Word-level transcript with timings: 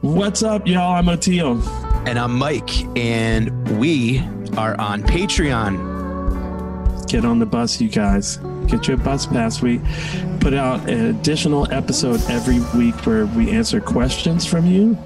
What's 0.00 0.44
up, 0.44 0.68
y'all? 0.68 0.94
I'm 0.94 1.06
Oteil. 1.06 1.60
And 2.06 2.20
I'm 2.20 2.38
Mike, 2.38 2.84
and 2.96 3.80
we 3.80 4.20
are 4.56 4.80
on 4.80 5.02
Patreon. 5.02 7.08
Get 7.08 7.24
on 7.24 7.40
the 7.40 7.46
bus, 7.46 7.80
you 7.80 7.88
guys. 7.88 8.36
Get 8.68 8.86
your 8.86 8.96
bus 8.96 9.26
pass. 9.26 9.60
We 9.60 9.80
put 10.38 10.54
out 10.54 10.88
an 10.88 11.06
additional 11.06 11.66
episode 11.72 12.20
every 12.30 12.60
week 12.78 12.94
where 13.06 13.26
we 13.26 13.50
answer 13.50 13.80
questions 13.80 14.46
from 14.46 14.66
you, 14.66 14.96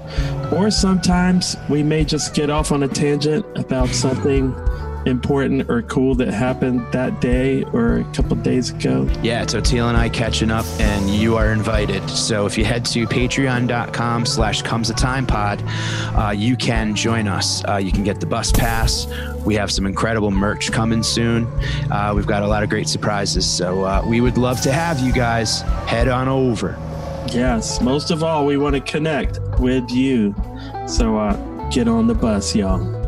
or 0.51 0.69
sometimes 0.69 1.57
we 1.69 1.81
may 1.81 2.05
just 2.05 2.35
get 2.35 2.51
off 2.51 2.71
on 2.71 2.83
a 2.83 2.87
tangent 2.87 3.47
about 3.57 3.89
something 3.89 4.53
important 5.05 5.69
or 5.69 5.81
cool 5.83 6.15
that 6.15 6.29
happened 6.29 6.85
that 6.91 7.21
day 7.21 7.63
or 7.73 7.97
a 7.97 8.03
couple 8.13 8.35
days 8.37 8.71
ago. 8.71 9.07
Yeah, 9.21 9.43
it's 9.43 9.53
Oteil 9.53 9.89
and 9.89 9.97
I 9.97 10.09
catching 10.09 10.51
up, 10.51 10.65
and 10.79 11.09
you 11.09 11.35
are 11.37 11.51
invited. 11.51 12.07
So 12.09 12.45
if 12.45 12.57
you 12.57 12.65
head 12.65 12.85
to 12.85 13.05
patreon.com 13.05 14.25
slash 14.25 14.61
comes 14.61 14.89
a 14.89 14.93
time 14.93 15.25
pod, 15.25 15.63
uh, 16.15 16.33
you 16.35 16.55
can 16.55 16.95
join 16.95 17.27
us. 17.27 17.63
Uh, 17.65 17.77
you 17.77 17.91
can 17.91 18.03
get 18.03 18.19
the 18.19 18.25
bus 18.25 18.51
pass. 18.51 19.07
We 19.45 19.55
have 19.55 19.71
some 19.71 19.85
incredible 19.85 20.31
merch 20.31 20.71
coming 20.71 21.03
soon. 21.03 21.45
Uh, 21.91 22.13
we've 22.15 22.27
got 22.27 22.43
a 22.43 22.47
lot 22.47 22.63
of 22.63 22.69
great 22.69 22.87
surprises. 22.87 23.49
So 23.49 23.83
uh, 23.83 24.03
we 24.05 24.21
would 24.21 24.37
love 24.37 24.61
to 24.61 24.71
have 24.71 24.99
you 24.99 25.11
guys 25.11 25.61
head 25.87 26.07
on 26.07 26.27
over. 26.27 26.77
Yes, 27.31 27.81
most 27.81 28.11
of 28.11 28.23
all, 28.23 28.45
we 28.45 28.57
want 28.57 28.75
to 28.75 28.81
connect 28.81 29.39
with 29.59 29.89
you. 29.89 30.35
So 30.87 31.17
uh, 31.17 31.69
get 31.69 31.87
on 31.87 32.07
the 32.07 32.13
bus, 32.13 32.55
y'all. 32.55 33.02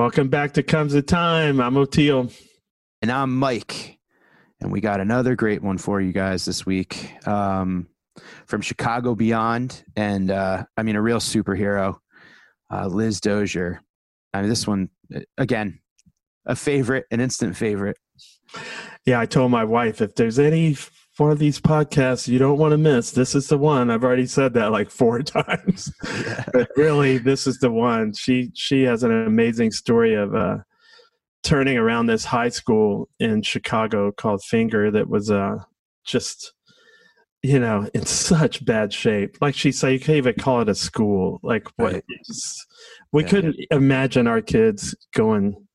Welcome 0.00 0.28
back 0.28 0.54
to 0.54 0.62
Comes 0.62 0.94
the 0.94 1.02
Time. 1.02 1.60
I'm 1.60 1.74
Oteil. 1.74 2.34
And 3.02 3.12
I'm 3.12 3.36
Mike. 3.36 3.98
And 4.58 4.72
we 4.72 4.80
got 4.80 4.98
another 4.98 5.36
great 5.36 5.62
one 5.62 5.76
for 5.76 6.00
you 6.00 6.10
guys 6.10 6.46
this 6.46 6.64
week 6.64 7.12
um, 7.28 7.86
from 8.46 8.62
Chicago 8.62 9.14
Beyond. 9.14 9.84
And 9.96 10.30
uh, 10.30 10.64
I 10.74 10.84
mean, 10.84 10.96
a 10.96 11.02
real 11.02 11.18
superhero, 11.18 11.98
uh, 12.72 12.86
Liz 12.86 13.20
Dozier. 13.20 13.82
I 14.32 14.40
mean, 14.40 14.48
this 14.48 14.66
one, 14.66 14.88
again, 15.36 15.80
a 16.46 16.56
favorite, 16.56 17.04
an 17.10 17.20
instant 17.20 17.54
favorite. 17.54 17.98
Yeah, 19.04 19.20
I 19.20 19.26
told 19.26 19.50
my 19.50 19.64
wife 19.64 20.00
if 20.00 20.14
there's 20.14 20.38
any 20.38 20.78
one 21.16 21.30
of 21.30 21.38
these 21.38 21.60
podcasts 21.60 22.28
you 22.28 22.38
don't 22.38 22.58
want 22.58 22.72
to 22.72 22.78
miss. 22.78 23.10
This 23.10 23.34
is 23.34 23.48
the 23.48 23.58
one. 23.58 23.90
I've 23.90 24.04
already 24.04 24.26
said 24.26 24.54
that 24.54 24.72
like 24.72 24.90
four 24.90 25.22
times. 25.22 25.92
Yeah. 26.04 26.44
but 26.52 26.68
really 26.76 27.18
this 27.18 27.46
is 27.46 27.58
the 27.58 27.70
one. 27.70 28.12
She 28.14 28.50
she 28.54 28.82
has 28.84 29.02
an 29.02 29.26
amazing 29.26 29.72
story 29.72 30.14
of 30.14 30.34
uh 30.34 30.58
turning 31.42 31.76
around 31.76 32.06
this 32.06 32.24
high 32.24 32.48
school 32.48 33.08
in 33.18 33.42
Chicago 33.42 34.12
called 34.12 34.42
Fenger 34.44 34.90
that 34.92 35.08
was 35.08 35.30
uh 35.30 35.56
just 36.04 36.52
you 37.42 37.58
know 37.58 37.88
in 37.92 38.06
such 38.06 38.64
bad 38.64 38.92
shape. 38.92 39.36
Like 39.40 39.54
she 39.54 39.72
said 39.72 39.92
you 39.92 40.00
can't 40.00 40.18
even 40.18 40.34
call 40.34 40.60
it 40.62 40.68
a 40.68 40.74
school. 40.74 41.40
Like 41.42 41.68
what 41.76 41.94
right. 41.94 42.04
just, 42.26 42.66
we 43.12 43.22
yeah. 43.24 43.28
couldn't 43.28 43.56
imagine 43.70 44.26
our 44.26 44.40
kids 44.40 44.94
going 45.14 45.66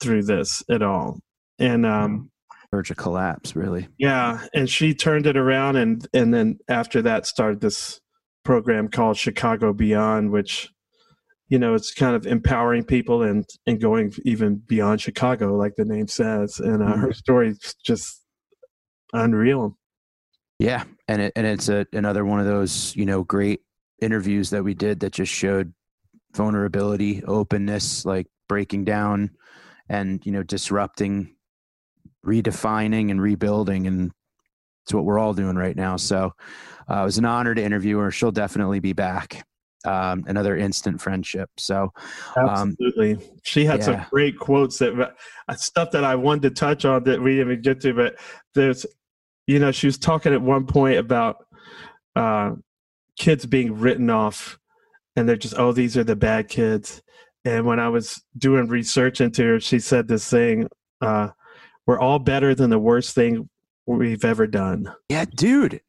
through 0.00 0.24
this 0.24 0.62
at 0.70 0.82
all. 0.82 1.20
And 1.58 1.86
um 1.86 2.29
verge 2.70 2.90
of 2.90 2.96
collapse, 2.96 3.56
really. 3.56 3.88
Yeah, 3.98 4.46
and 4.54 4.68
she 4.68 4.94
turned 4.94 5.26
it 5.26 5.36
around, 5.36 5.76
and 5.76 6.06
and 6.14 6.32
then 6.32 6.58
after 6.68 7.02
that 7.02 7.26
started 7.26 7.60
this 7.60 8.00
program 8.44 8.88
called 8.88 9.16
Chicago 9.16 9.72
Beyond, 9.72 10.30
which 10.30 10.70
you 11.48 11.58
know 11.58 11.74
it's 11.74 11.92
kind 11.92 12.14
of 12.14 12.26
empowering 12.26 12.84
people 12.84 13.22
and 13.22 13.44
and 13.66 13.80
going 13.80 14.12
even 14.24 14.62
beyond 14.66 15.00
Chicago, 15.00 15.56
like 15.56 15.74
the 15.76 15.84
name 15.84 16.08
says. 16.08 16.60
And 16.60 16.82
uh, 16.82 16.86
mm-hmm. 16.86 17.00
her 17.00 17.12
story 17.12 17.50
is 17.50 17.74
just 17.84 18.24
unreal. 19.12 19.76
Yeah, 20.58 20.84
and 21.08 21.22
it, 21.22 21.32
and 21.36 21.46
it's 21.46 21.68
a, 21.68 21.86
another 21.92 22.24
one 22.24 22.40
of 22.40 22.46
those 22.46 22.94
you 22.96 23.06
know 23.06 23.24
great 23.24 23.60
interviews 24.00 24.50
that 24.50 24.64
we 24.64 24.74
did 24.74 25.00
that 25.00 25.12
just 25.12 25.32
showed 25.32 25.72
vulnerability, 26.34 27.22
openness, 27.24 28.04
like 28.04 28.26
breaking 28.48 28.84
down 28.84 29.30
and 29.88 30.24
you 30.24 30.32
know 30.32 30.42
disrupting 30.42 31.34
redefining 32.24 33.10
and 33.10 33.20
rebuilding 33.20 33.86
and 33.86 34.12
it's 34.84 34.94
what 34.94 35.04
we're 35.04 35.18
all 35.18 35.34
doing 35.34 35.56
right 35.56 35.76
now. 35.76 35.96
So 35.96 36.32
uh, 36.90 37.02
it 37.02 37.04
was 37.04 37.18
an 37.18 37.24
honor 37.24 37.54
to 37.54 37.62
interview 37.62 37.98
her. 37.98 38.10
She'll 38.10 38.32
definitely 38.32 38.80
be 38.80 38.92
back 38.92 39.44
um, 39.84 40.24
another 40.26 40.56
instant 40.56 41.00
friendship. 41.00 41.50
So 41.56 41.92
um, 42.36 42.48
absolutely. 42.48 43.18
She 43.42 43.64
had 43.64 43.80
yeah. 43.80 43.84
some 43.84 44.06
great 44.10 44.38
quotes 44.38 44.78
that 44.78 45.14
uh, 45.48 45.54
stuff 45.54 45.90
that 45.92 46.04
i 46.04 46.14
wanted 46.14 46.42
to 46.42 46.50
touch 46.50 46.84
on 46.84 47.04
that 47.04 47.20
we 47.20 47.36
didn't 47.36 47.62
get 47.62 47.80
to 47.80 47.94
but 47.94 48.16
there's 48.54 48.84
you 49.46 49.58
know 49.58 49.72
she 49.72 49.86
was 49.86 49.98
talking 49.98 50.32
at 50.32 50.42
one 50.42 50.66
point 50.66 50.98
about 50.98 51.44
uh, 52.16 52.52
kids 53.16 53.46
being 53.46 53.78
written 53.78 54.10
off 54.10 54.58
and 55.16 55.28
they're 55.28 55.36
just 55.36 55.58
oh 55.58 55.72
these 55.72 55.96
are 55.96 56.04
the 56.04 56.16
bad 56.16 56.48
kids. 56.48 57.02
And 57.44 57.64
when 57.64 57.80
i 57.80 57.88
was 57.88 58.22
doing 58.36 58.68
research 58.68 59.20
into 59.20 59.44
her 59.44 59.60
she 59.60 59.78
said 59.78 60.06
this 60.08 60.28
thing 60.28 60.68
uh, 61.00 61.28
we're 61.90 61.98
all 61.98 62.20
better 62.20 62.54
than 62.54 62.70
the 62.70 62.78
worst 62.78 63.16
thing 63.16 63.48
we've 63.84 64.24
ever 64.24 64.46
done. 64.46 64.94
Yeah, 65.08 65.24
dude. 65.24 65.80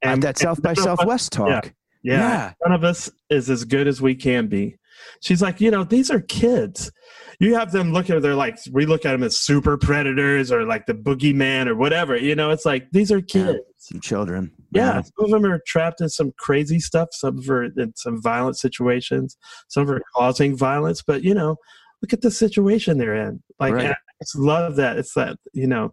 And 0.00 0.22
uh, 0.22 0.28
that 0.28 0.38
South 0.38 0.62
by 0.62 0.74
Southwest 0.74 1.32
talk. 1.32 1.48
Yeah, 1.48 1.70
yeah. 2.04 2.18
yeah. 2.20 2.52
None 2.64 2.72
of 2.72 2.84
us 2.84 3.10
is 3.28 3.50
as 3.50 3.64
good 3.64 3.88
as 3.88 4.00
we 4.00 4.14
can 4.14 4.46
be. 4.46 4.76
She's 5.20 5.42
like, 5.42 5.60
you 5.60 5.72
know, 5.72 5.82
these 5.82 6.12
are 6.12 6.20
kids. 6.20 6.92
You 7.40 7.56
have 7.56 7.72
them 7.72 7.92
look 7.92 8.08
at, 8.08 8.22
they're 8.22 8.36
like, 8.36 8.56
we 8.70 8.86
look 8.86 9.04
at 9.04 9.10
them 9.10 9.24
as 9.24 9.36
super 9.36 9.76
predators 9.76 10.52
or 10.52 10.64
like 10.64 10.86
the 10.86 10.94
boogeyman 10.94 11.66
or 11.66 11.74
whatever. 11.74 12.16
You 12.16 12.36
know, 12.36 12.50
it's 12.50 12.64
like, 12.64 12.88
these 12.92 13.10
are 13.10 13.20
kids. 13.20 13.58
Yeah, 13.58 13.72
some 13.78 14.00
children. 14.00 14.52
Yeah, 14.70 14.94
yeah. 14.94 15.02
Some 15.02 15.24
of 15.24 15.30
them 15.32 15.44
are 15.50 15.60
trapped 15.66 16.00
in 16.00 16.08
some 16.08 16.32
crazy 16.38 16.78
stuff. 16.78 17.08
Some 17.10 17.38
of 17.38 17.46
them 17.46 17.56
are 17.56 17.64
in 17.64 17.96
some 17.96 18.22
violent 18.22 18.58
situations. 18.58 19.36
Some 19.66 19.80
of 19.80 19.88
them 19.88 19.96
are 19.96 20.02
causing 20.14 20.56
violence. 20.56 21.02
But, 21.02 21.24
you 21.24 21.34
know, 21.34 21.56
look 22.00 22.12
at 22.12 22.20
the 22.20 22.30
situation 22.30 22.98
they're 22.98 23.16
in. 23.16 23.42
Like, 23.58 23.74
right. 23.74 23.96
Just 24.22 24.36
love 24.36 24.76
that. 24.76 24.96
It's 24.96 25.14
that, 25.14 25.36
you 25.52 25.66
know, 25.66 25.92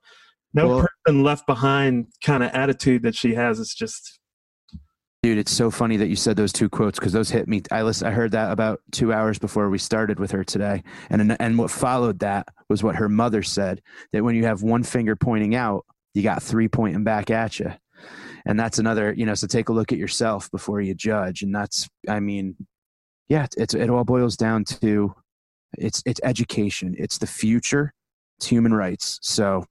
no 0.54 0.68
well, 0.68 0.88
person 1.06 1.24
left 1.24 1.46
behind 1.48 2.08
kind 2.24 2.44
of 2.44 2.52
attitude 2.52 3.04
that 3.04 3.16
she 3.16 3.34
has. 3.36 3.60
It's 3.60 3.76
just. 3.76 4.20
Dude, 5.22 5.38
it's 5.38 5.52
so 5.52 5.70
funny 5.70 5.98
that 5.98 6.08
you 6.08 6.16
said 6.16 6.38
those 6.38 6.54
two 6.54 6.70
quotes 6.70 6.98
because 6.98 7.12
those 7.12 7.30
hit 7.30 7.48
me. 7.48 7.62
I 7.72 7.82
listened, 7.82 8.08
I 8.08 8.14
heard 8.14 8.32
that 8.32 8.52
about 8.52 8.80
two 8.92 9.12
hours 9.12 9.38
before 9.38 9.70
we 9.70 9.78
started 9.78 10.18
with 10.18 10.32
her 10.32 10.46
today, 10.46 10.82
and 11.10 11.36
and 11.42 11.58
what 11.58 11.72
followed 11.72 12.20
that 12.20 12.48
was 12.70 12.84
what 12.84 12.96
her 12.96 13.10
mother 13.10 13.44
said 13.44 13.82
that 14.14 14.24
when 14.24 14.36
you 14.36 14.46
have 14.46 14.64
one 14.64 14.82
finger 14.82 15.18
pointing 15.18 15.56
out, 15.56 15.86
you 16.14 16.24
got 16.24 16.42
three 16.42 16.70
pointing 16.70 17.04
back 17.04 17.30
at 17.30 17.60
you, 17.60 17.74
and 18.46 18.58
that's 18.58 18.80
another. 18.80 19.14
You 19.14 19.26
know, 19.26 19.34
so 19.34 19.46
take 19.46 19.68
a 19.68 19.74
look 19.74 19.92
at 19.92 19.98
yourself 19.98 20.50
before 20.52 20.80
you 20.80 20.96
judge, 20.96 21.42
and 21.42 21.54
that's. 21.54 21.90
I 22.08 22.22
mean, 22.22 22.56
yeah, 23.28 23.46
it's 23.58 23.74
it 23.74 23.90
all 23.90 24.06
boils 24.06 24.38
down 24.38 24.64
to 24.66 25.14
it's 25.78 26.02
it's 26.06 26.22
education. 26.24 26.96
It's 26.98 27.18
the 27.18 27.28
future. 27.28 27.94
It's 28.40 28.48
human 28.48 28.74
rights. 28.74 29.20
So 29.22 29.66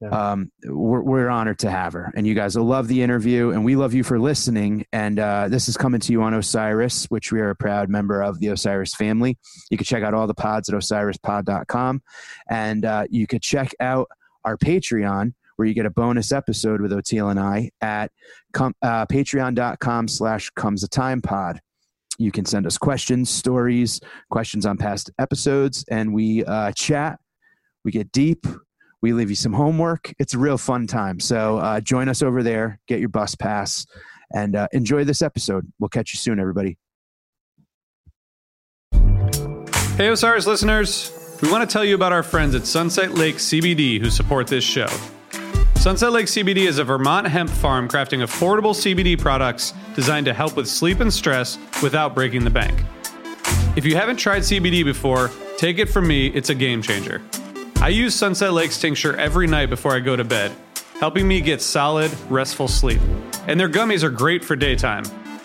yeah. 0.00 0.08
um, 0.08 0.50
we're, 0.64 1.02
we're 1.02 1.28
honored 1.28 1.58
to 1.58 1.70
have 1.70 1.92
her. 1.92 2.10
And 2.16 2.26
you 2.26 2.34
guys 2.34 2.56
will 2.56 2.64
love 2.64 2.88
the 2.88 3.02
interview, 3.02 3.50
and 3.50 3.62
we 3.62 3.76
love 3.76 3.92
you 3.92 4.02
for 4.02 4.18
listening. 4.18 4.86
And 4.94 5.18
uh, 5.18 5.48
this 5.48 5.68
is 5.68 5.76
coming 5.76 6.00
to 6.00 6.12
you 6.12 6.22
on 6.22 6.32
Osiris, 6.32 7.04
which 7.10 7.32
we 7.32 7.40
are 7.40 7.50
a 7.50 7.54
proud 7.54 7.90
member 7.90 8.22
of 8.22 8.40
the 8.40 8.48
Osiris 8.48 8.94
family. 8.94 9.36
You 9.70 9.76
can 9.76 9.84
check 9.84 10.02
out 10.02 10.14
all 10.14 10.26
the 10.26 10.32
pods 10.32 10.70
at 10.70 10.74
osirispod.com. 10.74 12.00
And 12.48 12.84
uh, 12.86 13.04
you 13.10 13.26
could 13.26 13.42
check 13.42 13.74
out 13.78 14.08
our 14.46 14.56
Patreon, 14.56 15.34
where 15.56 15.68
you 15.68 15.74
get 15.74 15.84
a 15.84 15.90
bonus 15.90 16.32
episode 16.32 16.80
with 16.80 16.92
Oteil 16.92 17.30
and 17.30 17.38
I 17.38 17.70
at 17.82 18.12
com- 18.54 18.76
uh, 18.80 19.04
patreon.com 19.04 20.08
slash 20.08 20.48
comes 20.56 20.84
a 20.84 20.88
time 20.88 21.20
pod 21.20 21.60
you 22.18 22.32
can 22.32 22.44
send 22.44 22.66
us 22.66 22.78
questions, 22.78 23.30
stories, 23.30 24.00
questions 24.30 24.66
on 24.66 24.76
past 24.76 25.10
episodes, 25.18 25.84
and 25.90 26.14
we 26.14 26.44
uh, 26.44 26.72
chat. 26.72 27.18
We 27.86 27.92
get 27.92 28.10
deep. 28.10 28.44
We 29.00 29.12
leave 29.12 29.30
you 29.30 29.36
some 29.36 29.52
homework. 29.52 30.12
It's 30.18 30.34
a 30.34 30.38
real 30.38 30.58
fun 30.58 30.88
time. 30.88 31.20
So 31.20 31.58
uh, 31.58 31.80
join 31.80 32.08
us 32.08 32.20
over 32.20 32.42
there. 32.42 32.80
Get 32.88 32.98
your 32.98 33.08
bus 33.08 33.36
pass 33.36 33.86
and 34.34 34.56
uh, 34.56 34.66
enjoy 34.72 35.04
this 35.04 35.22
episode. 35.22 35.72
We'll 35.78 35.88
catch 35.88 36.12
you 36.12 36.18
soon, 36.18 36.40
everybody. 36.40 36.78
Hey, 39.96 40.08
Osiris 40.08 40.48
listeners. 40.48 41.38
We 41.40 41.48
want 41.48 41.68
to 41.68 41.72
tell 41.72 41.84
you 41.84 41.94
about 41.94 42.12
our 42.12 42.24
friends 42.24 42.56
at 42.56 42.66
Sunset 42.66 43.14
Lake 43.14 43.36
CBD 43.36 44.00
who 44.00 44.10
support 44.10 44.48
this 44.48 44.64
show. 44.64 44.88
Sunset 45.76 46.10
Lake 46.10 46.26
CBD 46.26 46.66
is 46.66 46.78
a 46.78 46.84
Vermont 46.84 47.28
hemp 47.28 47.50
farm 47.50 47.88
crafting 47.88 48.24
affordable 48.24 48.74
CBD 48.74 49.16
products 49.16 49.74
designed 49.94 50.26
to 50.26 50.34
help 50.34 50.56
with 50.56 50.66
sleep 50.66 50.98
and 50.98 51.14
stress 51.14 51.56
without 51.84 52.16
breaking 52.16 52.42
the 52.42 52.50
bank. 52.50 52.82
If 53.76 53.84
you 53.84 53.94
haven't 53.94 54.16
tried 54.16 54.42
CBD 54.42 54.84
before, 54.84 55.30
take 55.56 55.78
it 55.78 55.88
from 55.88 56.08
me, 56.08 56.26
it's 56.28 56.50
a 56.50 56.54
game 56.54 56.82
changer. 56.82 57.22
I 57.82 57.90
use 57.90 58.14
Sunset 58.14 58.52
Lake's 58.52 58.80
tincture 58.80 59.14
every 59.16 59.46
night 59.46 59.68
before 59.68 59.94
I 59.94 60.00
go 60.00 60.16
to 60.16 60.24
bed, 60.24 60.50
helping 60.98 61.28
me 61.28 61.40
get 61.40 61.60
solid, 61.60 62.10
restful 62.30 62.68
sleep. 62.68 63.00
And 63.46 63.60
their 63.60 63.68
gummies 63.68 64.02
are 64.02 64.10
great 64.10 64.44
for 64.44 64.56
daytime. 64.56 65.04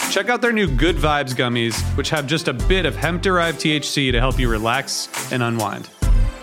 Check 0.09 0.29
out 0.29 0.41
their 0.41 0.53
new 0.53 0.67
Good 0.67 0.95
Vibes 0.95 1.35
gummies, 1.35 1.79
which 1.97 2.09
have 2.09 2.25
just 2.27 2.47
a 2.47 2.53
bit 2.53 2.85
of 2.85 2.95
hemp 2.95 3.21
derived 3.21 3.59
THC 3.59 4.11
to 4.13 4.19
help 4.19 4.39
you 4.39 4.49
relax 4.49 5.09
and 5.31 5.43
unwind. 5.43 5.89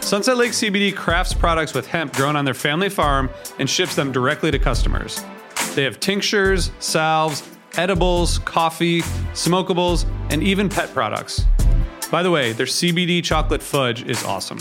Sunset 0.01 0.37
Lake 0.37 0.53
CBD 0.53 0.95
crafts 0.95 1.35
products 1.35 1.75
with 1.75 1.87
hemp 1.87 2.15
grown 2.15 2.37
on 2.37 2.45
their 2.45 2.55
family 2.55 2.91
farm 2.91 3.29
and 3.59 3.69
ships 3.69 3.97
them 3.97 4.13
directly 4.13 4.51
to 4.51 4.59
customers. 4.59 5.25
They 5.75 5.85
have 5.85 6.01
tinctures, 6.01 6.71
salves, 6.81 7.43
edibles, 7.77 8.39
coffee, 8.41 9.03
smokables, 9.33 10.07
and 10.31 10.43
even 10.43 10.69
pet 10.69 10.93
products. 10.93 11.45
By 12.11 12.23
the 12.23 12.31
way, 12.31 12.53
their 12.53 12.67
CBD 12.67 13.25
chocolate 13.25 13.63
fudge 13.63 14.03
is 14.03 14.23
awesome. 14.25 14.61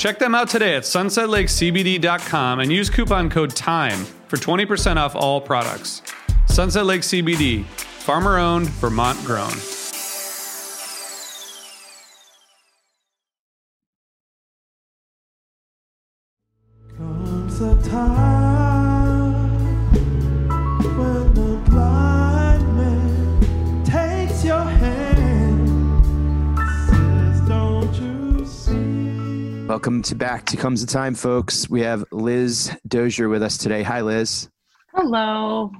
Check 0.00 0.18
them 0.18 0.34
out 0.34 0.48
today 0.48 0.76
at 0.76 0.84
sunsetlakecbd.com 0.84 2.60
and 2.60 2.72
use 2.72 2.88
coupon 2.88 3.28
code 3.28 3.50
TIME 3.50 4.06
for 4.28 4.38
20% 4.38 4.96
off 4.96 5.14
all 5.14 5.42
products. 5.42 6.00
Sunset 6.46 6.86
Lake 6.86 7.02
CBD, 7.02 7.66
farmer 7.66 8.38
owned, 8.38 8.70
Vermont 8.70 9.22
grown. 9.26 9.52
Welcome 29.70 30.02
to 30.02 30.16
Back 30.16 30.46
to 30.46 30.56
Comes 30.56 30.84
the 30.84 30.92
Time, 30.92 31.14
folks. 31.14 31.70
We 31.70 31.82
have 31.82 32.04
Liz 32.10 32.76
Dozier 32.88 33.28
with 33.28 33.40
us 33.40 33.56
today. 33.56 33.84
Hi, 33.84 34.00
Liz. 34.00 34.48
Hello. 34.92 35.70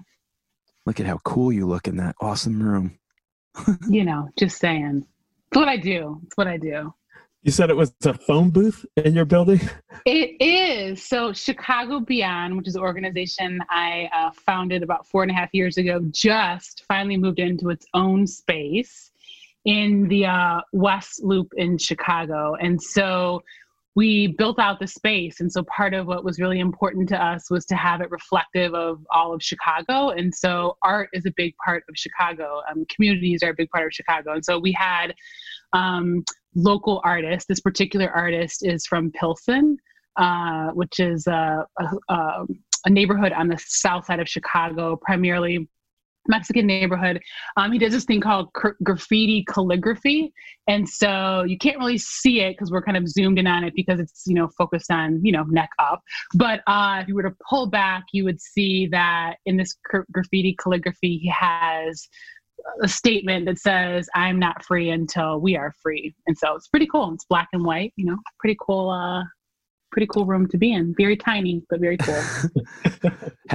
Look 0.86 1.00
at 1.00 1.06
how 1.06 1.18
cool 1.24 1.52
you 1.52 1.66
look 1.66 1.88
in 1.88 1.96
that 1.96 2.14
awesome 2.20 2.62
room. 2.62 2.96
You 3.88 4.04
know, 4.04 4.28
just 4.38 4.60
saying. 4.60 5.04
It's 5.48 5.56
what 5.56 5.66
I 5.66 5.76
do. 5.76 6.20
It's 6.24 6.36
what 6.36 6.46
I 6.46 6.56
do. 6.56 6.94
You 7.42 7.50
said 7.50 7.68
it 7.68 7.76
was 7.76 7.92
a 8.04 8.14
phone 8.14 8.50
booth 8.50 8.86
in 8.96 9.12
your 9.12 9.24
building? 9.24 9.60
It 10.06 10.40
is. 10.40 11.02
So, 11.02 11.32
Chicago 11.32 11.98
Beyond, 11.98 12.56
which 12.56 12.68
is 12.68 12.76
an 12.76 12.82
organization 12.82 13.58
I 13.70 14.08
uh, 14.14 14.30
founded 14.46 14.84
about 14.84 15.08
four 15.08 15.22
and 15.24 15.32
a 15.32 15.34
half 15.34 15.50
years 15.52 15.78
ago, 15.78 16.00
just 16.12 16.84
finally 16.86 17.16
moved 17.16 17.40
into 17.40 17.70
its 17.70 17.86
own 17.92 18.28
space 18.28 19.10
in 19.64 20.08
the 20.08 20.26
uh, 20.26 20.60
West 20.72 21.22
Loop 21.22 21.52
in 21.56 21.76
Chicago. 21.76 22.54
And 22.54 22.80
so, 22.80 23.42
we 23.96 24.28
built 24.38 24.58
out 24.58 24.78
the 24.78 24.86
space. 24.86 25.40
And 25.40 25.50
so, 25.50 25.62
part 25.64 25.94
of 25.94 26.06
what 26.06 26.24
was 26.24 26.38
really 26.38 26.60
important 26.60 27.08
to 27.10 27.22
us 27.22 27.50
was 27.50 27.64
to 27.66 27.76
have 27.76 28.00
it 28.00 28.10
reflective 28.10 28.74
of 28.74 29.04
all 29.12 29.34
of 29.34 29.42
Chicago. 29.42 30.10
And 30.10 30.34
so, 30.34 30.76
art 30.82 31.08
is 31.12 31.26
a 31.26 31.32
big 31.36 31.54
part 31.64 31.84
of 31.88 31.96
Chicago. 31.96 32.62
Um, 32.70 32.84
communities 32.94 33.42
are 33.42 33.50
a 33.50 33.54
big 33.54 33.70
part 33.70 33.86
of 33.86 33.92
Chicago. 33.92 34.34
And 34.34 34.44
so, 34.44 34.58
we 34.58 34.72
had 34.72 35.14
um, 35.72 36.24
local 36.54 37.00
artists. 37.04 37.46
This 37.48 37.60
particular 37.60 38.10
artist 38.10 38.64
is 38.64 38.86
from 38.86 39.10
Pilsen, 39.10 39.76
uh, 40.16 40.68
which 40.70 41.00
is 41.00 41.26
a, 41.26 41.66
a, 41.78 42.14
a, 42.14 42.46
a 42.86 42.90
neighborhood 42.90 43.32
on 43.32 43.48
the 43.48 43.58
south 43.58 44.06
side 44.06 44.20
of 44.20 44.28
Chicago, 44.28 44.96
primarily 44.96 45.68
Mexican 46.28 46.66
neighborhood. 46.66 47.20
Um, 47.56 47.72
he 47.72 47.78
does 47.78 47.92
this 47.92 48.04
thing 48.04 48.20
called 48.20 48.52
cr- 48.52 48.70
graffiti 48.82 49.44
calligraphy, 49.44 50.32
and 50.66 50.88
so 50.88 51.44
you 51.46 51.58
can't 51.58 51.78
really 51.78 51.98
see 51.98 52.40
it 52.40 52.52
because 52.52 52.70
we're 52.70 52.82
kind 52.82 52.96
of 52.96 53.08
zoomed 53.08 53.38
in 53.38 53.46
on 53.46 53.64
it 53.64 53.74
because 53.74 54.00
it's 54.00 54.22
you 54.26 54.34
know 54.34 54.48
focused 54.58 54.90
on 54.90 55.24
you 55.24 55.32
know 55.32 55.44
neck 55.44 55.70
up. 55.78 56.02
But 56.34 56.60
uh, 56.66 57.00
if 57.02 57.08
you 57.08 57.14
were 57.14 57.22
to 57.22 57.34
pull 57.48 57.66
back, 57.66 58.04
you 58.12 58.24
would 58.24 58.40
see 58.40 58.86
that 58.88 59.36
in 59.46 59.56
this 59.56 59.76
cr- 59.84 60.00
graffiti 60.12 60.56
calligraphy, 60.58 61.18
he 61.18 61.28
has 61.28 62.08
a 62.82 62.88
statement 62.88 63.46
that 63.46 63.58
says 63.58 64.06
i'm 64.14 64.38
not 64.38 64.62
free 64.62 64.90
until 64.90 65.40
we 65.40 65.56
are 65.56 65.74
free 65.82 66.14
and 66.26 66.36
so 66.36 66.54
it's 66.54 66.68
pretty 66.68 66.86
cool 66.86 67.10
it's 67.14 67.24
black 67.24 67.48
and 67.54 67.64
white 67.64 67.90
you 67.96 68.04
know 68.04 68.18
pretty 68.38 68.56
cool 68.60 68.90
uh 68.90 69.22
pretty 69.92 70.06
cool 70.06 70.24
room 70.24 70.46
to 70.48 70.56
be 70.58 70.72
in 70.72 70.94
very 70.96 71.16
tiny 71.16 71.62
but 71.68 71.80
very 71.80 71.96
cool 71.96 72.14
the, 73.02 73.12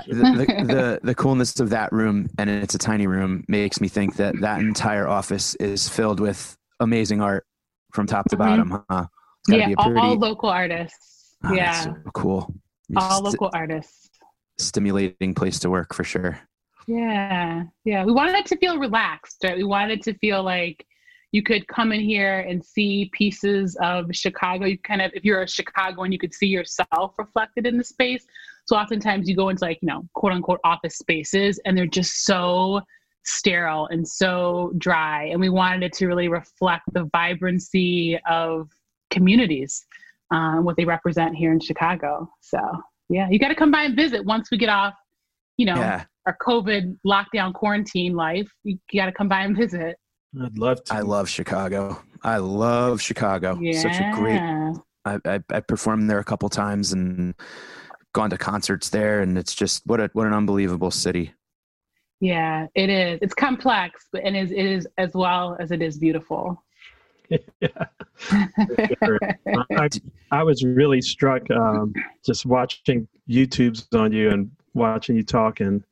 the, 0.07 0.45
the, 0.67 0.99
the 1.03 1.15
coolness 1.15 1.59
of 1.59 1.69
that 1.69 1.91
room, 1.91 2.27
and 2.37 2.49
it's 2.49 2.75
a 2.75 2.77
tiny 2.77 3.07
room, 3.07 3.43
makes 3.47 3.79
me 3.81 3.87
think 3.87 4.15
that 4.17 4.35
that 4.41 4.59
entire 4.59 5.07
office 5.07 5.55
is 5.55 5.87
filled 5.87 6.19
with 6.19 6.55
amazing 6.79 7.21
art 7.21 7.45
from 7.93 8.05
top 8.05 8.27
to 8.29 8.35
Mhm. 8.35 8.39
bottom. 8.39 8.83
Huh? 8.89 9.05
It's 9.47 9.57
yeah 9.57 9.73
all, 9.77 9.85
pretty, 9.85 9.99
all 10.01 10.15
local 10.17 10.49
artists 10.49 11.35
Oh, 11.43 11.53
yeah 11.53 11.79
so 11.81 11.95
cool. 12.13 12.53
all 12.97 13.09
St- 13.21 13.23
local 13.25 13.49
artists 13.53 14.09
stimulating 14.57 15.35
place 15.35 15.59
to 15.59 15.69
work 15.69 15.93
for 15.93 16.03
sure. 16.03 16.39
yeah 16.87 17.63
yeah 17.83 18.03
we 18.03 18.11
wanted 18.11 18.35
it 18.35 18.45
to 18.47 18.57
feel 18.57 18.77
relaxed 18.79 19.37
right 19.43 19.55
we 19.57 19.63
wanted 19.63 19.99
it 19.99 20.03
to 20.03 20.13
feel 20.19 20.41
like 20.43 20.85
you 21.35 21.43
could 21.43 21.67
come 21.67 21.91
in 21.91 21.99
here 21.99 22.39
and 22.39 22.63
see 22.63 23.09
pieces 23.11 23.75
of 23.81 24.05
chicago. 24.13 24.63
You 24.65 24.77
kind 24.79 25.01
of 25.01 25.11
if 25.13 25.25
you're 25.25 25.41
a 25.41 25.47
chicagoan 25.47 26.13
you 26.13 26.17
could 26.17 26.33
see 26.33 26.47
yourself 26.47 27.15
reflected 27.17 27.67
in 27.67 27.77
the 27.77 27.83
space. 27.83 28.25
So 28.63 28.77
oftentimes 28.77 29.27
you 29.27 29.35
go 29.35 29.49
into 29.49 29.65
like 29.65 29.79
you 29.81 29.87
know 29.87 30.07
quote 30.13 30.31
unquote 30.31 30.61
office 30.63 30.97
spaces 30.97 31.59
and 31.65 31.77
they're 31.77 31.87
just 31.87 32.23
so 32.23 32.79
sterile 33.25 33.87
and 33.87 34.07
so 34.07 34.71
dry. 34.77 35.25
And 35.25 35.41
we 35.41 35.49
wanted 35.49 35.83
it 35.83 35.91
to 35.97 36.07
really 36.07 36.29
reflect 36.29 36.85
the 36.93 37.09
vibrancy 37.11 38.17
of 38.29 38.69
communities 39.09 39.85
um, 40.31 40.63
what 40.63 40.77
they 40.77 40.85
represent 40.85 41.35
here 41.35 41.51
in 41.51 41.59
chicago. 41.59 42.29
So 42.39 42.59
yeah 43.09 43.27
you 43.29 43.39
got 43.39 43.49
to 43.49 43.55
come 43.55 43.71
by 43.71 43.83
and 43.83 43.95
visit 43.95 44.23
once 44.23 44.49
we 44.51 44.57
get 44.57 44.69
off 44.69 44.93
you 45.57 45.65
know 45.65 45.75
Yeah, 45.75 46.05
our 46.25 46.37
COVID 46.41 46.97
lockdown 47.05 47.53
quarantine 47.53 48.15
life. 48.15 48.49
You, 48.63 48.77
got 48.95 49.07
to 49.07 49.11
come 49.11 49.27
by 49.27 49.41
and 49.41 49.55
visit. 49.55 49.97
I'd 50.43 50.57
love 50.57 50.83
to. 50.85 50.93
I 50.93 51.01
love 51.01 51.29
Chicago. 51.29 52.01
I 52.23 52.37
love 52.37 53.01
Chicago. 53.01 53.57
Yeah. 53.59 53.79
Such 53.81 53.99
a 53.99 54.11
great. 54.13 54.41
I, 55.05 55.19
I 55.25 55.39
I 55.49 55.59
performed 55.59 56.09
there 56.09 56.19
a 56.19 56.23
couple 56.23 56.49
times 56.49 56.93
and 56.93 57.35
gone 58.13 58.29
to 58.29 58.37
concerts 58.37 58.89
there, 58.89 59.21
and 59.21 59.37
it's 59.37 59.53
just 59.53 59.83
what 59.85 59.99
a 59.99 60.09
what 60.13 60.25
an 60.27 60.33
unbelievable 60.33 60.91
city. 60.91 61.33
Yeah, 62.19 62.67
it 62.75 62.89
is. 62.89 63.19
It's 63.21 63.33
complex, 63.33 64.07
but 64.11 64.23
and 64.23 64.35
it 64.35 64.45
is, 64.45 64.51
it 64.51 64.65
is 64.65 64.87
as 64.97 65.13
well 65.13 65.57
as 65.59 65.71
it 65.71 65.81
is 65.81 65.97
beautiful. 65.97 66.63
yeah. 67.29 67.85
Sure. 68.17 69.19
I, 69.77 69.89
I 70.31 70.43
was 70.43 70.63
really 70.63 71.01
struck 71.01 71.49
um, 71.51 71.93
just 72.25 72.45
watching 72.45 73.07
YouTubes 73.29 73.93
on 73.97 74.11
you 74.11 74.29
and 74.29 74.51
watching 74.73 75.15
you 75.15 75.23
talk, 75.23 75.59
and 75.59 75.83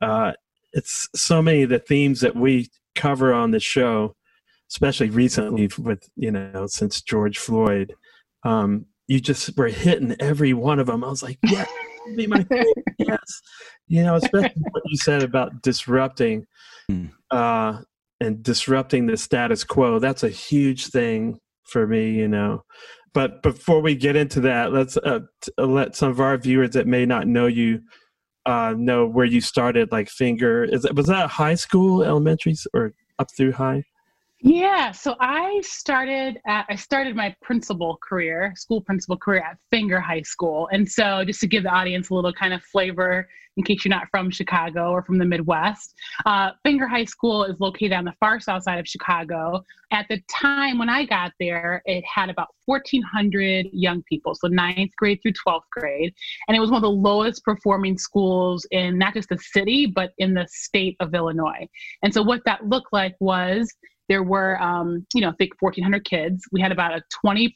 uh, 0.00 0.32
it's 0.72 1.08
so 1.14 1.42
many 1.42 1.62
of 1.62 1.70
the 1.70 1.78
themes 1.78 2.20
that 2.20 2.36
we 2.36 2.68
cover 2.94 3.32
on 3.32 3.50
the 3.50 3.60
show, 3.60 4.14
especially 4.70 5.10
recently 5.10 5.70
with 5.78 6.08
you 6.16 6.30
know 6.30 6.66
since 6.66 7.00
George 7.02 7.38
Floyd. 7.38 7.94
Um, 8.44 8.86
you 9.06 9.20
just 9.20 9.56
were 9.56 9.68
hitting 9.68 10.16
every 10.20 10.54
one 10.54 10.78
of 10.78 10.86
them. 10.86 11.04
I 11.04 11.08
was 11.08 11.22
like, 11.22 11.38
yeah, 11.44 11.66
be 12.16 12.26
my 12.26 12.42
favorite. 12.44 12.84
yes, 12.98 13.42
you 13.86 14.02
know, 14.02 14.16
especially 14.16 14.62
what 14.70 14.82
you 14.86 14.96
said 14.96 15.22
about 15.22 15.62
disrupting. 15.62 16.46
Hmm. 16.88 17.06
Uh, 17.30 17.80
and 18.20 18.42
disrupting 18.42 19.06
the 19.06 19.16
status 19.16 19.64
quo 19.64 19.98
that's 19.98 20.22
a 20.22 20.28
huge 20.28 20.88
thing 20.88 21.38
for 21.64 21.86
me 21.86 22.10
you 22.10 22.28
know 22.28 22.62
but 23.12 23.42
before 23.42 23.80
we 23.80 23.94
get 23.94 24.16
into 24.16 24.40
that 24.40 24.72
let's 24.72 24.96
uh, 24.98 25.20
t- 25.40 25.52
uh, 25.58 25.66
let 25.66 25.96
some 25.96 26.10
of 26.10 26.20
our 26.20 26.36
viewers 26.36 26.70
that 26.70 26.86
may 26.86 27.04
not 27.04 27.26
know 27.26 27.46
you 27.46 27.80
uh, 28.46 28.74
know 28.76 29.06
where 29.06 29.24
you 29.24 29.40
started 29.40 29.90
like 29.90 30.08
Fenger 30.08 30.64
is 30.64 30.86
was 30.94 31.06
that 31.06 31.30
high 31.30 31.54
school 31.54 32.02
elementary 32.02 32.54
or 32.72 32.92
up 33.18 33.28
through 33.36 33.52
high 33.52 33.84
Yeah, 34.46 34.92
so 34.92 35.16
I 35.20 35.62
started 35.64 36.38
at 36.46 36.66
I 36.68 36.76
started 36.76 37.16
my 37.16 37.34
principal 37.40 37.98
career, 38.06 38.52
school 38.56 38.82
principal 38.82 39.16
career 39.16 39.40
at 39.40 39.56
Fenger 39.70 40.00
High 40.00 40.20
School. 40.20 40.68
And 40.70 40.86
so 40.86 41.24
just 41.24 41.40
to 41.40 41.46
give 41.46 41.62
the 41.62 41.70
audience 41.70 42.10
a 42.10 42.14
little 42.14 42.30
kind 42.30 42.52
of 42.52 42.62
flavor 42.62 43.26
in 43.56 43.64
case 43.64 43.86
you're 43.86 43.90
not 43.90 44.08
from 44.10 44.30
Chicago 44.30 44.90
or 44.90 45.02
from 45.02 45.16
the 45.16 45.24
Midwest, 45.24 45.94
uh, 46.26 46.50
Fenger 46.62 46.86
High 46.86 47.06
School 47.06 47.44
is 47.44 47.58
located 47.58 47.92
on 47.94 48.04
the 48.04 48.12
far 48.20 48.38
south 48.38 48.64
side 48.64 48.78
of 48.78 48.86
Chicago. 48.86 49.64
At 49.92 50.04
the 50.10 50.20
time 50.28 50.76
when 50.76 50.90
I 50.90 51.06
got 51.06 51.32
there, 51.40 51.80
it 51.86 52.04
had 52.04 52.28
about 52.28 52.48
1,400 52.66 53.68
young 53.72 54.02
people, 54.02 54.34
so 54.34 54.48
ninth 54.48 54.90
grade 54.96 55.20
through 55.22 55.34
12th 55.46 55.62
grade. 55.70 56.12
And 56.48 56.56
it 56.56 56.60
was 56.60 56.70
one 56.70 56.78
of 56.78 56.82
the 56.82 56.90
lowest 56.90 57.44
performing 57.44 57.96
schools 57.96 58.66
in 58.72 58.98
not 58.98 59.14
just 59.14 59.30
the 59.30 59.38
city, 59.38 59.86
but 59.86 60.12
in 60.18 60.34
the 60.34 60.46
state 60.50 60.96
of 61.00 61.14
Illinois. 61.14 61.66
And 62.02 62.12
so 62.12 62.22
what 62.22 62.42
that 62.44 62.66
looked 62.66 62.92
like 62.92 63.14
was 63.20 63.72
there 64.08 64.22
were 64.22 64.60
um, 64.60 65.06
you 65.14 65.20
know 65.20 65.28
i 65.30 65.32
think 65.38 65.52
1400 65.60 66.04
kids 66.04 66.44
we 66.52 66.60
had 66.60 66.72
about 66.72 66.92
a 66.92 67.02
20% 67.24 67.50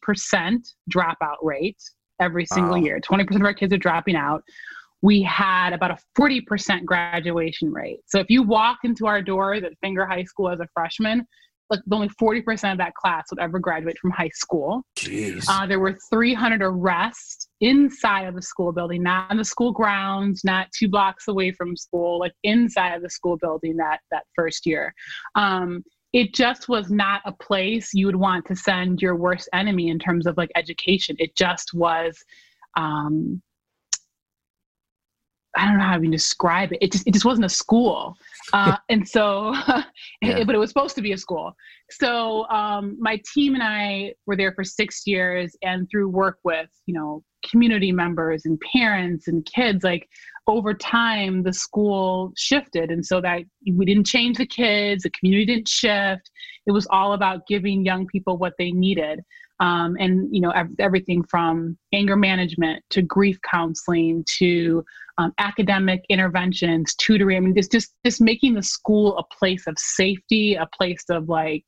dropout 0.92 1.36
rate 1.42 1.78
every 2.20 2.46
single 2.46 2.76
Wow. 2.76 2.82
year 2.82 3.00
20% 3.00 3.36
of 3.36 3.42
our 3.42 3.54
kids 3.54 3.72
are 3.72 3.78
dropping 3.78 4.16
out 4.16 4.42
we 5.00 5.22
had 5.22 5.72
about 5.72 5.92
a 5.92 5.98
40% 6.18 6.84
graduation 6.84 7.72
rate 7.72 8.00
so 8.06 8.18
if 8.18 8.26
you 8.28 8.42
walked 8.42 8.84
into 8.84 9.06
our 9.06 9.22
doors 9.22 9.62
at 9.62 9.72
Fenger 9.80 10.06
high 10.06 10.24
school 10.24 10.50
as 10.50 10.60
a 10.60 10.66
freshman 10.74 11.26
like 11.70 11.80
only 11.92 12.08
40% 12.20 12.72
of 12.72 12.78
that 12.78 12.94
class 12.94 13.26
would 13.30 13.38
ever 13.40 13.58
graduate 13.58 13.98
from 14.00 14.10
high 14.10 14.30
school 14.32 14.82
Jeez. 14.96 15.44
uh, 15.48 15.66
there 15.66 15.78
were 15.78 15.96
300 16.10 16.62
arrests 16.62 17.48
inside 17.60 18.22
of 18.22 18.34
the 18.34 18.42
school 18.42 18.72
building, 18.72 19.02
not 19.02 19.30
on 19.30 19.36
the 19.36 19.44
school 19.44 19.72
grounds, 19.72 20.44
not 20.44 20.68
two 20.76 20.88
blocks 20.88 21.28
away 21.28 21.52
from 21.52 21.76
school, 21.76 22.20
like 22.20 22.32
inside 22.42 22.94
of 22.94 23.02
the 23.02 23.10
school 23.10 23.36
building 23.36 23.76
that 23.76 23.98
that 24.10 24.22
first 24.34 24.64
year. 24.64 24.94
Um, 25.34 25.82
it 26.12 26.34
just 26.34 26.68
was 26.68 26.90
not 26.90 27.20
a 27.26 27.32
place 27.32 27.90
you 27.92 28.06
would 28.06 28.16
want 28.16 28.46
to 28.46 28.56
send 28.56 29.02
your 29.02 29.14
worst 29.14 29.48
enemy 29.52 29.88
in 29.88 29.98
terms 29.98 30.26
of 30.26 30.36
like 30.36 30.50
education. 30.56 31.16
It 31.18 31.36
just 31.36 31.74
was. 31.74 32.18
Um, 32.76 33.42
I 35.56 35.64
don't 35.64 35.78
know 35.78 35.84
how 35.84 35.92
to 35.94 35.98
even 35.98 36.10
describe 36.10 36.72
it. 36.72 36.78
It 36.80 36.92
just 36.92 37.06
it 37.06 37.12
just 37.12 37.24
wasn't 37.24 37.46
a 37.46 37.48
school, 37.48 38.14
uh, 38.52 38.76
and 38.90 39.06
so, 39.08 39.54
Yeah. 40.22 40.44
but 40.44 40.54
it 40.54 40.58
was 40.58 40.70
supposed 40.70 40.94
to 40.96 41.02
be 41.02 41.12
a 41.12 41.16
school. 41.16 41.52
So 41.90 42.46
um, 42.48 42.96
my 43.00 43.20
team 43.34 43.54
and 43.54 43.62
I 43.62 44.14
were 44.26 44.36
there 44.36 44.52
for 44.52 44.62
six 44.62 45.02
years, 45.06 45.56
and 45.62 45.88
through 45.90 46.10
work 46.10 46.38
with 46.44 46.68
you 46.86 46.94
know 46.94 47.24
community 47.50 47.92
members 47.92 48.44
and 48.44 48.60
parents 48.72 49.26
and 49.26 49.44
kids, 49.46 49.82
like 49.82 50.08
over 50.48 50.72
time 50.74 51.42
the 51.42 51.52
school 51.52 52.32
shifted, 52.36 52.90
and 52.90 53.04
so 53.04 53.20
that 53.20 53.42
we 53.70 53.84
didn't 53.84 54.06
change 54.06 54.38
the 54.38 54.46
kids, 54.46 55.02
the 55.02 55.10
community 55.10 55.46
didn't 55.46 55.68
shift. 55.68 56.30
It 56.66 56.72
was 56.72 56.86
all 56.90 57.12
about 57.12 57.46
giving 57.46 57.84
young 57.84 58.06
people 58.06 58.38
what 58.38 58.54
they 58.58 58.72
needed. 58.72 59.20
Um, 59.60 59.96
and 59.98 60.28
you 60.34 60.40
know 60.40 60.52
everything 60.78 61.24
from 61.24 61.76
anger 61.92 62.16
management 62.16 62.82
to 62.90 63.02
grief 63.02 63.38
counseling 63.48 64.24
to 64.38 64.84
um, 65.18 65.32
academic 65.38 66.04
interventions 66.08 66.94
tutoring. 66.94 67.36
I 67.36 67.40
mean 67.40 67.54
just, 67.54 67.72
just 67.72 67.94
just 68.04 68.20
making 68.20 68.54
the 68.54 68.62
school 68.62 69.18
a 69.18 69.24
place 69.36 69.66
of 69.66 69.76
safety 69.76 70.54
a 70.54 70.68
place 70.76 71.04
of 71.10 71.28
like 71.28 71.64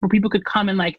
where 0.00 0.08
people 0.08 0.30
could 0.30 0.46
come 0.46 0.68
and 0.68 0.78
like 0.78 0.98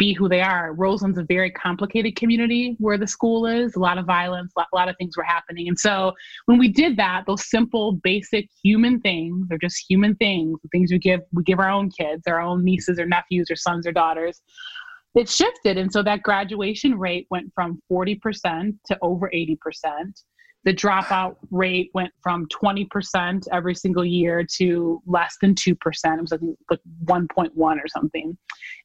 be 0.00 0.14
who 0.14 0.28
they 0.28 0.40
are. 0.40 0.72
Roseland's 0.72 1.18
a 1.18 1.24
very 1.24 1.50
complicated 1.50 2.16
community 2.16 2.74
where 2.78 2.96
the 2.96 3.06
school 3.06 3.46
is. 3.46 3.76
A 3.76 3.78
lot 3.78 3.98
of 3.98 4.06
violence 4.06 4.50
a 4.56 4.64
lot, 4.74 4.88
of 4.88 4.96
things 4.96 5.14
were 5.16 5.22
happening. 5.22 5.68
And 5.68 5.78
so 5.78 6.12
when 6.46 6.58
we 6.58 6.68
did 6.68 6.96
that 6.96 7.24
those 7.26 7.48
simple 7.48 7.92
basic 7.92 8.48
human 8.62 9.00
things 9.00 9.46
they're 9.48 9.58
just 9.58 9.84
human 9.88 10.16
things 10.16 10.58
the 10.62 10.68
things 10.70 10.90
we 10.90 10.98
give 10.98 11.20
we 11.32 11.42
give 11.44 11.60
our 11.60 11.70
own 11.70 11.90
kids 11.90 12.22
our 12.26 12.40
own 12.40 12.64
nieces 12.64 12.98
or 12.98 13.06
nephews 13.06 13.50
or 13.50 13.56
sons 13.56 13.86
or 13.86 13.92
daughters 13.92 14.40
it 15.14 15.28
shifted. 15.28 15.76
And 15.76 15.92
so 15.92 16.02
that 16.04 16.22
graduation 16.22 16.98
rate 16.98 17.26
went 17.30 17.50
from 17.54 17.82
40% 17.90 18.76
to 18.86 18.98
over 19.02 19.30
80% 19.34 19.56
the 20.64 20.74
dropout 20.74 21.36
rate 21.50 21.90
went 21.94 22.12
from 22.22 22.46
20% 22.48 23.46
every 23.52 23.74
single 23.74 24.04
year 24.04 24.44
to 24.56 25.02
less 25.06 25.36
than 25.40 25.54
2% 25.54 25.74
it 25.74 26.20
was 26.20 26.30
like, 26.30 26.40
like 26.70 26.80
1.1 27.04 27.50
or 27.56 27.88
something. 27.88 28.36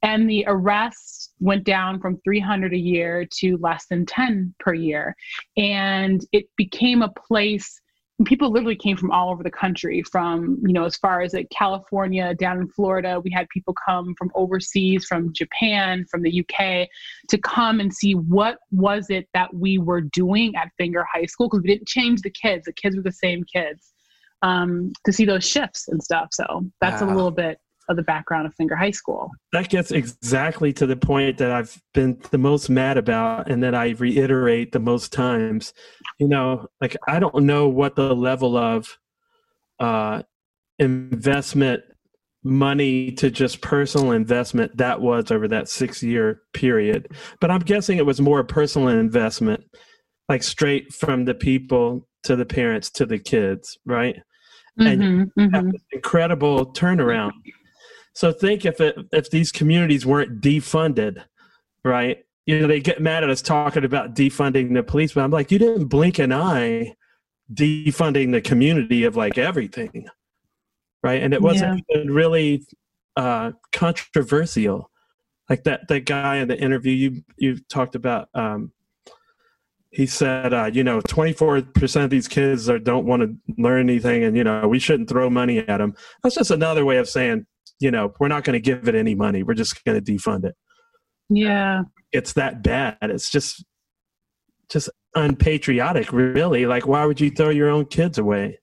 And 0.02 0.30
the 0.30 0.46
arrests 0.48 1.34
went 1.40 1.66
down 1.66 2.00
from 2.00 2.20
300 2.24 2.74
a 2.74 2.78
year 2.78 3.28
to 3.40 3.58
less 3.58 3.86
than 3.90 4.06
10 4.06 4.56
per 4.60 4.74
year. 4.74 5.16
And 5.58 6.26
it 6.32 6.46
became 6.56 7.02
a 7.02 7.10
place 7.28 7.82
people 8.24 8.50
literally 8.50 8.78
came 8.78 8.96
from 8.96 9.12
all 9.12 9.30
over 9.30 9.44
the 9.44 9.52
country 9.52 10.02
from 10.04 10.58
you 10.66 10.72
know 10.72 10.86
as 10.86 10.96
far 10.96 11.22
as 11.22 11.34
like 11.34 11.50
california 11.50 12.34
down 12.36 12.60
in 12.60 12.68
florida 12.70 13.20
we 13.20 13.30
had 13.30 13.48
people 13.50 13.76
come 13.86 14.16
from 14.18 14.32
overseas 14.36 15.04
from 15.06 15.34
japan 15.34 16.06
from 16.10 16.22
the 16.22 16.40
uk 16.40 16.88
to 17.28 17.38
come 17.40 17.82
and 17.82 17.94
see 17.94 18.14
what 18.14 18.60
was 18.72 19.10
it 19.10 19.28
that 19.34 19.54
we 19.54 19.78
were 19.78 20.02
doing 20.02 20.56
at 20.56 20.72
Fenger 20.78 21.06
high 21.14 21.26
school 21.26 21.50
because 21.50 21.62
we 21.62 21.68
didn't 21.68 21.88
change 21.88 22.22
the 22.22 22.30
kids 22.30 22.64
the 22.66 22.74
kids 22.74 22.96
were 22.96 23.04
the 23.04 23.12
same 23.12 23.44
kids 23.44 23.92
um, 24.42 24.94
to 25.06 25.12
see 25.12 25.26
those 25.26 25.48
shifts 25.48 25.88
and 25.90 26.02
stuff 26.02 26.30
so 26.32 26.66
that's 26.80 27.02
a 27.02 27.06
little 27.06 27.32
bit 27.32 27.60
of 27.90 27.96
the 27.96 28.04
background 28.04 28.48
of 28.48 28.54
Fenger 28.56 28.76
high 28.76 28.92
school 28.92 29.30
that 29.52 29.70
gets 29.70 29.92
exactly 29.92 30.74
to 30.74 30.86
the 30.86 30.96
point 30.96 31.38
that 31.38 31.52
I've 31.52 31.82
been 31.94 32.20
the 32.32 32.38
most 32.38 32.70
mad 32.70 32.98
about 32.98 33.50
and 33.50 33.64
that 33.64 33.76
I 33.76 33.90
reiterate 33.92 34.72
the 34.72 34.80
most 34.80 35.14
times. 35.14 35.74
You 36.20 36.28
know, 36.28 36.68
like 36.82 36.96
I 37.08 37.20
don't 37.20 37.44
know 37.44 37.68
what 37.68 37.96
the 37.96 38.16
level 38.16 38.58
of 38.58 38.98
uh, 39.80 40.24
investment 40.80 41.84
money 42.44 43.12
to 43.12 43.32
just 43.32 43.62
personal 43.62 44.12
investment 44.12 44.78
that 44.78 45.02
was 45.02 45.32
over 45.32 45.48
that 45.48 45.68
six 45.68 46.04
year 46.04 46.42
period. 46.54 47.12
But 47.42 47.50
I'm 47.50 47.62
guessing 47.62 47.98
it 47.98 48.06
was 48.06 48.22
more 48.22 48.44
personal 48.44 48.90
investment, 48.90 49.64
like 50.30 50.44
straight 50.44 50.94
from 50.94 51.26
the 51.26 51.34
people 51.34 52.08
to 52.24 52.36
the 52.36 52.46
parents 52.46 52.92
to 52.92 53.06
the 53.06 53.20
kids, 53.20 53.78
right? 53.86 54.18
And 54.78 55.02
Mhm, 55.02 55.32
mhm. 55.40 55.54
have 55.54 55.72
this 55.72 55.84
incredible 55.92 56.74
turnaround. 56.74 57.32
So 58.16 58.32
think 58.32 58.66
if 58.66 58.80
it 58.80 58.96
if 59.12 59.30
these 59.30 59.52
communities 59.52 60.06
weren't 60.06 60.42
defunded, 60.42 61.24
right? 61.84 62.26
You 62.46 62.62
know, 62.62 62.68
they 62.68 62.80
get 62.80 63.02
mad 63.02 63.24
at 63.24 63.30
us 63.30 63.42
talking 63.42 63.84
about 63.84 64.16
defunding 64.16 64.74
the 64.74 64.84
police, 64.84 65.14
but 65.14 65.24
I'm 65.24 65.32
like, 65.32 65.52
you 65.52 65.60
didn't 65.60 65.88
blink 65.88 66.18
an 66.20 66.32
eye 66.32 66.96
defunding 67.54 68.32
the 68.32 68.42
community 68.42 69.04
of 69.04 69.16
like 69.16 69.38
everything. 69.38 70.08
Right. 71.04 71.22
And 71.22 71.34
it 71.34 71.42
wasn't 71.42 71.84
even 71.90 72.12
really 72.12 72.66
uh 73.18 73.52
controversial. 73.74 74.90
Like 75.50 75.66
that 75.66 75.88
that 75.90 76.06
guy 76.06 76.38
in 76.38 76.48
the 76.48 76.58
interview 76.58 76.94
you 76.94 77.24
you 77.38 77.58
talked 77.70 77.96
about 77.96 78.30
um 78.34 78.72
he 79.92 80.06
said, 80.06 80.54
uh, 80.54 80.66
you 80.66 80.84
know, 80.84 81.00
24% 81.00 82.04
of 82.04 82.10
these 82.10 82.28
kids 82.28 82.68
are, 82.68 82.78
don't 82.78 83.06
want 83.06 83.22
to 83.22 83.34
learn 83.58 83.90
anything, 83.90 84.26
and 84.26 84.36
you 84.36 84.44
know, 84.44 84.68
we 84.68 84.78
shouldn't 84.78 85.08
throw 85.08 85.30
money 85.30 85.60
at 85.60 85.78
them. 85.78 85.96
That's 86.22 86.36
just 86.36 86.52
another 86.52 86.84
way 86.84 86.98
of 86.98 87.08
saying, 87.08 87.46
you 87.80 87.92
know, 87.92 88.14
we're 88.20 88.28
not 88.28 88.44
going 88.44 88.54
to 88.54 88.60
give 88.60 88.88
it 88.88 88.96
any 88.96 89.16
money. 89.16 89.44
We're 89.44 89.54
just 89.54 89.84
going 89.84 90.02
to 90.04 90.12
defund 90.14 90.46
it. 90.46 90.56
yeah 91.30 91.82
It's 92.12 92.34
that 92.34 92.64
bad. 92.64 92.98
It's 93.02 93.30
just, 93.30 93.64
just 94.70 94.90
unpatriotic, 95.16 96.12
really. 96.12 96.66
Like, 96.66 96.88
why 96.88 97.06
would 97.06 97.20
you 97.22 97.30
throw 97.32 97.50
your 97.50 97.70
own 97.70 97.86
kids 97.86 98.18
away? 98.18 98.60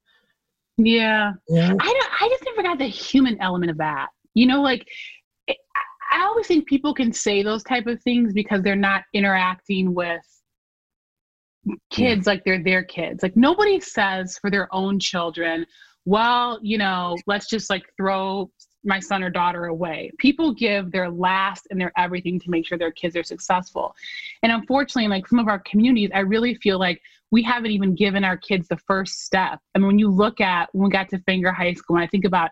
yeah 0.79 1.33
Yeah. 1.49 1.73
I 1.79 1.93
don't, 1.93 2.23
I 2.23 2.29
just 2.31 2.45
never 2.47 2.63
got 2.63 2.79
the 2.79 2.87
human 2.87 3.37
element 3.41 3.71
of 3.71 3.79
that. 3.79 4.09
You 4.35 4.47
know, 4.47 4.63
like 4.63 4.87
it, 5.47 5.57
I- 5.77 5.81
I 6.15 6.25
always 6.25 6.47
think 6.47 6.67
people 6.69 6.93
can 6.93 7.11
say 7.11 7.43
those 7.43 7.63
type 7.63 7.87
of 7.87 8.03
things 8.03 8.35
because 8.35 8.63
they're 8.63 8.77
not 8.77 9.03
interacting 9.15 9.95
with 9.95 10.21
kids 11.91 12.27
like 12.27 12.45
they're 12.45 12.63
their 12.63 12.83
kids. 12.85 13.23
Like 13.23 13.35
nobody 13.35 13.81
says 13.81 14.37
for 14.39 14.51
their 14.51 14.69
own 14.75 14.99
children, 14.99 15.65
well, 16.05 16.59
you 16.63 16.77
know, 16.77 17.17
let's 17.27 17.49
just 17.49 17.71
like 17.71 17.83
throw 17.97 18.51
my 18.85 18.99
son 18.99 19.23
or 19.23 19.31
daughter 19.31 19.67
away. 19.67 20.11
People 20.19 20.53
give 20.53 20.91
their 20.91 21.11
last 21.11 21.67
and 21.71 21.81
their 21.81 21.93
everything 21.97 22.41
to 22.41 22.51
make 22.51 22.67
sure 22.67 22.77
their 22.77 22.93
kids 22.93 23.17
are 23.17 23.23
successful. 23.23 23.95
And 24.43 24.53
unfortunately, 24.53 25.09
like 25.09 25.27
some 25.27 25.39
of 25.39 25.49
our 25.49 25.61
communities, 25.61 26.11
I 26.15 26.21
really 26.21 26.55
feel 26.57 26.79
like 26.79 27.01
we 27.31 27.43
haven't 27.43 27.71
even 27.71 27.95
given 27.95 28.25
our 28.25 28.37
kids 28.37 28.69
the 28.69 28.77
first 28.77 29.25
step. 29.25 29.59
I 29.75 29.79
mean, 29.79 29.87
when 29.87 29.99
you 29.99 30.11
look 30.11 30.41
at 30.41 30.69
when 30.73 30.85
we 30.85 30.91
got 30.91 31.09
to 31.11 31.19
Fenger 31.21 31.53
High 31.53 31.73
School, 31.73 31.97
and 31.97 32.05
I 32.05 32.09
think 32.09 32.25
about 32.25 32.51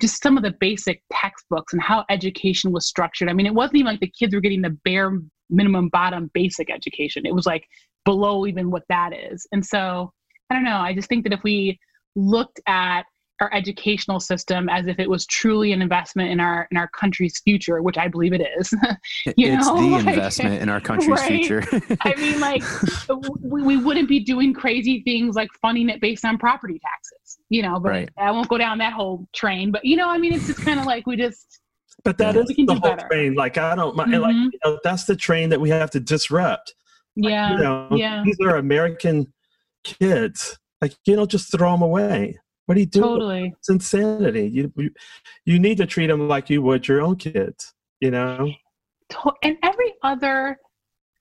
just 0.00 0.22
some 0.22 0.36
of 0.36 0.44
the 0.44 0.54
basic 0.60 1.02
textbooks 1.12 1.72
and 1.72 1.82
how 1.82 2.04
education 2.10 2.70
was 2.72 2.86
structured. 2.86 3.28
I 3.28 3.32
mean, 3.32 3.46
it 3.46 3.54
wasn't 3.54 3.76
even 3.76 3.92
like 3.92 4.00
the 4.00 4.12
kids 4.18 4.34
were 4.34 4.40
getting 4.40 4.62
the 4.62 4.78
bare 4.84 5.18
minimum 5.50 5.88
bottom 5.88 6.30
basic 6.32 6.70
education. 6.70 7.26
It 7.26 7.34
was 7.34 7.46
like 7.46 7.66
below 8.04 8.46
even 8.46 8.70
what 8.70 8.84
that 8.88 9.12
is. 9.12 9.46
And 9.52 9.64
so 9.64 10.12
I 10.48 10.54
don't 10.54 10.64
know. 10.64 10.78
I 10.78 10.94
just 10.94 11.08
think 11.08 11.24
that 11.24 11.32
if 11.32 11.42
we 11.42 11.78
looked 12.16 12.60
at 12.66 13.02
our 13.40 13.52
educational 13.54 14.20
system 14.20 14.68
as 14.68 14.86
if 14.86 14.98
it 14.98 15.08
was 15.08 15.26
truly 15.26 15.72
an 15.72 15.80
investment 15.82 16.30
in 16.30 16.40
our 16.40 16.68
in 16.70 16.76
our 16.76 16.88
country's 16.88 17.38
future, 17.40 17.82
which 17.82 17.96
I 17.98 18.08
believe 18.08 18.32
it 18.32 18.42
is. 18.58 18.72
You 19.36 19.52
it's 19.52 19.66
know, 19.66 19.76
the 19.76 19.86
like- 19.88 20.06
investment 20.06 20.62
in 20.62 20.68
our 20.68 20.80
country's 20.80 21.08
Right. 21.20 21.28
future. 21.44 21.62
I 22.02 22.14
mean, 22.16 22.40
like 22.40 22.62
we, 23.42 23.62
we 23.62 23.76
wouldn't 23.76 24.08
be 24.08 24.20
doing 24.20 24.52
crazy 24.54 25.02
things 25.02 25.36
like 25.36 25.48
funding 25.60 25.88
it 25.88 26.00
based 26.00 26.24
on 26.24 26.38
property 26.38 26.78
taxes, 26.80 27.38
you 27.48 27.62
know. 27.62 27.80
But 27.80 27.88
Right. 27.90 28.08
I 28.18 28.30
won't 28.30 28.48
go 28.48 28.58
down 28.58 28.78
that 28.78 28.92
whole 28.92 29.26
train. 29.34 29.70
But 29.72 29.84
you 29.84 29.96
know, 29.96 30.08
I 30.08 30.18
mean, 30.18 30.32
it's 30.32 30.46
just 30.46 30.62
kind 30.64 30.78
of 30.80 30.86
like 30.86 31.06
we 31.06 31.16
just 31.16 31.60
But 32.04 32.18
that 32.18 32.30
is 32.30 32.34
Yeah. 32.36 32.42
is 32.42 32.48
We 32.48 32.54
can 32.54 32.66
the 32.66 32.74
whole 32.74 32.80
better. 32.96 33.08
train. 33.08 33.34
Like, 33.34 33.58
I 33.58 33.74
don't 33.74 33.96
mind. 33.96 34.12
Like, 34.12 34.34
Mhm. 34.34 34.50
you 34.52 34.58
know, 34.64 34.78
that's 34.84 35.04
the 35.04 35.16
train 35.16 35.50
that 35.50 35.60
we 35.60 35.68
have 35.70 35.90
to 35.92 36.00
disrupt. 36.00 36.74
yeah, 37.16 37.52
you 37.52 37.58
know, 37.58 37.88
yeah, 37.92 38.22
these 38.24 38.38
are 38.40 38.56
American 38.56 39.32
kids. 39.84 40.58
Like, 40.80 40.94
you 41.06 41.16
don't 41.16 41.30
just 41.30 41.50
throw 41.52 41.72
them 41.72 41.82
away. 41.82 42.38
What 42.70 42.74
do 42.74 42.82
you 42.82 42.86
do? 42.86 43.00
totally. 43.00 43.52
It's 43.58 43.68
insanity. 43.68 44.48
You, 44.48 44.72
you 44.76 44.90
you 45.44 45.58
need 45.58 45.78
to 45.78 45.86
treat 45.86 46.06
them 46.06 46.28
like 46.28 46.48
you 46.48 46.62
would 46.62 46.86
your 46.86 47.02
own 47.02 47.16
kids. 47.16 47.74
You 47.98 48.12
know. 48.12 48.48
and 49.42 49.56
every 49.64 49.94
other 50.04 50.56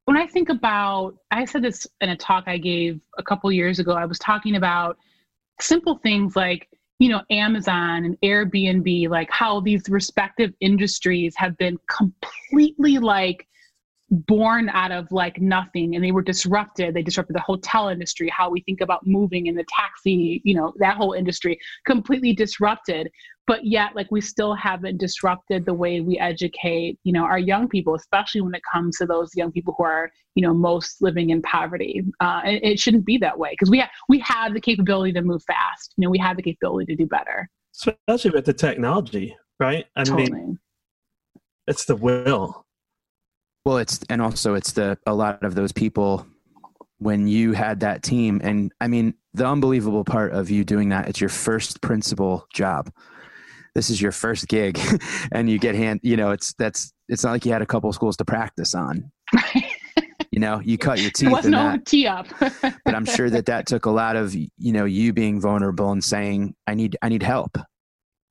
when 0.05 0.15
i 0.15 0.27
think 0.27 0.49
about 0.49 1.15
i 1.31 1.43
said 1.45 1.63
this 1.63 1.87
in 2.01 2.09
a 2.09 2.15
talk 2.15 2.43
i 2.45 2.55
gave 2.55 2.99
a 3.17 3.23
couple 3.23 3.51
years 3.51 3.79
ago 3.79 3.93
i 3.93 4.05
was 4.05 4.19
talking 4.19 4.57
about 4.57 4.95
simple 5.59 5.97
things 6.03 6.35
like 6.35 6.69
you 6.99 7.09
know 7.09 7.21
amazon 7.31 8.05
and 8.05 8.15
airbnb 8.23 9.09
like 9.09 9.29
how 9.31 9.59
these 9.59 9.81
respective 9.89 10.53
industries 10.61 11.33
have 11.35 11.57
been 11.57 11.79
completely 11.89 12.99
like 12.99 13.47
born 14.11 14.69
out 14.69 14.91
of 14.91 15.11
like 15.11 15.39
nothing 15.39 15.95
and 15.95 16.03
they 16.03 16.11
were 16.11 16.21
disrupted. 16.21 16.93
They 16.93 17.03
disrupted 17.03 17.35
the 17.35 17.41
hotel 17.41 17.89
industry 17.89 18.29
how 18.29 18.49
we 18.49 18.61
think 18.61 18.81
about 18.81 19.05
moving 19.05 19.47
and 19.47 19.57
the 19.57 19.65
taxi 19.69 20.41
you 20.43 20.55
know 20.55 20.73
that 20.79 20.97
whole 20.97 21.13
industry 21.13 21.59
completely 21.85 22.33
disrupted. 22.33 23.09
But 23.45 23.65
yet 23.65 23.95
like 23.95 24.07
we 24.11 24.21
still 24.21 24.53
haven't 24.53 24.97
disrupted 24.97 25.65
the 25.65 25.73
way 25.73 26.01
we 26.01 26.17
educate 26.17 26.97
you 27.03 27.13
know 27.13 27.23
our 27.23 27.39
young 27.39 27.67
people 27.67 27.95
especially 27.95 28.41
when 28.41 28.55
it 28.55 28.61
comes 28.71 28.97
to 28.97 29.05
those 29.05 29.29
young 29.35 29.51
people 29.51 29.75
who 29.77 29.83
are 29.83 30.11
you 30.35 30.41
know 30.41 30.53
most 30.53 31.01
living 31.01 31.29
in 31.29 31.41
poverty. 31.43 32.03
Uh, 32.19 32.41
and 32.45 32.59
it 32.63 32.79
shouldn't 32.79 33.05
be 33.05 33.17
that 33.19 33.37
way 33.37 33.51
because 33.51 33.69
we 33.69 33.79
have 33.79 33.89
we 34.07 34.19
have 34.19 34.53
the 34.53 34.61
capability 34.61 35.13
to 35.13 35.21
move 35.21 35.43
fast. 35.43 35.93
You 35.97 36.05
know 36.05 36.11
we 36.11 36.19
have 36.19 36.37
the 36.37 36.43
capability 36.43 36.95
to 36.95 37.03
do 37.03 37.07
better. 37.07 37.47
Especially 37.75 38.31
with 38.31 38.45
the 38.45 38.53
technology, 38.53 39.37
right? 39.59 39.85
I 39.95 40.03
totally. 40.03 40.31
mean, 40.31 40.59
it's 41.67 41.85
the 41.85 41.95
will. 41.95 42.65
Well, 43.65 43.77
it's 43.77 43.99
and 44.09 44.21
also 44.21 44.55
it's 44.55 44.71
the 44.71 44.97
a 45.05 45.13
lot 45.13 45.43
of 45.43 45.55
those 45.55 45.71
people 45.71 46.25
when 46.99 47.27
you 47.27 47.53
had 47.53 47.79
that 47.79 48.03
team 48.03 48.41
and 48.43 48.73
i 48.81 48.87
mean 48.87 49.13
the 49.33 49.45
unbelievable 49.47 50.03
part 50.03 50.33
of 50.33 50.49
you 50.49 50.65
doing 50.65 50.89
that 50.89 51.07
it's 51.07 51.21
your 51.21 51.29
first 51.29 51.81
principal 51.81 52.45
job. 52.53 52.91
This 53.75 53.89
is 53.89 54.01
your 54.01 54.11
first 54.11 54.47
gig 54.49 54.77
and 55.31 55.49
you 55.49 55.59
get 55.59 55.75
hand 55.75 55.99
you 56.03 56.17
know 56.17 56.31
it's 56.31 56.53
that's 56.57 56.91
it's 57.07 57.23
not 57.23 57.31
like 57.31 57.45
you 57.45 57.53
had 57.53 57.61
a 57.61 57.65
couple 57.65 57.91
schools 57.93 58.17
to 58.17 58.25
practice 58.25 58.73
on. 58.75 59.11
You 60.31 60.39
know 60.39 60.61
you 60.63 60.77
cut 60.77 60.99
your 60.99 61.09
teeth 61.09 61.21
There 61.21 61.31
was 61.31 61.45
no 61.47 61.57
that. 61.71 61.85
tee 61.85 62.05
up. 62.05 62.27
but 62.39 62.95
i'm 62.95 63.03
sure 63.05 63.29
that 63.31 63.47
that 63.47 63.65
took 63.65 63.85
a 63.87 63.89
lot 63.89 64.15
of 64.15 64.33
you 64.35 64.47
know 64.71 64.85
you 64.85 65.11
being 65.11 65.41
vulnerable 65.41 65.91
and 65.91 66.03
saying 66.03 66.53
i 66.67 66.75
need 66.75 66.95
i 67.01 67.09
need 67.09 67.23
help 67.23 67.57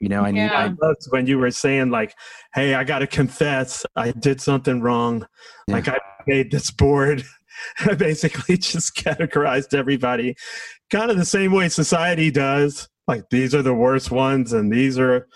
you 0.01 0.09
know 0.09 0.23
i 0.23 0.31
need 0.31 0.41
Yeah. 0.41 0.53
I, 0.53 0.65
I 0.65 0.75
loved 0.81 1.07
when 1.11 1.27
you 1.27 1.39
were 1.39 1.51
saying 1.51 1.91
like, 1.91 2.15
"Hey, 2.55 2.75
I 2.75 2.85
got 2.85 3.01
to 3.01 3.07
confess, 3.07 3.85
I 3.97 4.13
did 4.13 4.41
something 4.41 4.81
wrong. 4.81 5.27
Yeah. 5.67 5.75
Like 5.75 5.89
I 5.89 5.99
made 6.27 6.51
this 6.51 6.71
board. 6.71 7.25
I 7.81 7.95
basically 8.09 8.57
just 8.57 8.95
categorized 8.97 9.75
everybody, 9.75 10.37
kind 10.93 11.11
of 11.11 11.17
the 11.17 11.25
same 11.25 11.53
way 11.53 11.69
society 11.69 12.31
does. 12.31 12.89
Like 13.09 13.25
these 13.31 13.55
are 13.55 13.63
the 13.63 13.75
worst 13.75 14.11
ones, 14.11 14.53
and 14.53 14.73
these 14.73 14.99
are 14.99 15.27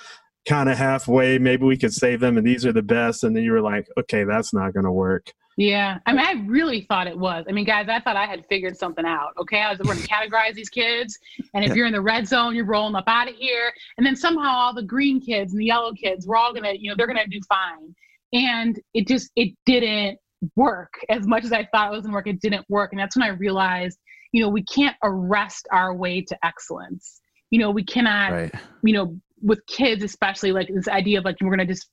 kind 0.48 0.68
of 0.68 0.78
halfway. 0.78 1.38
Maybe 1.38 1.64
we 1.64 1.76
could 1.76 1.92
save 1.92 2.20
them, 2.20 2.36
and 2.38 2.46
these 2.46 2.64
are 2.66 2.72
the 2.72 2.82
best. 2.82 3.24
And 3.24 3.34
then 3.34 3.42
you 3.42 3.52
were 3.52 3.62
like, 3.62 3.86
"Okay, 3.98 4.24
that's 4.24 4.52
not 4.54 4.72
going 4.74 4.84
to 4.84 4.92
work." 4.92 5.32
Yeah, 5.56 5.98
I 6.06 6.12
mean, 6.12 6.24
I 6.24 6.44
really 6.46 6.82
thought 6.82 7.06
it 7.06 7.18
was. 7.18 7.44
I 7.48 7.52
mean, 7.52 7.64
guys, 7.66 7.86
I 7.88 8.00
thought 8.00 8.16
I 8.16 8.24
had 8.26 8.46
figured 8.48 8.76
something 8.76 9.04
out. 9.04 9.32
Okay, 9.38 9.60
I 9.60 9.70
was 9.70 9.78
going 9.78 9.98
to 9.98 10.08
categorize 10.08 10.54
these 10.54 10.70
kids, 10.70 11.18
and 11.54 11.62
if 11.64 11.70
Yeah. 11.70 11.74
you're 11.76 11.86
in 11.86 11.92
the 11.92 12.00
red 12.00 12.26
zone, 12.26 12.54
you're 12.54 12.64
rolling 12.64 12.94
up 12.94 13.04
out 13.06 13.28
of 13.28 13.34
here. 13.34 13.72
And 13.98 14.06
then 14.06 14.16
somehow 14.16 14.50
all 14.50 14.74
the 14.74 14.82
green 14.82 15.20
kids 15.20 15.52
and 15.52 15.60
the 15.60 15.66
yellow 15.66 15.92
kids, 15.92 16.26
we're 16.26 16.36
all 16.36 16.54
gonna, 16.54 16.72
you 16.72 16.88
know, 16.88 16.96
they're 16.96 17.06
gonna 17.06 17.26
do 17.26 17.40
fine. 17.48 17.94
And 18.32 18.80
it 18.94 19.06
just, 19.06 19.30
it 19.36 19.54
didn't 19.66 20.18
work 20.56 20.94
as 21.10 21.26
much 21.26 21.44
as 21.44 21.52
I 21.52 21.68
thought 21.70 21.92
it 21.92 21.96
was 21.96 22.02
gonna 22.02 22.14
work. 22.14 22.26
It 22.26 22.40
didn't 22.40 22.64
work, 22.70 22.92
and 22.92 23.00
that's 23.00 23.16
when 23.16 23.22
I 23.24 23.28
realized, 23.32 23.98
you 24.32 24.42
know, 24.42 24.48
we 24.48 24.62
can't 24.64 24.96
arrest 25.02 25.68
our 25.70 25.94
way 25.94 26.22
to 26.22 26.46
excellence. 26.46 27.20
You 27.50 27.58
know, 27.58 27.70
we 27.70 27.84
cannot 27.84 28.32
right 28.32 28.54
you 28.82 28.94
know, 28.94 29.20
with 29.42 29.64
kids 29.66 30.02
especially, 30.02 30.52
like 30.52 30.68
this 30.72 30.88
idea 30.88 31.18
of 31.18 31.24
like 31.26 31.36
we're 31.42 31.50
gonna 31.50 31.66
just 31.66 31.90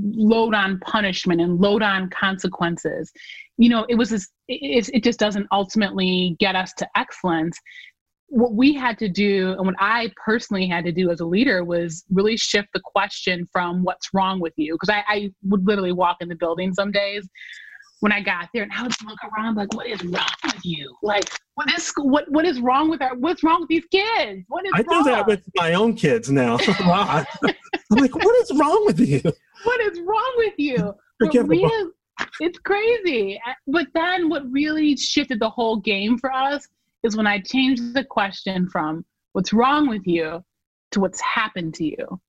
load 0.00 0.54
on 0.54 0.78
punishment 0.80 1.40
and 1.40 1.60
load 1.60 1.82
on 1.82 2.10
consequences. 2.10 3.12
You 3.56 3.68
know, 3.70 3.86
it 3.88 3.96
was 3.96 4.10
this. 4.10 4.28
It, 4.48 4.88
it 4.92 5.04
just 5.04 5.18
doesn't 5.18 5.46
ultimately 5.52 6.36
get 6.38 6.56
us 6.56 6.72
to 6.74 6.88
excellence. 6.96 7.58
What 8.30 8.54
we 8.54 8.74
had 8.74 8.98
to 8.98 9.08
do, 9.08 9.52
and 9.52 9.66
what 9.66 9.74
I 9.78 10.12
personally 10.22 10.66
had 10.66 10.84
to 10.84 10.92
do 10.92 11.10
as 11.10 11.20
a 11.20 11.24
leader, 11.24 11.64
was 11.64 12.04
really 12.10 12.36
shift 12.36 12.68
the 12.74 12.80
question 12.84 13.46
from 13.52 13.82
"What's 13.82 14.08
wrong 14.12 14.40
with 14.40 14.52
you?" 14.56 14.74
Because 14.74 14.90
I, 14.90 15.04
I 15.12 15.30
would 15.44 15.66
literally 15.66 15.92
walk 15.92 16.18
in 16.20 16.28
the 16.28 16.36
building 16.36 16.72
some 16.74 16.92
days 16.92 17.28
when 18.00 18.12
I 18.12 18.20
got 18.20 18.48
there, 18.54 18.62
and 18.62 18.72
I 18.72 18.82
would 18.82 18.92
look 19.04 19.18
around 19.32 19.56
like, 19.56 19.72
"What 19.74 19.86
is 19.86 20.02
wrong 20.04 20.28
with 20.44 20.64
you? 20.64 20.94
Like, 21.02 21.28
what 21.54 21.72
is 21.76 21.92
what 21.96 22.30
what 22.30 22.44
is 22.44 22.60
wrong 22.60 22.90
with 22.90 23.02
our? 23.02 23.16
What's 23.16 23.42
wrong 23.42 23.60
with 23.60 23.68
these 23.68 23.86
kids? 23.90 24.44
What 24.48 24.64
is 24.66 24.72
I 24.74 24.82
do 24.82 25.02
that 25.04 25.26
with 25.26 25.42
my 25.56 25.74
own 25.74 25.94
kids 25.94 26.30
now. 26.30 26.58
I'm 27.90 28.02
like, 28.02 28.14
"What 28.14 28.36
is 28.42 28.58
wrong 28.58 28.84
with 28.86 29.00
you?" 29.00 29.20
what 29.64 29.80
is 29.80 30.00
wrong 30.00 30.34
with 30.36 30.54
you? 30.58 30.76
What 30.76 30.96
Forget 31.18 31.44
the 31.44 31.48
really, 31.48 31.90
it's 32.40 32.58
crazy. 32.58 33.40
Uh, 33.46 33.52
but 33.66 33.86
then 33.94 34.28
what 34.28 34.50
really 34.50 34.96
shifted 34.96 35.40
the 35.40 35.50
whole 35.50 35.76
game 35.76 36.18
for 36.18 36.32
us 36.32 36.66
is 37.02 37.16
when 37.16 37.26
I 37.26 37.40
changed 37.40 37.94
the 37.94 38.04
question 38.04 38.68
from 38.68 39.04
what's 39.32 39.52
wrong 39.52 39.88
with 39.88 40.06
you 40.06 40.44
to 40.92 41.00
what's 41.00 41.20
happened 41.20 41.74
to 41.74 41.84
you. 41.84 42.20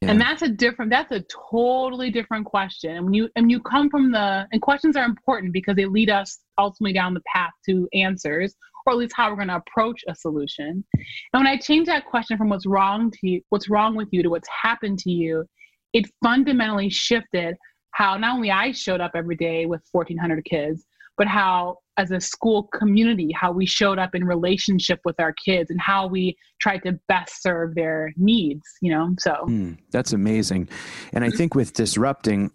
Yeah. 0.00 0.12
And 0.12 0.20
that's 0.20 0.40
a 0.40 0.48
different 0.48 0.90
that's 0.90 1.12
a 1.12 1.22
totally 1.50 2.10
different 2.10 2.46
question. 2.46 2.96
And 2.96 3.04
when 3.04 3.14
you 3.14 3.28
and 3.36 3.50
you 3.50 3.60
come 3.60 3.90
from 3.90 4.12
the 4.12 4.46
and 4.50 4.62
questions 4.62 4.96
are 4.96 5.04
important 5.04 5.52
because 5.52 5.76
they 5.76 5.84
lead 5.84 6.08
us 6.08 6.38
ultimately 6.56 6.94
down 6.94 7.12
the 7.12 7.22
path 7.26 7.52
to 7.66 7.86
answers 7.92 8.54
or 8.86 8.92
at 8.92 8.98
least 8.98 9.14
how 9.16 9.30
we're 9.30 9.36
going 9.36 9.48
to 9.48 9.56
approach 9.56 10.02
a 10.08 10.14
solution. 10.14 10.84
And 11.32 11.44
when 11.44 11.46
I 11.46 11.56
changed 11.56 11.88
that 11.90 12.06
question 12.06 12.36
from 12.36 12.48
what's 12.48 12.66
wrong 12.66 13.10
to 13.10 13.18
you, 13.22 13.40
what's 13.50 13.68
wrong 13.68 13.94
with 13.96 14.08
you 14.10 14.22
to 14.22 14.30
what's 14.30 14.48
happened 14.48 14.98
to 15.00 15.10
you, 15.10 15.44
it 15.92 16.06
fundamentally 16.22 16.90
shifted 16.90 17.56
how 17.92 18.16
not 18.16 18.36
only 18.36 18.50
I 18.50 18.72
showed 18.72 19.00
up 19.00 19.12
every 19.14 19.36
day 19.36 19.66
with 19.66 19.82
1400 19.92 20.44
kids, 20.44 20.86
but 21.16 21.26
how 21.26 21.76
as 21.98 22.12
a 22.12 22.20
school 22.20 22.62
community, 22.72 23.30
how 23.32 23.52
we 23.52 23.66
showed 23.66 23.98
up 23.98 24.14
in 24.14 24.24
relationship 24.24 25.00
with 25.04 25.20
our 25.20 25.34
kids 25.44 25.70
and 25.70 25.78
how 25.78 26.06
we 26.06 26.34
tried 26.60 26.78
to 26.78 26.98
best 27.08 27.42
serve 27.42 27.74
their 27.74 28.10
needs, 28.16 28.62
you 28.80 28.90
know? 28.90 29.14
So 29.18 29.34
Hmm, 29.44 29.72
that's 29.90 30.14
amazing. 30.14 30.68
And 31.12 31.22
I 31.22 31.30
think 31.30 31.54
with 31.54 31.74
disrupting, 31.74 32.50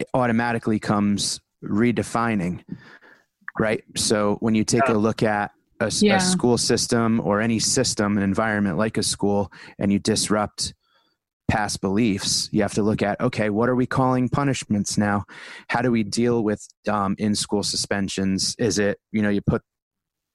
it 0.00 0.08
automatically 0.12 0.80
comes 0.80 1.40
redefining, 1.62 2.64
right? 3.58 3.82
So 3.96 4.36
when 4.40 4.54
you 4.54 4.64
take 4.64 4.88
a 4.88 4.94
look 4.94 5.22
at 5.22 5.52
a, 5.80 5.90
Yeah. 5.90 6.18
school 6.18 6.58
system 6.58 7.20
or 7.20 7.40
any 7.40 7.58
system, 7.58 8.16
an 8.16 8.22
environment 8.22 8.78
like 8.78 8.96
a 8.98 9.02
school, 9.02 9.50
and 9.78 9.92
you 9.92 9.98
disrupt 9.98 10.74
past 11.48 11.80
beliefs, 11.80 12.48
you 12.52 12.62
have 12.62 12.74
to 12.74 12.82
look 12.82 13.02
at 13.02 13.20
okay, 13.20 13.50
what 13.50 13.68
are 13.68 13.74
we 13.74 13.86
calling 13.86 14.28
punishments 14.28 14.96
now? 14.96 15.24
How 15.68 15.82
do 15.82 15.90
we 15.90 16.02
deal 16.02 16.42
with 16.42 16.66
um, 16.88 17.14
in 17.18 17.34
school 17.34 17.62
suspensions? 17.62 18.54
Is 18.58 18.78
it 18.78 18.98
you 19.12 19.22
know 19.22 19.30
you 19.30 19.40
put 19.42 19.62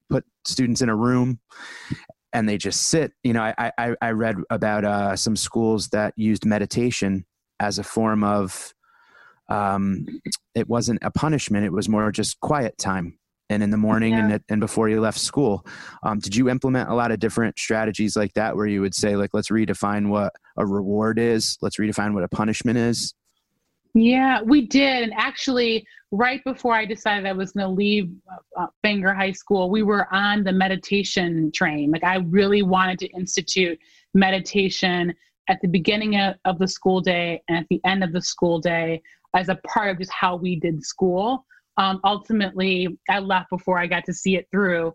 put 0.08 0.24
students 0.44 0.82
in 0.82 0.88
a 0.88 0.96
room 0.96 1.40
and 2.32 2.48
they 2.48 2.58
just 2.58 2.88
sit. 2.88 3.12
You 3.24 3.32
know, 3.32 3.42
I 3.42 3.72
I, 3.78 3.96
I 4.00 4.10
read 4.10 4.36
about 4.50 4.84
uh, 4.84 5.16
some 5.16 5.36
schools 5.36 5.88
that 5.88 6.14
used 6.16 6.44
meditation 6.44 7.26
as 7.58 7.78
a 7.78 7.84
form 7.84 8.22
of. 8.24 8.74
Um, 9.48 10.06
it 10.54 10.68
wasn't 10.68 10.98
a 11.02 11.10
punishment; 11.10 11.64
it 11.64 11.72
was 11.72 11.88
more 11.88 12.10
just 12.12 12.40
quiet 12.40 12.76
time, 12.78 13.18
and 13.48 13.62
in 13.62 13.70
the 13.70 13.76
morning 13.76 14.14
and 14.14 14.28
Yeah. 14.30 14.34
at, 14.36 14.42
and 14.48 14.60
before 14.60 14.88
you 14.88 15.00
left 15.00 15.18
school. 15.18 15.66
Um, 16.02 16.18
did 16.18 16.34
you 16.36 16.48
implement 16.48 16.88
a 16.90 16.94
lot 16.94 17.10
of 17.12 17.18
different 17.18 17.58
strategies 17.58 18.16
like 18.16 18.32
that, 18.34 18.56
where 18.56 18.66
you 18.66 18.80
would 18.80 18.94
say, 18.94 19.16
like, 19.16 19.30
let's 19.32 19.50
redefine 19.50 20.08
what 20.08 20.32
a 20.56 20.66
reward 20.66 21.18
is, 21.18 21.58
let's 21.62 21.78
redefine 21.78 22.14
what 22.14 22.24
a 22.24 22.28
punishment 22.28 22.78
is? 22.78 23.14
Yeah, 23.92 24.40
we 24.42 24.66
did. 24.68 25.02
And 25.02 25.12
actually, 25.16 25.84
right 26.12 26.40
before 26.44 26.74
I 26.74 26.84
decided 26.84 27.26
I 27.26 27.32
was 27.32 27.50
going 27.50 27.66
to 27.66 27.72
leave 27.72 28.08
uh, 28.56 28.66
Fenger 28.82 29.12
High 29.12 29.32
School, 29.32 29.68
we 29.68 29.82
were 29.82 30.06
on 30.14 30.44
the 30.44 30.52
meditation 30.52 31.50
train. 31.52 31.90
Like, 31.90 32.04
I 32.04 32.16
really 32.18 32.62
wanted 32.62 33.00
to 33.00 33.08
institute 33.08 33.78
meditation 34.14 35.12
at 35.48 35.60
the 35.60 35.66
beginning 35.66 36.14
of, 36.20 36.36
of 36.44 36.58
the 36.60 36.68
school 36.68 37.00
day 37.00 37.42
and 37.48 37.58
at 37.58 37.66
the 37.68 37.80
end 37.84 38.04
of 38.04 38.12
the 38.12 38.22
school 38.22 38.60
day 38.60 39.02
as 39.34 39.48
a 39.48 39.56
part 39.66 39.90
of 39.90 39.98
just 39.98 40.12
how 40.12 40.36
we 40.36 40.58
did 40.58 40.84
school. 40.84 41.44
Um, 41.76 42.00
ultimately, 42.04 42.88
I 43.08 43.20
left 43.20 43.50
before 43.50 43.78
I 43.78 43.86
got 43.86 44.04
to 44.06 44.12
see 44.12 44.36
it 44.36 44.46
through. 44.50 44.92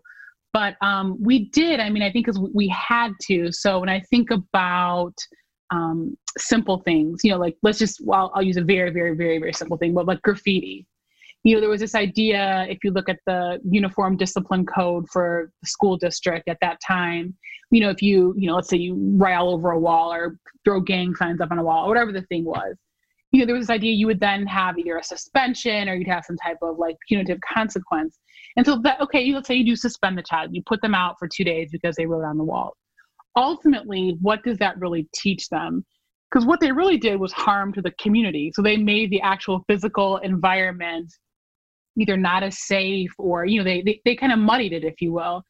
But 0.52 0.76
um, 0.80 1.16
we 1.20 1.50
did. 1.50 1.80
I 1.80 1.90
mean, 1.90 2.02
I 2.02 2.10
think 2.10 2.26
because 2.26 2.40
we 2.54 2.68
had 2.68 3.12
to. 3.22 3.52
So 3.52 3.80
when 3.80 3.88
I 3.88 4.00
think 4.08 4.30
about 4.30 5.14
um, 5.70 6.16
simple 6.38 6.78
things, 6.78 7.22
you 7.24 7.30
know, 7.30 7.38
like 7.38 7.56
let's 7.62 7.78
just, 7.78 8.00
well, 8.02 8.32
I'll 8.34 8.42
use 8.42 8.56
a 8.56 8.62
very, 8.62 8.90
very, 8.90 9.14
very, 9.14 9.38
very 9.38 9.52
simple 9.52 9.76
thing, 9.76 9.92
but 9.92 10.06
like 10.06 10.22
graffiti. 10.22 10.86
You 11.44 11.54
know, 11.54 11.60
there 11.60 11.70
was 11.70 11.80
this 11.80 11.94
idea, 11.94 12.66
if 12.68 12.78
you 12.82 12.90
look 12.90 13.08
at 13.08 13.18
the 13.26 13.60
uniform 13.68 14.16
discipline 14.16 14.66
code 14.66 15.06
for 15.12 15.52
the 15.60 15.68
school 15.68 15.96
district 15.96 16.48
at 16.48 16.58
that 16.60 16.78
time, 16.86 17.34
you 17.70 17.80
know, 17.80 17.90
if 17.90 18.00
you, 18.00 18.34
you 18.36 18.48
know, 18.48 18.54
let's 18.54 18.68
say 18.68 18.78
you 18.78 19.20
all 19.24 19.52
over 19.52 19.72
a 19.72 19.78
wall 19.78 20.12
or 20.12 20.38
throw 20.64 20.80
gang 20.80 21.14
signs 21.14 21.40
up 21.40 21.50
on 21.50 21.58
a 21.58 21.62
wall 21.62 21.84
or 21.84 21.88
whatever 21.88 22.12
the 22.12 22.22
thing 22.22 22.44
was, 22.44 22.76
you 23.32 23.40
know, 23.40 23.46
there 23.46 23.54
was 23.54 23.66
this 23.66 23.74
idea 23.74 23.92
you 23.92 24.06
would 24.06 24.20
then 24.20 24.46
have 24.46 24.78
either 24.78 24.96
a 24.96 25.02
suspension 25.02 25.88
or 25.88 25.94
you'd 25.94 26.08
have 26.08 26.24
some 26.24 26.36
type 26.36 26.58
of 26.62 26.78
like 26.78 26.96
punitive 27.08 27.38
consequence. 27.40 28.18
And 28.56 28.64
so 28.64 28.80
that, 28.82 29.00
okay, 29.00 29.32
let's 29.32 29.48
say 29.48 29.56
you 29.56 29.64
do 29.64 29.76
suspend 29.76 30.16
the 30.16 30.22
child, 30.22 30.50
you 30.52 30.62
put 30.64 30.80
them 30.80 30.94
out 30.94 31.16
for 31.18 31.28
two 31.28 31.44
days 31.44 31.68
because 31.70 31.96
they 31.96 32.06
wrote 32.06 32.24
on 32.24 32.38
the 32.38 32.44
wall. 32.44 32.74
Ultimately, 33.36 34.16
what 34.20 34.42
does 34.42 34.58
that 34.58 34.78
really 34.78 35.06
teach 35.14 35.48
them? 35.48 35.84
Because 36.30 36.46
what 36.46 36.60
they 36.60 36.72
really 36.72 36.96
did 36.96 37.20
was 37.20 37.32
harm 37.32 37.72
to 37.74 37.82
the 37.82 37.92
community. 38.00 38.50
So 38.54 38.62
they 38.62 38.76
made 38.76 39.10
the 39.10 39.20
actual 39.20 39.62
physical 39.68 40.16
environment 40.18 41.12
either 41.98 42.16
not 42.16 42.42
as 42.42 42.58
safe 42.58 43.10
or, 43.18 43.46
you 43.46 43.58
know, 43.58 43.64
they, 43.64 43.82
they, 43.82 44.00
they 44.04 44.16
kind 44.16 44.32
of 44.32 44.38
muddied 44.38 44.72
it, 44.72 44.84
if 44.84 45.00
you 45.00 45.12
will. 45.12 45.42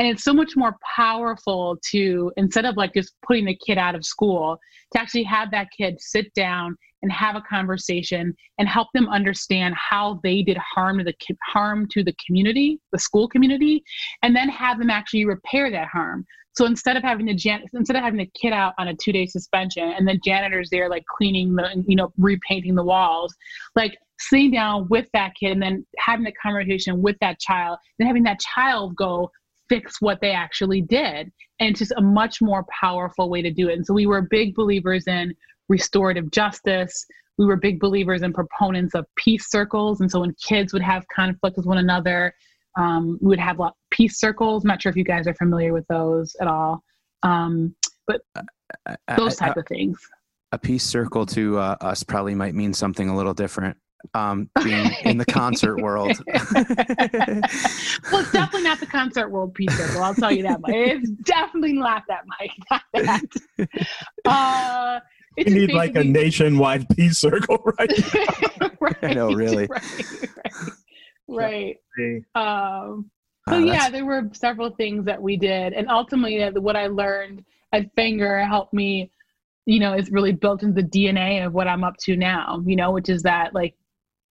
And 0.00 0.08
it's 0.08 0.24
so 0.24 0.32
much 0.32 0.56
more 0.56 0.76
powerful 0.96 1.76
to, 1.90 2.32
instead 2.38 2.64
of 2.64 2.78
like 2.78 2.94
just 2.94 3.12
putting 3.22 3.44
the 3.44 3.58
kid 3.66 3.76
out 3.76 3.94
of 3.94 4.02
school, 4.02 4.58
to 4.94 5.00
actually 5.00 5.24
have 5.24 5.50
that 5.50 5.68
kid 5.76 6.00
sit 6.00 6.32
down 6.32 6.74
and 7.02 7.12
have 7.12 7.36
a 7.36 7.42
conversation 7.42 8.34
and 8.58 8.66
help 8.66 8.88
them 8.94 9.10
understand 9.10 9.74
how 9.74 10.18
they 10.22 10.40
did 10.40 10.56
harm 10.56 10.96
to 10.98 11.04
the 11.04 11.14
harm 11.44 11.86
to 11.88 12.02
the 12.02 12.14
community, 12.26 12.80
the 12.92 12.98
school 12.98 13.28
community, 13.28 13.84
and 14.22 14.34
then 14.34 14.48
have 14.48 14.78
them 14.78 14.88
actually 14.88 15.26
repair 15.26 15.70
that 15.70 15.88
harm. 15.88 16.24
So 16.52 16.64
instead 16.64 16.96
of 16.96 17.02
having 17.02 17.26
the 17.26 17.34
jan- 17.34 17.64
instead 17.74 17.96
of 17.96 18.02
having 18.02 18.20
the 18.20 18.30
kid 18.40 18.54
out 18.54 18.72
on 18.78 18.88
a 18.88 18.94
two 18.94 19.12
day 19.12 19.26
suspension 19.26 19.84
and 19.84 20.08
then 20.08 20.18
janitors 20.24 20.70
there 20.70 20.88
like 20.88 21.04
cleaning 21.14 21.54
the 21.54 21.84
you 21.86 21.94
know 21.94 22.10
repainting 22.16 22.74
the 22.74 22.82
walls, 22.82 23.34
like 23.76 23.98
sitting 24.18 24.50
down 24.50 24.86
with 24.88 25.06
that 25.12 25.32
kid 25.38 25.52
and 25.52 25.62
then 25.62 25.86
having 25.98 26.24
the 26.24 26.32
conversation 26.32 27.02
with 27.02 27.16
that 27.20 27.38
child, 27.38 27.78
then 27.98 28.06
having 28.06 28.22
that 28.22 28.40
child 28.40 28.96
go 28.96 29.30
fix 29.70 29.86
what 30.00 30.20
they 30.20 30.32
actually 30.32 30.82
did. 30.82 31.32
And 31.60 31.70
it's 31.70 31.78
just 31.78 31.94
a 31.96 32.02
much 32.02 32.36
more 32.42 32.62
powerful 32.82 33.26
way 33.32 33.40
to 33.40 33.52
do 33.60 33.68
it. 33.70 33.74
And 33.78 33.86
so 33.86 33.94
we 33.94 34.06
were 34.06 34.22
big 34.38 34.54
believers 34.54 35.04
in 35.06 35.26
restorative 35.68 36.30
justice. 36.30 36.94
We 37.38 37.46
were 37.46 37.56
big 37.56 37.80
believers 37.86 38.20
and 38.24 38.34
proponents 38.34 38.94
of 38.94 39.06
peace 39.24 39.46
circles. 39.56 40.00
And 40.00 40.10
so 40.10 40.20
when 40.20 40.34
kids 40.50 40.72
would 40.74 40.86
have 40.92 41.02
conflict 41.20 41.56
with 41.56 41.66
one 41.66 41.78
another, 41.78 42.34
Um, 42.78 43.18
we 43.20 43.28
would 43.32 43.44
have 43.48 43.58
lot 43.58 43.74
peace 43.90 44.16
circles. 44.24 44.62
I'm 44.62 44.68
not 44.68 44.80
sure 44.80 44.90
if 44.94 44.96
you 44.96 45.08
guys 45.14 45.24
are 45.26 45.34
familiar 45.44 45.72
with 45.78 45.86
those 45.88 46.28
at 46.42 46.46
all. 46.46 46.72
Um, 47.30 47.74
but 48.06 48.18
those 49.16 49.34
type 49.42 49.56
of 49.56 49.66
things. 49.66 49.98
a 50.52 50.58
peace 50.58 50.84
circle 50.84 51.26
to 51.26 51.58
uh, 51.58 51.76
us 51.80 52.02
probably 52.02 52.34
might 52.34 52.54
mean 52.54 52.72
something 52.72 53.08
a 53.08 53.16
little 53.16 53.34
different. 53.34 53.76
Um, 54.14 54.48
being 54.64 54.90
in 55.04 55.18
the 55.18 55.24
concert 55.26 55.76
world. 55.80 56.18
well, 56.26 56.40
it's 58.20 58.32
definitely 58.32 58.62
not 58.62 58.80
the 58.80 58.86
concert 58.90 59.28
world 59.30 59.54
peace 59.54 59.76
circle. 59.76 60.02
I'll 60.02 60.14
tell 60.14 60.32
you 60.32 60.42
that 60.44 60.60
much. 60.60 60.72
It's 60.74 61.10
definitely 61.10 61.74
not 61.74 62.04
that, 62.08 62.22
Mike. 62.26 62.52
Not 62.70 62.82
that. 62.94 63.22
Uh, 64.24 65.00
it's 65.36 65.50
You 65.50 65.56
just 65.60 65.68
need 65.68 65.74
like 65.76 65.94
a 65.96 66.02
nationwide 66.04 66.88
peace 66.96 67.18
circle, 67.18 67.58
right? 67.78 67.90
right, 68.80 68.96
I 69.02 69.12
know, 69.14 69.32
really. 69.32 69.68
Right. 71.28 71.28
right. 71.28 71.76
Hey, 71.96 72.22
Um, 72.34 73.10
Uh, 73.46 73.52
so 73.52 73.58
yeah, 73.58 73.72
that's- 73.72 73.92
there 73.92 74.04
were 74.04 74.28
several 74.32 74.70
things 74.70 75.04
that 75.06 75.20
we 75.20 75.36
did, 75.36 75.72
and 75.72 75.88
ultimately, 75.88 76.42
uh, 76.42 76.52
what 76.52 76.76
I 76.76 76.88
learned 76.88 77.44
at 77.72 77.92
Fenger 77.94 78.40
helped 78.44 78.72
me. 78.74 79.10
You 79.66 79.78
know, 79.78 79.92
is 79.92 80.10
really 80.10 80.32
built 80.32 80.62
into 80.64 80.82
the 80.82 80.88
DNA 80.88 81.46
of 81.46 81.52
what 81.52 81.68
I'm 81.68 81.84
up 81.84 81.94
to 82.04 82.16
now. 82.16 82.60
You 82.66 82.74
know, 82.76 82.90
which 82.90 83.08
is 83.08 83.22
that 83.22 83.54
like 83.54 83.74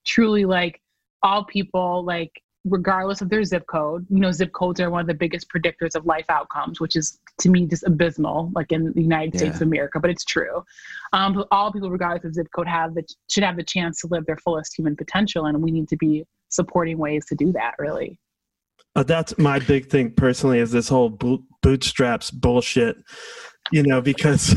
truly 0.06 0.46
like 0.46 0.82
all 1.24 1.44
people 1.44 2.04
like 2.06 2.32
regardless 2.66 3.22
of 3.22 3.30
their 3.30 3.44
zip 3.44 3.66
code 3.68 4.06
you 4.10 4.20
know 4.20 4.32
zip 4.32 4.52
codes 4.52 4.82
are 4.82 4.90
one 4.90 5.02
of 5.02 5.08
the 5.08 5.14
biggest 5.14 5.48
predictors 5.50 5.96
of 5.96 6.06
life 6.06 6.26
outcomes 6.30 6.82
which 6.82 6.98
is 6.98 7.20
to 7.40 7.50
me 7.50 7.66
just 7.66 7.88
abysmal 7.88 8.52
like 8.54 8.72
in 8.74 8.92
the 8.94 9.02
united 9.02 9.38
states 9.38 9.56
of 9.58 9.62
america 9.62 9.98
but 10.00 10.10
it's 10.10 10.26
true. 10.26 10.64
Um, 11.14 11.34
but 11.34 11.48
all 11.52 11.72
people 11.72 11.90
regardless 11.90 12.26
of 12.26 12.34
zip 12.34 12.48
code 12.56 12.68
have 12.68 12.94
the 12.94 13.04
should 13.30 13.44
have 13.44 13.58
the 13.58 13.64
chance 13.64 14.02
to 14.02 14.08
live 14.08 14.26
their 14.26 14.38
fullest 14.38 14.78
human 14.78 14.96
potential 14.96 15.46
and 15.46 15.62
we 15.62 15.72
need 15.72 15.88
to 15.90 15.98
be 15.98 16.26
supporting 16.50 16.98
ways 16.98 17.26
to 17.28 17.36
do 17.36 17.52
that 17.54 17.76
really. 17.80 18.20
Uh, 18.96 19.04
that's 19.04 19.38
my 19.38 19.60
big 19.60 19.88
thing 19.88 20.12
personally 20.12 20.60
is 20.60 20.72
this 20.72 20.90
whole 20.90 21.10
boot, 21.10 21.42
bootstraps 21.62 22.32
bullshit, 22.32 22.98
you 23.72 23.84
know, 23.84 24.02
because 24.02 24.56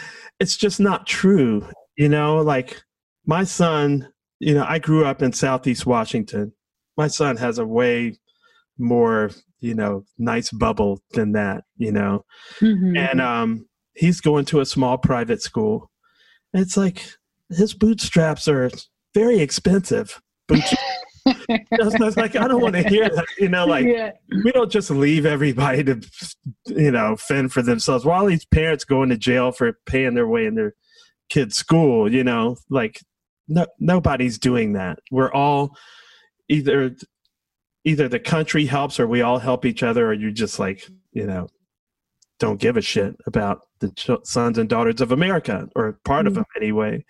it's 0.40 0.56
just 0.56 0.80
not 0.80 1.06
true. 1.06 1.64
You 1.96 2.08
know, 2.08 2.38
like 2.42 2.82
my 3.24 3.44
son, 3.44 4.08
you 4.40 4.54
know, 4.54 4.64
I 4.66 4.78
grew 4.78 5.04
up 5.04 5.22
in 5.22 5.32
Southeast 5.32 5.86
Washington. 5.86 6.52
My 6.96 7.08
son 7.08 7.36
has 7.36 7.58
a 7.58 7.66
way 7.66 8.18
more, 8.78 9.30
you 9.60 9.74
know, 9.74 10.04
nice 10.18 10.50
bubble 10.50 11.02
than 11.12 11.32
that, 11.32 11.64
you 11.76 11.92
know, 11.92 12.24
and 12.60 13.20
um, 13.20 13.66
he's 13.94 14.20
going 14.20 14.44
to 14.46 14.60
a 14.60 14.66
small 14.66 14.98
private 14.98 15.42
school. 15.42 15.90
It's 16.52 16.76
like 16.76 17.04
his 17.50 17.74
bootstraps 17.74 18.48
are 18.48 18.70
very 19.14 19.40
expensive. 19.40 20.20
It's 20.48 20.74
like 22.16 22.36
I 22.36 22.48
don't 22.48 22.62
want 22.62 22.74
to 22.74 22.88
hear 22.88 23.08
that, 23.08 23.26
you 23.38 23.48
know, 23.48 23.66
like 23.66 23.86
yeah 23.86 24.12
we 24.44 24.52
don't 24.52 24.70
just 24.70 24.90
leave 24.90 25.26
everybody 25.26 25.82
to 25.84 26.00
you 26.66 26.90
know 26.90 27.16
fend 27.16 27.52
for 27.52 27.62
themselves 27.62 28.04
while 28.04 28.26
these 28.26 28.44
parents 28.46 28.84
going 28.84 29.08
to 29.08 29.16
jail 29.16 29.52
for 29.52 29.78
paying 29.86 30.14
their 30.14 30.26
way 30.26 30.46
in 30.46 30.54
their 30.54 30.74
kids 31.28 31.56
school 31.56 32.12
you 32.12 32.24
know 32.24 32.56
like 32.70 33.00
no, 33.48 33.66
nobody's 33.80 34.38
doing 34.38 34.72
that 34.74 34.98
we're 35.10 35.32
all 35.32 35.76
either 36.48 36.94
either 37.84 38.08
the 38.08 38.20
country 38.20 38.66
helps 38.66 39.00
or 39.00 39.06
we 39.06 39.22
all 39.22 39.38
help 39.38 39.64
each 39.64 39.82
other 39.82 40.08
or 40.08 40.12
you 40.12 40.30
just 40.30 40.58
like 40.58 40.86
you 41.12 41.26
know 41.26 41.48
don't 42.38 42.60
give 42.60 42.76
a 42.76 42.80
shit 42.82 43.16
about 43.26 43.60
the 43.80 43.90
ch- 43.92 44.10
sons 44.24 44.58
and 44.58 44.68
daughters 44.68 45.00
of 45.00 45.12
america 45.12 45.68
or 45.74 45.98
part 46.04 46.26
of 46.26 46.32
Mhm. 46.32 46.36
them 46.36 46.44
anyway 46.56 47.04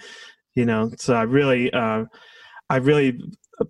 you 0.54 0.64
know 0.64 0.90
so 0.98 1.14
i 1.14 1.22
really 1.22 1.72
uh 1.72 2.04
i 2.70 2.76
really 2.76 3.18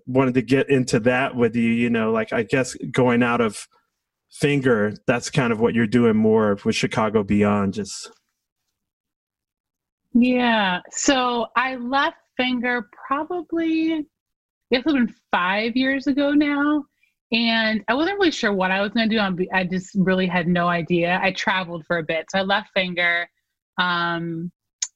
wanted 0.05 0.35
to 0.35 0.41
get 0.41 0.69
into 0.69 0.99
that 0.99 1.35
with 1.35 1.55
you 1.55 1.69
you 1.69 1.89
know 1.89 2.11
like 2.11 2.31
i 2.33 2.43
guess 2.43 2.75
going 2.91 3.23
out 3.23 3.41
of 3.41 3.67
Fenger 4.31 4.93
that's 5.07 5.31
kind 5.31 5.51
of 5.51 5.59
what 5.59 5.73
you're 5.73 5.87
doing 5.87 6.15
more 6.15 6.55
with 6.63 6.75
chicago 6.75 7.23
beyond 7.23 7.73
just 7.73 8.11
Yeah. 10.13 10.81
So 10.91 11.47
I 11.55 11.75
left 11.75 12.17
Fenger 12.39 12.89
probably, 13.05 13.93
I 13.93 13.97
guess 14.71 14.83
it's 14.85 14.93
been 14.93 15.13
five 15.29 15.75
years 15.75 16.07
ago 16.07 16.31
now. 16.31 16.85
And 17.33 17.83
I 17.89 17.93
wasn't 17.93 18.17
really 18.17 18.31
sure 18.31 18.53
what 18.53 18.71
I 18.71 18.81
was 18.81 18.91
going 18.91 19.09
to 19.09 19.15
do. 19.15 19.19
I'm- 19.19 19.69
just 19.69 19.91
really 19.95 20.25
had 20.25 20.47
no 20.47 20.67
idea. 20.67 21.19
I 21.21 21.31
traveled 21.33 21.85
for 21.85 21.97
a 21.97 22.03
bit. 22.03 22.25
So 22.31 22.39
I 22.39 22.41
left 22.43 22.69
Fenger. 22.73 23.29
Um, 23.77 24.51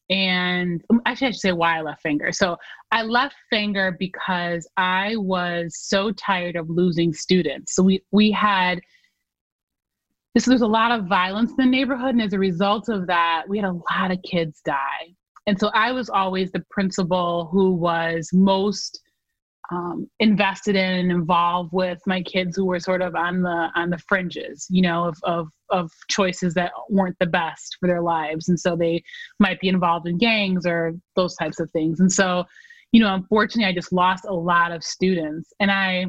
and 0.09 0.83
um, 0.89 1.01
actually, 1.05 1.27
I 1.27 1.31
should 1.31 1.39
say 1.41 1.51
why 1.51 1.77
I 1.77 1.81
left 1.81 2.01
Fenger. 2.01 2.31
So 2.31 2.57
I 2.91 3.03
left 3.03 3.35
Fenger 3.49 3.97
because 3.99 4.67
I 4.77 5.15
was 5.17 5.77
so 5.77 6.11
tired 6.13 6.55
of 6.55 6.69
losing 6.69 7.13
students. 7.13 7.75
So 7.75 7.83
we, 7.83 8.03
we 8.11 8.31
had 8.31 8.79
this 10.33 10.45
there's 10.45 10.61
a 10.61 10.67
lot 10.67 10.91
of 10.91 11.05
violence 11.05 11.51
in 11.51 11.57
the 11.57 11.65
neighborhood 11.65 12.09
and 12.09 12.21
as 12.21 12.33
a 12.33 12.39
result 12.39 12.89
of 12.89 13.05
that 13.05 13.43
we 13.47 13.59
had 13.59 13.69
a 13.69 13.79
lot 13.91 14.09
of 14.09 14.17
kids 14.23 14.61
die 14.65 15.13
and 15.47 15.59
so 15.59 15.69
i 15.73 15.91
was 15.91 16.09
always 16.09 16.51
the 16.51 16.63
principal 16.69 17.49
who 17.51 17.73
was 17.73 18.29
most 18.33 19.01
um, 19.71 20.07
invested 20.19 20.75
in 20.75 20.99
and 20.99 21.11
involved 21.11 21.71
with 21.71 21.99
my 22.05 22.21
kids 22.21 22.55
who 22.55 22.65
were 22.65 22.79
sort 22.79 23.01
of 23.01 23.15
on 23.15 23.41
the 23.41 23.69
on 23.75 23.89
the 23.89 23.97
fringes 23.97 24.67
you 24.69 24.81
know 24.81 25.05
of, 25.05 25.17
of 25.23 25.47
of 25.69 25.91
choices 26.09 26.53
that 26.53 26.71
weren't 26.89 27.15
the 27.19 27.25
best 27.25 27.77
for 27.79 27.87
their 27.87 28.01
lives. 28.01 28.49
And 28.49 28.59
so 28.59 28.75
they 28.75 29.03
might 29.39 29.59
be 29.59 29.69
involved 29.69 30.07
in 30.07 30.17
gangs 30.17 30.65
or 30.65 30.93
those 31.15 31.35
types 31.35 31.59
of 31.59 31.71
things. 31.71 31.99
And 31.99 32.11
so 32.11 32.43
you 32.91 33.01
know 33.01 33.13
unfortunately 33.15 33.65
i 33.65 33.73
just 33.73 33.91
lost 33.91 34.25
a 34.27 34.33
lot 34.33 34.71
of 34.71 34.83
students. 34.83 35.51
And 35.59 35.71
i 35.71 36.05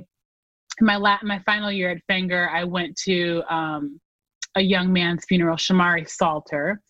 my 0.81 0.97
la- 0.97 1.19
my 1.23 1.39
final 1.47 1.71
year 1.71 1.91
at 1.91 2.03
Fenger, 2.09 2.51
I 2.51 2.65
went 2.65 2.97
to 3.05 3.43
um, 3.49 4.01
a 4.57 4.61
young 4.61 4.93
man's 4.93 5.25
funeral, 5.27 5.57
Shamari 5.57 6.09
Salter. 6.09 6.81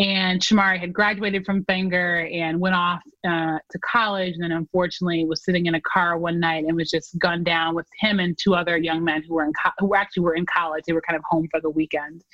And 0.00 0.40
Shamari 0.40 0.80
had 0.80 0.92
graduated 0.92 1.46
from 1.46 1.64
Fenger 1.66 2.28
and 2.32 2.58
went 2.58 2.74
off 2.74 3.00
uh, 3.26 3.58
to 3.70 3.78
college. 3.78 4.34
And 4.34 4.42
then, 4.42 4.50
unfortunately, 4.50 5.24
was 5.24 5.44
sitting 5.44 5.66
in 5.66 5.76
a 5.76 5.80
car 5.82 6.18
one 6.18 6.40
night 6.40 6.64
and 6.64 6.76
was 6.76 6.90
just 6.90 7.16
gunned 7.20 7.44
down 7.44 7.76
with 7.76 7.86
him 8.00 8.18
and 8.18 8.36
two 8.36 8.56
other 8.56 8.76
young 8.76 9.04
men 9.04 9.22
who 9.22 9.34
were 9.34 9.44
in 9.44 9.52
co- 9.62 9.70
who 9.78 9.94
actually 9.94 10.24
were 10.24 10.34
in 10.34 10.46
college. 10.46 10.84
They 10.86 10.94
were 10.94 11.02
kind 11.02 11.16
of 11.16 11.22
home 11.28 11.46
for 11.48 11.60
the 11.60 11.70
weekend. 11.70 12.24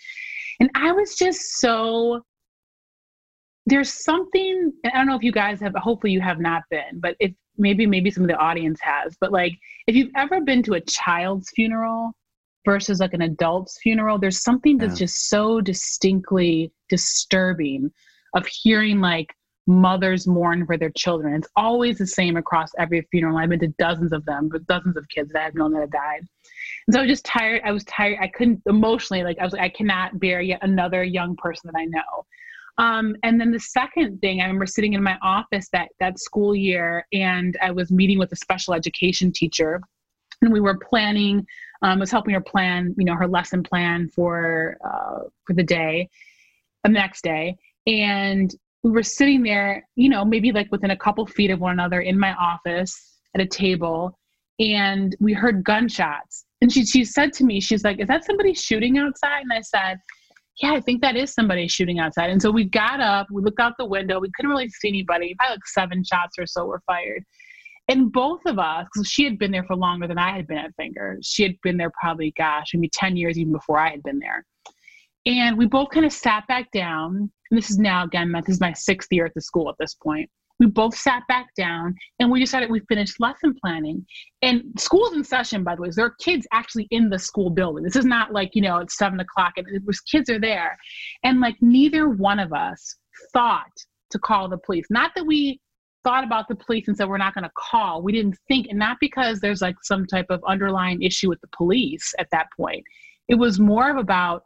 And 0.58 0.70
I 0.74 0.92
was 0.92 1.16
just 1.16 1.58
so 1.58 2.22
there's 3.66 3.92
something 4.04 4.72
I 4.86 4.90
don't 4.90 5.06
know 5.06 5.16
if 5.16 5.22
you 5.22 5.32
guys 5.32 5.60
have 5.60 5.74
hopefully 5.76 6.12
you 6.12 6.20
have 6.20 6.40
not 6.40 6.62
been, 6.70 6.98
but 6.98 7.14
if 7.20 7.32
maybe 7.58 7.86
maybe 7.86 8.10
some 8.10 8.24
of 8.24 8.28
the 8.28 8.36
audience 8.36 8.80
has, 8.80 9.16
but 9.20 9.32
like 9.32 9.52
if 9.86 9.94
you've 9.94 10.10
ever 10.16 10.40
been 10.40 10.62
to 10.64 10.74
a 10.74 10.80
child's 10.80 11.50
funeral 11.54 12.12
versus 12.64 13.00
like 13.00 13.14
an 13.14 13.22
adult's 13.22 13.78
funeral, 13.82 14.18
there's 14.18 14.42
something 14.42 14.78
that's 14.78 15.00
Yeah. 15.00 15.06
just 15.06 15.28
so 15.28 15.60
distinctly 15.60 16.72
disturbing 16.88 17.90
of 18.34 18.46
hearing 18.46 19.00
like 19.00 19.34
mothers 19.66 20.26
mourn 20.26 20.66
for 20.66 20.76
their 20.76 20.90
children. 20.90 21.34
It's 21.34 21.48
always 21.56 21.98
the 21.98 22.06
same 22.06 22.36
across 22.36 22.70
every 22.78 23.02
funeral. 23.10 23.36
I've 23.38 23.50
been 23.50 23.60
to 23.60 23.68
dozens 23.78 24.12
of 24.12 24.24
them, 24.24 24.48
but 24.50 24.66
dozens 24.66 24.96
of 24.96 25.08
kids 25.08 25.32
that 25.32 25.44
I've 25.46 25.54
known 25.54 25.72
that 25.72 25.80
have 25.80 25.90
died. 25.90 26.26
And 26.86 26.94
so 26.94 27.00
I 27.00 27.02
was 27.02 27.10
just 27.10 27.24
tired. 27.24 27.62
I 27.64 27.72
was 27.72 27.84
tired. 27.84 28.18
I 28.20 28.28
couldn't 28.28 28.62
emotionally, 28.66 29.22
like 29.22 29.38
I 29.38 29.44
was 29.44 29.52
like, 29.52 29.62
I 29.62 29.68
cannot 29.68 30.18
bear 30.18 30.40
yet 30.40 30.60
another 30.62 31.04
young 31.04 31.36
person 31.36 31.70
that 31.72 31.78
I 31.78 31.84
know. 31.84 32.26
Um, 32.78 33.14
and 33.22 33.40
then 33.40 33.50
the 33.52 33.60
second 33.60 34.20
thing, 34.20 34.40
I 34.40 34.44
remember 34.44 34.66
sitting 34.66 34.94
in 34.94 35.02
my 35.02 35.16
office 35.22 35.68
that 35.72 35.88
that 36.00 36.18
school 36.18 36.54
year, 36.54 37.06
and 37.12 37.56
I 37.62 37.70
was 37.70 37.90
meeting 37.90 38.18
with 38.18 38.32
a 38.32 38.36
special 38.36 38.74
education 38.74 39.32
teacher, 39.32 39.80
and 40.40 40.52
we 40.52 40.60
were 40.60 40.78
planning. 40.78 41.46
Um, 41.82 41.98
was 41.98 42.10
helping 42.10 42.34
her 42.34 42.40
plan, 42.42 42.94
you 42.98 43.06
know, 43.06 43.14
her 43.14 43.26
lesson 43.26 43.62
plan 43.62 44.08
for 44.08 44.76
uh, 44.84 45.24
for 45.46 45.54
the 45.54 45.62
day, 45.62 46.08
the 46.84 46.90
next 46.90 47.22
day, 47.22 47.56
and 47.86 48.54
we 48.82 48.90
were 48.90 49.02
sitting 49.02 49.42
there, 49.42 49.86
you 49.96 50.08
know, 50.08 50.24
maybe 50.24 50.52
like 50.52 50.70
within 50.70 50.90
a 50.90 50.96
couple 50.96 51.26
feet 51.26 51.50
of 51.50 51.60
one 51.60 51.72
another 51.72 52.00
in 52.00 52.18
my 52.18 52.34
office 52.34 53.18
at 53.34 53.40
a 53.40 53.46
table, 53.46 54.18
and 54.58 55.16
we 55.20 55.32
heard 55.32 55.64
gunshots. 55.64 56.44
And 56.60 56.70
she 56.70 56.84
she 56.84 57.04
said 57.04 57.32
to 57.34 57.44
me, 57.44 57.60
she's 57.60 57.84
like, 57.84 57.98
"Is 57.98 58.08
that 58.08 58.24
somebody 58.24 58.52
shooting 58.52 58.98
outside?" 58.98 59.42
And 59.42 59.52
I 59.52 59.62
said, 59.62 59.98
yeah, 60.60 60.72
I 60.72 60.80
think 60.80 61.00
that 61.00 61.16
is 61.16 61.32
somebody 61.32 61.68
shooting 61.68 61.98
outside. 61.98 62.30
And 62.30 62.40
so 62.40 62.50
we 62.50 62.64
got 62.64 63.00
up, 63.00 63.28
we 63.30 63.42
looked 63.42 63.60
out 63.60 63.72
the 63.78 63.86
window, 63.86 64.20
we 64.20 64.30
couldn't 64.34 64.50
really 64.50 64.68
see 64.68 64.88
anybody. 64.88 65.34
Probably 65.38 65.54
like 65.54 65.66
seven 65.66 66.04
shots 66.04 66.36
or 66.38 66.46
so 66.46 66.66
were 66.66 66.82
fired. 66.86 67.24
And 67.90 68.12
both 68.12 68.42
of 68.46 68.60
us, 68.60 68.86
because 68.94 69.08
she 69.08 69.24
had 69.24 69.36
been 69.36 69.50
there 69.50 69.64
for 69.64 69.74
longer 69.74 70.06
than 70.06 70.16
I 70.16 70.30
had 70.30 70.46
been 70.46 70.58
at 70.58 70.74
Fenger, 70.76 71.18
she 71.22 71.42
had 71.42 71.56
been 71.64 71.76
there 71.76 71.90
probably, 72.00 72.32
gosh, 72.38 72.68
maybe 72.72 72.88
10 72.88 73.16
years 73.16 73.36
even 73.36 73.52
before 73.52 73.80
I 73.80 73.90
had 73.90 74.04
been 74.04 74.20
there. 74.20 74.46
And 75.26 75.58
we 75.58 75.66
both 75.66 75.90
kind 75.90 76.06
of 76.06 76.12
sat 76.12 76.46
back 76.46 76.70
down. 76.70 77.16
And 77.50 77.58
this 77.58 77.68
is 77.68 77.78
now, 77.78 78.04
again, 78.04 78.30
this 78.30 78.48
is 78.48 78.60
my 78.60 78.72
sixth 78.72 79.08
year 79.10 79.26
at 79.26 79.34
the 79.34 79.40
school 79.40 79.68
at 79.68 79.74
this 79.80 79.94
point. 79.94 80.30
We 80.60 80.66
both 80.66 80.94
sat 80.94 81.24
back 81.26 81.48
down 81.56 81.96
and 82.20 82.30
we 82.30 82.38
decided 82.38 82.70
we 82.70 82.80
finished 82.88 83.18
lesson 83.18 83.56
planning. 83.60 84.06
And 84.42 84.62
school's 84.78 85.16
in 85.16 85.24
session, 85.24 85.64
by 85.64 85.74
the 85.74 85.82
way. 85.82 85.90
So 85.90 85.96
there 85.96 86.06
are 86.06 86.14
kids 86.20 86.46
actually 86.52 86.86
in 86.92 87.10
the 87.10 87.18
school 87.18 87.50
building. 87.50 87.82
This 87.82 87.96
is 87.96 88.04
not 88.04 88.32
like, 88.32 88.50
you 88.54 88.62
know, 88.62 88.76
it's 88.76 88.98
seven 88.98 89.18
o'clock 89.18 89.54
and 89.56 89.66
it 89.68 89.82
was 89.84 89.98
kids 90.00 90.30
are 90.30 90.38
there. 90.38 90.78
And 91.24 91.40
like 91.40 91.56
neither 91.60 92.08
one 92.08 92.38
of 92.38 92.52
us 92.52 92.94
thought 93.32 93.72
to 94.10 94.18
call 94.20 94.48
the 94.48 94.58
police. 94.58 94.86
Not 94.90 95.10
that 95.16 95.26
we 95.26 95.60
thought 96.04 96.24
about 96.24 96.48
the 96.48 96.54
police 96.54 96.88
and 96.88 96.96
said 96.96 97.08
we're 97.08 97.18
not 97.18 97.34
going 97.34 97.44
to 97.44 97.50
call. 97.56 98.02
We 98.02 98.12
didn't 98.12 98.36
think, 98.48 98.68
and 98.68 98.78
not 98.78 98.96
because 99.00 99.40
there's 99.40 99.60
like 99.62 99.76
some 99.82 100.06
type 100.06 100.26
of 100.30 100.42
underlying 100.46 101.02
issue 101.02 101.28
with 101.28 101.40
the 101.40 101.48
police 101.56 102.14
at 102.18 102.28
that 102.32 102.46
point. 102.56 102.84
It 103.28 103.34
was 103.34 103.60
more 103.60 103.90
of 103.90 103.96
about 103.96 104.42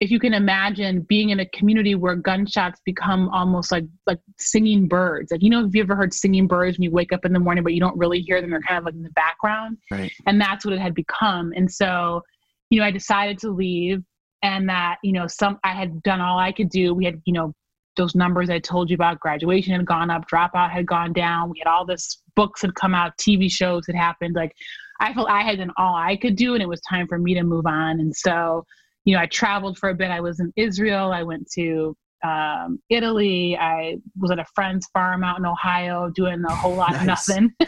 if 0.00 0.10
you 0.10 0.18
can 0.18 0.34
imagine 0.34 1.02
being 1.02 1.30
in 1.30 1.38
a 1.38 1.46
community 1.46 1.94
where 1.94 2.16
gunshots 2.16 2.80
become 2.84 3.28
almost 3.28 3.70
like 3.70 3.84
like 4.06 4.18
singing 4.38 4.88
birds. 4.88 5.30
Like 5.30 5.42
you 5.42 5.48
know, 5.50 5.62
have 5.62 5.74
you 5.74 5.82
ever 5.82 5.94
heard 5.94 6.12
singing 6.12 6.46
birds 6.48 6.76
when 6.76 6.82
you 6.82 6.90
wake 6.90 7.12
up 7.12 7.24
in 7.24 7.32
the 7.32 7.38
morning, 7.38 7.62
but 7.62 7.72
you 7.72 7.80
don't 7.80 7.96
really 7.96 8.20
hear 8.20 8.40
them? 8.40 8.50
They're 8.50 8.60
kind 8.60 8.78
of 8.78 8.84
like 8.84 8.94
in 8.94 9.02
the 9.02 9.10
background, 9.10 9.78
Right. 9.90 10.12
and 10.26 10.40
that's 10.40 10.64
what 10.64 10.74
it 10.74 10.80
had 10.80 10.94
become. 10.94 11.52
And 11.54 11.70
so, 11.70 12.22
you 12.68 12.80
know, 12.80 12.86
I 12.86 12.90
decided 12.90 13.38
to 13.40 13.50
leave, 13.50 14.02
and 14.42 14.68
that 14.68 14.96
you 15.04 15.12
know, 15.12 15.28
some 15.28 15.58
I 15.62 15.70
had 15.72 16.02
done 16.02 16.20
all 16.20 16.38
I 16.38 16.50
could 16.50 16.68
do. 16.68 16.94
We 16.94 17.04
had 17.04 17.22
you 17.24 17.32
know 17.32 17.54
those 17.96 18.14
numbers 18.14 18.50
I 18.50 18.58
told 18.58 18.90
you 18.90 18.94
about. 18.94 19.20
Graduation 19.20 19.74
had 19.74 19.86
gone 19.86 20.10
up, 20.10 20.28
dropout 20.28 20.70
had 20.70 20.86
gone 20.86 21.12
down. 21.12 21.50
We 21.50 21.60
had 21.64 21.70
all 21.70 21.84
this 21.84 22.22
books 22.36 22.62
had 22.62 22.74
come 22.74 22.94
out, 22.94 23.16
TV 23.18 23.50
shows 23.50 23.86
had 23.86 23.96
happened. 23.96 24.34
Like 24.34 24.52
I 25.00 25.12
felt 25.12 25.28
I 25.28 25.42
had 25.42 25.58
done 25.58 25.72
all 25.76 25.94
I 25.94 26.16
could 26.16 26.36
do, 26.36 26.54
and 26.54 26.62
it 26.62 26.68
was 26.68 26.80
time 26.82 27.06
for 27.06 27.18
me 27.18 27.34
to 27.34 27.42
move 27.42 27.66
on. 27.66 28.00
And 28.00 28.14
so 28.14 28.64
you 29.04 29.14
know, 29.14 29.20
I 29.20 29.26
traveled 29.26 29.78
for 29.78 29.88
a 29.88 29.94
bit. 29.94 30.10
I 30.10 30.20
was 30.20 30.40
in 30.40 30.52
Israel. 30.56 31.10
I 31.12 31.22
went 31.22 31.50
to 31.54 31.96
um, 32.24 32.78
Italy. 32.88 33.56
I 33.58 33.96
was 34.16 34.30
at 34.30 34.38
a 34.38 34.44
friend's 34.54 34.86
farm 34.92 35.24
out 35.24 35.38
in 35.38 35.46
Ohio 35.46 36.10
doing 36.14 36.42
a 36.48 36.54
whole 36.54 36.76
lot 36.76 36.94
of 36.94 37.04
nothing 37.04 37.52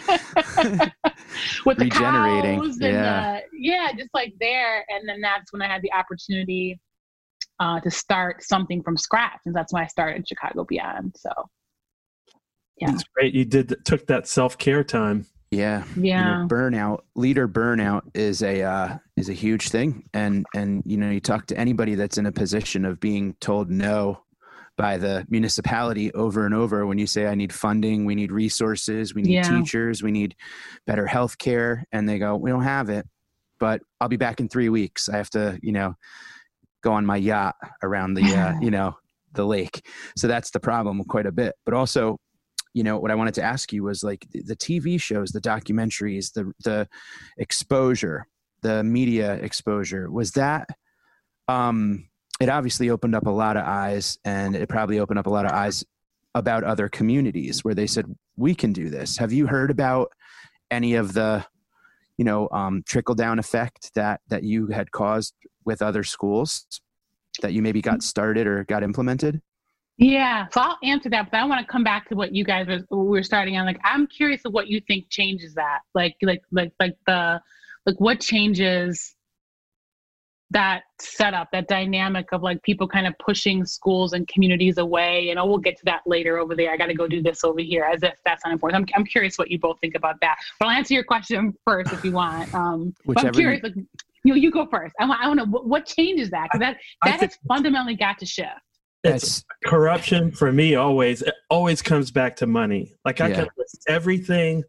with 1.67 1.79
the 1.79 1.85
Regenerating, 1.85 2.61
cows 2.61 2.79
and 2.81 2.95
yeah. 2.95 3.39
uh, 3.39 3.41
yeah, 3.53 3.89
just 3.97 4.11
like 4.15 4.33
there. 4.41 4.85
And 4.89 5.09
then 5.09 5.21
that's 5.21 5.53
when 5.53 5.63
I 5.63 5.67
had 5.67 5.83
the 5.83 5.93
opportunity 5.93 6.79
uh, 7.61 7.81
to 7.81 7.91
start 7.91 8.43
something 8.43 8.83
from 8.83 8.97
scratch, 8.97 9.41
and 9.47 9.55
that's 9.55 9.73
when 9.73 9.83
I 9.83 9.87
started 9.87 10.27
Chicago 10.29 10.65
Beyond. 10.65 11.15
So 11.17 11.31
Yeah. 12.81 12.93
It's 12.93 13.05
great. 13.15 13.35
You 13.35 13.45
did 13.45 13.75
took 13.85 14.07
that 14.09 14.27
self 14.27 14.59
care 14.59 14.85
time. 14.85 15.27
Yeah. 15.51 15.85
you 15.95 16.05
yeah, 16.05 16.39
know, 16.39 16.49
burnout 16.49 17.01
leader 17.15 17.47
burnout 17.47 18.03
is 18.13 18.43
a 18.43 18.63
uh, 18.63 18.99
is 19.17 19.29
a 19.29 19.33
huge 19.33 19.69
thing 19.69 20.03
and 20.13 20.45
and 20.53 20.83
you 20.85 20.97
know 20.97 21.11
you 21.11 21.21
talk 21.21 21.47
to 21.47 21.57
anybody 21.57 21.95
that's 21.95 22.19
in 22.19 22.27
a 22.27 22.33
position 22.33 22.85
of 22.85 22.99
being 22.99 23.37
told 23.41 23.71
no 23.71 24.21
by 24.77 24.97
the 24.97 25.25
municipality 25.29 26.13
over 26.15 26.45
and 26.47 26.55
over 26.57 26.85
when 26.87 26.99
you 26.99 27.07
say 27.07 27.29
i 27.29 27.37
need 27.37 27.53
funding 27.53 28.05
we 28.05 28.17
need 28.17 28.33
resources 28.33 29.15
we 29.15 29.23
need 29.23 29.35
Yeah. 29.35 29.43
teachers 29.61 30.03
we 30.03 30.11
need 30.11 30.35
better 30.89 31.07
health 31.07 31.39
care 31.39 31.85
and 31.93 32.09
they 32.09 32.19
go 32.19 32.35
we 32.35 32.51
don't 32.51 32.65
have 32.65 32.91
it 32.91 33.07
but 33.61 33.81
i'll 34.01 34.09
be 34.09 34.17
back 34.17 34.41
in 34.41 34.49
three 34.49 34.69
weeks 34.71 35.09
i 35.09 35.17
have 35.17 35.31
to 35.31 35.57
you 35.63 35.71
know 35.71 35.95
go 36.85 36.93
on 36.93 37.07
my 37.07 37.17
yacht 37.17 37.57
around 37.83 38.15
the 38.15 38.25
uh, 38.35 38.55
you 38.61 38.71
know 38.71 38.95
the 39.33 39.45
lake. 39.45 39.85
So 40.17 40.29
that's 40.29 40.51
the 40.51 40.61
problem 40.61 41.03
quite 41.05 41.27
a 41.27 41.33
bit. 41.33 41.55
But 41.65 41.75
also 41.75 42.19
you 42.77 42.83
know 42.83 42.99
what 42.99 43.13
i 43.13 43.15
wanted 43.15 43.35
to 43.35 43.43
ask 43.43 43.73
you 43.73 43.85
was 43.85 44.03
like 44.03 44.27
the, 44.33 44.43
the 44.43 44.57
tv 44.57 45.01
shows 45.01 45.31
the 45.31 45.41
documentaries 45.41 46.33
the 46.33 46.53
the 46.65 46.89
exposure 47.39 48.27
the 48.63 48.83
media 48.83 49.35
exposure 49.35 50.11
was 50.11 50.33
that 50.33 50.67
um 51.47 52.09
it 52.41 52.49
obviously 52.49 52.91
opened 52.91 53.15
up 53.15 53.27
a 53.27 53.31
lot 53.31 53.57
of 53.57 53.65
eyes 53.65 54.19
and 54.25 54.57
it 54.57 54.69
probably 54.69 54.99
opened 54.99 55.19
up 55.19 55.27
a 55.27 55.31
lot 55.31 55.47
of 55.47 55.53
eyes 55.53 55.85
about 56.35 56.65
other 56.65 56.89
communities 56.89 57.65
where 57.65 57.75
they 57.75 57.87
said 57.87 58.07
we 58.37 58.55
can 58.55 58.73
do 58.73 58.91
this. 58.91 59.17
Have 59.19 59.33
you 59.33 59.47
heard 59.47 59.71
about 59.71 60.11
any 60.71 60.95
of 60.95 61.13
the 61.13 61.45
you 62.19 62.25
know 62.25 62.49
um, 62.53 62.83
trickle 62.87 63.15
down 63.15 63.39
effect 63.39 63.91
that 63.95 64.21
that 64.29 64.43
you 64.43 64.69
had 64.69 64.91
caused 64.91 65.35
with 65.65 65.83
other 65.83 66.03
schools 66.03 66.67
that 67.43 67.53
you 67.53 67.63
maybe 67.63 67.81
got 67.81 68.03
started 68.03 68.47
or 68.47 68.65
got 68.65 68.83
implemented 68.83 69.41
yeah. 69.97 70.49
So 70.51 70.61
I'll 70.61 70.79
answer 70.83 71.09
that, 71.11 71.31
but 71.31 71.39
I 71.39 71.45
want 71.45 71.65
to 71.65 71.73
come 71.73 71.85
back 71.85 72.09
to 72.09 72.17
what 72.17 72.35
you 72.35 72.45
guys 72.45 72.67
were, 72.67 73.05
were 73.05 73.23
starting 73.23 73.57
on. 73.57 73.65
Like, 73.65 73.81
I'm 73.85 74.07
curious 74.07 74.45
of 74.45 74.53
what 74.53 74.67
you 74.67 74.81
think 74.81 75.09
changes 75.09 75.55
that. 75.55 75.81
Like, 75.95 76.17
like, 76.23 76.43
like, 76.51 76.73
like 76.81 76.97
the, 77.07 77.41
like, 77.87 77.97
what 77.99 78.19
changes 78.21 79.15
that 80.55 80.85
setup, 81.01 81.49
that 81.53 81.69
dynamic 81.69 82.27
of 82.33 82.43
like 82.43 82.63
people 82.63 82.89
kind 82.89 83.07
of 83.07 83.15
pushing 83.19 83.67
schools 83.67 84.13
and 84.15 84.27
communities 84.29 84.79
away. 84.79 85.29
And 85.31 85.39
oh, 85.39 85.45
we'll 85.47 85.59
get 85.59 85.77
to 85.79 85.85
that 85.85 86.01
later 86.07 86.39
over 86.39 86.55
there. 86.57 86.73
I 86.73 86.77
got 86.77 86.87
to 86.87 86.95
go 86.95 87.07
do 87.07 87.21
this 87.23 87.45
over 87.45 87.61
here, 87.61 87.85
as 87.85 88.03
if 88.03 88.15
that's 88.25 88.45
not 88.45 88.53
important. 88.53 88.89
I'm, 88.95 89.01
I'm 89.01 89.05
curious 89.05 89.37
what 89.37 89.51
you 89.51 89.59
both 89.59 89.79
think 89.81 89.95
about 89.97 90.17
that. 90.23 90.37
But 90.59 90.67
I'll 90.67 90.71
answer 90.77 90.95
your 90.95 91.05
question 91.05 91.53
first 91.67 91.93
if 91.93 92.05
you 92.05 92.13
want. 92.13 92.55
Um, 92.55 92.95
but 93.05 93.19
I'm 93.19 93.27
you- 93.27 93.33
curious. 93.33 93.63
Like, 93.63 93.75
you, 94.27 94.37
you 94.37 94.51
go 94.51 94.67
first. 94.71 94.95
I 94.99 95.07
want, 95.07 95.21
I 95.21 95.29
want 95.29 95.41
to. 95.41 95.47
What, 95.47 95.67
what 95.67 95.85
changes 95.87 96.31
that? 96.31 96.45
Because 96.45 96.61
that 96.61 96.79
I 97.03 97.11
that 97.11 97.21
think- 97.21 97.33
has 97.33 97.39
fundamentally 97.47 97.97
got 97.97 98.19
to 98.21 98.27
shift. 98.27 98.49
It's 99.03 99.45
corruption 99.67 100.33
for 100.33 100.51
me 100.51 100.77
always 100.77 101.21
it 101.21 101.35
always 101.51 101.83
comes 101.83 102.11
back 102.11 102.37
to 102.37 102.47
money. 102.47 102.95
Like 103.05 103.21
I 103.21 103.29
Yeah. 103.29 103.35
can 103.35 103.49
list 103.59 103.85
everything, 103.87 104.65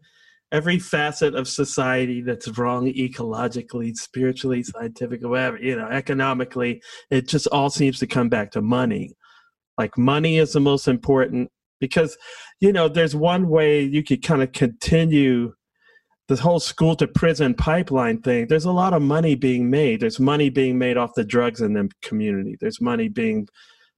every 0.52 0.78
facet 0.78 1.34
of 1.34 1.48
society 1.48 2.22
that's 2.22 2.48
wrong 2.56 2.86
ecologically, 2.86 3.94
spiritually, 3.94 4.62
scientifically, 4.62 5.28
whatever, 5.28 5.58
you 5.58 5.76
know, 5.76 5.88
economically. 5.88 6.80
It 7.10 7.28
just 7.28 7.46
all 7.48 7.70
seems 7.70 7.98
to 7.98 8.06
come 8.06 8.28
back 8.28 8.52
to 8.52 8.62
money. 8.62 9.14
Like 9.76 9.98
money 9.98 10.38
is 10.38 10.52
the 10.52 10.60
most 10.60 10.88
important 10.88 11.50
because, 11.80 12.16
you 12.60 12.72
know, 12.72 12.88
there's 12.88 13.14
one 13.14 13.48
way 13.48 13.82
you 13.82 14.02
could 14.02 14.22
kind 14.22 14.42
of 14.42 14.52
continue 14.52 15.52
this 16.28 16.40
whole 16.40 16.60
school 16.60 16.96
to 16.96 17.06
prison 17.06 17.54
pipeline 17.54 18.20
thing. 18.20 18.46
There's 18.48 18.64
a 18.64 18.72
lot 18.72 18.94
of 18.94 19.02
money 19.02 19.34
being 19.34 19.70
made. 19.70 20.00
There's 20.00 20.18
money 20.18 20.48
being 20.48 20.78
made 20.78 20.96
off 20.96 21.14
the 21.14 21.24
drugs 21.24 21.60
in 21.60 21.74
the 21.74 21.88
community. 22.02 22.56
There's 22.60 22.80
money 22.80 23.08
being 23.08 23.46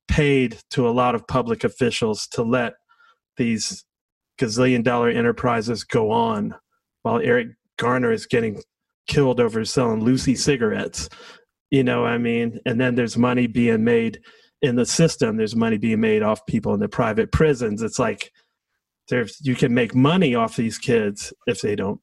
paid 0.08 0.58
to 0.70 0.88
a 0.88 0.90
lot 0.90 1.14
of 1.14 1.26
public 1.26 1.64
officials 1.64 2.26
to 2.28 2.42
let 2.42 2.74
these 3.36 3.84
gazillion 4.38 4.82
dollar 4.82 5.08
enterprises 5.08 5.84
go 5.84 6.10
on 6.10 6.54
while 7.02 7.20
Eric 7.20 7.48
Garner 7.76 8.12
is 8.12 8.26
getting 8.26 8.62
killed 9.06 9.40
over 9.40 9.64
selling 9.64 10.00
loosie 10.00 10.36
cigarettes. 10.36 11.08
You 11.70 11.84
know 11.84 12.02
what 12.02 12.12
I 12.12 12.18
mean? 12.18 12.60
And 12.66 12.80
then 12.80 12.94
there's 12.94 13.16
money 13.16 13.46
being 13.46 13.84
made 13.84 14.20
in 14.62 14.76
the 14.76 14.86
system. 14.86 15.36
There's 15.36 15.56
money 15.56 15.78
being 15.78 16.00
made 16.00 16.22
off 16.22 16.46
people 16.46 16.74
in 16.74 16.80
the 16.80 16.88
private 16.88 17.32
prisons. 17.32 17.82
It's 17.82 17.98
like 17.98 18.32
there's 19.08 19.38
you 19.42 19.54
can 19.54 19.74
make 19.74 19.94
money 19.94 20.34
off 20.34 20.56
these 20.56 20.78
kids 20.78 21.32
if 21.46 21.60
they 21.60 21.76
don't 21.76 22.00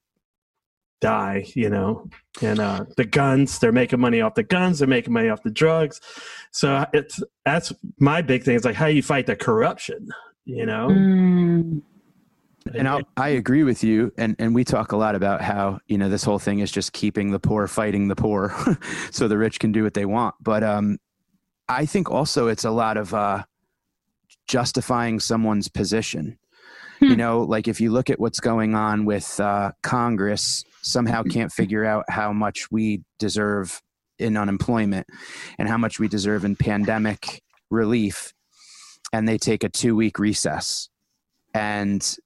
die, 1.00 1.46
you 1.54 1.68
know. 1.68 2.08
And 2.42 2.60
uh 2.60 2.84
the 2.96 3.04
guns, 3.04 3.58
they're 3.58 3.72
making 3.72 4.00
money 4.00 4.20
off 4.20 4.34
the 4.34 4.42
guns, 4.42 4.78
they're 4.78 4.88
making 4.88 5.12
money 5.12 5.28
off 5.28 5.42
the 5.42 5.50
drugs. 5.50 6.00
So 6.52 6.86
it's 6.92 7.22
that's 7.44 7.72
my 7.98 8.22
big 8.22 8.44
thing 8.44 8.56
is 8.56 8.64
like 8.64 8.76
how 8.76 8.86
you 8.86 9.02
fight 9.02 9.26
the 9.26 9.36
corruption, 9.36 10.08
you 10.44 10.66
know? 10.66 10.88
Mm. 10.88 11.82
And 12.74 12.88
I'll, 12.88 13.02
I 13.16 13.30
agree 13.30 13.62
with 13.62 13.84
you. 13.84 14.12
And, 14.18 14.36
and 14.38 14.54
we 14.54 14.64
talk 14.64 14.92
a 14.92 14.96
lot 14.96 15.14
about 15.14 15.42
how, 15.42 15.78
you 15.86 15.98
know, 15.98 16.08
this 16.08 16.24
whole 16.24 16.38
thing 16.38 16.60
is 16.60 16.70
just 16.70 16.92
keeping 16.92 17.30
the 17.30 17.38
poor 17.38 17.66
fighting 17.66 18.08
the 18.08 18.16
poor 18.16 18.54
so 19.10 19.28
the 19.28 19.38
rich 19.38 19.58
can 19.58 19.72
do 19.72 19.82
what 19.82 19.94
they 19.94 20.04
want. 20.06 20.34
But 20.40 20.62
um, 20.62 20.98
I 21.68 21.86
think 21.86 22.10
also 22.10 22.48
it's 22.48 22.64
a 22.64 22.70
lot 22.70 22.96
of 22.96 23.12
uh, 23.14 23.44
justifying 24.46 25.20
someone's 25.20 25.68
position. 25.68 26.38
You 27.00 27.08
Hmm. 27.10 27.16
know, 27.16 27.40
like 27.42 27.68
if 27.68 27.78
you 27.80 27.92
look 27.92 28.08
at 28.08 28.18
what's 28.18 28.40
going 28.40 28.74
on 28.74 29.04
with 29.04 29.38
uh, 29.38 29.72
Congress, 29.82 30.64
somehow 30.80 31.22
can't 31.22 31.52
figure 31.52 31.84
out 31.84 32.04
how 32.08 32.32
much 32.32 32.70
we 32.70 33.02
deserve 33.18 33.82
in 34.18 34.36
unemployment 34.36 35.06
and 35.58 35.68
how 35.68 35.76
much 35.76 35.98
we 36.00 36.08
deserve 36.08 36.44
in 36.44 36.56
pandemic 36.56 37.42
relief. 37.70 38.32
And 39.12 39.28
they 39.28 39.36
take 39.36 39.62
a 39.62 39.68
two 39.68 39.94
week 39.94 40.18
recess. 40.18 40.88
And 41.52 42.16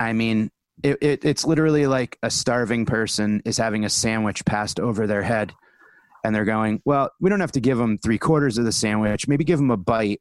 I 0.00 0.12
mean, 0.12 0.50
it, 0.82 0.98
it, 1.00 1.24
it's 1.24 1.44
literally 1.44 1.86
like 1.86 2.18
a 2.22 2.30
starving 2.30 2.86
person 2.86 3.42
is 3.44 3.58
having 3.58 3.84
a 3.84 3.90
sandwich 3.90 4.44
passed 4.44 4.78
over 4.78 5.06
their 5.06 5.22
head, 5.22 5.52
and 6.24 6.34
they're 6.34 6.44
going, 6.44 6.80
"Well, 6.84 7.10
we 7.20 7.30
don't 7.30 7.40
have 7.40 7.52
to 7.52 7.60
give 7.60 7.78
them 7.78 7.98
three 7.98 8.18
quarters 8.18 8.58
of 8.58 8.64
the 8.64 8.72
sandwich. 8.72 9.26
Maybe 9.28 9.44
give 9.44 9.58
them 9.58 9.70
a 9.70 9.76
bite 9.76 10.20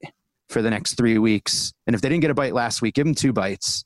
for 0.49 0.61
the 0.61 0.69
next 0.69 0.93
three 0.95 1.17
weeks. 1.17 1.73
And 1.85 1.95
if 1.95 2.01
they 2.01 2.09
didn't 2.09 2.21
get 2.21 2.31
a 2.31 2.35
bite 2.35 2.53
last 2.53 2.81
week, 2.81 2.95
give 2.95 3.05
them 3.05 3.15
two 3.15 3.33
bites. 3.33 3.83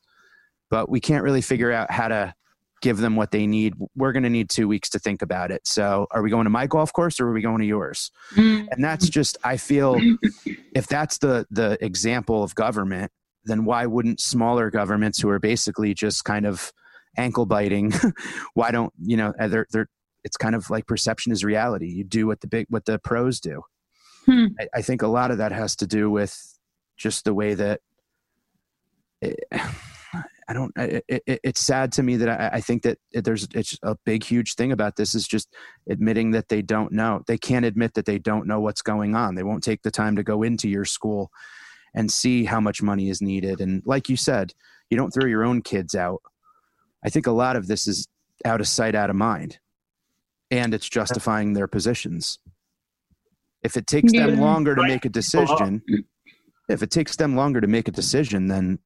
But 0.69 0.89
we 0.89 0.99
can't 0.99 1.23
really 1.23 1.41
figure 1.41 1.71
out 1.71 1.91
how 1.91 2.07
to 2.07 2.33
give 2.81 2.97
them 2.97 3.15
what 3.15 3.31
they 3.31 3.47
need. 3.47 3.73
We're 3.95 4.11
going 4.11 4.23
to 4.23 4.29
need 4.29 4.49
two 4.49 4.67
weeks 4.67 4.89
to 4.91 4.99
think 4.99 5.21
about 5.21 5.51
it. 5.51 5.67
So, 5.67 6.07
are 6.11 6.21
we 6.21 6.29
going 6.29 6.45
to 6.45 6.49
my 6.49 6.67
golf 6.67 6.93
course 6.93 7.19
or 7.19 7.27
are 7.27 7.33
we 7.33 7.41
going 7.41 7.59
to 7.59 7.65
yours? 7.65 8.11
Mm. 8.35 8.67
and 8.71 8.83
that's 8.83 9.09
just 9.09 9.37
i 9.43 9.57
feel 9.57 9.99
if 10.73 10.87
that's 10.87 11.17
the 11.17 11.45
the 11.51 11.77
example 11.83 12.43
of 12.43 12.55
government 12.55 13.11
then 13.45 13.65
why 13.65 13.85
wouldn't 13.85 14.19
smaller 14.19 14.69
governments 14.69 15.19
who 15.19 15.29
are 15.29 15.39
basically 15.39 15.93
just 15.93 16.23
kind 16.23 16.45
of 16.45 16.71
ankle 17.17 17.45
biting 17.45 17.91
why 18.53 18.71
don't 18.71 18.93
you 19.01 19.17
know 19.17 19.33
uh, 19.39 19.47
they're, 19.47 19.67
they're 19.71 19.87
it's 20.23 20.37
kind 20.37 20.55
of 20.55 20.69
like 20.69 20.87
perception 20.87 21.31
is 21.31 21.43
reality 21.43 21.87
you 21.87 22.03
do 22.03 22.27
what 22.27 22.39
the 22.41 22.47
big 22.47 22.65
what 22.69 22.85
the 22.85 22.99
pros 22.99 23.39
do 23.39 23.61
Hmm. 24.25 24.47
I, 24.59 24.67
I 24.75 24.81
think 24.81 25.01
a 25.01 25.07
lot 25.07 25.31
of 25.31 25.37
that 25.39 25.51
has 25.51 25.75
to 25.77 25.87
do 25.87 26.09
with 26.09 26.37
just 26.97 27.25
the 27.25 27.33
way 27.33 27.53
that 27.55 27.81
it, 29.21 29.39
I 30.47 30.53
don't. 30.53 30.73
It, 30.75 31.05
it, 31.07 31.39
it's 31.43 31.61
sad 31.61 31.93
to 31.93 32.03
me 32.03 32.17
that 32.17 32.27
I, 32.27 32.57
I 32.57 32.61
think 32.61 32.83
that 32.83 32.97
there's 33.13 33.47
it's 33.53 33.77
a 33.83 33.95
big, 34.05 34.23
huge 34.23 34.55
thing 34.55 34.73
about 34.73 34.97
this 34.97 35.15
is 35.15 35.25
just 35.25 35.47
admitting 35.89 36.31
that 36.31 36.49
they 36.49 36.61
don't 36.61 36.91
know. 36.91 37.21
They 37.25 37.37
can't 37.37 37.63
admit 37.63 37.93
that 37.93 38.05
they 38.05 38.19
don't 38.19 38.47
know 38.47 38.59
what's 38.59 38.81
going 38.81 39.15
on. 39.15 39.35
They 39.35 39.43
won't 39.43 39.63
take 39.63 39.83
the 39.83 39.91
time 39.91 40.17
to 40.17 40.23
go 40.23 40.43
into 40.43 40.67
your 40.67 40.83
school 40.83 41.31
and 41.93 42.11
see 42.11 42.45
how 42.45 42.59
much 42.59 42.81
money 42.81 43.09
is 43.09 43.21
needed. 43.21 43.61
And 43.61 43.81
like 43.85 44.09
you 44.09 44.15
said, 44.15 44.53
you 44.89 44.97
don't 44.97 45.11
throw 45.11 45.25
your 45.25 45.43
own 45.43 45.61
kids 45.61 45.95
out. 45.95 46.21
I 47.03 47.09
think 47.09 47.27
a 47.27 47.31
lot 47.31 47.55
of 47.55 47.67
this 47.67 47.87
is 47.87 48.07
out 48.45 48.61
of 48.61 48.67
sight, 48.67 48.95
out 48.95 49.09
of 49.09 49.15
mind, 49.15 49.59
and 50.49 50.73
it's 50.73 50.89
justifying 50.89 51.53
their 51.53 51.67
positions. 51.67 52.39
If 53.63 53.77
it 53.77 53.87
takes 53.87 54.11
them 54.11 54.39
longer 54.39 54.75
to 54.75 54.83
make 54.83 55.05
a 55.05 55.09
decision, 55.09 55.83
if 56.67 56.81
it 56.81 56.91
takes 56.91 57.15
them 57.15 57.35
longer 57.35 57.61
to 57.61 57.67
make 57.67 57.87
a 57.87 57.91
decision, 57.91 58.47
then 58.47 58.79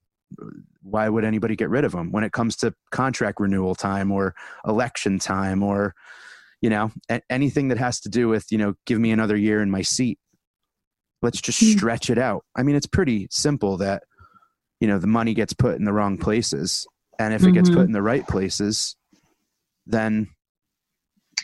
why 0.81 1.09
would 1.09 1.23
anybody 1.23 1.55
get 1.55 1.69
rid 1.69 1.83
of 1.83 1.91
them 1.91 2.11
when 2.11 2.23
it 2.23 2.31
comes 2.31 2.55
to 2.57 2.73
contract 2.91 3.39
renewal 3.39 3.75
time 3.75 4.11
or 4.11 4.35
election 4.67 5.19
time 5.19 5.63
or 5.63 5.95
you 6.61 6.69
know 6.69 6.91
anything 7.29 7.67
that 7.69 7.77
has 7.77 7.99
to 7.99 8.09
do 8.09 8.27
with 8.27 8.51
you 8.51 8.57
know 8.57 8.73
give 8.85 8.99
me 8.99 9.11
another 9.11 9.35
year 9.35 9.61
in 9.61 9.69
my 9.69 9.81
seat 9.81 10.19
let's 11.25 11.41
just 11.41 11.59
Hmm. 11.59 11.71
stretch 11.77 12.09
it 12.09 12.17
out 12.17 12.45
i 12.55 12.63
mean 12.63 12.75
it's 12.75 12.85
pretty 12.87 13.27
simple 13.31 13.75
that 13.77 14.03
you 14.79 14.87
know 14.87 14.99
the 14.99 15.07
money 15.07 15.33
gets 15.33 15.53
put 15.53 15.75
in 15.75 15.83
the 15.83 15.91
wrong 15.93 16.17
places 16.17 16.85
and 17.19 17.33
if 17.33 17.43
it 17.43 17.53
gets 17.53 17.69
put 17.69 17.85
in 17.87 17.91
the 17.91 18.01
right 18.01 18.25
places 18.27 18.95
then 19.87 20.27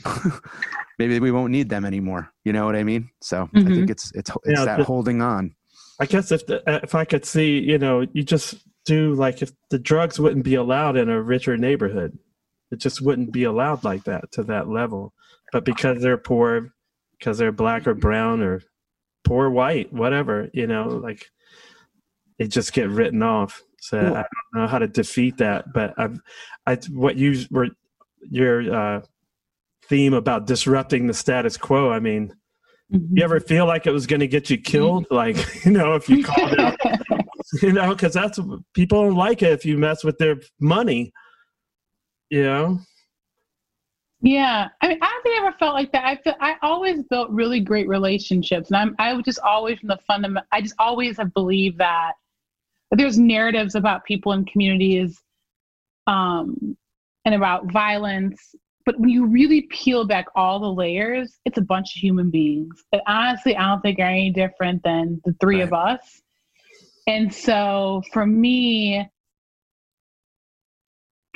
maybe 1.00 1.20
we 1.20 1.32
won't 1.32 1.52
need 1.52 1.70
them 1.70 1.86
anymore 1.86 2.32
you 2.46 2.54
know 2.54 2.66
what 2.66 2.76
i 2.76 2.84
mean 2.84 3.10
so 3.22 3.50
i 3.54 3.60
Mhm. 3.60 3.76
think 3.76 3.90
it's 3.90 4.12
it's 4.14 4.30
it's 4.46 4.60
Yeah, 4.60 4.66
that 4.66 4.78
the- 4.80 4.84
holding 4.86 5.22
on 5.22 5.56
I 6.00 6.06
guess 6.08 6.32
if 6.32 6.48
the, 6.48 6.68
uh, 6.68 6.80
if 6.82 6.96
I 6.96 7.06
could 7.06 7.26
see, 7.26 7.60
you 7.60 7.78
know, 7.78 8.08
you 8.12 8.24
just 8.24 8.56
do 8.86 9.14
like 9.14 9.44
if 9.44 9.52
the 9.70 9.78
drugs 9.78 10.20
wouldn't 10.20 10.44
be 10.44 10.56
allowed 10.56 10.98
in 10.98 11.10
a 11.10 11.22
richer 11.22 11.56
neighborhood, 11.58 12.18
it 12.72 12.78
just 12.78 13.02
wouldn't 13.04 13.32
be 13.32 13.44
allowed 13.44 13.84
like 13.84 14.04
that 14.06 14.32
to 14.32 14.44
that 14.46 14.68
level. 14.68 15.14
But 15.52 15.64
because 15.64 16.02
they're 16.02 16.18
poor, 16.18 16.74
because 17.20 17.38
they're 17.38 17.52
black 17.52 17.86
or 17.86 17.94
brown 17.94 18.42
or 18.42 18.64
poor 19.24 19.50
white, 19.50 19.92
whatever, 19.94 20.50
you 20.54 20.68
know, 20.68 20.88
like 20.88 21.26
they 22.40 22.48
just 22.48 22.74
get 22.74 22.90
written 22.90 23.24
off. 23.24 23.62
So 23.80 24.00
I 24.00 24.04
don't 24.04 24.62
know 24.62 24.68
how 24.68 24.80
to 24.80 24.88
defeat 24.88 25.38
that. 25.38 25.74
But 25.74 25.94
I've, 25.98 26.20
I 26.66 26.76
what 26.90 27.18
you 27.18 27.46
were 27.50 27.70
your 28.30 28.74
uh, 28.74 29.02
theme 29.86 30.14
about 30.14 30.48
disrupting 30.48 31.08
the 31.08 31.14
status 31.14 31.58
quo. 31.58 31.92
I 31.92 32.00
mean, 32.00 32.34
Mhm. 32.94 33.08
you 33.14 33.24
ever 33.24 33.40
feel 33.40 33.66
like 33.66 33.88
it 33.88 33.92
was 33.92 34.06
going 34.06 34.20
to 34.20 34.28
get 34.28 34.50
you 34.50 34.58
killed? 34.58 35.08
Like, 35.10 35.38
you 35.66 35.72
know, 35.72 35.96
if 35.96 36.10
you 36.10 36.24
called 36.24 36.60
out, 36.60 36.78
you 37.62 37.72
know, 37.72 37.90
because 37.94 38.14
that's 38.14 38.40
people 38.74 39.04
don't 39.04 39.16
like 39.16 39.42
it 39.42 39.54
if 39.54 39.66
you 39.66 39.78
mess 39.78 40.04
with 40.04 40.18
their 40.18 40.42
money. 40.60 41.12
You 42.30 42.44
know, 42.44 42.80
Yeah, 44.22 44.70
I 44.82 44.88
mean, 44.88 45.00
I 45.02 45.06
don't 45.08 45.24
think 45.24 45.42
I 45.42 45.48
ever 45.48 45.58
felt 45.58 45.74
like 45.74 45.92
that. 45.94 46.06
I 46.06 46.16
feel 46.18 46.36
I 46.40 46.56
always 46.62 47.04
built 47.04 47.32
really 47.32 47.60
great 47.60 47.88
relationships, 47.88 48.70
and 48.70 48.78
I'm 48.78 48.96
I 49.00 49.20
just 49.22 49.40
always 49.40 49.80
from 49.80 49.90
the 49.90 50.00
fundament. 50.06 50.46
I 50.52 50.62
just 50.62 50.76
always 50.78 51.18
have 51.18 51.34
believed 51.34 51.80
that 51.80 52.14
there's 52.92 53.18
narratives 53.18 53.74
about 53.74 54.06
people 54.06 54.34
in 54.34 54.46
communities, 54.46 55.20
um, 56.06 56.78
and 57.26 57.34
about 57.34 57.72
violence. 57.72 58.54
But 58.86 59.00
when 59.00 59.10
you 59.10 59.26
really 59.26 59.64
peel 59.64 60.06
back 60.06 60.28
all 60.36 60.60
the 60.60 60.72
layers, 60.72 61.40
it's 61.46 61.58
a 61.58 61.62
bunch 61.62 61.96
of 61.96 62.02
human 62.02 62.30
beings. 62.30 62.84
And 62.92 63.02
honestly, 63.08 63.56
I 63.56 63.68
don't 63.70 63.82
think 63.82 64.00
are 64.00 64.04
any 64.04 64.32
different 64.32 64.84
than 64.84 65.22
the 65.24 65.34
three 65.40 65.62
of 65.62 65.74
us. 65.74 66.22
And 67.08 67.34
so 67.34 68.02
for 68.12 68.26
me, 68.26 69.08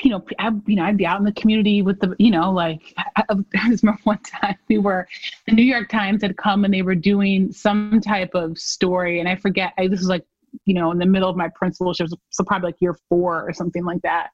you 0.05 0.11
know, 0.11 0.23
I, 0.37 0.51
you 0.67 0.75
know, 0.75 0.83
I'd 0.83 0.97
be 0.97 1.05
out 1.07 1.17
in 1.17 1.25
the 1.25 1.31
community 1.33 1.81
with 1.81 1.99
the, 1.99 2.15
you 2.19 2.29
know, 2.29 2.51
like 2.51 2.93
I, 2.95 3.23
I 3.29 3.33
remember 3.63 3.99
one 4.03 4.19
time 4.19 4.55
we 4.69 4.77
were, 4.77 5.07
the 5.47 5.53
New 5.53 5.63
York 5.63 5.89
Times 5.89 6.21
had 6.21 6.37
come 6.37 6.63
and 6.63 6.71
they 6.71 6.83
were 6.83 6.93
doing 6.93 7.51
some 7.51 7.99
type 8.01 8.35
of 8.35 8.59
story, 8.59 9.19
and 9.19 9.27
I 9.27 9.35
forget. 9.35 9.73
I, 9.79 9.87
this 9.87 9.99
was 9.99 10.07
like, 10.07 10.23
you 10.65 10.75
know, 10.75 10.91
in 10.91 10.99
the 10.99 11.07
middle 11.07 11.27
of 11.27 11.35
my 11.35 11.49
principalship, 11.55 12.07
so 12.29 12.43
probably 12.43 12.67
like 12.67 12.81
year 12.81 12.95
four 13.09 13.49
or 13.49 13.51
something 13.51 13.83
like 13.83 14.01
that. 14.03 14.29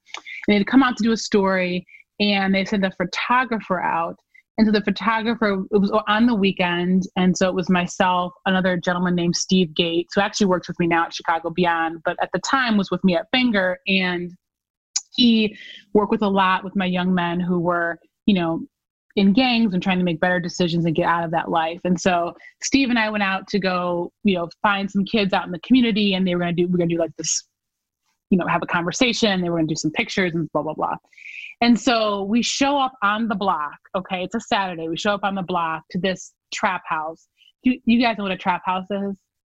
And 0.47 0.57
they'd 0.57 0.67
come 0.67 0.83
out 0.83 0.97
to 0.97 1.03
do 1.03 1.13
a 1.13 1.17
story, 1.17 1.87
and 2.19 2.53
they 2.53 2.65
sent 2.65 2.85
a 2.85 2.91
photographer 2.91 3.81
out. 3.81 4.19
And 4.57 4.67
so 4.67 4.73
the 4.73 4.83
photographer, 4.83 5.63
it 5.71 5.77
was 5.77 5.89
on 6.09 6.25
the 6.25 6.35
weekend, 6.35 7.07
and 7.15 7.35
so 7.35 7.47
it 7.47 7.55
was 7.55 7.69
myself, 7.69 8.33
another 8.45 8.75
gentleman 8.75 9.15
named 9.15 9.37
Steve 9.37 9.73
Gates, 9.73 10.15
who 10.15 10.21
actually 10.21 10.47
works 10.47 10.67
with 10.67 10.77
me 10.79 10.87
now 10.87 11.05
at 11.05 11.13
Chicago 11.13 11.49
Beyond, 11.49 12.01
but 12.03 12.17
at 12.21 12.29
the 12.33 12.39
time 12.39 12.75
was 12.75 12.91
with 12.91 13.01
me 13.05 13.15
at 13.15 13.27
Fenger, 13.31 13.79
and 13.87 14.35
he 15.15 15.57
worked 15.93 16.11
with 16.11 16.21
a 16.21 16.27
lot 16.27 16.63
with 16.63 16.75
my 16.75 16.85
young 16.85 17.13
men 17.13 17.39
who 17.39 17.59
were, 17.59 17.99
you 18.25 18.33
know, 18.33 18.61
in 19.15 19.33
gangs 19.33 19.73
and 19.73 19.83
trying 19.83 19.97
to 19.97 20.05
make 20.05 20.21
better 20.21 20.39
decisions 20.39 20.85
and 20.85 20.95
get 20.95 21.05
out 21.05 21.25
of 21.25 21.31
that 21.31 21.49
life. 21.49 21.81
And 21.83 21.99
so 21.99 22.33
Steve 22.63 22.89
and 22.89 22.97
I 22.97 23.09
went 23.09 23.23
out 23.23 23.45
to 23.49 23.59
go, 23.59 24.11
you 24.23 24.35
know, 24.35 24.47
find 24.61 24.89
some 24.89 25.03
kids 25.03 25.33
out 25.33 25.45
in 25.45 25.51
the 25.51 25.59
community, 25.59 26.13
and 26.13 26.25
they 26.25 26.33
were 26.33 26.39
gonna 26.39 26.53
do, 26.53 26.67
we're 26.67 26.77
gonna 26.77 26.87
do 26.87 26.97
like 26.97 27.15
this, 27.17 27.43
you 28.29 28.37
know, 28.37 28.47
have 28.47 28.63
a 28.63 28.67
conversation. 28.67 29.41
They 29.41 29.49
were 29.49 29.57
gonna 29.57 29.67
do 29.67 29.75
some 29.75 29.91
pictures 29.91 30.33
and 30.33 30.49
blah 30.53 30.63
blah 30.63 30.73
blah. 30.73 30.95
And 31.59 31.79
so 31.79 32.23
we 32.23 32.41
show 32.41 32.77
up 32.77 32.93
on 33.03 33.27
the 33.27 33.35
block. 33.35 33.77
Okay, 33.95 34.23
it's 34.23 34.35
a 34.35 34.39
Saturday. 34.39 34.87
We 34.87 34.97
show 34.97 35.13
up 35.13 35.23
on 35.23 35.35
the 35.35 35.43
block 35.43 35.83
to 35.91 35.99
this 35.99 36.33
trap 36.53 36.83
house. 36.87 37.27
Do 37.63 37.77
you 37.85 38.01
guys 38.01 38.17
know 38.17 38.23
what 38.23 38.31
a 38.31 38.37
trap 38.37 38.61
house 38.65 38.87
is, 38.89 39.15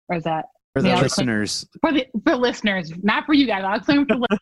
or 0.09 0.17
is 0.17 0.23
that 0.23 0.45
for 0.73 0.81
the 0.81 0.89
Yeah, 0.89 0.99
listeners 0.99 1.67
for 1.79 1.93
the 1.93 2.07
for 2.25 2.35
listeners, 2.35 2.91
not 3.03 3.25
for 3.25 3.33
you 3.33 3.45
guys. 3.45 3.63
I'll 3.63 3.75
explain 3.77 4.05
for 4.07 4.15
listeners. 4.15 4.39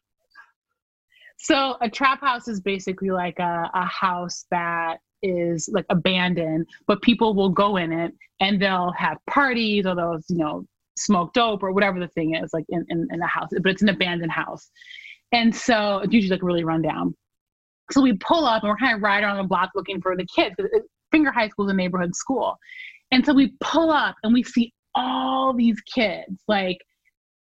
So 1.44 1.76
a 1.82 1.90
trap 1.90 2.22
house 2.22 2.48
is 2.48 2.62
basically 2.62 3.10
like 3.10 3.40
a, 3.40 3.70
a 3.74 3.86
house 3.86 4.46
that 4.52 4.98
is 5.24 5.68
like 5.72 5.86
abandoned, 5.90 6.68
but 6.86 7.02
people 7.02 7.34
will 7.34 7.50
go 7.50 7.78
in 7.78 7.92
it 7.92 8.14
and 8.40 8.62
they'll 8.62 8.94
have 8.96 9.18
parties 9.28 9.88
or 9.88 9.96
they'll, 9.96 10.20
you 10.30 10.38
know, 10.38 10.66
smoke 10.98 11.34
dope 11.34 11.64
or 11.64 11.72
whatever 11.72 12.00
the 12.00 12.08
thing 12.10 12.36
is, 12.36 12.52
like 12.54 12.66
in, 12.70 12.86
in, 12.90 13.08
in 13.12 13.20
the 13.20 13.26
house. 13.26 13.50
But 13.52 13.72
it's 13.72 13.82
an 13.82 13.90
abandoned 13.90 14.32
house. 14.32 14.70
And 15.32 15.56
so 15.56 16.00
it's 16.04 16.14
usually 16.14 16.36
like 16.36 16.44
really 16.44 16.64
run 16.64 16.84
down. 16.84 17.16
So 17.90 18.02
we 18.02 18.14
pull 18.14 18.46
up 18.46 18.62
and 18.62 18.70
we're 18.70 18.78
kind 18.78 18.96
of 18.96 19.02
riding 19.02 19.26
around 19.26 19.38
the 19.38 19.44
block 19.44 19.72
looking 19.74 20.00
for 20.00 20.16
the 20.16 20.28
kids. 20.36 20.56
Fenger 21.12 21.32
High 21.32 21.50
School 21.50 21.66
is 21.66 21.72
a 21.72 21.76
neighborhood 21.76 22.16
school. 22.16 22.56
And 23.10 23.26
so 23.26 23.34
we 23.34 23.54
pull 23.62 23.90
up 23.90 24.16
and 24.24 24.32
we 24.32 24.44
see 24.44 24.72
all 24.94 25.54
these 25.54 25.82
kids, 25.82 26.44
like, 26.48 26.78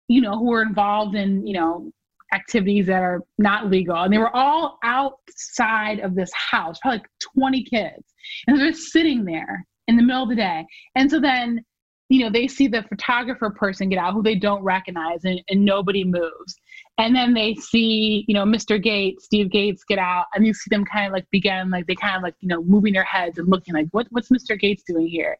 you 0.08 0.22
know, 0.22 0.38
who 0.38 0.54
are 0.54 0.62
involved 0.62 1.16
in, 1.16 1.46
you 1.48 1.54
know, 1.54 1.92
activities 2.34 2.88
that 2.88 3.04
are 3.04 3.22
not 3.38 3.70
legal. 3.70 3.96
And 3.96 4.13
they 4.13 4.18
were 4.18 4.36
all 4.36 4.80
outside 4.84 6.00
of 6.00 6.16
this 6.16 6.32
house, 6.34 6.80
probably 6.82 7.00
like 7.00 7.08
20 7.36 7.63
kids. 7.63 8.13
And 8.46 8.58
they're 8.58 8.72
just 8.72 8.92
sitting 8.92 9.26
there 9.26 9.66
in 9.88 9.96
the 9.96 10.04
middle 10.04 10.24
of 10.24 10.30
the 10.30 10.36
day. 10.36 10.66
And 10.96 11.10
so 11.10 11.20
then, 11.20 11.63
you 12.10 12.24
know, 12.24 12.30
they 12.30 12.48
see 12.48 12.68
the 12.68 12.84
photographer 12.84 13.50
person 13.50 13.90
get 13.90 14.00
out 14.00 14.13
who 14.13 14.24
they 14.24 14.36
don't 14.36 14.63
recognize 14.63 15.26
and, 15.26 15.42
and 15.50 15.63
nobody 15.63 16.04
moves. 16.04 16.56
And 16.98 17.16
then 17.16 17.34
they 17.34 17.54
see, 17.56 18.26
you 18.28 18.34
know, 18.34 18.44
Mr. 18.44 18.82
Gates, 18.82 19.26
Steve 19.26 19.52
Gates 19.52 19.84
get 19.88 20.00
out 20.00 20.26
and 20.34 20.46
you 20.46 20.54
see 20.54 20.70
them 20.70 20.86
kind 20.86 21.08
of 21.08 21.13
like 21.13 21.26
begin, 21.32 21.70
like 21.70 21.86
they 21.86 21.96
kind 21.96 22.16
of 22.16 22.24
like, 22.24 22.36
you 22.40 22.48
know, 22.48 22.63
moving 22.63 22.94
their 22.94 23.04
heads 23.04 23.38
and 23.38 23.48
looking 23.50 23.74
like, 23.74 23.88
what, 23.92 24.08
what's 24.10 24.30
Mr. 24.30 24.60
Gates 24.60 24.84
doing 24.88 25.08
here? 25.08 25.38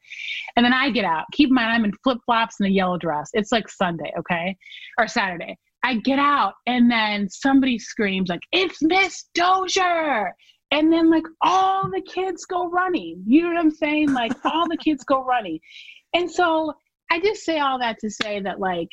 And 0.56 0.66
then 0.66 0.74
I 0.74 0.90
get 0.90 1.06
out. 1.06 1.26
Keep 1.32 1.50
in 1.50 1.56
mind, 1.56 1.72
I'm 1.72 1.86
in 1.86 1.94
flip 2.04 2.20
flops 2.26 2.58
and 2.60 2.68
a 2.68 2.72
yellow 2.72 2.98
dress. 2.98 3.30
It's 3.34 3.52
like 3.52 3.70
Sunday, 3.70 4.12
okay? 4.18 4.58
Or 5.00 5.08
Saturday. 5.08 5.58
I 5.88 5.96
get 5.96 6.20
out 6.20 6.54
and 6.66 6.92
then 6.92 7.30
somebody 7.30 7.80
screams 7.80 8.30
like, 8.30 8.42
"It's 8.52 8.78
Miss 8.82 9.26
Dozier!" 9.34 10.34
And 10.72 10.92
then 10.92 11.10
like 11.10 11.24
all 11.42 11.90
the 11.90 12.02
kids 12.02 12.44
go 12.46 12.70
running. 12.70 13.24
You 13.26 13.44
know 13.44 13.50
what 13.50 13.60
I'm 13.60 13.72
saying? 13.72 14.12
Like 14.12 14.34
all 14.46 14.68
the 14.68 14.78
kids 14.78 15.04
go 15.06 15.24
running. 15.24 15.60
And 16.14 16.30
so 16.30 16.74
I 17.10 17.22
just 17.22 17.44
say 17.46 17.60
all 17.60 17.80
that 17.80 18.00
to 18.00 18.10
say 18.10 18.42
that 18.42 18.60
like, 18.60 18.90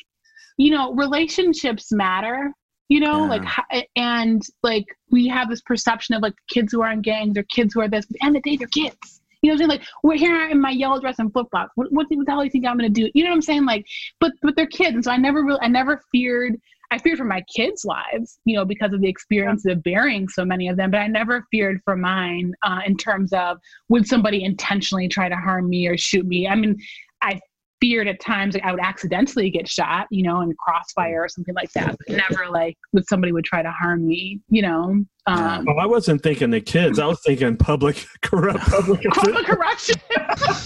you 0.57 0.71
know, 0.71 0.93
relationships 0.93 1.91
matter. 1.91 2.53
You 2.87 3.01
know, 3.01 3.23
Yeah. 3.23 3.39
like 3.69 3.87
and 3.97 4.41
like 4.63 4.85
we 5.11 5.27
have 5.27 5.49
this 5.49 5.61
perception 5.61 6.15
of 6.15 6.21
like 6.21 6.35
kids 6.49 6.71
who 6.71 6.81
are 6.81 6.91
in 6.91 7.01
gangs 7.01 7.37
or 7.37 7.43
kids 7.43 7.73
who 7.73 7.81
are 7.81 7.89
this. 7.89 8.05
But 8.05 8.13
the 8.19 8.25
end 8.25 8.37
of 8.37 8.43
the 8.43 8.51
day, 8.51 8.57
they're 8.57 8.67
kids. 8.69 9.21
You 9.41 9.49
know 9.51 9.55
what 9.55 9.63
I'm 9.63 9.69
saying? 9.69 9.79
Like 9.81 9.87
we're 10.03 10.17
here 10.17 10.49
in 10.49 10.61
my 10.61 10.71
yellow 10.71 10.99
dress 11.01 11.19
and 11.19 11.31
flip 11.33 11.47
flops. 11.51 11.71
What, 11.75 11.91
what 11.91 12.07
the 12.09 12.23
hell 12.27 12.39
do 12.39 12.45
you 12.45 12.49
think 12.49 12.65
I'm 12.65 12.77
gonna 12.77 12.89
do? 12.89 13.09
You 13.13 13.23
know 13.23 13.31
what 13.31 13.35
I'm 13.35 13.41
saying? 13.41 13.65
Like, 13.65 13.85
but 14.19 14.31
but 14.41 14.55
they're 14.55 14.65
kids, 14.65 14.95
and 14.95 15.03
so 15.03 15.11
I 15.11 15.17
never 15.17 15.43
really, 15.43 15.59
I 15.61 15.67
never 15.67 16.01
feared 16.11 16.55
I 16.91 16.97
feared 16.97 17.17
for 17.17 17.25
my 17.25 17.43
kids' 17.55 17.85
lives, 17.85 18.39
you 18.45 18.55
know, 18.55 18.65
because 18.65 18.93
of 18.93 19.01
the 19.01 19.09
experience 19.09 19.65
of 19.65 19.83
bearing 19.83 20.27
so 20.27 20.45
many 20.45 20.67
of 20.67 20.77
them. 20.77 20.91
But 20.91 20.99
I 20.99 21.07
never 21.07 21.45
feared 21.51 21.79
for 21.83 21.95
mine 21.95 22.53
uh, 22.63 22.81
in 22.85 22.97
terms 22.97 23.33
of 23.33 23.57
would 23.89 24.07
somebody 24.07 24.43
intentionally 24.43 25.07
try 25.07 25.29
to 25.29 25.35
harm 25.35 25.69
me 25.69 25.87
or 25.87 25.97
shoot 25.97 26.25
me. 26.25 26.47
I 26.47 26.55
mean, 26.55 26.77
I 27.21 27.39
feared 27.81 28.07
at 28.07 28.19
times 28.19 28.53
like 28.53 28.63
I 28.63 28.71
would 28.71 28.81
accidentally 28.81 29.49
get 29.49 29.67
shot, 29.67 30.07
you 30.09 30.23
know, 30.23 30.41
in 30.41 30.53
crossfire 30.59 31.23
or 31.23 31.29
something 31.29 31.55
like 31.55 31.71
that. 31.73 31.95
But 32.07 32.17
never 32.17 32.49
like 32.49 32.75
would 32.93 33.07
somebody 33.07 33.31
would 33.31 33.45
try 33.45 33.61
to 33.61 33.71
harm 33.71 34.07
me, 34.07 34.39
you 34.49 34.61
know. 34.61 35.03
Um, 35.27 35.65
well, 35.65 35.79
I 35.79 35.85
wasn't 35.85 36.21
thinking 36.21 36.51
the 36.51 36.61
kids. 36.61 36.99
I 36.99 37.07
was 37.07 37.19
thinking 37.25 37.57
public 37.57 38.05
corrupt 38.21 38.59
public. 38.59 39.03
Public 39.13 39.45
corruption. 39.45 39.95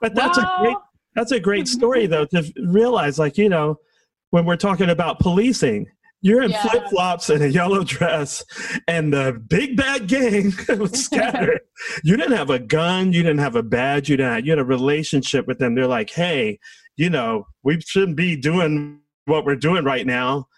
But 0.00 0.14
that's 0.14 0.38
a 0.38 0.52
great 0.60 0.76
that's 1.14 1.32
a 1.32 1.40
great 1.40 1.66
story 1.68 2.06
though 2.06 2.26
to 2.26 2.52
realize 2.64 3.18
like 3.18 3.38
you 3.38 3.48
know 3.48 3.78
when 4.36 4.44
we're 4.44 4.56
talking 4.56 4.90
about 4.90 5.18
policing 5.18 5.86
you're 6.22 6.42
in 6.42 6.50
Yeah. 6.50 6.62
flip-flops 6.62 7.30
and 7.30 7.42
a 7.42 7.50
yellow 7.50 7.84
dress 7.84 8.44
and 8.88 9.12
the 9.12 9.40
big 9.48 9.76
bad 9.76 10.08
gang 10.08 10.52
was 10.78 11.04
scattered 11.04 11.60
you 12.04 12.16
didn't 12.16 12.36
have 12.36 12.50
a 12.50 12.58
gun 12.58 13.12
you 13.12 13.22
didn't 13.22 13.38
have 13.38 13.56
a 13.56 13.62
badge 13.62 14.08
you 14.08 14.16
didn't 14.16 14.32
have, 14.32 14.44
you 14.46 14.52
had 14.52 14.58
a 14.58 14.64
relationship 14.64 15.46
with 15.46 15.58
them 15.58 15.74
they're 15.74 15.86
like 15.86 16.10
hey 16.10 16.58
you 16.96 17.10
know, 17.10 17.46
we 17.62 17.80
shouldn't 17.80 18.16
be 18.16 18.36
doing 18.36 19.00
what 19.26 19.44
we're 19.44 19.56
doing 19.56 19.84
right 19.84 20.06
now. 20.06 20.48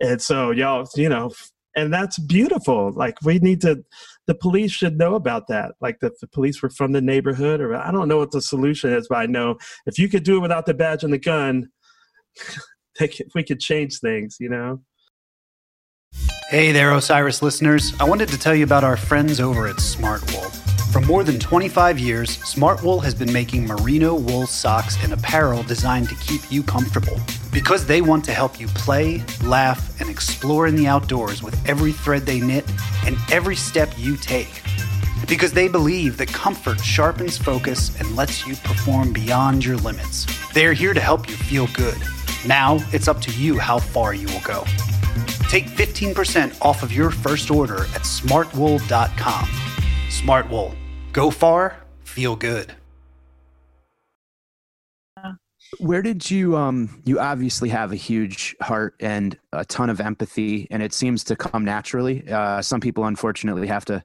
And 0.00 0.20
so 0.20 0.50
y'all, 0.50 0.86
you 0.94 1.08
know, 1.08 1.32
and 1.74 1.92
that's 1.92 2.18
beautiful. 2.18 2.92
Like 2.92 3.16
we 3.24 3.38
need 3.38 3.60
to, 3.62 3.82
the 4.26 4.34
police 4.34 4.72
should 4.72 4.98
know 4.98 5.14
about 5.14 5.48
that. 5.48 5.72
Like 5.80 6.00
that 6.00 6.20
the 6.20 6.26
police 6.26 6.62
were 6.62 6.70
from 6.70 6.92
the 6.92 7.00
neighborhood, 7.00 7.60
or 7.60 7.74
I 7.74 7.90
don't 7.90 8.08
know 8.08 8.18
what 8.18 8.30
the 8.30 8.42
solution 8.42 8.92
is, 8.92 9.08
but 9.08 9.16
I 9.16 9.26
know 9.26 9.56
if 9.86 9.98
you 9.98 10.08
could 10.08 10.22
do 10.22 10.36
it 10.36 10.40
without 10.40 10.66
the 10.66 10.74
badge 10.74 11.04
and 11.04 11.12
the 11.12 11.18
gun, 11.18 11.70
could, 12.98 13.30
we 13.34 13.42
could 13.42 13.60
change 13.60 13.98
things. 14.00 14.36
You 14.40 14.50
know. 14.50 14.80
Hey 16.50 16.70
there, 16.70 16.92
Osiris 16.92 17.42
listeners. 17.42 17.92
I 17.98 18.04
wanted 18.04 18.28
to 18.28 18.38
tell 18.38 18.54
you 18.54 18.64
about 18.64 18.84
our 18.84 18.96
friends 18.96 19.40
over 19.40 19.66
at 19.66 19.76
Smartwool. 19.76 20.52
For 20.92 21.00
more 21.02 21.24
than 21.24 21.38
25 21.38 21.98
years, 21.98 22.38
Smartwool 22.38 23.04
has 23.04 23.14
been 23.14 23.30
making 23.30 23.66
merino 23.66 24.14
wool 24.14 24.46
socks 24.46 24.96
and 25.02 25.12
apparel 25.12 25.62
designed 25.64 26.08
to 26.08 26.14
keep 26.14 26.40
you 26.50 26.62
comfortable. 26.62 27.18
Because 27.52 27.84
they 27.84 28.00
want 28.00 28.24
to 28.26 28.32
help 28.32 28.58
you 28.58 28.66
play, 28.68 29.22
laugh, 29.42 30.00
and 30.00 30.08
explore 30.08 30.66
in 30.66 30.74
the 30.74 30.86
outdoors 30.86 31.42
with 31.42 31.68
every 31.68 31.92
thread 31.92 32.22
they 32.22 32.40
knit 32.40 32.64
and 33.04 33.18
every 33.30 33.56
step 33.56 33.92
you 33.98 34.16
take. 34.16 34.62
Because 35.28 35.52
they 35.52 35.68
believe 35.68 36.16
that 36.16 36.28
comfort 36.28 36.80
sharpens 36.80 37.36
focus 37.36 37.94
and 38.00 38.16
lets 38.16 38.46
you 38.46 38.54
perform 38.54 39.12
beyond 39.12 39.64
your 39.64 39.76
limits. 39.76 40.26
They 40.54 40.64
are 40.64 40.72
here 40.72 40.94
to 40.94 41.00
help 41.00 41.28
you 41.28 41.34
feel 41.34 41.66
good. 41.74 41.98
Now, 42.46 42.78
it's 42.92 43.08
up 43.08 43.20
to 43.22 43.32
you 43.32 43.58
how 43.58 43.78
far 43.78 44.14
you 44.14 44.26
will 44.28 44.40
go. 44.40 44.64
Take 45.48 45.66
15% 45.66 46.64
off 46.64 46.82
of 46.82 46.92
your 46.92 47.10
first 47.10 47.50
order 47.50 47.80
at 47.80 48.02
smartwool.com. 48.02 49.44
Smartwool. 50.08 50.76
Go 51.12 51.30
far, 51.30 51.84
feel 52.04 52.36
good. 52.36 52.74
Where 55.78 56.02
did 56.02 56.30
you 56.30 56.56
um 56.56 57.02
you 57.04 57.18
obviously 57.18 57.68
have 57.70 57.90
a 57.90 57.96
huge 57.96 58.54
heart 58.62 58.94
and 59.00 59.36
a 59.52 59.64
ton 59.64 59.90
of 59.90 60.00
empathy 60.00 60.68
and 60.70 60.80
it 60.80 60.92
seems 60.92 61.24
to 61.24 61.34
come 61.34 61.64
naturally. 61.64 62.26
Uh 62.30 62.62
some 62.62 62.80
people 62.80 63.04
unfortunately 63.04 63.66
have 63.66 63.84
to 63.86 64.02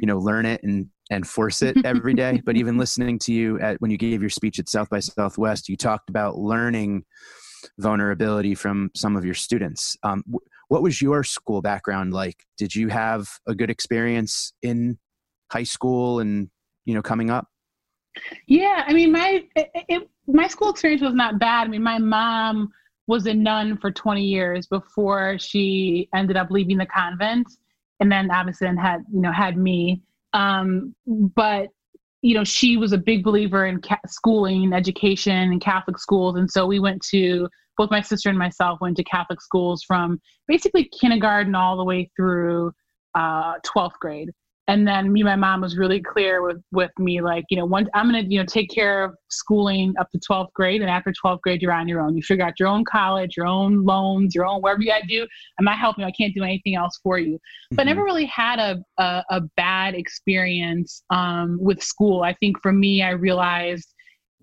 you 0.00 0.06
know 0.06 0.18
learn 0.18 0.44
it 0.44 0.62
and 0.62 0.88
and 1.10 1.26
force 1.26 1.62
it 1.62 1.76
every 1.84 2.14
day, 2.14 2.42
but 2.46 2.56
even 2.56 2.76
listening 2.76 3.18
to 3.20 3.32
you 3.32 3.58
at 3.60 3.80
when 3.80 3.90
you 3.90 3.96
gave 3.96 4.20
your 4.20 4.30
speech 4.30 4.58
at 4.58 4.68
South 4.68 4.90
by 4.90 5.00
Southwest, 5.00 5.68
you 5.68 5.76
talked 5.76 6.10
about 6.10 6.38
learning 6.38 7.04
vulnerability 7.78 8.54
from 8.54 8.90
some 8.94 9.16
of 9.16 9.24
your 9.24 9.34
students. 9.34 9.96
Um 10.02 10.22
wh- 10.32 10.46
what 10.68 10.82
was 10.82 11.02
your 11.02 11.22
school 11.22 11.60
background 11.60 12.14
like? 12.14 12.44
Did 12.56 12.74
you 12.74 12.88
have 12.88 13.28
a 13.46 13.54
good 13.54 13.70
experience 13.70 14.52
in 14.62 14.98
high 15.50 15.64
school 15.64 16.20
and 16.20 16.48
you 16.84 16.94
know 16.94 17.02
coming 17.02 17.30
up? 17.30 17.46
Yeah, 18.46 18.84
I 18.86 18.92
mean, 18.92 19.12
my 19.12 19.44
it, 19.54 19.70
it, 19.88 20.10
my 20.26 20.48
school 20.48 20.70
experience 20.70 21.02
was 21.02 21.14
not 21.14 21.38
bad. 21.38 21.66
I 21.66 21.68
mean, 21.68 21.82
my 21.82 21.98
mom 21.98 22.70
was 23.06 23.26
a 23.26 23.34
nun 23.34 23.76
for 23.78 23.90
20 23.90 24.22
years 24.22 24.66
before 24.66 25.36
she 25.38 26.08
ended 26.14 26.36
up 26.36 26.50
leaving 26.50 26.78
the 26.78 26.86
convent, 26.86 27.46
and 28.00 28.10
then 28.10 28.30
obviously 28.30 28.66
then 28.66 28.76
had 28.76 29.02
you 29.12 29.20
know 29.20 29.32
had 29.32 29.56
me. 29.56 30.02
Um, 30.32 30.94
but 31.06 31.68
you 32.22 32.34
know, 32.34 32.44
she 32.44 32.76
was 32.76 32.92
a 32.92 32.98
big 32.98 33.24
believer 33.24 33.66
in 33.66 33.80
ca- 33.80 33.98
schooling, 34.06 34.72
education, 34.72 35.52
and 35.52 35.60
Catholic 35.60 35.98
schools, 35.98 36.36
and 36.36 36.50
so 36.50 36.66
we 36.66 36.80
went 36.80 37.02
to 37.10 37.48
both 37.76 37.90
my 37.90 38.00
sister 38.00 38.28
and 38.28 38.38
myself 38.38 38.80
went 38.80 38.96
to 38.96 39.04
Catholic 39.04 39.40
schools 39.40 39.82
from 39.82 40.20
basically 40.46 40.88
kindergarten 41.00 41.54
all 41.54 41.76
the 41.76 41.84
way 41.84 42.10
through 42.16 42.72
uh, 43.14 43.54
12th 43.66 43.98
grade 44.00 44.30
and 44.68 44.86
then 44.86 45.12
me 45.12 45.22
my 45.22 45.36
mom 45.36 45.60
was 45.60 45.76
really 45.76 46.00
clear 46.00 46.42
with 46.42 46.62
with 46.70 46.90
me 46.98 47.20
like 47.20 47.44
you 47.50 47.56
know 47.56 47.64
once 47.64 47.88
i'm 47.94 48.10
going 48.10 48.24
to 48.24 48.32
you 48.32 48.38
know 48.38 48.46
take 48.46 48.70
care 48.70 49.04
of 49.04 49.14
schooling 49.28 49.92
up 49.98 50.08
to 50.10 50.18
12th 50.18 50.52
grade 50.52 50.80
and 50.80 50.90
after 50.90 51.12
12th 51.24 51.40
grade 51.40 51.60
you're 51.60 51.72
on 51.72 51.88
your 51.88 52.00
own 52.00 52.16
you 52.16 52.22
figure 52.22 52.44
out 52.44 52.58
your 52.58 52.68
own 52.68 52.84
college 52.84 53.36
your 53.36 53.46
own 53.46 53.84
loans 53.84 54.34
your 54.34 54.46
own 54.46 54.60
whatever 54.60 54.80
you 54.80 54.88
got 54.88 55.02
to 55.02 55.06
do 55.06 55.26
i'm 55.58 55.64
not 55.64 55.78
helping 55.78 56.02
you 56.02 56.08
i 56.08 56.12
can't 56.12 56.34
do 56.34 56.44
anything 56.44 56.76
else 56.76 56.98
for 57.02 57.18
you 57.18 57.34
mm-hmm. 57.34 57.76
but 57.76 57.82
I 57.82 57.90
never 57.90 58.04
really 58.04 58.26
had 58.26 58.58
a, 58.58 58.82
a, 58.98 59.24
a 59.30 59.40
bad 59.56 59.94
experience 59.94 61.02
um, 61.10 61.58
with 61.60 61.82
school 61.82 62.22
i 62.22 62.34
think 62.34 62.60
for 62.62 62.72
me 62.72 63.02
i 63.02 63.10
realized 63.10 63.94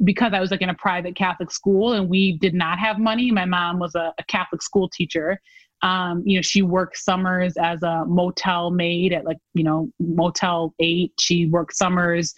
because 0.04 0.32
I 0.34 0.40
was 0.40 0.52
like 0.52 0.62
in 0.62 0.70
a 0.70 0.76
private 0.76 1.16
Catholic 1.16 1.52
school 1.52 1.92
and 1.92 2.10
we 2.10 2.38
did 2.38 2.54
not 2.54 2.80
have 2.80 3.00
money. 3.00 3.32
My 3.32 3.44
mom 3.44 3.80
was 3.80 3.96
a, 3.96 4.14
a 4.18 4.24
Catholic 4.30 4.62
school 4.62 4.88
teacher. 4.88 5.40
Um, 5.82 6.24
you 6.26 6.38
know, 6.38 6.42
she 6.42 6.62
worked 6.62 6.98
summers 6.98 7.54
as 7.58 7.82
a 7.84 8.04
motel 8.06 8.72
maid 8.72 9.14
at 9.14 9.26
like, 9.26 9.38
you 9.54 9.64
know, 9.64 9.90
Motel 10.00 10.74
8. 10.80 11.14
She 11.20 11.46
worked 11.46 11.76
summers 11.76 12.34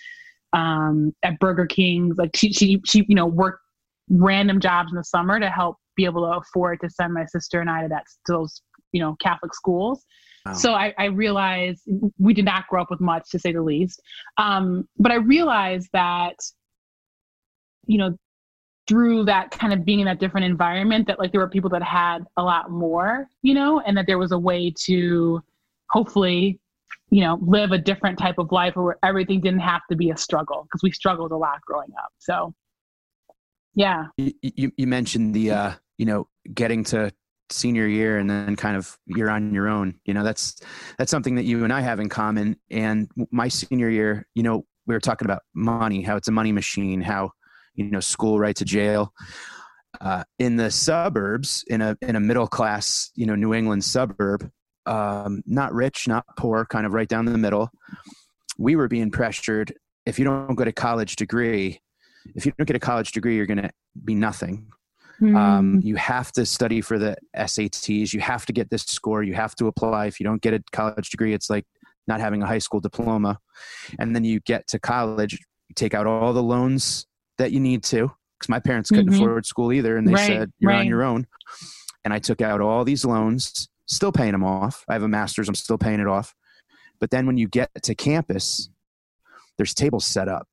um, 0.53 1.13
at 1.23 1.39
Burger 1.39 1.65
King. 1.65 2.13
Like 2.17 2.35
she, 2.35 2.53
she, 2.53 2.81
she, 2.85 3.05
you 3.07 3.15
know, 3.15 3.25
worked 3.25 3.61
random 4.09 4.59
jobs 4.59 4.91
in 4.91 4.97
the 4.97 5.03
summer 5.03 5.39
to 5.39 5.49
help 5.49 5.77
be 5.95 6.05
able 6.05 6.21
to 6.21 6.37
afford 6.37 6.79
to 6.81 6.89
send 6.89 7.13
my 7.13 7.25
sister 7.25 7.61
and 7.61 7.69
I 7.69 7.83
to 7.83 7.87
that 7.89 8.03
to 8.27 8.33
those, 8.33 8.61
you 8.91 9.01
know, 9.01 9.15
Catholic 9.21 9.53
schools. 9.53 10.03
Wow. 10.45 10.53
So 10.53 10.73
I, 10.73 10.93
I, 10.97 11.05
realized 11.05 11.83
we 12.17 12.33
did 12.33 12.45
not 12.45 12.67
grow 12.67 12.81
up 12.81 12.89
with 12.89 12.99
much, 12.99 13.29
to 13.29 13.37
say 13.37 13.51
the 13.51 13.61
least. 13.61 14.01
Um, 14.37 14.87
but 14.97 15.11
I 15.11 15.15
realized 15.15 15.89
that, 15.93 16.35
you 17.85 17.99
know, 17.99 18.17
through 18.87 19.23
that 19.25 19.51
kind 19.51 19.73
of 19.73 19.85
being 19.85 19.99
in 19.99 20.05
that 20.05 20.19
different 20.19 20.45
environment 20.45 21.07
that 21.07 21.19
like 21.19 21.31
there 21.31 21.41
were 21.41 21.49
people 21.49 21.69
that 21.69 21.83
had 21.83 22.19
a 22.37 22.43
lot 22.43 22.71
more 22.71 23.27
you 23.41 23.53
know 23.53 23.79
and 23.81 23.95
that 23.95 24.07
there 24.07 24.17
was 24.17 24.31
a 24.31 24.39
way 24.39 24.73
to 24.75 25.41
hopefully 25.89 26.59
you 27.09 27.21
know 27.21 27.37
live 27.41 27.71
a 27.71 27.77
different 27.77 28.17
type 28.17 28.35
of 28.37 28.51
life 28.51 28.75
where 28.75 28.97
everything 29.03 29.39
didn't 29.39 29.59
have 29.59 29.81
to 29.89 29.95
be 29.95 30.09
a 30.09 30.17
struggle 30.17 30.63
because 30.63 30.81
we 30.81 30.91
struggled 30.91 31.31
a 31.31 31.37
lot 31.37 31.59
growing 31.65 31.91
up 31.97 32.11
so 32.17 32.53
yeah. 33.73 34.07
You, 34.17 34.71
you, 34.75 34.87
mentioned 34.87 35.33
the 35.33 35.51
uh 35.51 35.71
you 35.97 36.05
know 36.05 36.27
getting 36.53 36.83
to 36.85 37.11
senior 37.49 37.87
year 37.87 38.17
and 38.17 38.29
then 38.29 38.55
kind 38.55 38.75
of 38.75 38.97
you're 39.05 39.29
on 39.29 39.53
your 39.53 39.67
own 39.67 39.99
you 40.05 40.13
know 40.13 40.23
that's 40.23 40.61
that's 40.97 41.11
something 41.11 41.35
that 41.35 41.43
you 41.43 41.65
and 41.65 41.73
i 41.73 41.81
have 41.81 41.99
in 41.99 42.07
common 42.07 42.55
and 42.69 43.11
my 43.29 43.49
senior 43.49 43.89
year 43.89 44.25
you 44.35 44.41
know 44.41 44.65
we 44.87 44.95
were 44.95 45.01
talking 45.01 45.25
about 45.25 45.41
money 45.53 46.01
how 46.01 46.15
it's 46.15 46.29
a 46.29 46.31
money 46.31 46.53
machine 46.53 47.01
how 47.01 47.29
you 47.75 47.85
know 47.85 47.99
school 47.99 48.39
right 48.39 48.55
to 48.55 48.65
jail. 48.65 49.13
Uh, 49.99 50.23
in 50.39 50.55
the 50.55 50.71
suburbs 50.71 51.65
in 51.67 51.81
a 51.81 51.97
in 52.01 52.15
a 52.15 52.19
middle 52.19 52.47
class 52.47 53.11
you 53.13 53.25
know 53.25 53.35
new 53.35 53.53
england 53.53 53.83
suburb 53.83 54.49
um, 54.85 55.43
not 55.45 55.73
rich 55.73 56.07
not 56.07 56.25
poor 56.37 56.65
kind 56.65 56.85
of 56.85 56.93
right 56.93 57.09
down 57.09 57.25
the 57.25 57.37
middle 57.37 57.69
we 58.57 58.77
were 58.77 58.87
being 58.87 59.11
pressured 59.11 59.73
if 60.05 60.17
you 60.17 60.23
don't 60.23 60.55
get 60.57 60.67
a 60.67 60.71
college 60.71 61.17
degree 61.17 61.81
if 62.35 62.45
you 62.45 62.53
don't 62.57 62.65
get 62.65 62.75
a 62.75 62.79
college 62.79 63.11
degree 63.11 63.35
you're 63.35 63.45
going 63.45 63.61
to 63.61 63.69
be 64.05 64.15
nothing. 64.15 64.67
Mm. 65.21 65.37
um, 65.37 65.79
you 65.83 65.97
have 65.97 66.31
to 66.31 66.47
study 66.47 66.81
for 66.81 66.97
the 66.97 67.15
sats 67.37 68.11
you 68.11 68.19
have 68.21 68.43
to 68.47 68.53
get 68.53 68.71
this 68.71 68.81
score. 68.81 69.21
You 69.21 69.35
have 69.35 69.53
to 69.57 69.67
apply. 69.67 70.07
If 70.07 70.19
you 70.19 70.23
don't 70.23 70.41
get 70.41 70.55
a 70.55 70.63
college 70.71 71.11
degree 71.11 71.33
it's 71.33 71.47
like 71.47 71.65
not 72.07 72.19
having 72.19 72.41
a 72.41 72.47
high 72.47 72.57
school 72.57 72.79
diploma. 72.79 73.37
And 73.99 74.15
then 74.15 74.23
you 74.23 74.39
get 74.39 74.67
to 74.69 74.79
college 74.79 75.33
you 75.33 75.39
take 75.75 75.93
out 75.93 76.07
all 76.07 76.33
the 76.33 76.41
loans 76.41 77.05
that 77.41 77.51
you 77.51 77.59
need 77.59 77.83
to 77.83 78.11
because 78.39 78.49
my 78.49 78.59
parents 78.59 78.89
couldn't 78.89 79.11
mm-hmm. 79.11 79.23
afford 79.23 79.45
school 79.45 79.73
either 79.73 79.97
and 79.97 80.07
they 80.07 80.13
right, 80.13 80.27
said 80.27 80.51
you're 80.59 80.71
right. 80.71 80.79
on 80.79 80.87
your 80.87 81.03
own. 81.03 81.27
And 82.03 82.13
i 82.13 82.19
took 82.19 82.41
out 82.41 82.61
all 82.61 82.83
these 82.83 83.05
loans 83.05 83.69
still 83.85 84.11
paying 84.11 84.31
them 84.31 84.43
off. 84.43 84.85
I 84.87 84.93
have 84.93 85.03
a 85.03 85.07
master's 85.07 85.49
i'm 85.49 85.55
still 85.55 85.77
paying 85.77 85.99
it 85.99 86.07
off. 86.07 86.33
But 86.99 87.11
then 87.11 87.25
when 87.25 87.37
you 87.37 87.47
get 87.47 87.69
to 87.83 87.95
campus 87.95 88.69
there's 89.57 89.73
tables 89.73 90.05
set 90.05 90.27
up. 90.27 90.47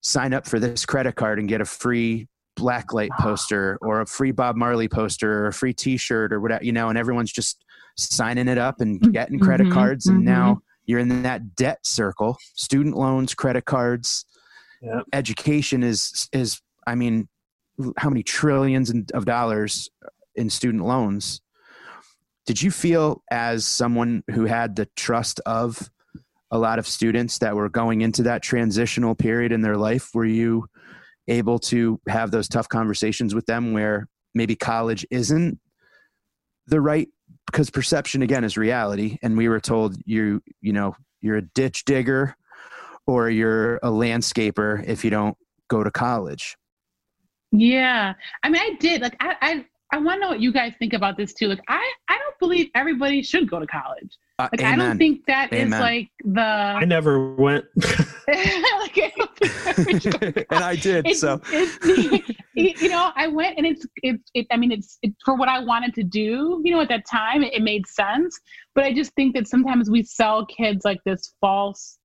Sign 0.00 0.34
up 0.34 0.46
for 0.46 0.58
this 0.58 0.84
credit 0.84 1.14
card 1.14 1.38
and 1.38 1.48
get 1.48 1.60
a 1.60 1.64
free 1.64 2.26
blacklight 2.58 3.10
poster 3.20 3.78
or 3.80 4.00
a 4.00 4.06
free 4.06 4.32
bob 4.32 4.56
marley 4.56 4.88
poster 4.88 5.44
or 5.44 5.46
a 5.46 5.52
free 5.52 5.72
t-shirt 5.72 6.32
or 6.32 6.40
whatever 6.40 6.62
you 6.62 6.70
know 6.70 6.90
and 6.90 6.98
everyone's 6.98 7.32
just 7.32 7.64
signing 7.96 8.48
it 8.48 8.58
up 8.58 8.80
and 8.80 9.12
getting 9.12 9.38
credit 9.38 9.64
mm-hmm, 9.64 9.74
cards. 9.74 10.06
And 10.06 10.18
mm-hmm. 10.18 10.26
now 10.26 10.62
you're 10.86 10.98
in 10.98 11.22
that 11.22 11.54
debt 11.54 11.78
circle. 11.82 12.36
Student 12.54 12.96
loans 12.96 13.34
credit 13.34 13.64
cards 13.64 14.24
yep. 14.82 15.04
education 15.12 15.82
is 15.82 16.28
is 16.32 16.60
i 16.86 16.94
mean 16.94 17.28
how 17.96 18.08
many 18.08 18.22
trillions 18.22 18.92
of 19.14 19.24
dollars 19.24 19.88
in 20.34 20.50
student 20.50 20.84
loans? 20.84 21.40
Did 22.46 22.60
you 22.60 22.70
feel 22.70 23.22
as 23.30 23.66
someone 23.66 24.24
who 24.30 24.44
had 24.44 24.76
the 24.76 24.88
trust 24.96 25.40
of 25.46 25.90
a 26.50 26.58
lot 26.58 26.78
of 26.78 26.86
students 26.86 27.38
that 27.38 27.56
were 27.56 27.68
going 27.68 28.02
into 28.02 28.24
that 28.24 28.42
transitional 28.42 29.14
period 29.14 29.52
in 29.52 29.62
their 29.62 29.76
life 29.76 30.10
were 30.12 30.26
you 30.26 30.66
able 31.28 31.58
to 31.58 32.00
have 32.08 32.30
those 32.30 32.48
tough 32.48 32.68
conversations 32.68 33.34
with 33.34 33.46
them 33.46 33.72
where 33.72 34.08
maybe 34.34 34.56
college 34.56 35.06
isn't 35.10 35.58
the 36.66 36.80
right 36.80 37.08
because 37.46 37.70
perception 37.70 38.22
again 38.22 38.44
is 38.44 38.56
reality. 38.58 39.18
And 39.22 39.36
we 39.36 39.48
were 39.48 39.60
told 39.60 39.96
you 40.04 40.42
you 40.60 40.72
know 40.72 40.94
you're 41.20 41.36
a 41.36 41.42
ditch 41.42 41.84
digger 41.84 42.36
or 43.06 43.30
you're 43.30 43.76
a 43.76 43.88
landscaper 43.88 44.84
if 44.86 45.04
you 45.04 45.10
don't 45.10 45.36
go 45.68 45.82
to 45.82 45.90
college. 45.90 46.56
Yeah. 47.50 48.14
I 48.42 48.48
mean, 48.48 48.62
I 48.62 48.76
did. 48.80 49.02
Like, 49.02 49.16
I, 49.20 49.36
I, 49.40 49.66
I 49.92 49.98
want 49.98 50.16
to 50.16 50.20
know 50.20 50.28
what 50.30 50.40
you 50.40 50.52
guys 50.52 50.72
think 50.78 50.94
about 50.94 51.18
this 51.18 51.34
too. 51.34 51.48
Like, 51.48 51.60
I, 51.68 51.92
I 52.08 52.18
don't 52.18 52.38
believe 52.38 52.70
everybody 52.74 53.22
should 53.22 53.50
go 53.50 53.60
to 53.60 53.66
college. 53.66 54.16
Uh, 54.38 54.48
Like 54.52 54.62
I 54.62 54.74
don't 54.74 54.96
think 54.96 55.26
that 55.26 55.52
is 55.52 55.66
Amen. 55.66 55.80
like 55.80 56.08
the 56.24 56.40
I 56.40 56.84
never 56.86 57.34
went. 57.34 57.66
like, 57.76 58.98
I 58.98 59.12
don't 59.16 59.36
think 59.36 59.52
that 59.64 60.20
would 60.22 60.36
go- 60.36 60.56
and 60.56 60.64
I 60.64 60.76
did. 60.76 61.06
it's, 61.06 61.20
so 61.20 61.40
it's, 61.48 61.78
you 62.54 62.88
know, 62.88 63.10
I 63.16 63.26
went 63.28 63.58
and 63.58 63.66
it's, 63.66 63.84
it's, 63.96 64.30
it, 64.32 64.46
I 64.50 64.56
mean, 64.56 64.72
it's 64.72 64.98
it, 65.02 65.12
for 65.24 65.34
what 65.34 65.50
I 65.50 65.62
wanted 65.62 65.92
to 65.94 66.02
do, 66.02 66.62
you 66.64 66.72
know, 66.72 66.80
at 66.80 66.88
that 66.88 67.06
time, 67.06 67.42
it, 67.42 67.52
it 67.52 67.62
made 67.62 67.86
sense. 67.86 68.40
But 68.74 68.84
I 68.84 68.94
just 68.94 69.12
think 69.14 69.34
that 69.34 69.46
sometimes 69.46 69.90
we 69.90 70.02
sell 70.02 70.46
kids 70.46 70.86
like 70.86 71.00
this 71.04 71.34
false, 71.40 71.98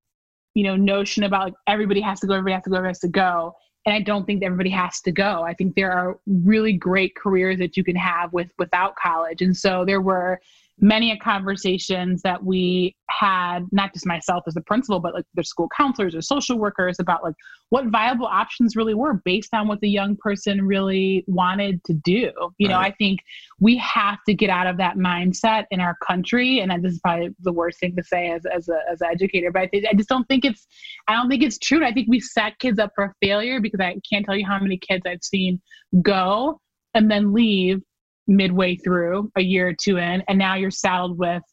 you 0.57 0.63
know, 0.63 0.75
notion 0.75 1.23
about 1.23 1.43
like 1.43 1.53
everybody 1.67 2.01
has 2.01 2.19
to 2.19 2.25
go, 2.25 2.33
everybody 2.33 2.55
has 2.55 2.63
to 2.63 2.71
go, 2.71 2.77
everybody 2.77 2.89
has 2.89 2.99
to 2.99 3.07
go. 3.07 3.53
And 3.85 3.93
I 3.93 4.01
don't 4.01 4.25
think 4.25 4.41
everybody 4.41 4.71
has 4.71 4.99
to 5.01 5.11
go. 5.11 5.43
I 5.43 5.53
think 5.53 5.75
there 5.75 5.91
are 5.91 6.17
really 6.25 6.73
great 6.73 7.15
careers 7.15 7.59
that 7.59 7.77
you 7.77 7.83
can 7.83 7.95
have 7.95 8.33
with 8.33 8.49
without 8.57 8.95
college. 8.95 9.43
And 9.43 9.55
so 9.55 9.85
there 9.85 10.01
were 10.01 10.41
many 10.79 11.11
a 11.11 11.17
conversations 11.17 12.23
that 12.23 12.43
we 12.43 12.95
had 13.17 13.65
not 13.71 13.93
just 13.93 14.05
myself 14.05 14.43
as 14.47 14.53
the 14.53 14.61
principal 14.61 14.99
but 14.99 15.13
like 15.13 15.25
their 15.33 15.43
school 15.43 15.69
counselors 15.75 16.15
or 16.15 16.21
social 16.21 16.57
workers 16.57 16.97
about 16.99 17.23
like 17.23 17.35
what 17.69 17.85
viable 17.87 18.25
options 18.25 18.75
really 18.75 18.93
were 18.93 19.21
based 19.25 19.53
on 19.53 19.67
what 19.67 19.79
the 19.81 19.89
young 19.89 20.15
person 20.17 20.65
really 20.65 21.23
wanted 21.27 21.83
to 21.83 21.93
do. 21.93 22.31
You 22.57 22.67
know 22.67 22.77
i 22.77 22.91
think 22.91 23.19
we 23.59 23.77
have 23.77 24.19
to 24.27 24.33
get 24.33 24.49
out 24.49 24.67
of 24.67 24.77
that 24.77 24.97
mindset 24.97 25.65
in 25.71 25.79
our 25.79 25.97
country 26.05 26.59
and 26.59 26.83
this 26.83 26.93
is 26.93 26.99
probably 26.99 27.29
the 27.41 27.51
worst 27.51 27.79
thing 27.79 27.95
to 27.95 28.03
say 28.03 28.31
as, 28.31 28.45
as, 28.45 28.69
a, 28.69 28.79
as 28.91 29.01
an 29.01 29.07
educator 29.11 29.51
but 29.51 29.63
I, 29.63 29.67
think, 29.67 29.85
I 29.89 29.93
just 29.93 30.09
don't 30.09 30.27
think 30.27 30.45
it's 30.45 30.67
i 31.07 31.13
don't 31.13 31.29
think 31.29 31.43
it's 31.43 31.57
true 31.57 31.85
i 31.85 31.91
think 31.91 32.07
we 32.09 32.19
set 32.19 32.57
kids 32.59 32.79
up 32.79 32.91
for 32.95 33.13
failure 33.21 33.59
because 33.59 33.79
i 33.79 33.95
can't 34.09 34.25
tell 34.25 34.35
you 34.35 34.45
how 34.45 34.59
many 34.59 34.77
kids 34.77 35.03
i've 35.05 35.23
seen 35.23 35.61
go 36.01 36.59
and 36.93 37.09
then 37.09 37.33
leave 37.33 37.81
midway 38.27 38.75
through 38.75 39.31
a 39.37 39.41
year 39.41 39.69
or 39.69 39.73
two 39.73 39.97
in 39.97 40.23
and 40.27 40.37
now 40.37 40.55
you're 40.55 40.71
saddled 40.71 41.17
with 41.17 41.43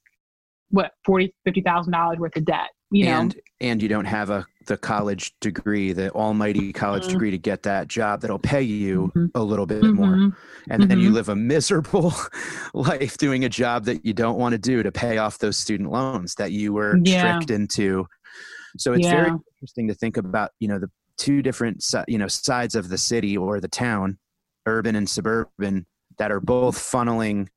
what 0.74 0.92
forty 1.04 1.34
fifty 1.44 1.60
thousand 1.62 1.92
dollars 1.92 2.18
worth 2.18 2.36
of 2.36 2.44
debt 2.44 2.68
you 2.90 3.04
know 3.06 3.20
and 3.20 3.36
and 3.60 3.80
you 3.82 3.88
don't 3.88 4.04
have 4.04 4.30
a 4.30 4.44
the 4.66 4.76
college 4.78 5.34
degree, 5.42 5.92
the 5.92 6.10
almighty 6.12 6.72
college 6.72 7.04
Mhm. 7.04 7.10
degree 7.10 7.30
to 7.30 7.36
get 7.36 7.64
that 7.64 7.86
job 7.86 8.22
that'll 8.22 8.38
pay 8.38 8.62
you 8.62 9.12
Mhm. 9.14 9.30
a 9.34 9.42
little 9.42 9.66
bit 9.66 9.84
more. 9.84 10.06
Mhm. 10.16 10.36
And 10.70 10.90
then 10.90 10.98
you 11.00 11.10
Mhm. 11.10 11.14
live 11.14 11.28
a 11.28 11.36
miserable 11.36 12.14
life 12.74 13.18
doing 13.18 13.44
a 13.44 13.50
job 13.50 13.84
that 13.84 14.06
you 14.06 14.14
don't 14.14 14.38
want 14.38 14.54
to 14.54 14.58
do 14.58 14.82
to 14.82 14.90
pay 14.90 15.18
off 15.18 15.36
those 15.36 15.58
student 15.58 15.90
loans 15.90 16.34
that 16.36 16.52
you 16.52 16.72
were 16.72 16.98
Yeah. 17.04 17.20
tricked 17.36 17.50
into. 17.50 18.06
So 18.78 18.94
it's 18.94 19.06
very 19.06 19.32
interesting 19.60 19.86
to 19.88 19.94
think 19.94 20.16
about, 20.16 20.52
you 20.60 20.68
know, 20.68 20.78
the 20.78 20.90
two 21.18 21.42
different 21.42 21.84
you 22.08 22.16
know 22.16 22.26
sides 22.28 22.74
of 22.74 22.88
the 22.88 22.96
city 22.98 23.36
or 23.36 23.60
the 23.60 23.68
town, 23.68 24.18
urban 24.66 24.96
and 24.96 25.06
suburban, 25.08 25.84
that 26.16 26.32
are 26.32 26.40
both 26.40 26.78
funneling 26.78 27.48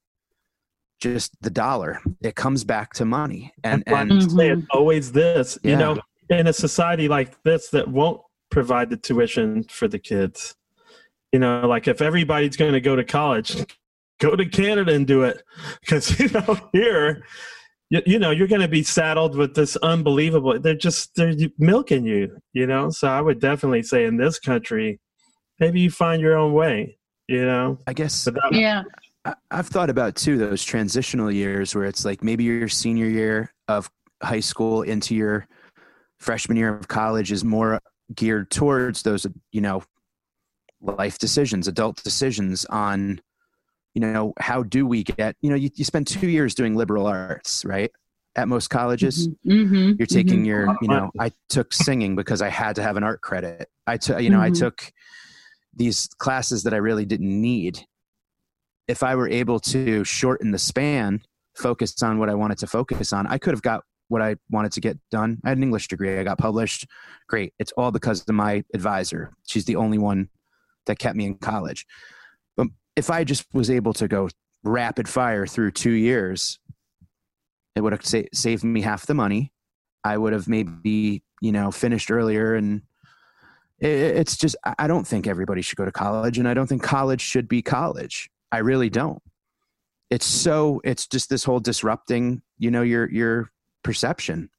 just 0.99 1.31
the 1.41 1.49
dollar. 1.49 1.99
It 2.21 2.35
comes 2.35 2.63
back 2.63 2.93
to 2.93 3.05
money. 3.05 3.53
And 3.63 3.83
and 3.87 4.13
I 4.13 4.19
say 4.19 4.49
it's 4.49 4.61
mm-hmm. 4.61 4.61
always 4.71 5.11
this. 5.11 5.57
You 5.63 5.75
know, 5.75 5.99
in 6.29 6.47
a 6.47 6.53
society 6.53 7.07
like 7.07 7.41
this 7.43 7.69
that 7.69 7.87
won't 7.87 8.21
provide 8.49 8.89
the 8.89 8.97
tuition 8.97 9.63
for 9.63 9.87
the 9.87 9.99
kids. 9.99 10.55
You 11.31 11.39
know, 11.39 11.67
like 11.67 11.87
if 11.87 12.01
everybody's 12.01 12.55
going 12.55 12.73
to 12.73 12.81
go 12.81 12.95
to 12.95 13.03
college, 13.03 13.65
go 14.19 14.35
to 14.35 14.45
Canada 14.45 14.93
and 14.93 15.05
do 15.05 15.23
it, 15.23 15.43
because 15.81 16.19
you 16.19 16.29
know 16.29 16.57
here, 16.73 17.23
you, 17.89 18.01
you 18.05 18.19
know 18.19 18.31
you're 18.31 18.47
going 18.47 18.61
to 18.61 18.67
be 18.67 18.83
saddled 18.83 19.35
with 19.35 19.55
this 19.55 19.75
unbelievable. 19.77 20.59
They're 20.59 20.75
just 20.75 21.15
they're 21.15 21.35
milking 21.57 22.05
you. 22.05 22.37
You 22.53 22.67
know, 22.67 22.89
so 22.89 23.07
I 23.07 23.21
would 23.21 23.39
definitely 23.39 23.83
say 23.83 24.05
in 24.05 24.17
this 24.17 24.39
country, 24.39 24.99
maybe 25.59 25.81
you 25.81 25.91
find 25.91 26.21
your 26.21 26.37
own 26.37 26.53
way. 26.53 26.97
You 27.27 27.45
know, 27.45 27.77
I 27.85 27.93
guess 27.93 28.25
but 28.25 28.53
yeah 28.53 28.83
I- 28.87 29.06
I've 29.51 29.67
thought 29.67 29.89
about 29.89 30.15
too 30.15 30.37
those 30.37 30.63
transitional 30.63 31.31
years 31.31 31.73
where 31.75 31.85
it's 31.85 32.05
like 32.05 32.23
maybe 32.23 32.43
your 32.43 32.67
senior 32.67 33.07
year 33.07 33.53
of 33.67 33.89
high 34.21 34.39
school 34.39 34.81
into 34.83 35.15
your 35.15 35.47
freshman 36.19 36.57
year 36.57 36.75
of 36.75 36.87
college 36.87 37.31
is 37.31 37.43
more 37.43 37.79
geared 38.15 38.49
towards 38.49 39.03
those 39.03 39.27
you 39.51 39.61
know 39.61 39.83
life 40.81 41.17
decisions 41.17 41.67
adult 41.67 42.01
decisions 42.03 42.65
on 42.65 43.19
you 43.93 44.01
know 44.01 44.33
how 44.39 44.63
do 44.63 44.85
we 44.85 45.03
get 45.03 45.35
you 45.41 45.49
know 45.49 45.55
you, 45.55 45.69
you 45.75 45.83
spend 45.83 46.07
two 46.07 46.27
years 46.29 46.55
doing 46.55 46.75
liberal 46.75 47.05
arts 47.05 47.65
right 47.65 47.91
at 48.35 48.47
most 48.47 48.69
colleges 48.69 49.27
mm-hmm. 49.45 49.93
you're 49.99 50.05
taking 50.07 50.43
Mhm. 50.43 50.45
your 50.45 50.75
you 50.81 50.87
know 50.87 51.11
i 51.19 51.31
took 51.49 51.73
singing 51.73 52.15
because 52.15 52.41
i 52.41 52.49
had 52.49 52.75
to 52.77 52.81
have 52.83 52.95
an 52.97 53.03
art 53.03 53.21
credit 53.21 53.69
i 53.87 53.97
took 53.97 54.21
you 54.21 54.29
know 54.29 54.39
i 54.41 54.49
Mhm. 54.49 54.59
took 54.59 54.91
these 55.75 56.07
classes 56.17 56.63
that 56.63 56.73
i 56.73 56.77
really 56.77 57.05
didn't 57.05 57.41
need 57.41 57.79
if 58.87 59.03
i 59.03 59.15
were 59.15 59.29
able 59.29 59.59
to 59.59 60.03
shorten 60.03 60.51
the 60.51 60.59
span 60.59 61.21
focus 61.55 62.01
on 62.03 62.19
what 62.19 62.29
i 62.29 62.35
wanted 62.35 62.57
to 62.57 62.67
focus 62.67 63.13
on 63.13 63.27
i 63.27 63.37
could 63.37 63.53
have 63.53 63.61
got 63.61 63.83
what 64.09 64.21
i 64.21 64.35
wanted 64.49 64.71
to 64.71 64.79
get 64.79 64.97
done. 65.11 65.39
I 65.43 65.49
had 65.49 65.57
an 65.57 65.63
english 65.63 65.87
degree. 65.87 66.17
I 66.17 66.23
got 66.23 66.37
published. 66.37 66.87
Great. 67.27 67.53
It's 67.59 67.73
all 67.73 67.91
because 67.91 68.21
of 68.21 68.33
my 68.33 68.63
advisor. 68.73 69.33
She's 69.47 69.65
the 69.65 69.75
only 69.75 69.97
one 69.97 70.29
that 70.85 70.97
kept 70.97 71.17
me 71.17 71.25
in 71.25 71.35
college. 71.35 71.85
But 72.55 72.67
if 72.95 73.09
i 73.09 73.23
just 73.23 73.45
was 73.53 73.69
able 73.69 73.93
to 73.93 74.07
go 74.07 74.29
rapid 74.63 75.07
fire 75.07 75.45
through 75.45 75.71
two 75.71 75.91
years 75.91 76.59
it 77.75 77.81
would 77.81 77.93
have 77.93 78.05
sa- 78.05 78.21
saved 78.33 78.63
me 78.63 78.81
half 78.81 79.05
the 79.05 79.13
money. 79.13 79.53
I 80.03 80.17
would 80.17 80.33
have 80.33 80.47
maybe 80.47 81.23
you 81.41 81.51
know 81.51 81.71
finished 81.71 82.09
earlier 82.09 82.55
and 82.55 82.81
it, 83.79 83.89
it's 83.89 84.35
just 84.35 84.55
I 84.63 84.73
I 84.79 84.87
don't 84.87 85.05
think 85.05 85.27
everybody 85.27 85.61
should 85.61 85.77
go 85.77 85.85
to 85.85 85.91
college 85.91 86.37
and 86.39 86.47
I 86.47 86.53
don't 86.53 86.67
think 86.67 86.81
college 86.81 87.21
should 87.21 87.47
be 87.47 87.61
college. 87.61 88.29
I 88.51 88.59
really 88.59 88.89
don't. 88.89 89.21
It's 90.09 90.25
so 90.25 90.81
it's 90.83 91.05
just 91.07 91.29
this 91.29 91.43
whole 91.43 91.59
disrupting 91.59 92.41
you 92.57 92.71
know 92.71 92.81
your 92.81 93.09
your 93.11 93.51
perception 93.83 94.49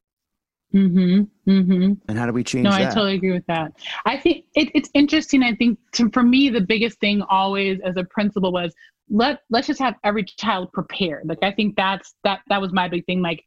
Mm-hmm. 0.74 1.51
Mm-hmm. 1.51 1.93
and 2.11 2.18
how 2.18 2.26
do 2.26 2.32
we 2.32 2.45
change 2.45 2.64
No, 2.64 2.70
that? 2.72 2.80
I 2.82 2.84
totally 2.95 3.14
agree 3.14 3.32
with 3.32 3.47
that. 3.47 3.72
I 4.05 4.18
think 4.18 4.45
it, 4.55 4.68
it's 4.74 4.91
interesting. 4.93 5.43
I 5.43 5.55
think 5.55 5.78
to, 5.93 6.11
for 6.11 6.22
me, 6.22 6.51
the 6.51 6.61
biggest 6.61 7.01
thing 7.01 7.22
always 7.30 7.80
as 7.80 7.97
a 7.97 8.05
principal 8.05 8.53
was 8.53 8.74
let 9.09 9.41
let's 9.49 9.66
just 9.66 9.80
have 9.80 9.95
every 10.05 10.24
child 10.24 10.70
prepared. 10.74 11.26
Like 11.26 11.39
I 11.43 11.53
think 11.53 11.74
that's 11.76 12.14
that 12.24 12.41
that 12.51 12.61
was 12.61 12.72
my 12.72 12.86
big 12.86 13.07
thing. 13.07 13.22
Like 13.22 13.43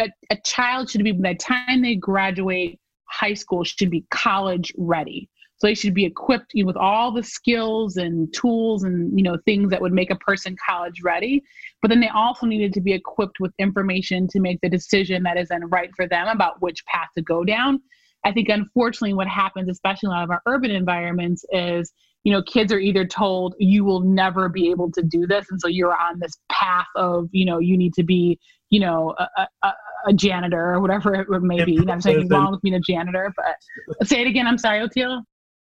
a, 0.00 0.10
a 0.30 0.36
child 0.44 0.90
should 0.90 1.04
be 1.04 1.12
by 1.12 1.34
the 1.34 1.38
time 1.38 1.82
they 1.82 1.94
graduate 1.94 2.80
high 3.04 3.34
school 3.34 3.62
should 3.62 3.90
be 3.90 4.04
college 4.10 4.72
ready. 4.76 5.28
So 5.64 5.68
they 5.68 5.74
should 5.74 5.94
be 5.94 6.04
equipped 6.04 6.52
you 6.52 6.62
know, 6.62 6.66
with 6.66 6.76
all 6.76 7.10
the 7.10 7.22
skills 7.22 7.96
and 7.96 8.30
tools 8.34 8.84
and 8.84 9.18
you 9.18 9.24
know 9.24 9.38
things 9.46 9.70
that 9.70 9.80
would 9.80 9.94
make 9.94 10.10
a 10.10 10.16
person 10.16 10.54
college 10.68 11.00
ready. 11.02 11.42
But 11.80 11.88
then 11.88 12.00
they 12.00 12.10
also 12.10 12.44
needed 12.44 12.74
to 12.74 12.82
be 12.82 12.92
equipped 12.92 13.40
with 13.40 13.50
information 13.58 14.28
to 14.28 14.40
make 14.40 14.60
the 14.60 14.68
decision 14.68 15.22
that 15.22 15.38
is 15.38 15.48
then 15.48 15.66
right 15.70 15.88
for 15.96 16.06
them 16.06 16.28
about 16.28 16.60
which 16.60 16.84
path 16.84 17.08
to 17.16 17.22
go 17.22 17.44
down. 17.44 17.80
I 18.26 18.32
think 18.32 18.50
unfortunately 18.50 19.14
what 19.14 19.26
happens, 19.26 19.70
especially 19.70 20.08
in 20.08 20.10
a 20.10 20.16
lot 20.16 20.24
of 20.24 20.30
our 20.32 20.42
urban 20.44 20.70
environments, 20.70 21.46
is 21.50 21.90
you 22.24 22.32
know 22.32 22.42
kids 22.42 22.70
are 22.70 22.78
either 22.78 23.06
told 23.06 23.54
you 23.58 23.86
will 23.86 24.00
never 24.00 24.50
be 24.50 24.70
able 24.70 24.90
to 24.92 25.02
do 25.02 25.26
this, 25.26 25.46
and 25.50 25.58
so 25.58 25.68
you're 25.68 25.96
on 25.96 26.18
this 26.18 26.34
path 26.52 26.88
of 26.94 27.30
you 27.32 27.46
know 27.46 27.58
you 27.58 27.78
need 27.78 27.94
to 27.94 28.02
be 28.02 28.38
you 28.68 28.80
know 28.80 29.14
a, 29.18 29.48
a, 29.62 29.72
a- 30.08 30.12
janitor 30.12 30.74
or 30.74 30.80
whatever 30.82 31.14
it 31.14 31.42
may 31.42 31.64
be. 31.64 31.78
And 31.78 31.90
I'm 31.90 32.02
saying 32.02 32.28
wrong 32.28 32.52
with 32.52 32.60
being 32.60 32.74
a 32.74 32.80
janitor, 32.80 33.32
but 33.34 34.06
say 34.06 34.20
it 34.20 34.26
again. 34.26 34.46
I'm 34.46 34.58
sorry, 34.58 34.86
Oteil. 34.86 35.22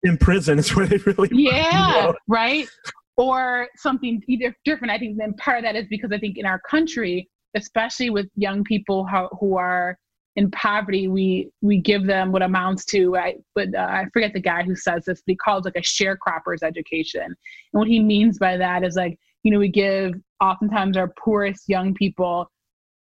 In 0.02 0.18
prison 0.18 0.58
is 0.58 0.74
where 0.74 0.86
they 0.86 0.98
really 0.98 1.28
Yeah, 1.32 2.12
right. 2.26 2.68
Or 3.16 3.68
something 3.76 4.22
either 4.28 4.54
different. 4.64 4.92
I 4.92 4.98
think 4.98 5.18
then 5.18 5.34
part 5.34 5.58
of 5.58 5.64
that 5.64 5.74
is 5.76 5.86
because 5.88 6.12
I 6.12 6.18
think 6.18 6.38
in 6.38 6.46
our 6.46 6.60
country, 6.60 7.28
especially 7.56 8.10
with 8.10 8.28
young 8.36 8.62
people 8.62 9.04
how, 9.04 9.28
who 9.40 9.56
are 9.56 9.98
in 10.36 10.50
poverty, 10.52 11.08
we 11.08 11.50
we 11.62 11.80
give 11.80 12.06
them 12.06 12.30
what 12.30 12.42
amounts 12.42 12.84
to 12.86 13.16
I 13.16 13.34
but 13.56 13.74
uh, 13.74 13.80
I 13.80 14.06
forget 14.12 14.32
the 14.32 14.40
guy 14.40 14.62
who 14.62 14.76
says 14.76 15.04
this, 15.06 15.20
but 15.26 15.32
he 15.32 15.36
calls 15.36 15.64
like 15.64 15.74
a 15.74 15.80
sharecropper's 15.80 16.62
education. 16.62 17.22
And 17.24 17.34
what 17.72 17.88
he 17.88 17.98
means 17.98 18.38
by 18.38 18.56
that 18.56 18.84
is 18.84 18.94
like 18.94 19.18
you 19.42 19.50
know 19.50 19.58
we 19.58 19.68
give 19.68 20.14
oftentimes 20.40 20.96
our 20.96 21.12
poorest 21.18 21.64
young 21.66 21.92
people 21.92 22.48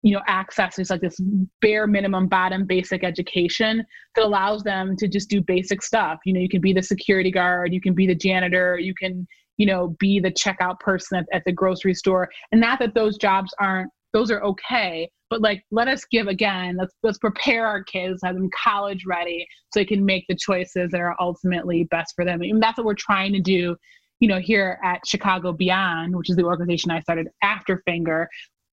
you 0.03 0.15
know 0.15 0.23
access 0.27 0.77
to 0.77 0.87
like 0.91 1.01
this 1.01 1.21
bare 1.61 1.87
minimum 1.87 2.29
bottom 2.29 2.65
basic 2.65 3.03
education 3.05 3.85
that 4.15 4.25
allows 4.25 4.63
them 4.63 4.97
to 4.97 5.09
just 5.09 5.29
do 5.29 5.41
basic 5.41 5.83
stuff. 5.83 6.19
You 6.25 6.33
know 6.33 6.41
you 6.41 6.49
can 6.49 6.61
be 6.61 6.73
the 6.73 6.83
security 6.83 7.31
guard 7.31 7.73
you 7.73 7.81
can 7.81 7.95
be 7.95 8.07
the 8.07 8.15
janitor 8.15 8.79
you 8.79 8.95
can 8.95 9.27
you 9.57 9.67
know 9.67 9.97
be 9.99 10.21
the 10.21 10.31
checkout 10.31 10.79
person 10.81 11.19
at, 11.19 11.27
at 11.33 11.43
the 11.45 11.53
grocery 11.53 11.95
store. 11.95 12.29
And 12.53 12.61
not 12.61 12.79
that 12.79 12.95
those 12.95 13.17
jobs 13.19 13.53
aren't 13.59 13.91
those 14.13 14.31
are 14.31 14.43
okay 14.43 15.11
but 15.31 15.43
like 15.43 15.63
let 15.71 15.89
us 15.89 16.05
give 16.11 16.29
again 16.29 16.77
let's 16.79 16.95
let's 17.03 17.19
prepare 17.19 17.67
our 17.67 17.83
kids 17.85 18.21
have 18.25 18.35
them 18.35 18.49
college 18.65 19.05
ready 19.07 19.47
so 19.73 19.81
they 19.81 19.85
can 19.85 20.05
make 20.05 20.25
the 20.29 20.35
choices 20.35 20.91
that 20.91 21.01
are 21.01 21.15
ultimately 21.21 21.85
best 21.85 22.15
for 22.15 22.25
them. 22.25 22.41
And 22.41 22.63
that's 22.63 22.79
what 22.79 22.87
we're 22.87 22.95
trying 22.95 23.33
to 23.33 23.41
do 23.41 23.77
you 24.21 24.29
know 24.29 24.39
here 24.39 24.79
at 24.83 25.01
chicago 25.07 25.53
beyond 25.53 26.17
which 26.17 26.29
is 26.29 26.35
the 26.35 26.43
organization 26.43 26.91
i 26.91 27.01
started 27.01 27.29
after 27.43 27.83
Fenger 27.87 28.29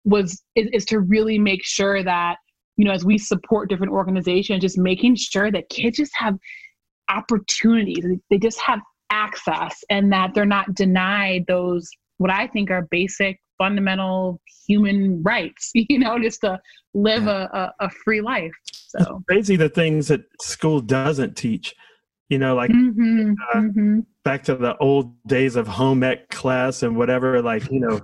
was 0.05 0.41
is, 0.55 0.67
is 0.71 0.85
to 0.85 0.99
really 0.99 1.37
make 1.37 1.63
sure 1.63 2.03
that 2.03 2.37
you 2.77 2.85
know 2.85 2.91
as 2.91 3.05
we 3.05 3.17
support 3.17 3.69
different 3.69 3.91
organizations 3.91 4.61
just 4.61 4.77
making 4.77 5.15
sure 5.15 5.51
that 5.51 5.67
kids 5.69 5.97
just 5.97 6.13
have 6.15 6.35
opportunities 7.09 8.05
they 8.29 8.37
just 8.37 8.59
have 8.59 8.79
access 9.11 9.83
and 9.89 10.11
that 10.11 10.33
they're 10.33 10.45
not 10.45 10.73
denied 10.73 11.43
those 11.47 11.89
what 12.17 12.31
i 12.31 12.47
think 12.47 12.71
are 12.71 12.87
basic 12.89 13.39
fundamental 13.57 14.41
human 14.67 15.21
rights, 15.23 15.71
you 15.73 15.99
know, 15.99 16.19
just 16.19 16.41
to 16.41 16.59
live 16.93 17.27
a, 17.27 17.73
a, 17.79 17.85
a 17.85 17.89
free 17.89 18.21
life. 18.21 18.51
So 18.71 19.23
crazy 19.27 19.55
the 19.55 19.69
things 19.69 20.07
that 20.07 20.21
school 20.41 20.79
doesn't 20.79 21.35
teach. 21.35 21.73
You 22.29 22.39
know, 22.39 22.55
like 22.55 22.71
Mhm, 22.71 23.35
uh, 23.53 23.57
mhm. 23.57 24.05
back 24.23 24.43
to 24.45 24.55
the 24.55 24.75
old 24.77 25.15
days 25.27 25.55
of 25.55 25.67
home 25.67 26.01
ec 26.01 26.27
class 26.29 26.81
and 26.81 26.97
whatever. 26.97 27.39
Like, 27.41 27.69
you 27.69 27.79
know, 27.79 28.01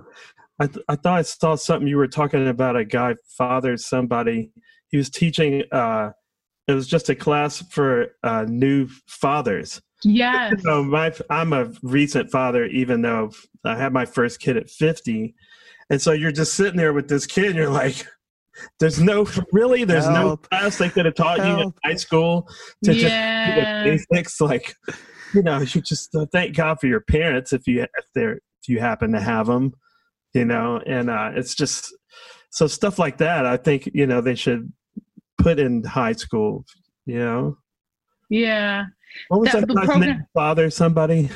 I, 0.62 0.66
th- 0.68 0.84
I 0.88 0.94
thought 0.96 1.18
I 1.18 1.22
saw 1.22 1.56
something 1.56 1.88
you 1.88 1.96
were 1.96 2.06
talking 2.06 2.46
about 2.46 2.76
a 2.76 2.84
guy 2.84 3.16
fathered 3.36 3.80
somebody. 3.80 4.52
He 4.90 4.96
was 4.96 5.10
teaching, 5.10 5.64
uh, 5.72 6.10
it 6.68 6.72
was 6.72 6.86
just 6.86 7.08
a 7.08 7.16
class 7.16 7.60
for 7.70 8.14
uh, 8.22 8.44
new 8.48 8.86
fathers. 9.08 9.82
yes. 10.04 10.54
So 10.62 10.84
my, 10.84 11.12
I'm 11.30 11.52
a 11.52 11.72
recent 11.82 12.30
father, 12.30 12.66
even 12.66 13.02
though 13.02 13.32
I 13.64 13.76
had 13.76 13.92
my 13.92 14.04
first 14.04 14.38
kid 14.40 14.56
at 14.56 14.70
50. 14.70 15.34
And 15.90 16.00
so 16.00 16.12
you're 16.12 16.30
just 16.30 16.54
sitting 16.54 16.76
there 16.76 16.92
with 16.92 17.08
this 17.08 17.26
kid, 17.26 17.46
and 17.46 17.56
you're 17.56 17.68
like, 17.68 18.06
there's 18.78 19.00
no, 19.00 19.26
really, 19.52 19.82
there's 19.82 20.08
no 20.08 20.36
class 20.36 20.78
they 20.78 20.90
could 20.90 21.06
have 21.06 21.16
taught 21.16 21.38
you 21.38 21.60
in 21.64 21.74
high 21.84 21.96
school 21.96 22.48
to 22.84 22.92
just 22.92 23.04
Yeah. 23.12 23.82
the 23.82 23.90
basics 24.12 24.40
like 24.40 24.74
you 25.34 25.42
know 25.42 25.60
you 25.60 25.80
just 25.80 26.14
uh, 26.14 26.26
thank 26.30 26.54
god 26.54 26.78
for 26.78 26.86
your 26.86 27.00
parents 27.00 27.54
if 27.54 27.66
you 27.66 27.80
if 27.82 28.04
they're 28.14 28.34
if 28.34 28.68
you 28.68 28.78
happen 28.78 29.10
to 29.12 29.20
have 29.20 29.46
them 29.46 29.72
you 30.34 30.44
know 30.44 30.80
and 30.86 31.10
uh 31.10 31.30
it's 31.34 31.54
just 31.54 31.94
so 32.50 32.66
stuff 32.66 32.98
like 32.98 33.18
that 33.18 33.46
i 33.46 33.56
think 33.56 33.88
you 33.94 34.06
know 34.06 34.20
they 34.20 34.34
should 34.34 34.72
put 35.38 35.58
in 35.58 35.82
high 35.84 36.12
school 36.12 36.64
you 37.06 37.18
know 37.18 37.56
Yeah. 38.30 38.84
what 39.28 39.40
was 39.40 39.52
That- 39.52 39.66
that, 39.66 39.74
the 39.74 39.82
program- 39.86 40.26
father 40.34 40.70
somebody 40.70 41.30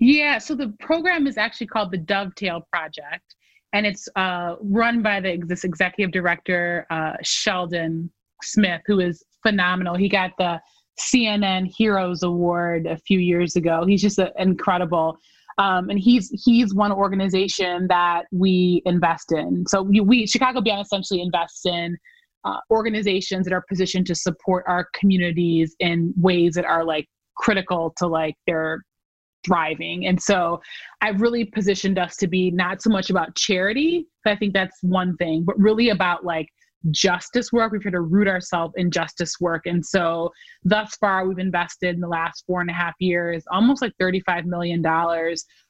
Yeah, 0.00 0.38
so 0.38 0.54
the 0.56 0.74
program 0.80 1.26
is 1.26 1.38
actually 1.38 1.68
called 1.68 1.92
the 1.92 1.98
Dovetail 1.98 2.62
Project, 2.72 3.36
and 3.72 3.86
it's 3.86 4.08
uh, 4.16 4.56
run 4.60 5.02
by 5.02 5.20
the 5.20 5.40
this 5.46 5.62
executive 5.64 6.10
director 6.12 6.84
uh, 6.90 7.12
Sheldon 7.22 8.10
Smith, 8.42 8.82
who 8.86 8.98
is 9.00 9.22
phenomenal. 9.46 9.94
He 9.96 10.08
got 10.08 10.32
the 10.36 10.60
CNN 11.00 11.72
Heroes 11.74 12.24
Award 12.24 12.86
a 12.86 12.98
few 13.06 13.20
years 13.20 13.54
ago. 13.54 13.84
He's 13.86 14.02
just 14.02 14.18
a, 14.18 14.32
incredible, 14.36 15.16
um, 15.58 15.90
and 15.90 15.98
he's 15.98 16.30
he's 16.44 16.74
one 16.74 16.92
organization 16.92 17.86
that 17.88 18.24
we 18.32 18.82
invest 18.86 19.32
in. 19.32 19.64
So 19.68 19.82
we, 19.82 20.00
we 20.00 20.26
Chicago 20.26 20.60
Beyond 20.60 20.84
essentially 20.86 21.20
invests 21.20 21.66
in. 21.66 21.96
Uh, 22.44 22.60
organizations 22.70 23.44
that 23.44 23.52
are 23.52 23.64
positioned 23.68 24.06
to 24.06 24.14
support 24.14 24.64
our 24.68 24.86
communities 24.94 25.74
in 25.80 26.14
ways 26.16 26.54
that 26.54 26.64
are 26.64 26.84
like 26.84 27.04
critical 27.36 27.92
to 27.96 28.06
like 28.06 28.36
their 28.46 28.80
thriving. 29.44 30.06
And 30.06 30.22
so 30.22 30.60
I've 31.00 31.20
really 31.20 31.44
positioned 31.44 31.98
us 31.98 32.16
to 32.18 32.26
be 32.26 32.50
not 32.50 32.80
so 32.80 32.90
much 32.90 33.10
about 33.10 33.34
charity. 33.34 34.06
I 34.24 34.36
think 34.36 34.54
that's 34.54 34.76
one 34.82 35.16
thing, 35.16 35.44
but 35.44 35.58
really 35.58 35.88
about 35.90 36.24
like 36.24 36.48
justice 36.90 37.52
work. 37.52 37.72
We've 37.72 37.82
tried 37.82 37.92
to 37.92 38.00
root 38.00 38.28
ourselves 38.28 38.74
in 38.76 38.90
justice 38.90 39.34
work. 39.40 39.66
And 39.66 39.84
so 39.84 40.32
thus 40.64 40.94
far, 40.96 41.26
we've 41.26 41.38
invested 41.38 41.94
in 41.94 42.00
the 42.00 42.08
last 42.08 42.44
four 42.46 42.60
and 42.60 42.70
a 42.70 42.72
half 42.72 42.94
years 42.98 43.44
almost 43.50 43.82
like 43.82 43.92
$35 44.00 44.44
million 44.44 44.84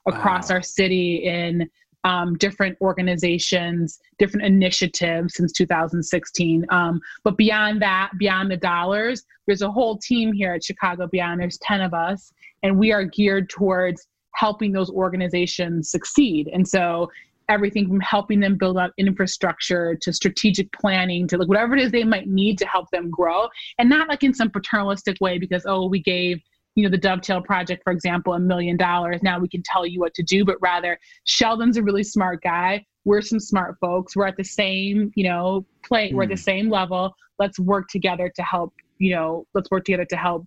across 0.07 0.51
Wow. 0.51 0.57
our 0.57 0.63
city 0.63 1.25
in 1.25 1.69
um, 2.05 2.37
different 2.37 2.77
organizations, 2.81 3.99
different 4.19 4.47
initiatives 4.47 5.35
since 5.35 5.53
2016. 5.53 6.65
Um, 6.71 7.01
but 7.25 7.37
beyond 7.37 7.83
that, 7.83 8.11
beyond 8.19 8.51
the 8.51 8.57
dollars, 8.57 9.25
there's 9.47 9.63
a 9.63 9.71
whole 9.71 9.99
team 9.99 10.33
here 10.33 10.53
at 10.53 10.63
Chicago 10.63 11.07
Beyond. 11.07 11.41
There's 11.41 11.59
10 11.59 11.81
of 11.81 11.95
us 11.95 12.33
and 12.63 12.79
we 12.79 12.93
are 12.93 13.05
geared 13.05 13.49
towards 13.51 14.07
helping 14.35 14.73
those 14.73 14.91
organizations 14.91 15.91
succeed 15.91 16.49
and 16.53 16.67
so 16.67 17.11
everything 17.49 17.89
from 17.89 18.01
helping 18.01 18.41
them 18.41 18.57
build 18.57 18.79
out 18.79 18.93
infrastructure 18.99 19.97
to 20.03 20.13
strategic 20.13 20.71
planning 20.73 21.27
to 21.29 21.39
like 21.39 21.49
whatever 21.49 21.75
it 21.75 21.83
is 21.83 21.91
they 21.91 22.05
might 22.05 22.29
need 22.29 22.59
to 22.59 22.67
help 22.67 22.91
them 22.91 23.11
grow. 23.11 23.49
And 23.79 23.89
not 23.89 24.09
like 24.09 24.23
in 24.23 24.35
some 24.35 24.51
paternalistic 24.51 25.17
way 25.21 25.39
because 25.39 25.65
oh 25.67 25.87
we 25.89 26.03
gave 26.03 26.41
you 26.75 26.85
know 26.85 26.91
the 26.91 26.99
dovetail 26.99 27.41
project 27.43 27.83
for 27.83 27.93
example 27.93 28.35
a 28.35 28.39
million 28.39 28.77
dollars. 28.77 29.23
Now 29.23 29.39
we 29.39 29.49
can 29.49 29.63
tell 29.65 29.87
you 29.87 30.01
what 30.01 30.15
to 30.15 30.23
do 30.23 30.45
but 30.45 30.57
rather 30.61 30.99
sheldon's 31.25 31.77
a 31.77 31.83
really 31.83 32.05
smart 32.05 32.43
guy. 32.43 32.85
We're 33.05 33.23
some 33.23 33.41
smart 33.41 33.77
folks. 33.81 34.15
We're 34.15 34.27
at 34.27 34.37
the 34.37 34.45
same 34.45 35.13
you 35.15 35.25
know 35.25 35.67
play 35.85 36.13
we're 36.13 36.25
at 36.25 36.31
the 36.31 36.37
same 36.37 36.69
level. 36.69 37.15
Let's 37.39 37.59
work 37.59 37.89
together 37.89 38.31
to 38.35 38.43
help 38.43 38.75
you 38.99 39.15
know 39.15 39.47
let's 39.55 39.71
work 39.71 39.85
together 39.85 40.07
to 40.11 40.17
help 40.17 40.47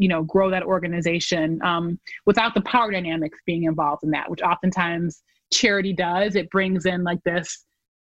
you 0.00 0.08
know 0.08 0.22
grow 0.24 0.50
that 0.50 0.62
organization 0.62 1.60
um, 1.62 2.00
without 2.26 2.54
the 2.54 2.62
power 2.62 2.90
dynamics 2.90 3.38
being 3.46 3.64
involved 3.64 4.02
in 4.02 4.10
that 4.10 4.28
which 4.30 4.40
oftentimes 4.40 5.22
charity 5.52 5.92
does 5.92 6.36
it 6.36 6.50
brings 6.50 6.86
in 6.86 7.02
like 7.02 7.22
this 7.24 7.64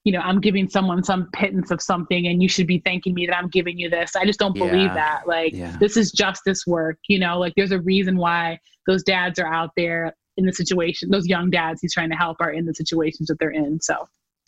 you 0.05 0.13
know 0.13 0.21
i'm 0.21 0.41
giving 0.41 0.69
someone 0.69 1.03
some 1.03 1.29
pittance 1.33 1.71
of 1.71 1.81
something 1.81 2.27
and 2.27 2.43
you 2.43 2.49
should 2.49 2.67
be 2.67 2.81
thanking 2.85 3.15
me 3.15 3.27
that 3.27 3.37
i'm 3.37 3.49
giving 3.49 3.79
you 3.79 3.89
this 3.91 4.17
i 4.17 4.25
just 4.25 4.39
don't 4.39 4.55
believe 4.57 4.73
Yeah. 4.73 4.95
that 4.95 5.21
like 5.27 5.53
Yeah. 5.53 5.77
this 5.81 5.97
is 5.97 6.13
justice 6.13 6.67
work 6.67 6.99
you 7.09 7.19
know 7.19 7.39
like 7.39 7.53
there's 7.57 7.73
a 7.73 7.81
reason 7.81 8.17
why 8.17 8.59
those 8.87 9.03
dads 9.03 9.39
are 9.39 9.53
out 9.53 9.71
there 9.77 10.15
in 10.37 10.47
the 10.47 10.53
situation 10.53 11.11
those 11.11 11.27
young 11.27 11.51
dads 11.51 11.81
he's 11.81 11.93
trying 11.93 12.11
to 12.11 12.17
help 12.17 12.37
are 12.41 12.53
in 12.53 12.65
the 12.65 12.75
situations 12.75 13.29
that 13.29 13.39
they're 13.39 13.51
in 13.51 13.81
so 13.81 13.97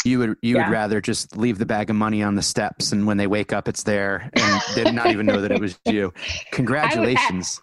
You 0.05 0.19
would 0.21 0.37
you 0.43 0.57
Yeah. 0.57 0.65
would 0.65 0.73
rather 0.73 1.01
just 1.01 1.37
leave 1.37 1.59
the 1.59 1.67
bag 1.67 1.91
of 1.91 1.97
money 1.97 2.23
on 2.23 2.35
the 2.35 2.43
steps, 2.43 2.93
and 2.93 3.07
when 3.07 3.17
they 3.17 3.27
wake 3.27 3.53
up, 3.53 3.69
it's 3.69 3.83
there, 3.83 4.31
and 4.33 4.63
they 4.75 4.85
did 4.85 4.95
not 4.95 5.11
even 5.11 5.27
know 5.27 5.41
that 5.41 5.53
it 5.53 5.61
was 5.61 5.79
you. 5.85 6.13
Congratulations! 6.53 7.61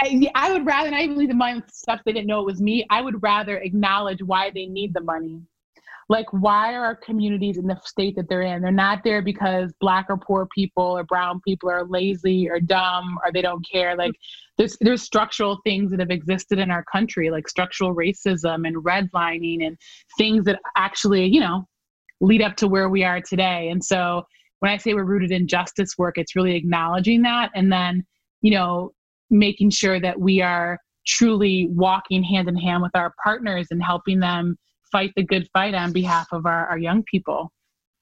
I, 0.00 0.28
I 0.34 0.52
would 0.52 0.66
rather 0.66 0.90
not 0.90 1.00
even 1.00 1.16
leave 1.16 1.28
the 1.28 1.34
money 1.34 1.60
with 1.60 1.70
stuff 1.72 2.00
they 2.04 2.12
didn't 2.12 2.26
know 2.26 2.40
it 2.40 2.46
was 2.46 2.60
me. 2.60 2.84
I 2.90 3.00
would 3.02 3.22
rather 3.22 3.58
acknowledge 3.58 4.22
why 4.22 4.50
they 4.50 4.66
need 4.66 4.94
the 4.94 5.00
money. 5.00 5.40
Like, 6.08 6.26
why 6.32 6.74
are 6.74 6.84
our 6.84 6.94
communities 6.96 7.58
in 7.58 7.66
the 7.66 7.80
state 7.84 8.14
that 8.16 8.28
they're 8.28 8.42
in? 8.42 8.62
They're 8.62 8.70
not 8.70 9.02
there 9.02 9.22
because 9.22 9.72
black 9.80 10.06
or 10.08 10.16
poor 10.16 10.46
people 10.54 10.84
or 10.84 11.02
brown 11.02 11.40
people 11.44 11.68
are 11.68 11.84
lazy 11.84 12.48
or 12.48 12.60
dumb 12.60 13.18
or 13.24 13.32
they 13.32 13.42
don't 13.42 13.66
care. 13.68 13.96
Like, 13.96 14.12
there's 14.56 14.76
there's 14.80 15.02
structural 15.02 15.60
things 15.64 15.90
that 15.90 16.00
have 16.00 16.10
existed 16.10 16.58
in 16.58 16.70
our 16.70 16.84
country, 16.84 17.30
like 17.30 17.48
structural 17.48 17.94
racism 17.94 18.66
and 18.66 18.76
redlining 18.84 19.66
and 19.66 19.76
things 20.16 20.44
that 20.44 20.60
actually, 20.76 21.26
you 21.26 21.40
know, 21.40 21.66
lead 22.20 22.42
up 22.42 22.56
to 22.56 22.68
where 22.68 22.88
we 22.88 23.04
are 23.04 23.20
today. 23.20 23.68
And 23.70 23.84
so, 23.84 24.22
when 24.60 24.72
I 24.72 24.78
say 24.78 24.94
we're 24.94 25.04
rooted 25.04 25.32
in 25.32 25.46
justice 25.46 25.98
work, 25.98 26.16
it's 26.16 26.34
really 26.34 26.56
acknowledging 26.56 27.20
that 27.22 27.50
and 27.54 27.70
then, 27.70 28.04
you 28.40 28.52
know, 28.52 28.92
making 29.28 29.68
sure 29.70 30.00
that 30.00 30.18
we 30.18 30.40
are 30.40 30.78
truly 31.06 31.68
walking 31.70 32.22
hand 32.22 32.48
in 32.48 32.56
hand 32.56 32.82
with 32.82 32.94
our 32.94 33.12
partners 33.22 33.66
and 33.70 33.82
helping 33.82 34.18
them 34.18 34.56
fight 34.90 35.12
the 35.14 35.22
good 35.22 35.46
fight 35.52 35.74
on 35.74 35.92
behalf 35.92 36.26
of 36.32 36.46
our, 36.46 36.66
our 36.68 36.78
young 36.78 37.02
people. 37.10 37.52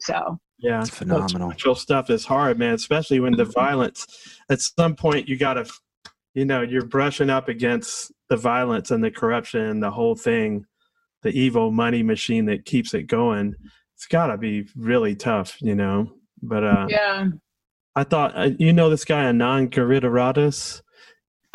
So, 0.00 0.38
yeah 0.58 0.80
It's 0.80 0.90
phenomenal. 0.90 1.50
Structural 1.50 1.74
stuff 1.74 2.10
is 2.10 2.24
hard 2.24 2.58
man 2.58 2.74
especially 2.74 3.20
when 3.20 3.36
the 3.36 3.44
violence 3.44 4.06
at 4.50 4.60
some 4.60 4.94
point 4.94 5.28
you 5.28 5.36
gotta 5.36 5.66
you 6.34 6.44
know 6.44 6.62
you're 6.62 6.86
brushing 6.86 7.30
up 7.30 7.48
against 7.48 8.12
the 8.28 8.36
violence 8.36 8.90
and 8.90 9.02
the 9.02 9.10
corruption 9.10 9.60
and 9.60 9.82
the 9.82 9.90
whole 9.90 10.14
thing 10.14 10.64
the 11.22 11.30
evil 11.30 11.70
money 11.70 12.02
machine 12.02 12.46
that 12.46 12.64
keeps 12.64 12.94
it 12.94 13.04
going 13.04 13.54
it's 13.94 14.06
gotta 14.06 14.36
be 14.36 14.66
really 14.76 15.14
tough 15.14 15.56
you 15.60 15.74
know 15.74 16.10
but 16.42 16.64
uh 16.64 16.86
yeah. 16.88 17.28
i 17.96 18.04
thought 18.04 18.32
uh, 18.36 18.50
you 18.58 18.72
know 18.72 18.90
this 18.90 19.04
guy 19.04 19.24
Anand 19.24 19.70
Giridharadas? 19.70 20.82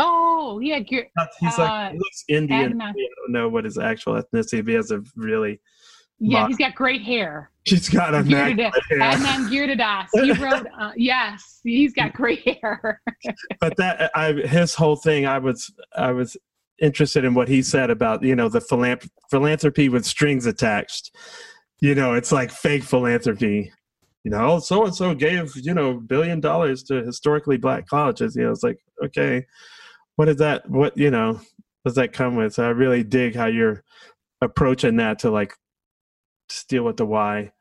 Oh, 0.01 0.59
yeah. 0.61 0.79
You're, 0.87 1.07
he's 1.41 1.59
Uh, 1.59 1.63
like 1.63 1.91
he 1.91 1.97
looks 1.97 2.23
indian 2.29 2.81
i 2.81 2.93
don't 2.93 3.31
know 3.31 3.49
what 3.49 3.65
his 3.65 3.77
actual 3.77 4.13
ethnicity 4.13 4.63
but 4.63 4.69
he 4.69 4.73
has 4.75 4.91
a 4.91 5.03
really 5.15 5.59
yeah, 6.19 6.47
he's 6.47 6.57
got 6.57 6.75
great 6.75 7.01
hair. 7.01 7.49
He's 7.63 7.87
got 7.87 8.13
a 8.13 8.19
immaculate 8.19 8.73
hair. 8.89 8.99
Anand 8.99 9.49
Giridharadas. 9.49 10.07
He 10.13 10.31
wrote, 10.33 10.67
uh, 10.77 10.91
yes, 10.97 11.61
he's 11.63 11.93
got 11.93 12.13
great 12.13 12.45
hair. 12.61 13.01
but 13.61 13.77
that 13.77 14.11
I 14.15 14.33
his 14.33 14.75
whole 14.75 14.97
thing 14.97 15.25
I 15.25 15.37
was 15.39 15.71
I 15.95 16.11
was 16.11 16.35
interested 16.81 17.23
in 17.23 17.33
what 17.33 17.47
he 17.47 17.61
said 17.61 17.89
about 17.89 18.21
you 18.23 18.35
know 18.35 18.49
the 18.49 18.59
philanthrop- 18.59 19.09
philanthropy 19.31 19.87
with 19.87 20.05
strings 20.05 20.45
attached. 20.45 21.15
You 21.81 21.95
know, 21.95 22.13
it's 22.13 22.31
like 22.31 22.51
fake 22.51 22.83
philanthropy. 22.83 23.71
You 24.25 24.31
know, 24.31 24.59
so 24.59 24.85
and 24.85 24.93
so 24.93 25.15
gave 25.15 25.55
you 25.55 25.73
know 25.73 25.93
billion 25.93 26.39
dollars 26.41 26.83
to 26.83 27.03
historically 27.03 27.57
black 27.57 27.87
colleges. 27.87 28.35
You 28.35 28.43
know, 28.43 28.51
it's 28.51 28.63
like 28.63 28.77
okay, 29.03 29.45
what 30.17 30.27
is 30.27 30.37
that? 30.37 30.69
What 30.69 30.97
you 30.97 31.09
know 31.09 31.39
does 31.85 31.95
that 31.95 32.11
come 32.11 32.35
with? 32.35 32.53
So 32.53 32.65
I 32.65 32.69
really 32.69 33.03
dig 33.03 33.35
how 33.35 33.45
you're 33.45 33.83
approaching 34.41 34.97
that 34.97 35.19
to 35.19 35.31
like 35.31 35.53
deal 36.67 36.83
with 36.83 36.97
the 36.97 37.05
why 37.05 37.51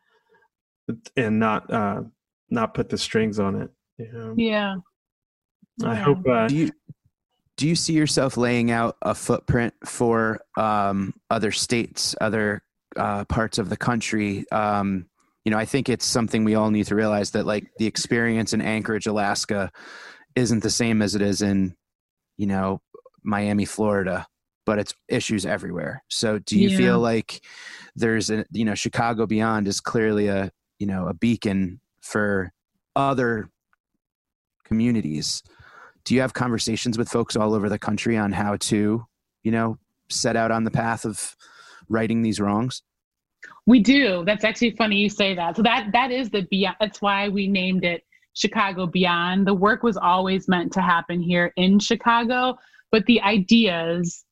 and 1.17 1.39
not 1.39 1.73
uh 1.73 2.03
not 2.51 2.75
put 2.75 2.89
the 2.89 2.99
strings 2.99 3.39
on 3.39 3.61
it. 3.63 3.71
You 3.99 4.13
know? 4.13 4.35
yeah. 4.37 4.75
I 5.85 5.95
Yeah. 5.95 5.95
hope 5.95 6.27
uh, 6.27 6.49
Do 6.49 6.57
you 6.57 6.71
do 7.57 7.69
you 7.69 7.75
see 7.77 7.93
yourself 7.93 8.37
laying 8.37 8.71
out 8.71 8.97
a 9.03 9.15
footprint 9.15 9.75
for 9.85 10.41
um, 10.57 11.13
other 11.31 11.51
states, 11.51 12.15
other 12.21 12.63
uh, 12.97 13.25
parts 13.27 13.59
of 13.59 13.69
the 13.69 13.77
country? 13.77 14.45
Um, 14.51 15.07
you 15.45 15.51
know, 15.51 15.59
I 15.59 15.65
think 15.65 15.89
it's 15.89 16.05
something 16.07 16.45
we 16.45 16.55
all 16.55 16.71
need 16.71 16.87
to 16.87 16.95
realize 16.95 17.31
that 17.33 17.47
like 17.47 17.71
the 17.79 17.87
experience 17.87 18.53
in 18.53 18.61
Anchorage, 18.61 19.07
Alaska, 19.07 19.71
isn't 20.37 20.63
the 20.63 20.71
same 20.71 21.01
as 21.03 21.15
it 21.15 21.23
is 21.23 21.41
in, 21.43 21.75
you 22.37 22.47
know, 22.47 22.81
Miami, 23.23 23.65
Florida. 23.65 24.27
but 24.67 24.79
it's 24.79 24.95
issues 25.09 25.47
everywhere. 25.47 26.03
So 26.09 26.39
do 26.41 26.59
you 26.59 26.69
Yeah. 26.69 26.77
feel 26.77 26.99
like 27.01 27.41
there's 27.97 28.29
a 28.29 28.45
you 28.53 28.67
know 28.67 28.75
Chicago 28.75 29.25
Beyond 29.27 29.67
is 29.67 29.81
clearly 29.81 30.27
a 30.27 30.51
you 30.79 30.87
know 30.87 31.09
a 31.09 31.15
beacon 31.15 31.81
for 32.03 32.53
other 32.95 33.49
communities. 34.65 35.43
Do 36.05 36.15
you 36.15 36.21
have 36.21 36.35
conversations 36.35 36.99
with 36.99 37.09
folks 37.09 37.35
all 37.37 37.55
over 37.55 37.71
the 37.71 37.79
country 37.79 38.17
on 38.19 38.33
how 38.33 38.57
to 38.57 39.07
you 39.43 39.51
know 39.51 39.79
set 40.11 40.37
out 40.37 40.51
on 40.51 40.65
the 40.65 40.71
path 40.71 41.07
of 41.07 41.35
righting 41.89 42.23
these 42.23 42.41
wrongs? 42.41 42.83
We 43.67 43.81
do. 43.81 44.25
That's 44.25 44.45
actually 44.45 44.73
funny 44.73 44.97
you 44.97 45.11
say 45.11 45.35
that. 45.35 45.57
So 45.57 45.63
that 45.63 45.91
that 45.93 46.11
is 46.11 46.31
the 46.31 46.43
beyond. 46.51 46.77
That's 46.81 47.01
why 47.01 47.29
we 47.29 47.47
named 47.47 47.85
it 47.85 48.03
Chicago 48.39 48.87
Beyond. 48.87 49.47
The 49.47 49.55
work 49.55 49.83
was 49.83 49.97
always 49.97 50.49
meant 50.49 50.73
to 50.75 50.81
happen 50.81 51.21
here 51.21 51.53
in 51.57 51.79
Chicago, 51.79 52.57
but 52.91 53.05
the 53.07 53.21
ideas 53.21 54.25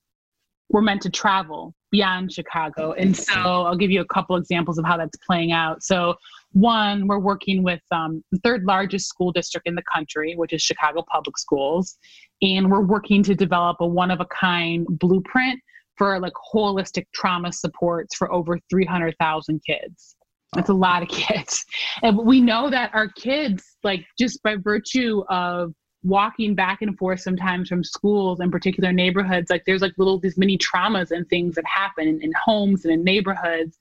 were 0.71 0.83
meant 0.83 1.03
to 1.03 1.11
travel 1.11 1.75
beyond 1.91 2.33
Chicago. 2.33 2.93
And 2.93 3.17
so 3.17 3.35
I'll 3.35 3.77
give 3.77 3.91
you 3.91 4.01
a 4.01 4.07
couple 4.07 4.37
examples 4.37 4.79
of 4.79 4.85
how 4.85 4.97
that's 4.97 5.17
playing 5.27 5.53
out. 5.53 5.83
So 5.83 6.15
one, 6.53 7.07
we're 7.07 7.19
working 7.19 7.63
with 7.63 7.83
um, 7.91 8.25
the 8.33 8.39
third 8.39 8.65
largest 8.65 9.09
school 9.09 9.33
district 9.33 9.69
in 9.69 9.75
the 9.75 9.85
country, 9.93 10.35
which 10.37 10.53
is 10.53 10.63
Chicago 10.63 11.05
Public 11.11 11.37
Schools, 11.39 11.99
and 12.43 12.71
we're 12.71 12.81
working 12.81 13.23
to 13.25 13.35
develop 13.35 13.79
a 13.81 13.87
one 13.87 14.11
of 14.11 14.21
a 14.21 14.27
kind 14.27 14.87
blueprint 14.89 15.61
for 15.97 16.19
like 16.21 16.33
holistic 16.53 17.07
trauma 17.15 17.53
supports 17.53 18.15
for 18.17 18.33
over 18.33 18.59
300,000 18.71 19.61
kids. 19.67 20.17
That's 20.55 20.69
a 20.69 20.73
oh. 20.73 20.77
lot 20.77 21.03
of 21.03 21.09
kids. 21.09 21.65
And 22.03 22.17
we 22.19 22.41
know 22.41 22.71
that 22.71 22.95
our 22.95 23.09
kids, 23.09 23.77
like 23.83 24.05
just 24.19 24.43
by 24.43 24.57
virtue 24.57 25.23
of 25.29 25.73
walking 26.03 26.55
back 26.55 26.83
and 26.83 26.97
forth 26.97 27.21
sometimes 27.21 27.69
from 27.69 27.83
schools 27.83 28.41
and 28.41 28.53
particular 28.53 28.93
neighborhoods, 28.93 29.51
like 29.51 29.65
there's 29.67 29.83
like 29.83 29.93
little, 29.99 30.19
these 30.19 30.39
mini 30.39 30.57
traumas 30.59 31.11
and 31.11 31.29
things 31.29 31.55
that 31.57 31.65
happen 31.67 32.07
in, 32.07 32.23
in 32.23 32.33
homes 32.45 32.85
and 32.85 32.95
in 32.95 33.03
neighborhoods. 33.03 33.77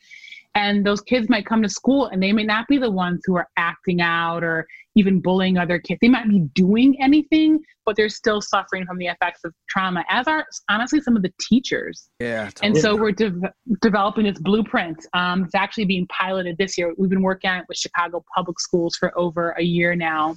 And 0.55 0.85
those 0.85 1.01
kids 1.01 1.29
might 1.29 1.45
come 1.45 1.61
to 1.61 1.69
school 1.69 2.07
and 2.07 2.23
they 2.23 2.31
may 2.31 2.43
not 2.43 2.67
be 2.69 2.77
the 2.77 2.89
ones 2.89 3.21
who 3.25 3.35
are 3.35 3.47
acting 3.57 3.99
out 3.99 4.41
or 4.43 4.65
even 4.95 5.19
bullying 5.19 5.57
other 5.57 5.77
kids. 5.77 5.99
They 6.01 6.07
might 6.07 6.29
be 6.29 6.39
doing 6.55 6.95
anything, 7.01 7.59
but 7.85 7.97
they're 7.97 8.07
still 8.07 8.41
suffering 8.41 8.85
from 8.85 8.97
the 8.97 9.07
effects 9.07 9.41
of 9.43 9.53
trauma, 9.69 10.05
as 10.09 10.27
are 10.27 10.45
honestly 10.69 11.01
some 11.01 11.17
of 11.17 11.21
the 11.21 11.33
teachers. 11.41 12.09
Yeah, 12.21 12.49
And 12.63 12.77
so 12.77 12.95
we're 12.95 13.11
de- 13.11 13.33
developing 13.81 14.23
this 14.23 14.39
blueprint. 14.39 15.05
Um, 15.13 15.43
it's 15.43 15.55
actually 15.55 15.85
being 15.85 16.07
piloted 16.07 16.57
this 16.57 16.77
year. 16.77 16.93
We've 16.97 17.09
been 17.09 17.21
working 17.21 17.49
on 17.49 17.57
it 17.57 17.65
with 17.67 17.77
Chicago 17.77 18.23
Public 18.33 18.59
Schools 18.59 18.95
for 18.95 19.17
over 19.19 19.51
a 19.51 19.63
year 19.63 19.93
now, 19.95 20.35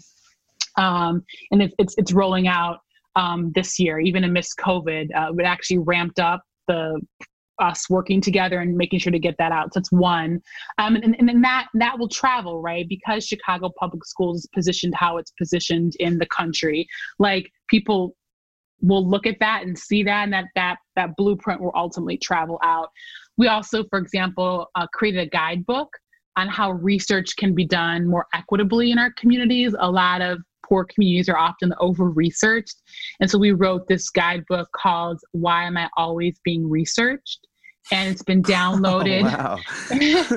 um, 0.77 1.25
and 1.53 1.63
it's, 1.63 1.75
it's 1.79 1.95
it's 1.97 2.13
rolling 2.13 2.49
out 2.49 2.81
um, 3.15 3.53
this 3.55 3.79
year. 3.79 4.01
Even 4.01 4.25
amidst 4.25 4.59
COVID, 4.59 5.09
uh, 5.15 5.33
it 5.39 5.45
actually 5.45 5.79
ramped 5.79 6.19
up 6.19 6.43
the 6.67 7.01
us 7.61 7.89
working 7.91 8.21
together 8.21 8.61
and 8.61 8.77
making 8.77 8.99
sure 9.01 9.13
to 9.13 9.19
get 9.19 9.37
that 9.39 9.53
out. 9.53 9.73
So 9.73 9.81
that's 9.81 9.93
one, 9.93 10.41
um, 10.79 10.97
and 10.97 11.17
and 11.19 11.29
then 11.29 11.41
that 11.43 11.67
that 11.75 11.99
will 11.99 12.09
travel 12.09 12.61
right? 12.61 12.89
Because 12.89 13.27
Chicago 13.27 13.71
Public 13.79 14.05
Schools 14.05 14.39
is 14.39 14.49
positioned 14.55 14.95
how 14.95 15.19
it's 15.19 15.33
positioned 15.33 15.95
in 15.99 16.19
the 16.19 16.27
country. 16.27 16.87
Like 17.19 17.51
people 17.69 18.17
will 18.81 19.09
look 19.09 19.27
at 19.27 19.37
that 19.41 19.63
and 19.65 19.77
see 19.77 20.03
that 20.05 20.25
and 20.25 20.33
that 20.33 20.47
that 20.55 20.77
that 20.97 21.17
blueprint 21.17 21.61
will 21.61 21.73
ultimately 21.75 22.19
travel 22.19 22.59
out. 22.63 22.91
We 23.37 23.49
also 23.49 23.85
for 23.91 23.99
example 23.99 24.69
uh, 24.75 24.87
created 24.93 25.21
a 25.21 25.31
guidebook 25.31 25.89
on 26.37 26.49
how 26.49 26.73
research 26.73 27.37
can 27.37 27.55
be 27.55 27.67
done 27.67 28.07
more 28.07 28.27
equitably 28.33 28.93
in 28.93 28.99
our 28.99 29.13
communities. 29.13 29.75
A 29.79 29.91
lot 29.91 30.23
of 30.23 30.39
poor 30.69 30.85
communities 30.85 31.29
are 31.29 31.39
often 31.39 31.73
over 31.81 32.11
researched 32.11 32.83
and 33.21 33.31
so 33.31 33.39
we 33.39 33.53
wrote 33.53 33.89
this 33.89 34.11
guidebook 34.11 34.69
called 34.73 35.19
why 35.33 35.65
am 35.65 35.77
i 35.77 35.89
always 35.97 36.39
being 36.45 36.69
researched 36.69 37.47
and 37.91 38.09
it's 38.11 38.23
been 38.23 38.43
downloaded 38.43 39.23
Oh, 39.29 39.57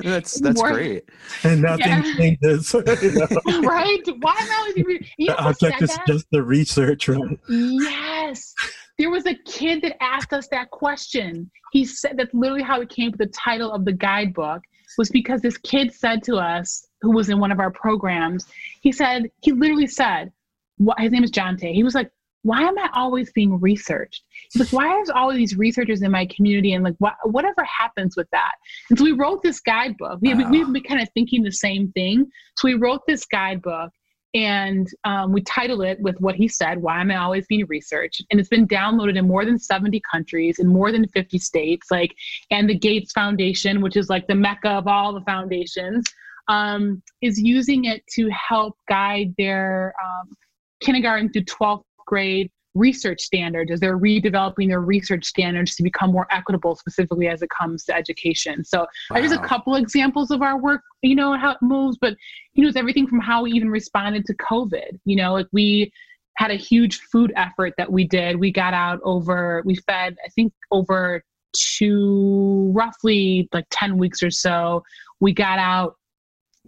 that's 0.02 0.40
that's 0.40 0.60
More- 0.60 0.72
great. 0.72 1.04
and 1.44 1.62
nothing 1.62 1.86
Yeah. 1.86 2.02
changes. 2.16 2.72
you 2.74 2.82
know? 2.82 3.60
right 3.68 4.00
why 4.20 4.36
am 4.40 4.50
i 4.50 4.56
always 4.58 4.76
you 5.18 5.26
know 5.28 5.34
The 5.34 5.44
object 5.44 5.82
is 5.82 5.94
that? 5.94 6.06
just 6.06 6.26
the 6.32 6.42
research, 6.42 7.08
right? 7.08 7.38
Yes. 7.48 8.54
There 8.98 9.10
was 9.10 9.26
a 9.26 9.34
kid 9.46 9.82
that 9.82 9.96
asked 10.02 10.32
us 10.32 10.48
that 10.48 10.70
question. 10.70 11.50
He 11.72 11.84
said 11.84 12.16
that's 12.16 12.32
literally 12.34 12.62
how 12.62 12.80
it 12.80 12.88
came 12.90 13.10
to 13.12 13.18
the 13.18 13.26
title 13.26 13.72
of 13.72 13.84
the 13.84 13.92
guidebook 13.92 14.60
was 14.98 15.08
because 15.10 15.40
this 15.40 15.56
kid 15.58 15.92
said 15.92 16.22
to 16.24 16.36
us, 16.36 16.86
who 17.00 17.10
was 17.12 17.30
in 17.30 17.38
one 17.40 17.50
of 17.50 17.58
our 17.60 17.70
programs, 17.70 18.46
he 18.82 18.92
said, 18.92 19.30
he 19.42 19.50
literally 19.52 19.86
said, 19.86 20.30
what 20.76 21.00
his 21.00 21.10
name 21.10 21.24
is 21.24 21.30
Jonte. 21.30 21.72
He 21.72 21.82
was 21.82 21.94
like, 21.94 22.10
why 22.42 22.62
am 22.62 22.78
I 22.78 22.88
always 22.94 23.32
being 23.32 23.60
researched? 23.60 24.24
He's 24.52 24.60
like, 24.60 24.72
why 24.72 25.00
is 25.00 25.10
all 25.10 25.32
these 25.32 25.56
researchers 25.56 26.02
in 26.02 26.10
my 26.10 26.26
community 26.26 26.72
and 26.72 26.84
like 26.84 26.96
what 26.98 27.14
whatever 27.24 27.64
happens 27.64 28.16
with 28.16 28.28
that? 28.32 28.52
And 28.90 28.98
so 28.98 29.04
we 29.04 29.12
wrote 29.12 29.42
this 29.42 29.60
guidebook. 29.60 30.18
We, 30.20 30.34
we, 30.34 30.44
we've 30.46 30.72
been 30.72 30.82
kind 30.82 31.00
of 31.00 31.08
thinking 31.14 31.42
the 31.42 31.52
same 31.52 31.92
thing. 31.92 32.26
So 32.56 32.68
we 32.68 32.74
wrote 32.74 33.02
this 33.06 33.24
guidebook 33.26 33.90
and 34.34 34.88
um, 35.04 35.32
we 35.32 35.42
titled 35.42 35.84
it 35.84 36.00
with 36.00 36.18
what 36.20 36.34
he 36.34 36.48
said 36.48 36.80
why 36.80 37.00
am 37.00 37.10
i 37.10 37.16
always 37.16 37.46
being 37.48 37.66
researched 37.66 38.24
and 38.30 38.40
it's 38.40 38.48
been 38.48 38.66
downloaded 38.66 39.18
in 39.18 39.26
more 39.26 39.44
than 39.44 39.58
70 39.58 40.00
countries 40.10 40.58
in 40.58 40.66
more 40.66 40.90
than 40.90 41.06
50 41.08 41.38
states 41.38 41.88
like 41.90 42.14
and 42.50 42.68
the 42.68 42.78
gates 42.78 43.12
foundation 43.12 43.82
which 43.82 43.96
is 43.96 44.08
like 44.08 44.26
the 44.28 44.34
mecca 44.34 44.70
of 44.70 44.86
all 44.86 45.12
the 45.12 45.20
foundations 45.22 46.04
um, 46.48 47.02
is 47.20 47.40
using 47.40 47.84
it 47.84 48.02
to 48.14 48.28
help 48.30 48.76
guide 48.88 49.34
their 49.38 49.94
um, 50.02 50.34
kindergarten 50.80 51.30
through 51.30 51.44
12th 51.44 51.84
grade 52.06 52.50
research 52.74 53.20
standards 53.20 53.70
as 53.70 53.80
they're 53.80 53.98
redeveloping 53.98 54.68
their 54.68 54.80
research 54.80 55.26
standards 55.26 55.74
to 55.76 55.82
become 55.82 56.10
more 56.10 56.26
equitable 56.30 56.74
specifically 56.74 57.28
as 57.28 57.42
it 57.42 57.50
comes 57.50 57.84
to 57.84 57.94
education. 57.94 58.64
So 58.64 58.86
uh, 59.10 59.14
there's 59.14 59.32
a 59.32 59.38
couple 59.38 59.76
examples 59.76 60.30
of 60.30 60.40
our 60.40 60.58
work 60.58 60.80
you 61.02 61.14
know 61.14 61.36
how 61.36 61.50
it 61.50 61.58
moves 61.60 61.98
but 62.00 62.16
you 62.54 62.62
know 62.62 62.68
it's 62.68 62.78
everything 62.78 63.06
from 63.06 63.20
how 63.20 63.42
we 63.42 63.50
even 63.52 63.68
responded 63.68 64.24
to 64.24 64.34
covid 64.36 64.98
you 65.04 65.16
know 65.16 65.32
like 65.32 65.48
we 65.52 65.92
had 66.36 66.50
a 66.50 66.54
huge 66.54 67.00
food 67.00 67.32
effort 67.36 67.74
that 67.76 67.92
we 67.92 68.06
did. 68.06 68.36
We 68.36 68.50
got 68.52 68.72
out 68.72 69.00
over 69.04 69.62
we 69.66 69.74
fed 69.74 70.16
i 70.24 70.28
think 70.30 70.52
over 70.70 71.22
two 71.52 72.70
roughly 72.74 73.48
like 73.52 73.66
10 73.70 73.98
weeks 73.98 74.22
or 74.22 74.30
so. 74.30 74.82
We 75.20 75.32
got 75.32 75.58
out 75.58 75.96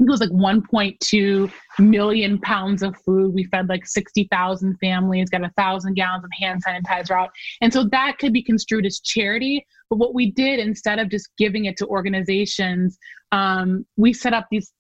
it 0.01 0.11
was 0.11 0.21
like 0.21 0.31
1.2 0.31 1.53
million 1.79 2.41
pounds 2.41 2.83
of 2.83 2.97
food. 3.05 3.33
We 3.33 3.45
fed 3.45 3.69
like 3.69 3.87
60,000 3.87 4.77
families, 4.79 5.31
got 5.31 5.45
a 5.45 5.53
thousand 5.57 5.95
gallons 5.95 6.25
of 6.25 6.31
hand 6.39 6.63
sanitizer 6.65 7.13
out. 7.13 7.31
And 7.61 7.73
so 7.73 7.85
that 7.85 8.19
could 8.19 8.33
be 8.33 8.43
construed 8.43 8.87
as 8.87 9.01
charity. 9.01 9.65
But 9.91 9.99
what 9.99 10.15
we 10.15 10.33
did 10.33 10.59
instead 10.59 10.99
of 10.99 11.11
just 11.11 11.31
giving 11.39 11.67
it 11.67 11.77
to 11.77 11.87
organizations, 11.87 12.99
um, 13.31 13.87
we 13.97 14.13
set 14.13 14.33
up 14.33 14.47
these 14.51 14.73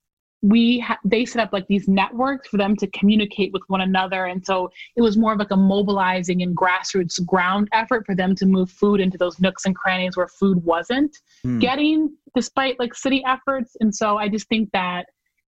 we 0.46 0.78
ha- 0.80 0.98
they 1.04 1.24
set 1.24 1.40
up 1.42 1.52
like 1.52 1.66
these 1.68 1.88
networks 1.88 2.48
for 2.48 2.58
them 2.58 2.76
to 2.76 2.86
communicate 2.88 3.50
with 3.52 3.62
one 3.68 3.80
another. 3.80 4.26
And 4.26 4.44
so 4.44 4.70
it 4.94 5.00
was 5.00 5.16
more 5.16 5.32
of 5.32 5.38
like 5.38 5.50
a 5.50 5.56
mobilizing 5.56 6.42
and 6.42 6.54
grassroots 6.54 7.24
ground 7.24 7.68
effort 7.72 8.04
for 8.04 8.14
them 8.14 8.34
to 8.36 8.46
move 8.46 8.70
food 8.70 9.00
into 9.00 9.16
those 9.16 9.40
nooks 9.40 9.64
and 9.64 9.74
crannies 9.74 10.16
where 10.16 10.28
food 10.28 10.62
wasn't 10.64 11.16
Hmm. 11.42 11.58
getting 11.60 12.14
despite 12.34 12.78
like 12.78 12.94
city 12.94 13.22
efforts. 13.26 13.76
And 13.80 13.94
so 13.94 14.18
i 14.18 14.28
just 14.28 14.48
think 14.48 14.70
that 14.72 15.06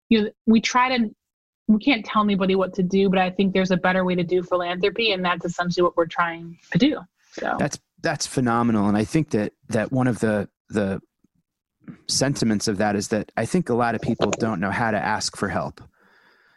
you 0.09 0.23
know 0.23 0.31
we 0.47 0.61
try 0.61 0.97
to 0.97 1.11
we 1.69 1.79
can't 1.79 2.05
tell 2.05 2.23
anybody 2.23 2.55
what 2.55 2.73
to 2.75 2.83
do 2.83 3.11
but 3.11 3.19
i 3.19 3.29
think 3.31 3.53
there's 3.53 3.73
a 3.73 3.77
better 3.77 4.05
way 4.05 4.15
to 4.15 4.23
do 4.25 4.43
philanthropy 4.43 5.13
and 5.13 5.25
that's 5.25 5.45
essentially 5.45 5.83
what 5.83 5.97
we're 5.97 6.07
trying 6.07 6.57
to 6.73 6.79
do 6.79 7.01
so. 7.39 7.57
That's 7.59 7.79
that's 8.03 8.27
phenomenal, 8.27 8.89
and 8.89 8.97
I 8.97 9.05
think 9.05 9.31
that 9.31 9.53
that 9.69 9.93
one 9.93 10.07
of 10.07 10.21
the 10.21 10.49
the 10.71 11.01
sentiments 12.09 12.69
of 12.69 12.79
that 12.79 12.97
is 12.97 13.09
that 13.09 13.33
I 13.37 13.47
think 13.47 13.69
a 13.69 13.75
lot 13.75 13.95
of 13.95 14.01
people 14.01 14.31
don't 14.31 14.61
know 14.61 14.71
how 14.71 14.91
to 14.91 14.99
ask 14.99 15.37
for 15.37 15.49
help. 15.49 15.81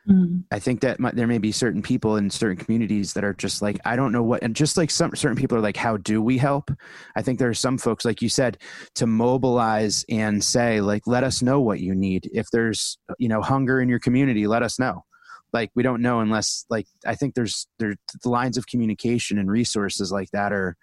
Mm. 0.08 0.44
I 0.52 0.60
think 0.60 0.82
that 0.82 1.00
mi- 1.00 1.12
there 1.14 1.28
may 1.28 1.38
be 1.38 1.52
certain 1.52 1.82
people 1.82 2.16
in 2.16 2.30
certain 2.30 2.58
communities 2.58 3.14
that 3.14 3.24
are 3.24 3.34
just 3.34 3.62
like, 3.62 3.80
I 3.86 3.96
don't 3.96 4.12
know 4.12 4.24
what, 4.24 4.42
and 4.42 4.56
just 4.56 4.78
like 4.78 4.90
some 4.90 5.16
certain 5.16 5.38
people 5.38 5.58
are 5.58 5.62
like, 5.62 5.78
how 5.78 5.98
do 5.98 6.22
we 6.22 6.38
help? 6.38 6.72
I 7.16 7.22
think 7.22 7.38
there 7.38 7.50
are 7.50 7.54
some 7.54 7.78
folks, 7.78 8.06
like 8.06 8.22
you 8.22 8.30
said, 8.30 8.58
to 8.96 9.06
mobilize 9.06 10.06
and 10.10 10.44
say, 10.44 10.82
like, 10.82 11.06
let 11.06 11.24
us 11.24 11.42
know 11.42 11.60
what 11.60 11.80
you 11.80 11.94
need. 11.94 12.30
If 12.34 12.48
there's, 12.52 12.98
you 13.20 13.28
know, 13.28 13.42
hunger 13.42 13.82
in 13.82 13.90
your 13.90 14.00
community, 14.00 14.48
let 14.48 14.64
us 14.64 14.80
know. 14.80 15.04
Like, 15.52 15.72
we 15.76 15.84
don't 15.84 16.02
know 16.02 16.22
unless, 16.22 16.66
like, 16.70 16.88
I 17.06 17.16
think 17.16 17.36
there's, 17.36 17.68
there, 17.78 17.96
the 18.24 18.30
lines 18.30 18.58
of 18.58 18.68
communication 18.68 19.38
and 19.38 19.50
resources 19.50 20.12
like 20.12 20.32
that 20.32 20.54
are 20.54 20.76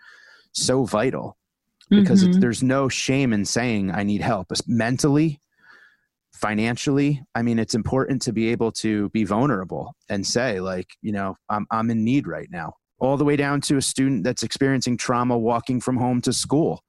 so 0.52 0.84
vital 0.84 1.36
because 1.90 2.22
it's, 2.22 2.36
Mhm. 2.36 2.40
there's 2.40 2.62
no 2.62 2.88
shame 2.88 3.32
in 3.32 3.44
saying, 3.44 3.90
I 3.92 4.02
need 4.02 4.20
help, 4.20 4.48
mentally, 4.66 5.40
financially. 6.32 7.22
I 7.34 7.42
mean 7.42 7.58
it's 7.58 7.74
important 7.74 8.22
to 8.22 8.32
be 8.32 8.48
able 8.48 8.70
to 8.72 9.08
be 9.10 9.24
vulnerable 9.24 9.94
and 10.08 10.26
say 10.26 10.60
like 10.60 10.86
you 11.00 11.12
know 11.12 11.36
i'm 11.48 11.66
i'm 11.70 11.90
in 11.90 12.04
need 12.04 12.26
right 12.26 12.48
now. 12.50 12.74
All 12.98 13.16
the 13.16 13.24
way 13.24 13.36
down 13.36 13.60
to 13.62 13.76
a 13.76 13.82
student 13.82 14.24
that's 14.24 14.42
experiencing 14.42 14.96
trauma 14.96 15.36
walking 15.36 15.80
from 15.80 15.96
home 15.96 16.20
to 16.22 16.32
school. 16.32 16.82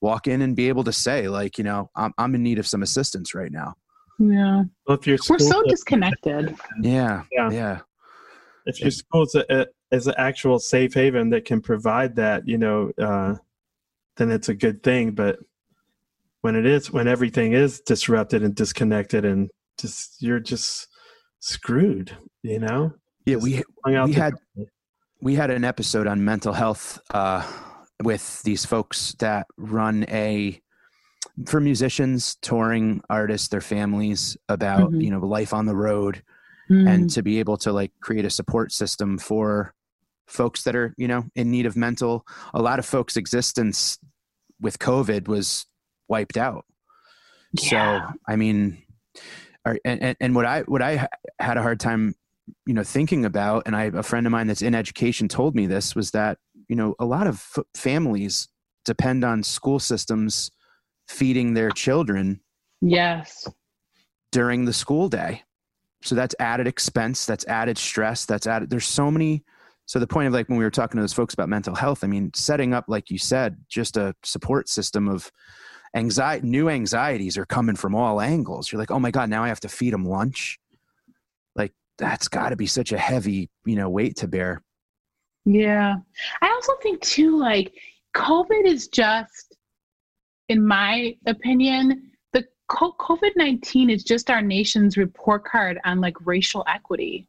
Walk 0.00 0.26
in 0.26 0.42
and 0.42 0.54
be 0.56 0.68
able 0.68 0.84
to 0.84 0.92
say 0.92 1.28
like 1.28 1.58
you 1.58 1.64
know 1.64 1.90
i'm, 1.96 2.12
I'm 2.18 2.34
in 2.34 2.42
need 2.42 2.58
of 2.58 2.66
some 2.66 2.82
assistance 2.82 3.34
right 3.34 3.50
now. 3.50 3.74
Yeah. 4.18 4.62
Well, 4.86 4.98
if 4.98 5.06
your 5.06 5.18
we're 5.28 5.38
so 5.40 5.62
disconnected. 5.64 6.54
Yeah 6.80 7.22
Yeah. 7.32 7.50
yeah. 7.50 7.80
If 8.66 8.80
your 8.80 8.92
school's 8.92 9.34
a, 9.34 9.44
a, 9.50 9.66
is 9.90 10.06
an 10.06 10.14
actual 10.16 10.58
safe 10.58 10.94
haven 10.94 11.30
that 11.30 11.44
can 11.44 11.60
provide 11.60 12.16
that, 12.16 12.46
you 12.48 12.56
know, 12.58 12.90
uh, 12.98 13.34
then 14.16 14.30
it's 14.30 14.48
a 14.48 14.54
good 14.54 14.82
thing. 14.82 15.12
But 15.12 15.38
when 16.42 16.56
it 16.56 16.66
is, 16.66 16.90
when 16.92 17.08
everything 17.08 17.52
is 17.52 17.80
disrupted 17.80 18.42
and 18.42 18.54
disconnected, 18.54 19.24
and 19.24 19.50
just 19.78 20.22
you're 20.22 20.40
just 20.40 20.88
screwed, 21.40 22.16
you 22.42 22.58
know. 22.58 22.92
Yeah, 23.26 23.34
Just 23.36 23.44
we 23.44 23.62
hung 23.84 23.94
out 23.96 24.08
we 24.08 24.14
had 24.14 24.34
dry. 24.56 24.64
we 25.22 25.34
had 25.34 25.50
an 25.50 25.64
episode 25.64 26.06
on 26.06 26.24
mental 26.24 26.52
health 26.52 27.00
uh, 27.12 27.46
with 28.02 28.42
these 28.42 28.64
folks 28.64 29.14
that 29.20 29.46
run 29.56 30.04
a 30.08 30.60
for 31.46 31.60
musicians, 31.60 32.36
touring 32.42 33.00
artists, 33.10 33.48
their 33.48 33.60
families 33.62 34.36
about 34.48 34.92
Mhm. 34.92 35.02
you 35.02 35.10
know 35.10 35.20
life 35.20 35.52
on 35.54 35.66
the 35.66 35.74
road, 35.74 36.22
Mm. 36.70 36.88
and 36.88 37.10
to 37.10 37.22
be 37.22 37.40
able 37.40 37.56
to 37.58 37.72
like 37.72 37.92
create 38.00 38.24
a 38.24 38.30
support 38.30 38.72
system 38.72 39.18
for 39.18 39.73
folks 40.26 40.62
that 40.64 40.74
are 40.74 40.94
you 40.96 41.08
know 41.08 41.24
in 41.34 41.50
need 41.50 41.66
of 41.66 41.76
mental. 41.76 42.26
A 42.52 42.62
lot 42.62 42.78
of 42.78 42.86
folks' 42.86 43.16
existence 43.16 43.98
with 44.60 44.78
COVID 44.78 45.28
was 45.28 45.66
wiped 46.08 46.36
out. 46.36 46.64
Yeah. 47.52 48.08
So 48.08 48.14
I 48.28 48.36
mean, 48.36 48.82
are, 49.64 49.78
and, 49.84 50.02
and 50.02 50.16
and 50.20 50.34
what 50.34 50.46
I 50.46 50.62
what 50.62 50.82
I 50.82 51.08
had 51.38 51.56
a 51.56 51.62
hard 51.62 51.80
time, 51.80 52.14
you 52.66 52.74
know, 52.74 52.84
thinking 52.84 53.24
about, 53.24 53.64
and 53.66 53.76
I 53.76 53.84
a 53.84 54.02
friend 54.02 54.26
of 54.26 54.30
mine 54.30 54.46
that's 54.46 54.62
in 54.62 54.74
education 54.74 55.28
told 55.28 55.54
me 55.54 55.66
this 55.66 55.94
was 55.94 56.10
that 56.12 56.38
you 56.68 56.76
know 56.76 56.94
a 56.98 57.04
lot 57.04 57.26
of 57.26 57.44
f- 57.56 57.64
families 57.74 58.48
depend 58.84 59.24
on 59.24 59.42
school 59.42 59.78
systems 59.78 60.50
feeding 61.08 61.54
their 61.54 61.70
children 61.70 62.40
yes. 62.80 63.46
during 64.32 64.64
the 64.64 64.72
school 64.72 65.08
day. 65.08 65.42
So 66.02 66.14
that's 66.14 66.34
added 66.38 66.66
expense, 66.66 67.24
that's 67.24 67.46
added 67.46 67.78
stress, 67.78 68.26
that's 68.26 68.46
added. 68.46 68.70
There's 68.70 68.86
so 68.86 69.10
many. 69.10 69.44
So 69.86 69.98
the 69.98 70.06
point 70.06 70.28
of 70.28 70.32
like 70.32 70.48
when 70.48 70.58
we 70.58 70.64
were 70.64 70.70
talking 70.70 70.98
to 70.98 71.02
those 71.02 71.12
folks 71.12 71.34
about 71.34 71.48
mental 71.48 71.74
health, 71.74 72.04
I 72.04 72.06
mean, 72.06 72.30
setting 72.34 72.72
up 72.72 72.86
like 72.88 73.10
you 73.10 73.18
said, 73.18 73.58
just 73.68 73.96
a 73.96 74.14
support 74.22 74.68
system 74.68 75.08
of 75.08 75.30
anxiety, 75.94 76.46
new 76.46 76.68
anxieties 76.68 77.36
are 77.36 77.46
coming 77.46 77.76
from 77.76 77.94
all 77.94 78.20
angles. 78.20 78.72
You're 78.72 78.78
like, 78.78 78.90
oh 78.90 78.98
my 78.98 79.10
god, 79.10 79.28
now 79.28 79.44
I 79.44 79.48
have 79.48 79.60
to 79.60 79.68
feed 79.68 79.92
them 79.92 80.04
lunch. 80.04 80.58
Like 81.54 81.72
that's 81.98 82.28
got 82.28 82.50
to 82.50 82.56
be 82.56 82.66
such 82.66 82.92
a 82.92 82.98
heavy, 82.98 83.50
you 83.64 83.76
know, 83.76 83.90
weight 83.90 84.16
to 84.16 84.28
bear. 84.28 84.62
Yeah. 85.44 85.96
I 86.40 86.48
also 86.48 86.72
think 86.82 87.02
too, 87.02 87.38
like 87.38 87.74
COVID 88.16 88.64
is 88.64 88.88
just, 88.88 89.56
in 90.48 90.66
my 90.66 91.16
opinion, 91.26 92.10
the 92.32 92.46
COVID 92.70 93.32
19 93.36 93.90
is 93.90 94.02
just 94.02 94.30
our 94.30 94.40
nation's 94.40 94.96
report 94.96 95.44
card 95.44 95.78
on 95.84 96.00
like 96.00 96.16
racial 96.26 96.64
equity. 96.66 97.28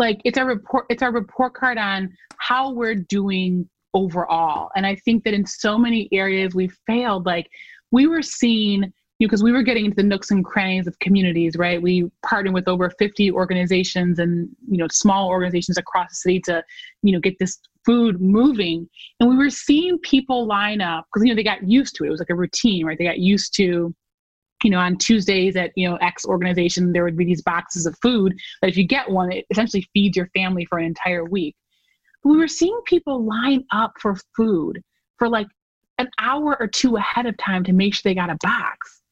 Like 0.00 0.22
it's 0.24 0.38
our 0.38 0.46
report, 0.46 0.86
it's 0.88 1.02
our 1.02 1.12
report 1.12 1.52
card 1.52 1.76
on 1.76 2.10
how 2.38 2.72
we're 2.72 2.94
doing 2.94 3.68
overall. 3.92 4.70
And 4.74 4.86
I 4.86 4.96
think 4.96 5.24
that 5.24 5.34
in 5.34 5.44
so 5.44 5.76
many 5.76 6.08
areas 6.10 6.54
we 6.54 6.68
failed. 6.86 7.26
Like 7.26 7.50
we 7.90 8.06
were 8.06 8.22
seeing, 8.22 8.82
you 9.18 9.26
know, 9.26 9.28
because 9.28 9.42
we 9.42 9.52
were 9.52 9.62
getting 9.62 9.84
into 9.84 9.96
the 9.96 10.02
nooks 10.02 10.30
and 10.30 10.42
crannies 10.42 10.86
of 10.86 10.98
communities, 11.00 11.54
right? 11.58 11.82
We 11.82 12.10
partnered 12.24 12.54
with 12.54 12.66
over 12.66 12.88
50 12.98 13.30
organizations 13.32 14.18
and, 14.18 14.48
you 14.70 14.78
know, 14.78 14.86
small 14.90 15.28
organizations 15.28 15.76
across 15.76 16.08
the 16.08 16.14
city 16.14 16.40
to, 16.46 16.64
you 17.02 17.12
know, 17.12 17.20
get 17.20 17.38
this 17.38 17.58
food 17.84 18.22
moving. 18.22 18.88
And 19.20 19.28
we 19.28 19.36
were 19.36 19.50
seeing 19.50 19.98
people 19.98 20.46
line 20.46 20.80
up 20.80 21.04
because, 21.12 21.26
you 21.26 21.34
know, 21.34 21.36
they 21.36 21.44
got 21.44 21.68
used 21.68 21.94
to 21.96 22.04
it. 22.04 22.06
It 22.06 22.10
was 22.10 22.20
like 22.20 22.30
a 22.30 22.34
routine, 22.34 22.86
right? 22.86 22.96
They 22.96 23.04
got 23.04 23.18
used 23.18 23.54
to, 23.56 23.94
you 24.64 24.70
know, 24.70 24.78
on 24.78 24.96
Tuesdays 24.96 25.56
at, 25.56 25.72
you 25.76 25.88
know, 25.88 25.96
X 25.96 26.24
organization, 26.24 26.92
there 26.92 27.04
would 27.04 27.16
be 27.16 27.24
these 27.24 27.42
boxes 27.42 27.86
of 27.86 27.96
food 28.02 28.34
that 28.60 28.68
if 28.68 28.76
you 28.76 28.86
get 28.86 29.10
one, 29.10 29.32
it 29.32 29.44
essentially 29.50 29.88
feeds 29.92 30.16
your 30.16 30.28
family 30.34 30.64
for 30.64 30.78
an 30.78 30.84
entire 30.84 31.24
week. 31.24 31.56
We 32.24 32.36
were 32.36 32.48
seeing 32.48 32.78
people 32.86 33.24
line 33.24 33.64
up 33.72 33.92
for 34.00 34.16
food 34.36 34.82
for 35.18 35.28
like 35.28 35.46
an 35.98 36.08
hour 36.18 36.56
or 36.60 36.66
two 36.66 36.96
ahead 36.96 37.26
of 37.26 37.36
time 37.38 37.64
to 37.64 37.72
make 37.72 37.94
sure 37.94 38.02
they 38.04 38.14
got 38.14 38.30
a 38.30 38.38
box. 38.42 39.02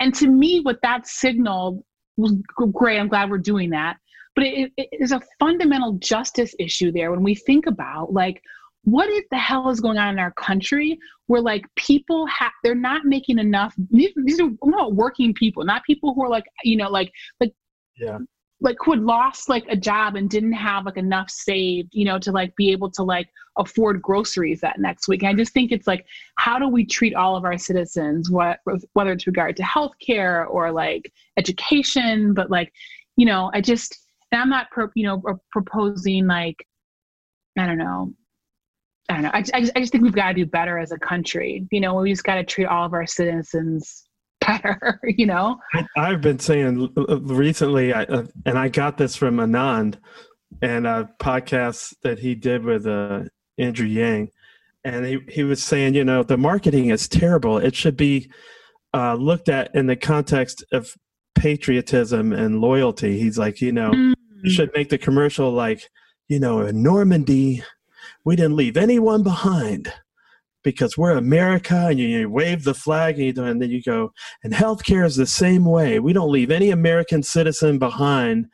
And 0.00 0.14
to 0.16 0.28
me, 0.28 0.60
what 0.60 0.78
that 0.82 1.06
signaled 1.06 1.82
was 2.16 2.32
great. 2.72 2.98
I'm 2.98 3.08
glad 3.08 3.30
we're 3.30 3.38
doing 3.38 3.70
that. 3.70 3.96
But 4.34 4.44
it, 4.44 4.72
it 4.76 4.88
is 4.92 5.12
a 5.12 5.20
fundamental 5.38 5.92
justice 5.94 6.54
issue 6.58 6.92
there 6.92 7.10
when 7.10 7.22
we 7.22 7.34
think 7.34 7.66
about 7.66 8.12
like, 8.12 8.42
what 8.86 9.08
is 9.10 9.24
the 9.32 9.36
hell 9.36 9.68
is 9.68 9.80
going 9.80 9.98
on 9.98 10.10
in 10.10 10.18
our 10.20 10.30
country 10.32 10.96
where 11.26 11.40
like 11.40 11.66
people 11.74 12.24
have 12.26 12.52
they're 12.62 12.74
not 12.74 13.04
making 13.04 13.38
enough 13.38 13.74
these, 13.90 14.12
these 14.24 14.40
are 14.40 14.48
not 14.64 14.94
working 14.94 15.34
people 15.34 15.64
not 15.64 15.84
people 15.84 16.14
who 16.14 16.22
are 16.22 16.28
like 16.28 16.44
you 16.62 16.76
know 16.76 16.88
like 16.88 17.10
like 17.40 17.52
Yeah. 17.96 18.18
like 18.60 18.76
who 18.84 18.92
had 18.92 19.02
lost 19.02 19.48
like 19.48 19.64
a 19.68 19.76
job 19.76 20.14
and 20.14 20.30
didn't 20.30 20.52
have 20.52 20.86
like 20.86 20.96
enough 20.96 21.28
saved 21.28 21.88
you 21.92 22.04
know 22.04 22.16
to 22.20 22.30
like 22.30 22.54
be 22.54 22.70
able 22.70 22.88
to 22.92 23.02
like 23.02 23.28
afford 23.58 24.00
groceries 24.00 24.60
that 24.60 24.78
next 24.78 25.08
week 25.08 25.22
and 25.22 25.30
i 25.30 25.34
just 25.34 25.52
think 25.52 25.72
it's 25.72 25.88
like 25.88 26.06
how 26.36 26.56
do 26.56 26.68
we 26.68 26.86
treat 26.86 27.14
all 27.16 27.34
of 27.34 27.44
our 27.44 27.58
citizens 27.58 28.30
what 28.30 28.60
whether 28.92 29.10
it's 29.10 29.26
regard 29.26 29.56
to 29.56 29.64
healthcare 29.64 30.48
or 30.48 30.70
like 30.70 31.12
education 31.36 32.34
but 32.34 32.52
like 32.52 32.72
you 33.16 33.26
know 33.26 33.50
i 33.52 33.60
just 33.60 34.06
and 34.30 34.40
i'm 34.40 34.48
not 34.48 34.70
pro, 34.70 34.88
you 34.94 35.04
know 35.04 35.20
proposing 35.50 36.28
like 36.28 36.64
i 37.58 37.66
don't 37.66 37.78
know 37.78 38.12
I 39.08 39.14
don't 39.14 39.22
know. 39.22 39.30
I, 39.32 39.38
I, 39.54 39.60
just, 39.60 39.72
I 39.76 39.80
just 39.80 39.92
think 39.92 40.04
we've 40.04 40.12
got 40.12 40.28
to 40.28 40.34
do 40.34 40.46
better 40.46 40.78
as 40.78 40.92
a 40.92 40.98
country. 40.98 41.66
You 41.70 41.80
know, 41.80 41.94
we 41.94 42.10
just 42.10 42.24
got 42.24 42.36
to 42.36 42.44
treat 42.44 42.66
all 42.66 42.84
of 42.84 42.92
our 42.92 43.06
citizens 43.06 44.04
better. 44.46 45.00
You 45.04 45.26
know. 45.26 45.58
I, 45.74 45.86
I've 45.96 46.20
been 46.20 46.38
saying 46.38 46.92
recently, 46.96 47.92
I, 47.92 48.04
uh, 48.04 48.26
and 48.44 48.58
I 48.58 48.68
got 48.68 48.98
this 48.98 49.16
from 49.16 49.36
Anand 49.36 49.96
and 50.62 50.86
a 50.86 51.10
podcast 51.20 51.94
that 52.02 52.18
he 52.18 52.34
did 52.34 52.64
with 52.64 52.86
uh, 52.86 53.24
Andrew 53.58 53.86
Yang, 53.86 54.30
and 54.84 55.04
he 55.04 55.18
he 55.28 55.42
was 55.44 55.62
saying, 55.62 55.94
you 55.94 56.04
know, 56.04 56.22
the 56.22 56.36
marketing 56.36 56.90
is 56.90 57.08
terrible. 57.08 57.58
It 57.58 57.74
should 57.74 57.96
be 57.96 58.30
uh, 58.94 59.14
looked 59.14 59.48
at 59.48 59.74
in 59.74 59.86
the 59.86 59.96
context 59.96 60.64
of 60.72 60.94
patriotism 61.34 62.32
and 62.32 62.60
loyalty. 62.60 63.18
He's 63.18 63.38
like, 63.38 63.60
you 63.60 63.72
know, 63.72 63.92
you 63.92 64.50
should 64.50 64.70
make 64.74 64.88
the 64.88 64.98
commercial 64.98 65.52
like, 65.52 65.88
you 66.28 66.40
know, 66.40 66.62
in 66.62 66.82
Normandy, 66.82 67.62
we 68.26 68.34
didn't 68.34 68.56
leave 68.56 68.76
anyone 68.76 69.22
behind 69.22 69.92
because 70.64 70.98
we're 70.98 71.16
America, 71.16 71.86
and 71.86 71.96
you, 71.96 72.08
you 72.08 72.28
wave 72.28 72.64
the 72.64 72.74
flag, 72.74 73.20
and, 73.20 73.36
you, 73.36 73.44
and, 73.44 73.62
then 73.62 73.70
you 73.70 73.80
go. 73.80 74.10
And 74.42 74.52
healthcare 74.52 75.06
is 75.06 75.14
the 75.14 75.26
same 75.26 75.64
way. 75.64 76.00
We 76.00 76.12
don't 76.12 76.32
leave 76.32 76.50
any 76.50 76.70
American 76.70 77.22
citizen 77.22 77.78
behind. 77.78 78.46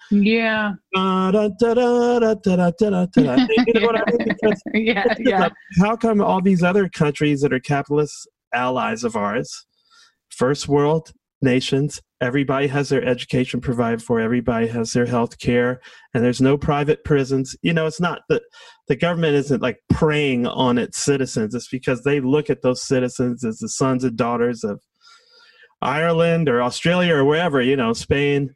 Yeah. 4.74 5.06
Yeah. 5.18 5.48
How 5.80 5.96
come 5.96 6.20
all 6.20 6.42
these 6.42 6.62
other 6.62 6.90
countries 6.90 7.40
that 7.40 7.54
are 7.54 7.60
capitalist 7.60 8.28
allies 8.52 9.04
of 9.04 9.16
ours, 9.16 9.66
first 10.28 10.68
world, 10.68 11.12
nations, 11.42 12.00
everybody 12.20 12.66
has 12.68 12.88
their 12.88 13.04
education 13.04 13.60
provided 13.60 14.02
for, 14.02 14.20
everybody 14.20 14.66
has 14.68 14.92
their 14.92 15.06
health 15.06 15.38
care, 15.38 15.80
and 16.14 16.24
there's 16.24 16.40
no 16.40 16.56
private 16.56 17.04
prisons. 17.04 17.56
You 17.62 17.72
know, 17.72 17.86
it's 17.86 18.00
not 18.00 18.20
that 18.28 18.42
the 18.88 18.96
government 18.96 19.34
isn't 19.34 19.62
like 19.62 19.78
preying 19.90 20.46
on 20.46 20.78
its 20.78 20.98
citizens, 20.98 21.54
it's 21.54 21.68
because 21.68 22.02
they 22.02 22.20
look 22.20 22.50
at 22.50 22.62
those 22.62 22.82
citizens 22.82 23.44
as 23.44 23.58
the 23.58 23.68
sons 23.68 24.04
and 24.04 24.16
daughters 24.16 24.64
of 24.64 24.80
Ireland 25.80 26.48
or 26.48 26.62
Australia 26.62 27.14
or 27.14 27.24
wherever, 27.24 27.60
you 27.60 27.76
know, 27.76 27.92
Spain. 27.92 28.54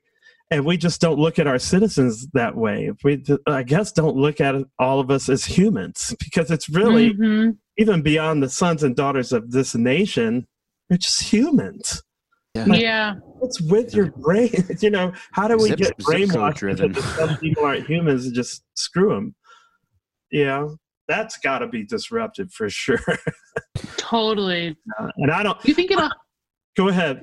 And 0.51 0.65
we 0.65 0.77
just 0.77 1.01
don't 1.01 1.19
look 1.19 1.41
at 1.41 1.49
our 1.49 1.59
citizens 1.59 2.29
that 2.35 2.57
way. 2.57 2.93
We, 3.03 3.25
I 3.49 3.65
guess, 3.65 3.91
don't 3.91 4.17
look 4.17 4.41
at 4.41 4.55
all 4.79 5.01
of 5.01 5.11
us 5.11 5.29
as 5.29 5.45
humans 5.45 6.15
because 6.21 6.53
it's 6.53 6.69
really 6.69 7.15
Mhm. 7.15 7.57
even 7.79 8.01
beyond 8.03 8.45
the 8.45 8.49
sons 8.49 8.85
and 8.85 8.95
daughters 8.95 9.33
of 9.33 9.51
this 9.51 9.75
nation, 9.75 10.47
they're 10.89 10.99
just 10.99 11.33
humans. 11.33 12.05
Yeah. 12.65 13.15
What's 13.39 13.61
with 13.61 13.95
your 13.95 14.11
brain? 14.13 14.51
You 14.81 14.91
know, 14.91 15.13
how 15.33 15.49
do 15.49 15.57
we 15.57 15.69
Zip- 15.69 15.79
get 15.79 15.99
brainwashed 15.99 16.55
driven. 16.57 16.95
some 16.95 17.37
people 17.39 17.65
aren't 17.65 17.87
humans 17.87 18.27
and 18.27 18.35
just 18.35 18.63
screw 18.75 19.11
them? 19.11 19.35
Yeah. 20.31 20.69
that's 21.09 21.37
got 21.39 21.59
to 21.61 21.69
be 21.69 21.85
disrupted 21.85 22.51
for 22.53 22.69
sure. 22.69 22.99
Totally. 23.97 24.77
and 25.17 25.31
I 25.31 25.43
don't 25.43 25.59
You 25.65 25.75
think 25.75 25.91
it'll? 25.91 26.11
go 26.77 26.89
ahead. 26.89 27.23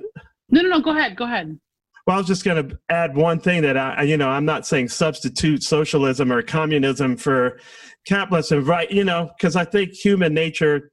No, 0.50 0.62
no, 0.62 0.70
no. 0.70 0.80
Go 0.82 0.92
ahead. 0.92 1.16
Go 1.16 1.26
ahead. 1.26 1.58
Well, 2.06 2.16
I 2.16 2.20
was 2.20 2.28
just 2.28 2.44
going 2.44 2.68
to 2.70 2.78
add 2.90 3.16
one 3.16 3.40
thing 3.40 3.62
that 3.62 3.78
I, 3.78 4.04
you 4.04 4.18
know, 4.18 4.30
I'm 4.30 4.46
not 4.46 4.66
saying 4.68 4.90
substitute 4.90 5.64
socialism 5.64 6.32
or 6.34 6.42
communism 6.42 7.16
for 7.16 7.60
capitalism, 8.06 8.66
right? 8.66 8.92
You 8.92 9.04
know, 9.06 9.30
because 9.38 9.56
I 9.56 9.64
think 9.66 9.94
human 9.94 10.34
nature, 10.34 10.92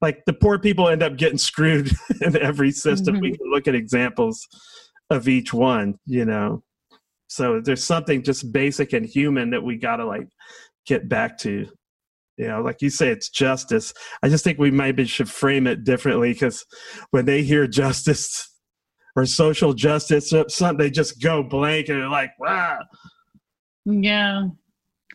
like 0.00 0.22
the 0.26 0.32
poor 0.32 0.58
people 0.58 0.88
end 0.88 1.02
up 1.02 1.16
getting 1.16 1.38
screwed 1.38 1.90
in 2.20 2.36
every 2.36 2.72
system. 2.72 3.20
We 3.20 3.32
Mhm. 3.32 3.38
can 3.38 3.50
look 3.50 3.68
at 3.68 3.74
examples 3.74 4.46
of 5.10 5.28
each 5.28 5.52
one, 5.52 5.98
you 6.06 6.24
know. 6.24 6.62
So 7.28 7.60
there's 7.60 7.84
something 7.84 8.22
just 8.22 8.52
basic 8.52 8.92
and 8.92 9.06
human 9.06 9.50
that 9.50 9.62
we 9.62 9.76
got 9.76 9.96
to 9.96 10.04
like 10.04 10.28
get 10.86 11.08
back 11.08 11.38
to. 11.38 11.66
You 12.36 12.48
know, 12.48 12.62
like 12.62 12.80
you 12.80 12.88
say, 12.88 13.08
it's 13.08 13.28
justice. 13.28 13.92
I 14.22 14.28
just 14.30 14.42
think 14.44 14.58
we 14.58 14.70
maybe 14.70 15.04
should 15.04 15.28
frame 15.30 15.66
it 15.66 15.84
differently 15.84 16.32
because 16.32 16.64
when 17.10 17.26
they 17.26 17.42
hear 17.42 17.66
justice, 17.66 18.46
or 19.16 19.26
social 19.26 19.74
justice 19.74 20.32
or 20.32 20.48
something, 20.48 20.78
they 20.78 20.90
just 20.90 21.20
go 21.20 21.42
blank 21.42 21.88
and 21.88 22.00
they're 22.00 22.08
like, 22.08 22.30
wow. 22.38 22.78
Yeah. 23.84 24.46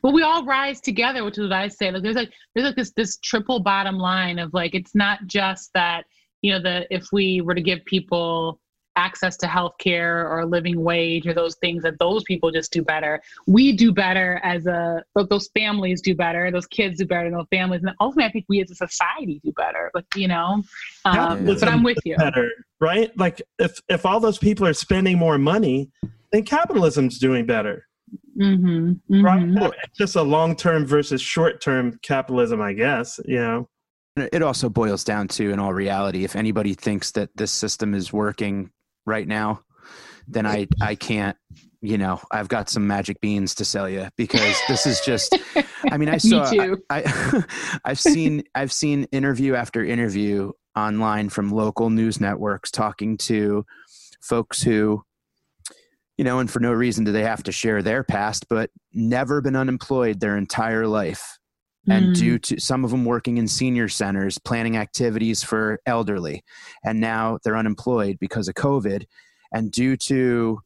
But 0.06 0.14
we 0.14 0.22
all 0.22 0.46
rise 0.46 0.80
together, 0.82 1.24
which 1.24 1.40
is 1.40 1.46
what 1.46 1.54
I 1.54 1.68
say. 1.68 1.90
Like 1.90 2.04
there's 2.04 2.16
like 2.16 2.32
there's 2.54 2.68
like 2.68 2.76
this 2.76 2.92
this 2.92 3.18
triple 3.24 3.60
bottom 3.60 3.98
line 3.98 4.38
of 4.38 4.54
like 4.54 4.76
it's 4.76 4.94
not 4.94 5.26
just 5.26 5.74
that 5.74 6.06
you 6.44 6.52
know 6.52 6.62
the 6.62 6.86
if 6.94 7.08
we 7.12 7.42
were 7.42 7.56
to 7.56 7.62
give 7.62 7.84
people 7.86 8.60
access 8.96 9.36
to 9.38 9.48
health 9.48 9.74
care 9.80 10.30
or 10.30 10.42
a 10.42 10.46
living 10.46 10.84
wage 10.84 11.26
or 11.26 11.34
those 11.34 11.56
things 11.56 11.82
that 11.82 11.98
those 11.98 12.24
people 12.26 12.52
just 12.52 12.72
do 12.72 12.84
better. 12.84 13.20
We 13.48 13.76
do 13.76 13.92
better 13.92 14.40
as 14.44 14.68
a 14.68 15.04
those 15.16 15.50
families 15.58 16.04
do 16.04 16.14
better, 16.14 16.52
those 16.52 16.68
kids 16.68 17.00
do 17.00 17.08
better, 17.08 17.32
those 17.32 17.48
families, 17.50 17.82
and 17.82 17.92
ultimately 18.00 18.30
I 18.30 18.32
think 18.32 18.46
we 18.48 18.62
as 18.62 18.70
a 18.70 18.76
society 18.76 19.42
do 19.44 19.54
better. 19.54 19.90
But 19.92 20.06
you 20.16 20.28
know, 20.28 20.62
um, 21.06 21.46
but 21.46 21.68
I'm 21.68 21.82
with 21.82 21.98
you. 22.06 22.16
Better, 22.16 22.52
right? 22.80 23.10
Like 23.18 23.42
if 23.58 23.80
if 23.90 24.06
all 24.06 24.20
those 24.20 24.38
people 24.38 24.68
are 24.68 24.74
spending 24.74 25.18
more 25.18 25.40
money, 25.40 25.90
then 26.32 26.44
capitalism's 26.44 27.18
doing 27.18 27.48
better, 27.48 27.88
Mm-hmm, 28.38 29.24
right? 29.24 29.44
mhm. 29.44 29.72
It's 29.84 29.98
just 29.98 30.16
a 30.16 30.22
long 30.22 30.56
term 30.56 30.86
versus 30.86 31.22
short 31.22 31.62
term 31.62 32.00
capitalism, 32.04 32.62
I 32.62 32.74
guess. 32.74 33.20
You 33.26 33.38
know, 33.38 33.70
It 34.18 34.42
also 34.42 34.70
boils 34.70 35.04
down 35.04 35.28
to, 35.30 35.52
in 35.52 35.60
all 35.60 35.74
reality, 35.74 36.24
if 36.24 36.36
anybody 36.36 36.74
thinks 36.74 37.12
that 37.12 37.30
this 37.36 37.52
system 37.52 37.94
is 37.94 38.12
working 38.12 38.72
right 39.06 39.28
now, 39.28 39.62
then 40.28 40.46
I 40.46 40.68
I 40.82 40.96
can't. 40.96 41.38
You 41.82 42.00
know, 42.00 42.20
I've 42.32 42.48
got 42.48 42.68
some 42.68 42.88
magic 42.88 43.22
beans 43.22 43.54
to 43.56 43.66
sell 43.66 43.88
you 43.88 44.10
because 44.18 44.56
this 44.68 44.86
is 44.88 45.00
just. 45.02 45.38
I 45.92 45.98
mean, 45.98 46.10
I 46.10 46.18
saw. 46.18 46.50
too. 46.50 46.82
I, 46.90 47.04
I 47.06 47.44
I've 47.86 48.00
seen 48.00 48.44
I've 48.56 48.72
seen 48.72 49.04
interview 49.12 49.54
after 49.56 49.84
interview 49.84 50.52
online 50.76 51.30
from 51.30 51.52
local 51.52 51.90
news 51.90 52.20
networks 52.20 52.72
talking 52.72 53.18
to 53.18 53.66
folks 54.22 54.62
who, 54.62 55.04
you 56.18 56.24
know, 56.24 56.40
and 56.40 56.50
for 56.50 56.60
no 56.60 56.72
reason 56.72 57.04
do 57.04 57.12
they 57.12 57.24
have 57.24 57.44
to 57.44 57.52
share 57.52 57.82
their 57.82 58.04
past, 58.04 58.48
but 58.50 58.70
never 58.94 59.42
been 59.42 59.56
unemployed 59.56 60.20
their 60.20 60.38
entire 60.38 60.88
life 60.88 61.38
and 61.88 62.08
Mm. 62.10 62.14
due 62.14 62.40
to 62.40 62.60
some 62.60 62.84
of 62.84 62.92
them 62.92 63.06
working 63.06 63.38
in 63.38 63.48
senior 63.48 63.88
centers 63.88 64.38
planning 64.38 64.78
activities 64.78 65.44
for 65.44 65.80
elderly 65.86 66.44
and 66.84 67.00
now 67.00 67.38
they're 67.44 67.58
unemployed 67.58 68.18
because 68.20 68.48
of 68.48 68.56
covid 68.56 69.06
and 69.54 69.72
due 69.72 69.96
to 69.96 70.60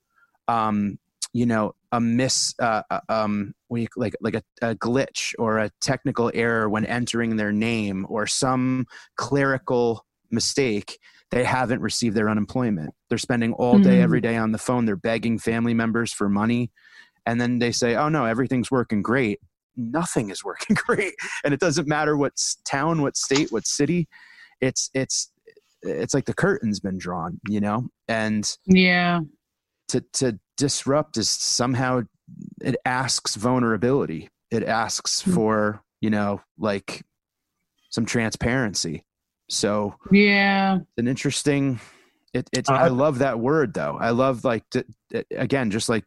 um, 0.47 0.97
you 1.33 1.45
know 1.45 1.73
a 1.91 1.99
miss 1.99 2.55
uh, 2.59 2.83
uh, 2.89 2.99
um, 3.09 3.53
what 3.67 3.77
do 3.77 3.81
you, 3.81 3.87
like 3.97 4.15
like 4.21 4.35
a, 4.35 4.43
a 4.61 4.75
glitch 4.75 5.33
or 5.37 5.57
a 5.57 5.69
technical 5.81 6.31
error 6.33 6.69
when 6.69 6.85
entering 6.85 7.35
their 7.35 7.51
name 7.51 8.05
or 8.09 8.25
some 8.27 8.85
clerical 9.15 10.05
mistake 10.31 10.99
they 11.31 11.43
haven't 11.43 11.81
received 11.81 12.15
their 12.15 12.29
unemployment. 12.29 12.93
They're 13.09 13.17
spending 13.17 13.53
all 13.53 13.77
day 13.79 13.97
Mm. 13.99 14.03
every 14.03 14.21
day 14.21 14.35
on 14.35 14.51
the 14.51 14.57
phone. 14.57 14.85
They're 14.85 14.95
begging 14.95 15.37
family 15.37 15.73
members 15.73 16.11
for 16.11 16.27
money. 16.29 16.71
And 17.25 17.39
then 17.39 17.59
they 17.59 17.71
say 17.71 17.95
oh 17.95 18.09
no 18.09 18.25
everything's 18.25 18.71
working 18.71 19.01
great. 19.01 19.39
Nothing 19.75 20.29
is 20.31 20.43
working 20.49 20.75
great. 20.75 21.13
And 21.43 21.53
it 21.53 21.59
doesn't 21.59 21.87
matter 21.87 22.17
what 22.17 22.33
town 22.65 23.01
what 23.01 23.15
state 23.15 23.51
what 23.51 23.67
city. 23.67 24.07
It's 24.61 24.89
it's 24.93 25.31
it's 25.83 26.13
like 26.13 26.25
the 26.25 26.33
curtain's 26.33 26.79
been 26.79 26.97
drawn 26.97 27.39
you 27.47 27.59
know? 27.59 27.87
And 28.07 28.51
Yeah. 28.65 29.19
to 29.89 30.01
to 30.13 30.39
disrupt 30.57 31.17
is 31.17 31.29
somehow 31.29 32.01
it 32.61 32.75
asks 32.85 33.35
vulnerability. 33.35 34.29
It 34.51 34.63
asks 34.63 35.21
Hmm. 35.21 35.33
for 35.33 35.81
you 36.01 36.09
know 36.09 36.41
like 36.57 37.03
some 37.91 38.05
transparency 38.05 39.03
so 39.49 39.95
Yeah. 40.11 40.77
an 40.97 41.07
interesting 41.07 41.79
it, 42.33 42.47
it's 42.53 42.69
Uh, 42.69 42.73
i 42.73 42.87
love 42.87 43.17
that 43.19 43.39
word 43.39 43.73
though 43.73 43.97
i 43.99 44.11
love 44.11 44.43
like 44.45 44.63
to, 44.69 44.85
again 45.35 45.71
just 45.71 45.89
like 45.89 46.05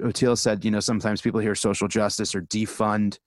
Oteil 0.00 0.36
said 0.38 0.64
you 0.64 0.70
know 0.70 0.80
sometimes 0.80 1.20
people 1.20 1.40
hear 1.40 1.54
social 1.54 1.88
justice 1.88 2.34
or 2.34 2.42
defund 2.42 3.18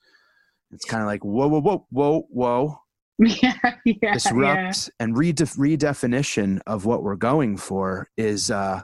it's 0.72 0.86
kind 0.86 1.02
of 1.02 1.08
like 1.08 1.24
whoa 1.24 1.48
whoa 1.48 1.62
whoa 1.62 1.86
whoa 1.92 2.28
whoa 2.30 2.80
Yeah. 3.20 3.54
Yeah. 3.86 4.14
disrupt 4.14 4.90
and 5.00 5.16
redef- 5.16 5.58
redefinition 5.58 6.62
of 6.68 6.86
what 6.86 7.04
we're 7.04 7.16
going 7.16 7.58
for 7.58 8.10
is 8.18 8.52
uh 8.52 8.82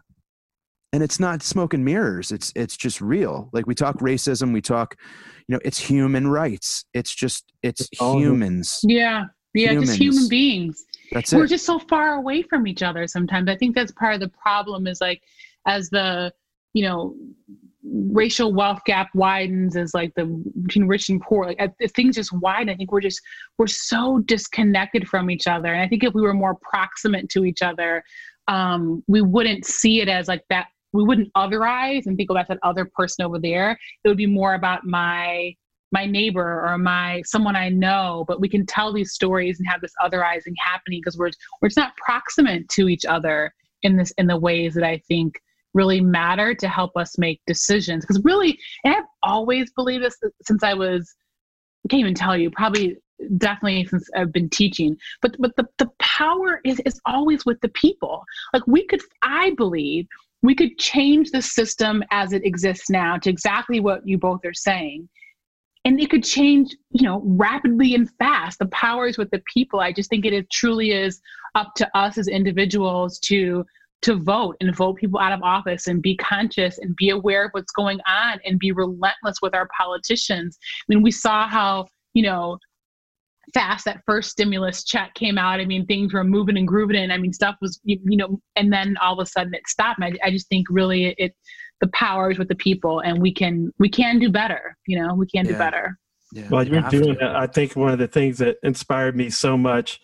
and 0.91 1.01
it's 1.03 1.19
not 1.19 1.41
smoke 1.43 1.73
and 1.73 1.83
mirrors 1.85 2.31
it's 2.31 2.51
it's 2.55 2.75
just 2.77 2.99
real 3.01 3.49
like 3.53 3.65
we 3.67 3.75
talk 3.75 3.97
racism 3.99 4.53
we 4.53 4.61
talk 4.61 4.95
you 5.47 5.53
know 5.53 5.59
it's 5.63 5.77
human 5.79 6.27
rights 6.27 6.85
it's 6.93 7.13
just 7.13 7.51
it's 7.63 7.81
It's 7.91 8.01
all- 8.01 8.17
humans 8.19 8.79
Yeah. 8.83 9.25
Yeah. 9.53 9.73
Just 9.75 9.97
human 9.97 10.27
beings. 10.27 10.85
that's 11.11 11.31
it. 11.31 11.37
we're 11.37 11.47
just 11.47 11.65
so 11.65 11.79
far 11.79 12.15
away 12.15 12.41
from 12.41 12.65
each 12.67 12.81
other 12.81 13.07
sometimes 13.07 13.49
i 13.49 13.55
think 13.55 13.75
that's 13.75 13.91
part 13.91 14.15
of 14.15 14.19
the 14.19 14.29
problem 14.29 14.87
is 14.87 14.99
like 14.99 15.21
as 15.67 15.89
the 15.89 16.31
you 16.73 16.83
know 16.83 17.15
racial 17.85 18.53
wealth 18.53 18.81
gap 18.85 19.09
widens 19.13 19.75
as 19.75 19.93
like 19.93 20.13
the 20.15 20.25
between 20.63 20.87
rich 20.87 21.09
and 21.09 21.21
poor 21.21 21.45
like 21.45 21.59
as 21.59 21.91
things 21.91 22.15
just 22.15 22.31
widen 22.33 22.69
i 22.69 22.75
think 22.75 22.91
we're 22.91 23.01
just 23.01 23.21
we're 23.57 23.67
so 23.67 24.19
disconnected 24.19 25.07
from 25.07 25.29
each 25.29 25.47
other 25.47 25.73
and 25.73 25.81
i 25.81 25.87
think 25.87 26.03
if 26.03 26.13
we 26.13 26.21
were 26.21 26.33
more 26.33 26.55
proximate 26.61 27.29
to 27.29 27.43
each 27.45 27.61
other 27.61 28.03
um 28.47 29.03
we 29.07 29.21
wouldn't 29.21 29.65
see 29.65 30.01
it 30.01 30.07
as 30.07 30.27
like 30.27 30.43
that 30.49 30.67
we 30.93 31.03
wouldn't 31.03 31.31
otherize 31.33 32.05
and 32.05 32.15
think 32.15 32.29
about 32.29 32.47
that 32.47 32.59
other 32.63 32.85
person 32.95 33.25
over 33.25 33.37
there 33.37 33.77
it 34.03 34.07
would 34.07 34.17
be 34.17 34.25
more 34.25 34.53
about 34.53 34.85
my 34.85 35.53
my 35.93 36.07
neighbor 36.07 36.67
or 36.67 36.77
my 36.77 37.21
someone 37.23 37.55
I 37.55 37.69
know, 37.69 38.25
but 38.27 38.41
we 38.41 38.49
can 38.49 38.65
tell 38.65 38.91
these 38.91 39.13
stories 39.13 39.59
and 39.59 39.67
have 39.67 39.79
this 39.79 39.93
otherizing 40.03 40.55
happening 40.59 40.99
because 40.99 41.17
we're 41.17 41.29
we're 41.61 41.69
just 41.69 41.77
not 41.77 41.95
proximate 41.97 42.67
to 42.69 42.89
each 42.89 43.05
other 43.05 43.53
in 43.83 43.95
this 43.95 44.11
in 44.17 44.27
the 44.27 44.37
ways 44.37 44.73
that 44.73 44.83
I 44.83 44.97
think 45.07 45.39
really 45.75 46.01
matter 46.01 46.53
to 46.55 46.67
help 46.67 46.97
us 46.97 47.17
make 47.17 47.41
decisions. 47.47 48.03
Because 48.03 48.21
really, 48.23 48.57
and 48.83 48.95
I've 48.95 49.03
always 49.21 49.71
believed 49.71 50.03
this 50.03 50.17
since 50.41 50.63
I 50.63 50.73
was 50.73 51.15
I 51.85 51.89
can't 51.89 52.01
even 52.01 52.15
tell 52.15 52.35
you, 52.35 52.49
probably 52.49 52.97
definitely 53.37 53.85
since 53.85 54.09
I've 54.15 54.33
been 54.33 54.49
teaching. 54.49 54.97
But 55.21 55.35
but 55.37 55.55
the, 55.57 55.67
the 55.77 55.91
power 55.99 56.59
is 56.65 56.81
is 56.87 56.99
always 57.05 57.45
with 57.45 57.61
the 57.61 57.69
people. 57.69 58.23
Like 58.51 58.65
we 58.65 58.87
could 58.87 59.01
I 59.21 59.51
believe 59.51 60.07
we 60.41 60.55
could 60.55 60.77
change 60.79 61.29
the 61.29 61.41
system 61.41 62.03
as 62.11 62.33
it 62.33 62.43
exists 62.45 62.89
now 62.89 63.17
to 63.17 63.29
exactly 63.29 63.79
what 63.79 64.05
you 64.05 64.17
both 64.17 64.41
are 64.43 64.55
saying 64.55 65.07
and 65.85 65.99
it 65.99 66.09
could 66.09 66.23
change 66.23 66.75
you 66.91 67.03
know 67.03 67.21
rapidly 67.25 67.95
and 67.95 68.09
fast. 68.17 68.59
The 68.59 68.67
power 68.67 69.07
is 69.07 69.17
with 69.17 69.31
the 69.31 69.41
people. 69.51 69.79
I 69.79 69.91
just 69.91 70.09
think 70.09 70.25
it 70.25 70.33
is, 70.33 70.45
truly 70.51 70.91
is 70.91 71.21
up 71.55 71.73
to 71.75 71.97
us 71.97 72.17
as 72.17 72.27
individuals 72.27 73.19
to 73.19 73.65
to 74.03 74.15
vote 74.15 74.57
and 74.59 74.75
vote 74.75 74.97
people 74.97 75.19
out 75.19 75.31
of 75.31 75.41
office 75.43 75.87
and 75.87 76.01
be 76.01 76.17
conscious 76.17 76.77
and 76.77 76.95
be 76.97 77.09
aware 77.09 77.45
of 77.45 77.51
what's 77.51 77.71
going 77.71 77.99
on 78.05 78.37
and 78.45 78.59
be 78.59 78.71
relentless 78.71 79.37
with 79.41 79.55
our 79.55 79.67
politicians. 79.77 80.57
I 80.61 80.85
mean 80.89 81.03
we 81.03 81.11
saw 81.11 81.47
how 81.47 81.87
you 82.13 82.23
know 82.23 82.57
fast 83.53 83.83
that 83.85 84.01
first 84.05 84.31
stimulus 84.31 84.83
check 84.83 85.13
came 85.15 85.37
out. 85.37 85.59
I 85.59 85.65
mean 85.65 85.85
things 85.85 86.13
were 86.13 86.23
moving 86.23 86.57
and 86.57 86.67
grooving 86.67 86.97
and 86.97 87.11
i 87.11 87.17
mean 87.17 87.33
stuff 87.33 87.55
was 87.61 87.79
you, 87.83 87.99
you 88.05 88.17
know 88.17 88.39
and 88.55 88.71
then 88.71 88.95
all 89.01 89.19
of 89.19 89.19
a 89.19 89.29
sudden 89.29 89.53
it 89.53 89.67
stopped. 89.67 90.01
I, 90.01 90.13
I 90.23 90.31
just 90.31 90.47
think 90.47 90.67
really 90.69 91.13
it 91.17 91.33
the 91.81 91.87
powers 91.87 92.37
with 92.37 92.47
the 92.47 92.55
people 92.55 92.99
and 93.01 93.21
we 93.21 93.33
can 93.33 93.71
we 93.79 93.89
can 93.89 94.19
do 94.19 94.29
better 94.29 94.77
you 94.87 94.99
know 94.99 95.13
we 95.13 95.27
can 95.27 95.45
do 95.45 95.55
better 95.57 95.97
Yeah, 96.31 96.47
While 96.49 96.63
we 96.65 96.71
you're 96.71 96.81
doing 96.83 97.13
to. 97.13 97.19
that, 97.19 97.35
I 97.35 97.47
think 97.47 97.75
one 97.75 97.91
of 97.91 97.99
the 97.99 98.07
things 98.07 98.37
that 98.39 98.57
inspired 98.63 99.15
me 99.15 99.29
so 99.29 99.57
much 99.57 99.99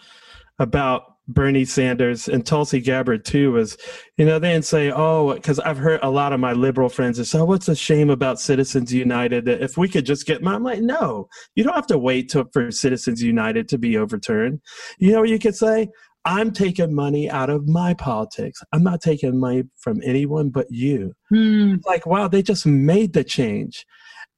about 0.60 1.04
Bernie 1.28 1.64
Sanders 1.66 2.28
and 2.28 2.44
Tulsi 2.44 2.82
Gabbard 2.82 3.24
too 3.24 3.52
was, 3.52 3.78
you 4.18 4.26
know, 4.26 4.40
they 4.40 4.52
didn't 4.52 4.66
say, 4.66 4.92
oh, 4.92 5.34
because 5.36 5.60
I've 5.60 5.78
heard 5.78 6.00
a 6.02 6.10
lot 6.10 6.34
of 6.34 6.40
my 6.40 6.54
liberal 6.54 6.90
friends 6.90 7.18
say, 7.18 7.24
so 7.24 7.46
what's 7.46 7.68
a 7.68 7.76
shame 7.76 8.10
about 8.10 8.40
Citizens 8.40 8.92
United? 8.92 9.46
That 9.46 9.62
if 9.62 9.78
we 9.78 9.88
could 9.88 10.08
just 10.08 10.26
get, 10.26 10.42
my-" 10.42 10.56
I'm 10.56 10.64
like, 10.64 10.82
no, 10.82 11.30
you 11.54 11.64
don't 11.64 11.76
have 11.76 11.86
to 11.88 12.00
wait 12.00 12.30
to, 12.32 12.48
for 12.52 12.72
Citizens 12.72 13.22
United 13.22 13.70
to 13.70 13.78
be 13.78 13.96
overturned. 13.96 14.60
You 14.98 15.12
know, 15.12 15.20
what 15.20 15.30
you 15.30 15.38
could 15.38 15.56
say, 15.56 15.90
I'm 16.32 16.52
taking 16.52 16.94
money 16.94 17.30
out 17.30 17.50
of 17.50 17.68
my 17.68 17.94
politics. 17.96 18.62
I'm 18.72 18.84
not 18.84 19.02
taking 19.02 19.40
money 19.40 19.64
from 19.78 20.00
anyone 20.04 20.50
but 20.50 20.68
you 20.70 21.14
Hmm. 21.30 21.76
like 21.86 22.06
wow 22.06 22.28
they 22.28 22.42
just 22.42 22.66
made 22.66 23.14
the 23.14 23.24
change 23.24 23.86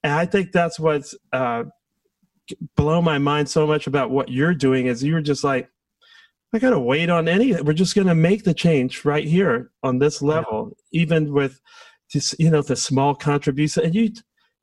and 0.03 0.13
i 0.13 0.25
think 0.25 0.51
that's 0.51 0.79
what's 0.79 1.13
uh 1.33 1.63
blown 2.75 3.03
my 3.03 3.17
mind 3.17 3.47
so 3.49 3.65
much 3.67 3.87
about 3.87 4.09
what 4.11 4.29
you're 4.29 4.53
doing 4.53 4.87
is 4.87 5.03
you 5.03 5.13
were 5.13 5.21
just 5.21 5.43
like 5.43 5.69
i 6.53 6.59
gotta 6.59 6.79
wait 6.79 7.09
on 7.09 7.27
any 7.27 7.53
we're 7.61 7.71
just 7.73 7.95
gonna 7.95 8.15
make 8.15 8.43
the 8.43 8.53
change 8.53 9.05
right 9.05 9.25
here 9.25 9.71
on 9.83 9.99
this 9.99 10.21
level 10.21 10.75
even 10.91 11.31
with 11.33 11.61
just 12.11 12.37
you 12.39 12.49
know 12.49 12.61
the 12.61 12.75
small 12.75 13.15
contribution 13.15 13.83
and 13.85 13.95
you 13.95 14.11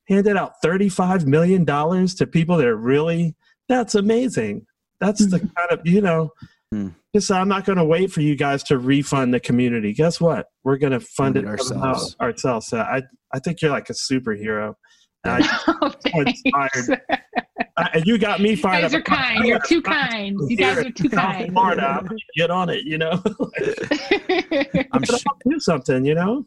handed 0.09 0.37
out 0.37 0.53
35 0.63 1.27
million 1.27 1.65
dollars 1.65 2.15
to 2.15 2.27
people 2.27 2.57
that 2.59 2.67
are 2.67 2.77
really 2.77 3.35
that's 3.69 3.95
amazing 3.95 4.67
that's 5.01 5.25
the 5.27 5.39
kind 5.41 5.71
of 5.71 5.81
you 5.87 6.01
know 6.01 6.31
Hmm. 6.71 6.89
Just 7.15 7.31
i'm 7.31 7.49
not 7.49 7.65
going 7.65 7.79
to 7.79 7.85
wait 7.85 8.11
for 8.13 8.21
you 8.21 8.37
guys 8.37 8.63
to 8.63 8.79
refund 8.79 9.33
the 9.33 9.41
community 9.41 9.93
guess 9.93 10.21
what 10.21 10.47
we're 10.65 10.77
going 10.77 10.93
to 10.93 11.01
fund 11.01 11.35
Fund 11.35 11.37
it 11.37 11.45
it 11.45 11.47
ourselves 11.49 11.83
ourselves. 11.83 12.17
ourselves 12.21 12.67
so 12.69 12.79
i 12.81 13.03
i 13.33 13.39
think 13.39 13.61
you're 13.63 13.71
like 13.71 13.89
a 13.91 13.95
superhero 13.95 14.75
And 15.25 15.43
I, 15.43 15.59
Oh, 15.83 15.91
thanks. 16.05 16.41
inspired. 16.45 17.01
I, 17.77 17.91
and 17.95 18.07
you 18.07 18.19
got 18.19 18.41
me 18.41 18.51
You 18.51 18.57
fired 18.57 18.83
guys 18.83 18.95
up 18.95 19.01
are 19.01 19.03
kind. 19.03 19.45
You're 19.45 19.59
too 19.59 19.83
kind. 19.83 20.39
You 20.49 20.57
guys 20.57 20.79
are 20.79 20.91
too 20.93 21.09
kind. 21.11 21.53
Florida, 21.53 21.87
I'm 21.89 22.07
gonna 22.07 22.17
get 22.37 22.53
on 22.53 22.71
it 22.71 22.85
you 22.85 22.99
know 22.99 23.21
I'm 23.21 23.21
But 24.93 25.07
sh- 25.19 25.25
I'll 25.29 25.51
do 25.51 25.59
something 25.59 26.05
you 26.05 26.15
know 26.15 26.47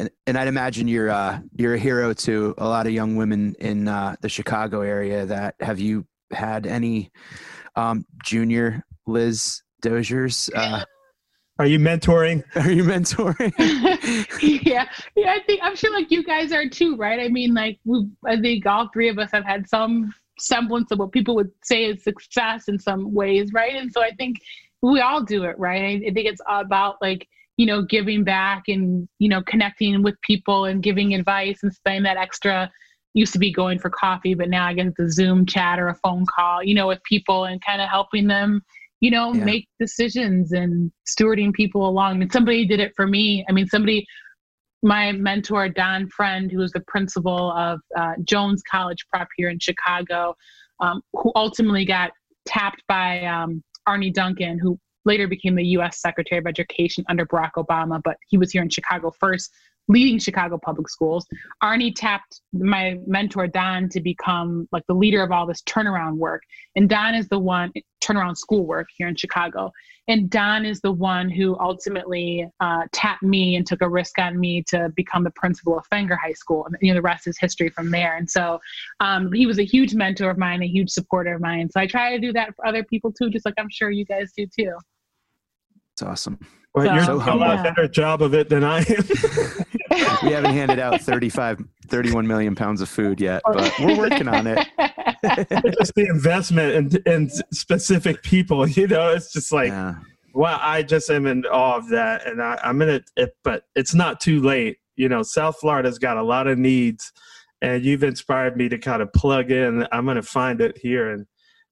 and, 0.00 0.10
and 0.26 0.36
I'd 0.36 0.48
imagine 0.48 0.88
you're 0.88 1.08
uh, 1.08 1.38
you're 1.56 1.74
a 1.74 1.78
hero 1.78 2.12
to 2.12 2.54
a 2.58 2.68
lot 2.68 2.88
of 2.88 2.92
young 2.92 3.14
women 3.14 3.54
in 3.60 3.86
uh, 3.86 4.16
the 4.22 4.28
Chicago 4.28 4.80
area. 4.80 5.24
That 5.26 5.54
have 5.60 5.78
you 5.78 6.04
had 6.32 6.66
any 6.66 7.12
um, 7.76 8.04
junior 8.24 8.82
Liz 9.06 9.62
Doziers? 9.80 10.50
Uh, 10.54 10.84
Are 11.60 11.66
you 11.66 11.78
mentoring? 11.78 12.42
are 12.56 12.70
you 12.70 12.84
mentoring? 12.84 13.52
yeah, 14.64 14.86
yeah. 15.14 15.32
I 15.32 15.40
think 15.46 15.60
I'm 15.62 15.76
sure 15.76 15.92
like 15.92 16.10
you 16.10 16.24
guys 16.24 16.52
are 16.52 16.66
too, 16.66 16.96
right? 16.96 17.20
I 17.20 17.28
mean, 17.28 17.52
like 17.52 17.78
we, 17.84 18.08
I 18.26 18.40
think 18.40 18.64
all 18.64 18.88
three 18.94 19.10
of 19.10 19.18
us 19.18 19.30
have 19.32 19.44
had 19.44 19.68
some 19.68 20.10
semblance 20.38 20.90
of 20.90 20.98
what 20.98 21.12
people 21.12 21.34
would 21.34 21.50
say 21.62 21.84
is 21.84 22.02
success 22.02 22.68
in 22.68 22.78
some 22.78 23.12
ways, 23.12 23.52
right? 23.52 23.74
And 23.74 23.92
so 23.92 24.00
I 24.00 24.12
think 24.12 24.38
we 24.80 25.02
all 25.02 25.22
do 25.22 25.44
it, 25.44 25.58
right? 25.58 25.82
I, 25.82 26.08
I 26.08 26.12
think 26.14 26.26
it's 26.28 26.40
about 26.48 26.96
like 27.02 27.28
you 27.58 27.66
know 27.66 27.82
giving 27.82 28.24
back 28.24 28.62
and 28.68 29.06
you 29.18 29.28
know 29.28 29.42
connecting 29.42 30.02
with 30.02 30.18
people 30.22 30.64
and 30.64 30.82
giving 30.82 31.12
advice 31.12 31.62
and 31.62 31.74
spending 31.74 32.04
that 32.04 32.16
extra. 32.16 32.72
Used 33.12 33.32
to 33.32 33.40
be 33.40 33.52
going 33.52 33.80
for 33.80 33.90
coffee, 33.90 34.34
but 34.34 34.48
now 34.48 34.64
I 34.64 34.72
guess 34.72 34.86
it's 34.86 35.00
a 35.00 35.10
Zoom 35.10 35.44
chat 35.44 35.80
or 35.80 35.88
a 35.88 35.96
phone 35.96 36.24
call, 36.26 36.62
you 36.62 36.76
know, 36.76 36.86
with 36.86 37.02
people 37.02 37.44
and 37.44 37.60
kind 37.60 37.82
of 37.82 37.88
helping 37.88 38.28
them 38.28 38.62
you 39.00 39.10
know, 39.10 39.32
Yeah. 39.34 39.44
make 39.44 39.68
decisions 39.78 40.52
and 40.52 40.92
stewarding 41.06 41.52
people 41.52 41.88
along. 41.88 42.12
I 42.12 42.16
mean, 42.18 42.30
somebody 42.30 42.66
did 42.66 42.80
it 42.80 42.92
for 42.94 43.06
me. 43.06 43.44
I 43.48 43.52
mean, 43.52 43.66
somebody, 43.66 44.06
my 44.82 45.12
mentor, 45.12 45.68
Don 45.68 46.08
Fraynd, 46.08 46.50
who 46.52 46.58
was 46.58 46.72
the 46.72 46.80
principal 46.86 47.52
of 47.52 47.80
uh, 47.96 48.14
Jones 48.24 48.62
College 48.70 49.06
Prep 49.12 49.28
here 49.36 49.48
in 49.48 49.58
Chicago, 49.58 50.34
um, 50.80 51.02
who 51.14 51.32
ultimately 51.34 51.84
got 51.84 52.10
tapped 52.46 52.82
by 52.88 53.24
um, 53.24 53.62
Arne 53.86 54.12
Duncan, 54.12 54.58
who 54.58 54.78
later 55.06 55.26
became 55.26 55.54
the 55.54 55.64
U.S. 55.78 56.00
Secretary 56.00 56.38
of 56.38 56.46
Education 56.46 57.04
under 57.08 57.24
Barack 57.26 57.52
Obama, 57.56 58.00
but 58.02 58.16
he 58.28 58.36
was 58.38 58.50
here 58.52 58.62
in 58.62 58.68
Chicago 58.68 59.10
first, 59.18 59.50
leading 59.90 60.18
Chicago 60.20 60.56
public 60.56 60.88
schools. 60.88 61.26
Arne 61.62 61.92
tapped 61.92 62.40
my 62.52 62.96
mentor 63.06 63.48
Don 63.48 63.88
to 63.88 64.00
become 64.00 64.68
like 64.70 64.84
the 64.86 64.94
leader 64.94 65.22
of 65.22 65.32
all 65.32 65.46
this 65.46 65.62
turnaround 65.62 66.16
work, 66.16 66.42
and 66.76 66.88
Don 66.88 67.14
is 67.14 67.28
the 67.28 67.38
one 67.38 67.72
turnaround 68.02 68.36
school 68.36 68.64
work 68.66 68.86
here 68.96 69.08
in 69.08 69.16
Chicago. 69.16 69.72
And 70.08 70.30
Don 70.30 70.64
is 70.64 70.80
the 70.80 70.90
one 70.90 71.28
who 71.28 71.56
ultimately 71.60 72.48
uh, 72.60 72.82
tapped 72.92 73.22
me 73.22 73.56
and 73.56 73.66
took 73.66 73.82
a 73.82 73.88
risk 73.88 74.18
on 74.18 74.40
me 74.40 74.64
to 74.68 74.90
become 74.96 75.22
the 75.22 75.30
principal 75.30 75.78
of 75.78 75.86
Fenger 75.86 76.16
High 76.16 76.32
School. 76.32 76.66
And 76.66 76.76
you 76.80 76.92
know, 76.92 76.98
the 76.98 77.02
rest 77.02 77.26
is 77.26 77.36
history 77.38 77.68
from 77.68 77.90
there. 77.90 78.16
And 78.16 78.28
so 78.28 78.60
um, 79.00 79.32
he 79.32 79.46
was 79.46 79.58
a 79.58 79.64
huge 79.64 79.94
mentor 79.94 80.30
of 80.30 80.38
mine, 80.38 80.62
a 80.62 80.66
huge 80.66 80.90
supporter 80.90 81.34
of 81.34 81.40
mine. 81.40 81.68
So 81.70 81.80
I 81.80 81.86
try 81.86 82.12
to 82.12 82.18
do 82.18 82.32
that 82.32 82.54
for 82.56 82.66
other 82.66 82.82
people 82.82 83.12
too, 83.12 83.30
just 83.30 83.44
like 83.44 83.54
I'm 83.58 83.68
sure 83.70 83.90
you 83.90 84.04
guys 84.04 84.32
do 84.36 84.46
too. 84.46 84.72
it's 85.92 86.02
awesome. 86.02 86.38
Well, 86.74 86.86
So, 86.86 86.94
you're 86.94 87.04
So 87.04 87.18
doing 87.18 87.28
a 87.28 87.34
lot 87.36 87.56
yeah. 87.56 87.62
better 87.62 87.88
job 87.88 88.22
of 88.22 88.34
it 88.34 88.48
than 88.48 88.64
I 88.64 88.78
am. 88.78 88.84
We 90.22 90.32
haven't 90.32 90.52
handed 90.52 90.78
out 90.78 91.00
35, 91.00 91.62
31 91.88 92.26
million 92.26 92.54
pounds 92.54 92.80
of 92.80 92.88
food 92.88 93.20
yet, 93.20 93.42
but 93.44 93.72
we're 93.80 93.96
working 93.96 94.28
on 94.28 94.46
it. 94.46 94.58
just 95.78 95.94
the 95.94 96.06
investment 96.08 96.96
in, 97.06 97.12
in 97.12 97.30
specific 97.52 98.22
people, 98.22 98.66
you 98.68 98.86
know, 98.86 99.10
it's 99.10 99.32
just 99.32 99.52
like, 99.52 99.68
yeah. 99.68 99.94
wow, 100.34 100.58
I 100.60 100.82
just 100.82 101.10
am 101.10 101.26
in 101.26 101.44
awe 101.46 101.76
of 101.76 101.88
that. 101.90 102.26
And 102.26 102.42
I, 102.42 102.58
I'm 102.62 102.80
in 102.82 102.88
it, 102.88 103.10
it, 103.16 103.36
but 103.44 103.64
it's 103.74 103.94
not 103.94 104.20
too 104.20 104.40
late. 104.40 104.78
You 104.96 105.08
know, 105.08 105.22
South 105.22 105.56
Florida's 105.58 105.98
got 105.98 106.16
a 106.16 106.22
lot 106.22 106.46
of 106.46 106.58
needs, 106.58 107.12
and 107.62 107.82
you've 107.82 108.04
inspired 108.04 108.56
me 108.56 108.68
to 108.68 108.78
kind 108.78 109.00
of 109.00 109.12
plug 109.12 109.50
in. 109.50 109.86
I'm 109.92 110.04
going 110.04 110.16
to 110.16 110.22
find 110.22 110.60
it 110.60 110.76
here 110.78 111.10
and 111.10 111.26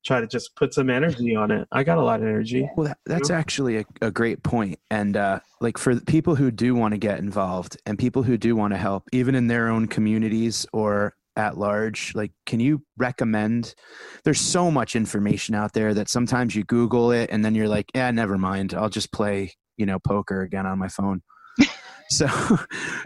try 0.08 0.20
to 0.22 0.26
just 0.26 0.56
put 0.56 0.72
some 0.72 0.88
energy 0.88 1.36
on 1.36 1.50
it. 1.50 1.68
I 1.70 1.84
got 1.84 1.98
a 1.98 2.02
lot 2.02 2.20
of 2.22 2.26
energy. 2.26 2.68
Well, 2.76 2.88
that, 2.88 2.98
that's 3.04 3.28
actually 3.30 3.76
a, 3.76 3.84
a 4.00 4.10
great 4.10 4.42
point. 4.42 4.78
And 4.90 5.16
uh, 5.18 5.40
like 5.60 5.76
for 5.76 5.94
the 5.94 6.00
people 6.00 6.34
who 6.34 6.50
do 6.50 6.74
want 6.74 6.94
to 6.94 6.98
get 6.98 7.18
involved 7.18 7.76
and 7.84 7.98
people 7.98 8.22
who 8.22 8.38
do 8.38 8.56
want 8.56 8.72
to 8.72 8.78
help, 8.78 9.04
even 9.12 9.34
in 9.34 9.48
their 9.48 9.68
own 9.68 9.86
communities 9.86 10.64
or 10.72 11.14
at 11.36 11.58
large, 11.58 12.14
like, 12.14 12.32
can 12.46 12.58
you 12.58 12.82
recommend? 12.96 13.74
There's 14.24 14.40
so 14.40 14.70
much 14.70 14.96
information 14.96 15.54
out 15.54 15.74
there 15.74 15.92
that 15.92 16.08
sometimes 16.08 16.56
you 16.56 16.64
Google 16.64 17.12
it 17.12 17.28
and 17.30 17.44
then 17.44 17.54
you're 17.54 17.68
like, 17.68 17.90
yeah, 17.94 18.10
never 18.10 18.38
mind. 18.38 18.72
I'll 18.72 18.88
just 18.88 19.12
play, 19.12 19.52
you 19.76 19.84
know, 19.84 19.98
poker 19.98 20.40
again 20.40 20.64
on 20.66 20.78
my 20.78 20.88
phone. 20.88 21.20
so, 22.08 22.26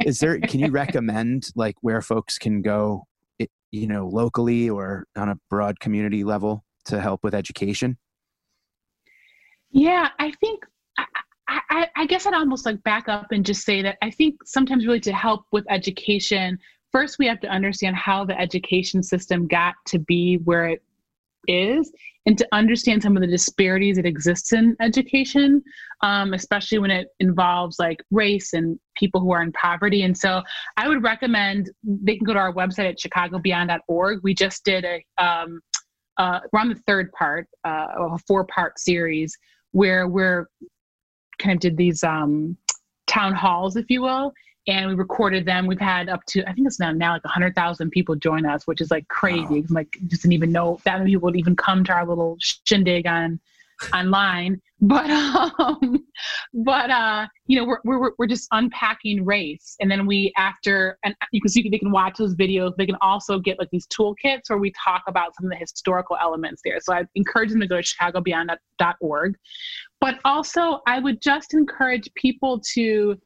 is 0.06 0.20
there? 0.20 0.38
Can 0.38 0.60
you 0.60 0.70
recommend 0.70 1.48
like 1.56 1.74
where 1.80 2.00
folks 2.00 2.38
can 2.38 2.62
go, 2.62 3.06
i- 3.40 3.48
you 3.72 3.88
know, 3.88 4.06
locally 4.06 4.70
or 4.70 5.06
on 5.16 5.28
a 5.28 5.36
broad 5.50 5.80
community 5.80 6.22
level 6.22 6.64
to 6.86 7.00
help 7.00 7.22
with 7.22 7.34
education? 7.34 7.96
Yeah, 9.70 10.08
I 10.18 10.32
think 10.32 10.64
I, 11.48 11.88
I, 11.96 12.06
guess 12.06 12.26
I'd 12.26 12.34
almost 12.34 12.64
like 12.64 12.82
back 12.82 13.08
up 13.08 13.32
and 13.32 13.44
just 13.44 13.64
say 13.64 13.82
that 13.82 13.98
I 14.02 14.10
think 14.10 14.36
sometimes 14.44 14.86
really 14.86 15.00
to 15.00 15.12
help 15.12 15.44
with 15.52 15.64
education, 15.68 16.58
first 16.92 17.18
we 17.18 17.26
have 17.26 17.40
to 17.40 17.48
understand 17.48 17.96
how 17.96 18.24
the 18.24 18.38
education 18.38 19.02
system 19.02 19.48
got 19.48 19.74
to 19.88 19.98
be 19.98 20.36
where 20.44 20.68
it 20.68 20.82
is 21.48 21.92
and 22.26 22.38
to 22.38 22.46
understand 22.52 23.02
some 23.02 23.16
of 23.16 23.20
the 23.20 23.26
disparities 23.26 23.96
that 23.96 24.06
exist 24.06 24.52
in 24.52 24.76
education 24.80 25.60
um, 26.02 26.34
especially 26.34 26.78
when 26.78 26.90
it 26.90 27.08
involves 27.18 27.80
like 27.80 28.00
race 28.12 28.52
and 28.52 28.78
people 28.96 29.20
who 29.20 29.32
are 29.32 29.42
in 29.42 29.50
poverty 29.52 30.02
and 30.02 30.16
so 30.16 30.40
i 30.76 30.86
would 30.86 31.02
recommend 31.02 31.68
they 31.82 32.16
can 32.16 32.24
go 32.24 32.32
to 32.32 32.38
our 32.38 32.54
website 32.54 32.88
at 32.88 32.96
chicagobeyond.org 32.96 34.20
we 34.22 34.32
just 34.32 34.64
did 34.64 34.84
a 34.84 35.04
um, 35.22 35.60
uh, 36.22 36.38
we're 36.52 36.60
on 36.60 36.68
the 36.68 36.76
third 36.86 37.10
part 37.12 37.48
uh, 37.64 37.88
of 37.96 38.12
a 38.12 38.18
four 38.18 38.44
part 38.44 38.78
series 38.78 39.36
where 39.72 40.06
we're 40.06 40.48
kind 41.38 41.56
of 41.56 41.60
did 41.60 41.76
these 41.76 42.04
um, 42.04 42.56
town 43.08 43.34
halls, 43.34 43.74
if 43.74 43.90
you 43.90 44.02
will, 44.02 44.32
and 44.68 44.88
we 44.88 44.94
recorded 44.94 45.44
them. 45.44 45.66
We've 45.66 45.80
had 45.80 46.08
up 46.08 46.24
to 46.26 46.48
I 46.48 46.52
think 46.52 46.68
it's 46.68 46.78
now 46.78 46.92
now 46.92 47.14
like 47.14 47.24
hundred 47.24 47.56
thousand 47.56 47.90
people 47.90 48.14
join 48.14 48.46
us, 48.46 48.68
which 48.68 48.80
is 48.80 48.92
like 48.92 49.08
crazy. 49.08 49.64
Like 49.68 49.98
just 50.06 50.22
didn't 50.22 50.34
even 50.34 50.52
know 50.52 50.78
that 50.84 50.98
many 50.98 51.10
people 51.10 51.26
would 51.26 51.36
even 51.36 51.56
come 51.56 51.82
to 51.84 51.92
our 51.92 52.06
little 52.06 52.36
shindig 52.38 53.08
on 53.08 53.40
online. 53.92 54.60
But 54.84 55.08
um, 55.10 56.04
but 56.52 56.90
uh, 56.90 57.28
you 57.46 57.56
know, 57.56 57.64
we're 57.64 57.78
we're 57.84 58.10
we're 58.18 58.26
just 58.26 58.48
unpacking 58.50 59.24
race, 59.24 59.76
and 59.80 59.88
then 59.88 60.06
we 60.06 60.32
after 60.36 60.98
and 61.04 61.14
you 61.30 61.40
can 61.40 61.50
see 61.50 61.68
they 61.68 61.78
can 61.78 61.92
watch 61.92 62.16
those 62.18 62.34
videos. 62.34 62.74
They 62.76 62.86
can 62.86 62.96
also 63.00 63.38
get 63.38 63.60
like 63.60 63.70
these 63.70 63.86
toolkits 63.86 64.48
where 64.48 64.58
we 64.58 64.72
talk 64.72 65.04
about 65.06 65.36
some 65.36 65.46
of 65.46 65.50
the 65.50 65.56
historical 65.56 66.16
elements 66.20 66.62
there. 66.64 66.80
So 66.80 66.94
I 66.94 67.04
encourage 67.14 67.50
them 67.50 67.60
to 67.60 67.68
go 67.68 67.80
to 67.80 67.82
ChicagoBeyond.org. 67.82 69.36
But 70.00 70.18
also, 70.24 70.80
I 70.88 70.98
would 70.98 71.22
just 71.22 71.54
encourage 71.54 72.12
people 72.14 72.60
to 72.74 73.16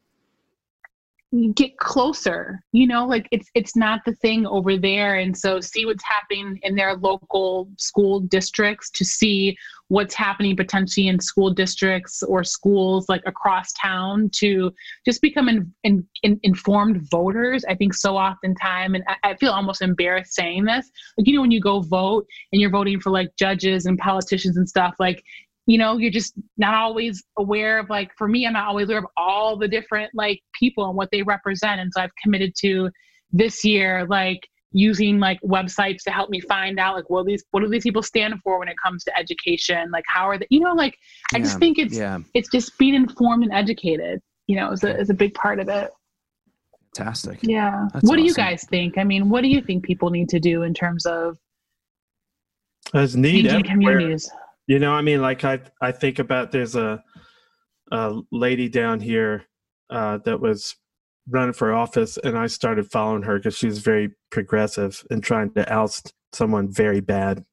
get 1.55 1.77
closer 1.79 2.63
you 2.73 2.87
know 2.87 3.05
like 3.05 3.27
it's 3.33 3.51
it's 3.55 3.75
not 3.75 4.01
the 4.07 4.15
thing 4.15 4.47
over 4.47 4.77
there 4.77 5.17
and 5.17 5.37
so 5.37 5.61
see 5.61 5.85
what's 5.85 6.05
happening 6.05 6.59
in 6.63 6.77
their 6.77 6.95
local 6.95 7.69
school 7.77 8.21
districts 8.21 8.91
to 8.91 9.05
see 9.05 9.57
what's 9.89 10.15
happening 10.15 10.57
potentially 10.57 11.07
in 11.07 11.21
school 11.21 11.51
districts 11.51 12.23
or 12.25 12.43
schools 12.43 13.09
like 13.09 13.23
across 13.27 13.73
town 13.75 14.29
to 14.35 14.73
just 15.05 15.23
become 15.23 15.49
in, 15.49 15.73
in, 15.85 16.07
in- 16.23 16.41
informed 16.43 17.09
voters 17.11 17.65
i 17.69 17.75
think 17.75 17.95
so 17.95 18.17
often 18.17 18.55
time 18.57 18.95
and 18.95 19.05
I, 19.09 19.31
I 19.31 19.37
feel 19.37 19.53
almost 19.53 19.83
embarrassed 19.83 20.35
saying 20.35 20.65
this 20.65 20.91
like 21.17 21.27
you 21.27 21.35
know 21.35 21.41
when 21.41 21.51
you 21.51 21.61
go 21.61 21.81
vote 21.81 22.27
and 22.53 22.61
you're 22.61 22.71
voting 22.71 23.01
for 23.01 23.11
like 23.11 23.31
judges 23.39 23.87
and 23.87 23.99
politicians 23.99 24.57
and 24.57 24.69
stuff 24.69 24.95
like 24.99 25.23
you 25.67 25.79
know 25.79 25.99
you're 25.99 26.11
just 26.11 26.35
not 26.57 26.75
always 26.75 27.23
aware 27.39 27.79
of 27.79 27.89
like 27.91 28.11
for 28.17 28.29
me 28.29 28.47
i'm 28.47 28.55
not 28.55 28.67
always 28.67 28.89
aware 28.89 28.99
of 28.99 29.07
all 29.17 29.57
the 29.57 29.69
different 29.69 30.11
like 30.15 30.41
people 30.59 30.87
and 30.87 30.97
what 30.97 31.11
they 31.13 31.23
represent 31.23 31.81
and 31.81 31.93
so 31.95 32.01
i've 32.01 32.11
committed 32.23 32.55
to 32.59 32.91
this 33.33 33.65
year 33.65 34.07
like 34.09 34.49
using 34.77 35.19
like 35.19 35.41
websites 35.41 36.03
to 36.03 36.11
help 36.11 36.29
me 36.29 36.39
find 36.41 36.79
out 36.79 36.95
like 36.95 37.09
what 37.09 37.25
these 37.25 37.43
what 37.51 37.61
do 37.61 37.69
these 37.69 37.83
people 37.83 38.03
stand 38.03 38.35
for 38.45 38.59
when 38.59 38.69
it 38.69 38.77
comes 38.83 39.03
to 39.05 39.19
education? 39.19 39.91
Like 39.91 40.05
how 40.07 40.29
are 40.29 40.39
they 40.39 40.47
you 40.51 40.61
know 40.61 40.75
like 40.75 40.99
i 41.35 41.39
just 41.39 41.59
think 41.59 41.79
it's 41.79 41.97
yeah, 41.97 42.19
it's 42.35 42.51
just 42.51 42.77
being 42.79 42.95
informed 42.95 43.43
and 43.43 43.53
educated 43.53 44.21
you 44.47 44.57
know 44.57 44.73
is 44.73 44.85
a, 44.85 44.99
is 45.01 45.09
a 45.09 45.15
big 45.15 45.35
part 45.35 45.61
of 45.61 45.69
it. 45.69 45.91
Fantastic. 46.95 47.39
yeah. 47.43 47.89
That's 47.93 48.09
what 48.09 48.17
do 48.17 48.23
you 48.23 48.35
guys 48.35 48.65
think? 48.65 48.99
I 48.99 49.05
mean 49.05 49.31
what 49.31 49.43
do 49.43 49.49
you 49.49 49.63
think 49.63 49.85
people 49.85 50.11
need 50.11 50.29
to 50.31 50.41
do 50.41 50.63
in 50.63 50.75
terms 50.75 51.07
of 51.07 51.39
as 52.95 53.17
need 53.17 53.47
changing 53.47 53.65
communities? 53.65 54.31
You 54.67 54.79
know, 54.79 54.93
I 54.93 55.03
mean, 55.03 55.23
like 55.23 55.45
I 55.45 55.61
I 55.81 55.93
think 55.93 56.19
about 56.19 56.53
there's 56.53 56.77
a 56.77 57.03
a 57.93 58.21
lady 58.33 58.69
down 58.69 59.01
here 59.01 59.45
uh, 59.91 60.19
that 60.25 60.41
was 60.41 60.75
running 61.29 61.53
for 61.53 61.73
office, 61.73 62.19
and 62.23 62.37
I 62.37 62.47
started 62.47 62.91
following 62.91 63.23
her 63.23 63.39
because 63.39 63.57
she 63.57 63.67
was 63.67 63.79
very 63.79 64.11
progressive 64.31 65.05
and 65.11 65.23
trying 65.23 65.53
to 65.55 65.73
oust 65.73 66.13
someone 66.33 66.71
very 66.71 67.01
bad 67.01 67.45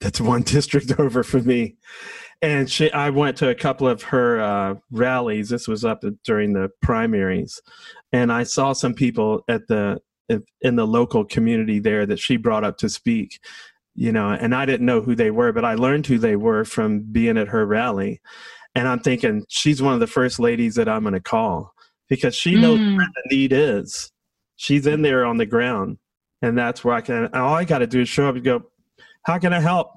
that's 0.00 0.20
one 0.20 0.42
district 0.56 0.98
over 0.98 1.22
from 1.22 1.46
me. 1.46 1.76
And 2.42 2.70
she, 2.70 2.90
I 2.92 3.10
went 3.10 3.36
to 3.38 3.50
a 3.50 3.54
couple 3.54 3.86
of 3.86 4.02
her 4.04 4.40
uh, 4.40 4.74
rallies. 4.90 5.50
This 5.50 5.68
was 5.68 5.84
up 5.84 6.02
during 6.24 6.54
the 6.54 6.70
primaries, 6.80 7.60
and 8.12 8.32
I 8.32 8.44
saw 8.44 8.72
some 8.72 8.94
people 8.94 9.44
at 9.48 9.66
the 9.68 10.00
in 10.60 10.76
the 10.76 10.86
local 10.86 11.24
community 11.24 11.80
there 11.80 12.06
that 12.06 12.20
she 12.20 12.36
brought 12.36 12.62
up 12.62 12.78
to 12.78 12.88
speak 12.88 13.40
you 13.94 14.12
know, 14.12 14.30
and 14.30 14.54
I 14.54 14.64
didn't 14.66 14.86
know 14.86 15.00
who 15.00 15.14
they 15.14 15.30
were, 15.30 15.52
but 15.52 15.64
I 15.64 15.74
learned 15.74 16.06
who 16.06 16.18
they 16.18 16.36
were 16.36 16.64
from 16.64 17.00
being 17.00 17.36
at 17.36 17.48
her 17.48 17.66
rally. 17.66 18.20
And 18.74 18.86
I'm 18.86 19.00
thinking 19.00 19.44
she's 19.48 19.82
one 19.82 19.94
of 19.94 20.00
the 20.00 20.06
first 20.06 20.38
ladies 20.38 20.76
that 20.76 20.88
I'm 20.88 21.02
going 21.02 21.14
to 21.14 21.20
call 21.20 21.74
because 22.10 22.34
she 22.34 22.54
knows 22.56 22.78
Mm. 22.78 22.96
where 22.98 23.08
the 23.14 23.34
need 23.36 23.52
is. 23.54 24.12
She's 24.56 24.86
in 24.86 25.00
there 25.00 25.24
on 25.24 25.38
the 25.38 25.46
ground, 25.46 25.96
and 26.42 26.58
that's 26.58 26.84
where 26.84 26.94
I 26.94 27.00
can. 27.00 27.28
All 27.34 27.54
I 27.54 27.64
got 27.64 27.78
to 27.78 27.86
do 27.86 28.02
is 28.02 28.08
show 28.10 28.28
up 28.28 28.34
and 28.34 28.44
go, 28.44 28.64
"How 29.24 29.38
can 29.38 29.54
I 29.54 29.60
help?" 29.60 29.92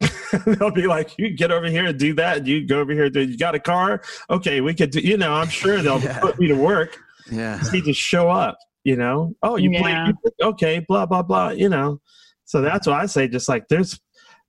They'll 0.46 0.70
be 0.70 0.86
like, 0.86 1.10
"You 1.18 1.30
get 1.30 1.50
over 1.50 1.66
here 1.68 1.86
and 1.86 1.98
do 1.98 2.14
that. 2.14 2.38
And 2.38 2.46
you 2.46 2.66
go 2.66 2.78
over 2.80 2.92
here. 2.92 3.04
and 3.06 3.14
Do 3.14 3.22
you 3.22 3.36
got 3.36 3.54
a 3.56 3.58
car? 3.60 4.02
Okay, 4.30 4.60
we 4.60 4.74
could 4.74 4.90
do. 4.90 5.00
You 5.00 5.16
know, 5.16 5.32
I'm 5.32 5.48
sure 5.48 5.82
they'll 5.82 5.98
Yeah. 6.02 6.20
put 6.20 6.38
me 6.38 6.46
to 6.48 6.54
work. 6.54 6.98
Yeah. 7.32 7.58
Just 7.58 7.72
need 7.72 7.84
to 7.86 7.92
show 7.92 8.28
up. 8.28 8.58
You 8.84 8.94
know. 8.96 9.34
Oh, 9.42 9.56
you. 9.56 9.70
Yeah. 9.72 10.04
music? 10.04 10.16
Okay, 10.42 10.84
blah 10.86 11.06
blah 11.06 11.22
blah. 11.22 11.48
You 11.50 11.68
know. 11.68 12.00
So 12.44 12.60
that's 12.60 12.86
why 12.86 13.00
I 13.02 13.06
say, 13.06 13.26
just 13.26 13.48
like 13.48 13.66
there's 13.68 13.98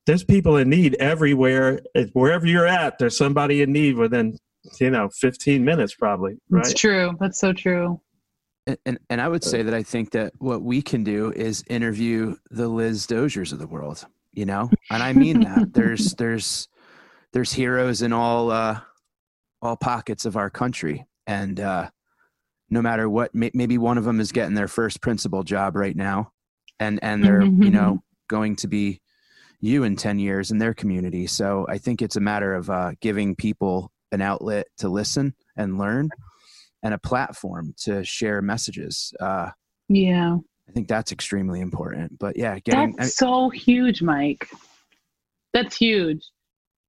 there's 0.05 0.23
people 0.23 0.57
in 0.57 0.69
need 0.69 0.95
everywhere. 0.99 1.79
Wherever 2.13 2.45
you're 2.45 2.67
at, 2.67 2.99
there's 2.99 3.17
somebody 3.17 3.61
in 3.63 3.71
need 3.71 3.95
within 3.95 4.37
you 4.79 4.89
know 4.89 5.09
15 5.09 5.63
minutes 5.63 5.95
probably. 5.95 6.33
It's 6.33 6.41
Right. 6.49 6.75
true. 6.75 7.17
That's 7.19 7.39
so 7.39 7.53
true. 7.53 7.99
And, 8.65 8.77
and 8.85 8.99
and 9.09 9.21
I 9.21 9.27
would 9.27 9.43
say 9.43 9.63
that 9.63 9.73
I 9.73 9.83
think 9.83 10.11
that 10.11 10.33
what 10.39 10.61
we 10.61 10.81
can 10.81 11.03
do 11.03 11.31
is 11.31 11.63
interview 11.69 12.35
the 12.51 12.67
Liz 12.67 13.07
Doziers 13.07 13.53
of 13.53 13.59
the 13.59 13.67
world, 13.67 14.05
you 14.33 14.45
know, 14.45 14.69
and 14.91 15.01
I 15.01 15.13
mean 15.13 15.39
that. 15.41 15.69
There's 15.73 16.13
there's 16.15 16.67
there's 17.33 17.53
heroes 17.53 18.01
in 18.01 18.11
all 18.11 18.51
uh, 18.51 18.79
all 19.61 19.77
pockets 19.77 20.25
of 20.25 20.35
our 20.35 20.49
country, 20.49 21.05
and 21.25 21.59
uh, 21.59 21.89
no 22.69 22.81
matter 22.81 23.09
what, 23.09 23.33
may, 23.33 23.51
maybe 23.53 23.77
one 23.77 23.97
of 23.97 24.03
them 24.03 24.19
is 24.19 24.31
getting 24.33 24.55
their 24.55 24.67
first 24.67 25.01
principal 25.01 25.43
job 25.43 25.75
right 25.75 25.95
now, 25.95 26.31
and 26.79 26.99
and 27.01 27.23
they're 27.23 27.43
you 27.43 27.71
know 27.71 28.03
going 28.27 28.57
to 28.57 28.67
be 28.67 29.01
you 29.61 29.83
in 29.83 29.95
ten 29.95 30.19
years 30.19 30.51
in 30.51 30.57
their 30.57 30.73
community. 30.73 31.25
So 31.25 31.65
I 31.69 31.77
think 31.77 32.01
it's 32.01 32.17
a 32.17 32.21
matter 32.21 32.53
of 32.53 32.69
uh, 32.69 32.91
giving 32.99 33.33
people 33.35 33.91
an 34.11 34.21
outlet 34.21 34.67
to 34.77 34.89
listen 34.89 35.33
and 35.55 35.77
learn 35.77 36.09
and 36.83 36.93
a 36.93 36.97
platform 36.97 37.73
to 37.77 38.03
share 38.03 38.41
messages. 38.41 39.13
Uh, 39.19 39.49
Yeah. 39.89 40.37
I 40.67 40.71
think 40.73 40.87
that's 40.87 41.11
extremely 41.11 41.61
important. 41.61 42.19
But 42.19 42.37
yeah, 42.37 42.59
getting 42.59 42.95
That's 42.97 43.15
so 43.15 43.49
huge, 43.49 44.01
Mike. 44.01 44.49
That's 45.53 45.77
huge. 45.77 46.21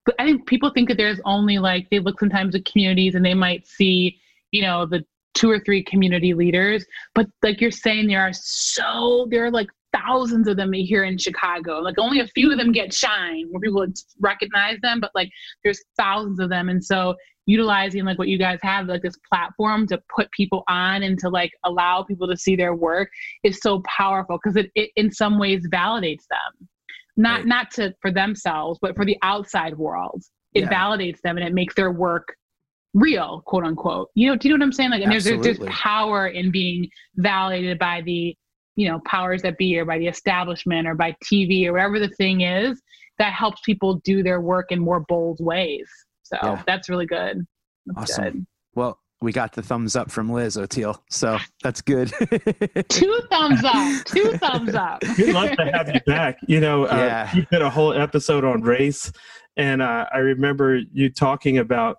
But 0.04 0.16
I 0.18 0.24
think 0.24 0.46
people 0.46 0.70
think 0.70 0.88
that 0.88 0.96
there's 0.96 1.20
only 1.24 1.58
like 1.58 1.88
they 1.90 2.00
look 2.00 2.18
sometimes 2.18 2.54
at 2.54 2.64
communities 2.64 3.14
and 3.14 3.24
they 3.24 3.34
might 3.34 3.66
see, 3.66 4.18
you 4.50 4.62
know, 4.62 4.84
the 4.84 5.04
two 5.34 5.50
or 5.50 5.60
three 5.60 5.84
community 5.84 6.34
leaders. 6.34 6.84
But 7.14 7.26
like 7.42 7.60
you're 7.60 7.70
saying, 7.70 8.08
there 8.08 8.20
are 8.20 8.32
so 8.32 9.28
there 9.30 9.44
are 9.44 9.50
like 9.50 9.68
thousands 9.92 10.48
of 10.48 10.56
them 10.56 10.72
here 10.72 11.04
in 11.04 11.16
Chicago. 11.18 11.78
Like 11.80 11.98
only 11.98 12.20
a 12.20 12.26
few 12.28 12.50
of 12.52 12.58
them 12.58 12.72
get 12.72 12.92
shine 12.92 13.46
where 13.50 13.60
people 13.60 13.86
recognize 14.20 14.78
them, 14.82 15.00
but 15.00 15.10
like 15.14 15.30
there's 15.64 15.82
thousands 15.98 16.40
of 16.40 16.48
them. 16.50 16.68
And 16.68 16.84
so 16.84 17.14
utilizing 17.46 18.04
like 18.04 18.18
what 18.18 18.28
you 18.28 18.38
guys 18.38 18.58
have, 18.62 18.86
like 18.86 19.02
this 19.02 19.16
platform 19.32 19.86
to 19.86 20.00
put 20.14 20.30
people 20.32 20.62
on 20.68 21.02
and 21.02 21.18
to 21.18 21.28
like 21.30 21.50
allow 21.64 22.02
people 22.02 22.28
to 22.28 22.36
see 22.36 22.54
their 22.56 22.74
work 22.74 23.08
is 23.42 23.60
so 23.62 23.80
powerful 23.86 24.38
because 24.42 24.56
it, 24.56 24.70
it 24.74 24.90
in 24.96 25.10
some 25.10 25.38
ways 25.38 25.66
validates 25.72 26.26
them 26.28 26.68
not 27.18 27.38
Right. 27.40 27.46
not 27.46 27.70
to 27.72 27.92
for 28.00 28.10
themselves 28.10 28.78
but 28.80 28.94
for 28.96 29.04
the 29.04 29.16
outside 29.22 29.76
world 29.76 30.22
it 30.54 30.62
Yeah. 30.62 30.68
validates 30.70 31.20
them 31.22 31.36
and 31.36 31.46
it 31.46 31.52
makes 31.52 31.74
their 31.74 31.90
work 31.90 32.34
real 32.94 33.42
quote 33.44 33.64
unquote 33.64 34.08
you 34.14 34.28
know 34.28 34.36
do 34.36 34.48
you 34.48 34.54
know 34.54 34.60
what 34.62 34.66
i'm 34.66 34.72
saying 34.72 34.90
like 34.90 35.02
and 35.02 35.12
there's, 35.12 35.24
there's 35.24 35.40
there's 35.58 35.58
power 35.68 36.28
in 36.28 36.50
being 36.50 36.88
validated 37.16 37.78
by 37.78 38.00
the 38.02 38.34
you 38.78 38.88
know 38.88 39.00
powers 39.04 39.42
that 39.42 39.58
be 39.58 39.76
or 39.78 39.84
by 39.84 39.98
the 39.98 40.06
establishment 40.06 40.86
or 40.86 40.94
by 40.94 41.14
tv 41.24 41.66
or 41.66 41.72
whatever 41.72 41.98
the 41.98 42.08
thing 42.10 42.42
is 42.42 42.80
that 43.18 43.32
helps 43.32 43.60
people 43.66 43.94
do 44.04 44.22
their 44.22 44.40
work 44.40 44.70
in 44.70 44.78
more 44.78 45.00
bold 45.08 45.38
ways 45.40 45.88
so 46.22 46.36
Yeah. 46.42 46.62
that's 46.66 46.88
really 46.88 47.06
good 47.06 47.44
that's 47.86 48.12
Awesome. 48.12 48.24
good 48.24 48.46
well, 48.74 49.00
we 49.20 49.32
got 49.32 49.52
the 49.54 49.62
thumbs 49.62 49.96
up 49.96 50.08
from 50.12 50.30
Liz 50.30 50.56
Oteil, 50.56 51.00
so 51.10 51.38
that's 51.64 51.80
good. 51.80 52.12
two 52.88 53.20
thumbs 53.28 53.64
up 53.64 54.04
two 54.04 54.30
thumbs 54.38 54.72
up 54.76 55.00
Good 55.16 55.34
luck 55.34 55.56
to 55.56 55.64
have 55.72 55.92
you 55.92 56.00
back. 56.06 56.38
You 56.46 56.60
know, 56.60 56.84
uh, 56.84 56.94
Yeah. 56.94 57.34
you 57.34 57.44
did 57.50 57.60
a 57.62 57.68
whole 57.70 57.92
episode 57.92 58.44
on 58.44 58.62
race, 58.62 59.10
and 59.56 59.82
uh, 59.82 60.06
I 60.14 60.18
remember 60.18 60.80
you 60.92 61.10
talking 61.10 61.58
about 61.58 61.96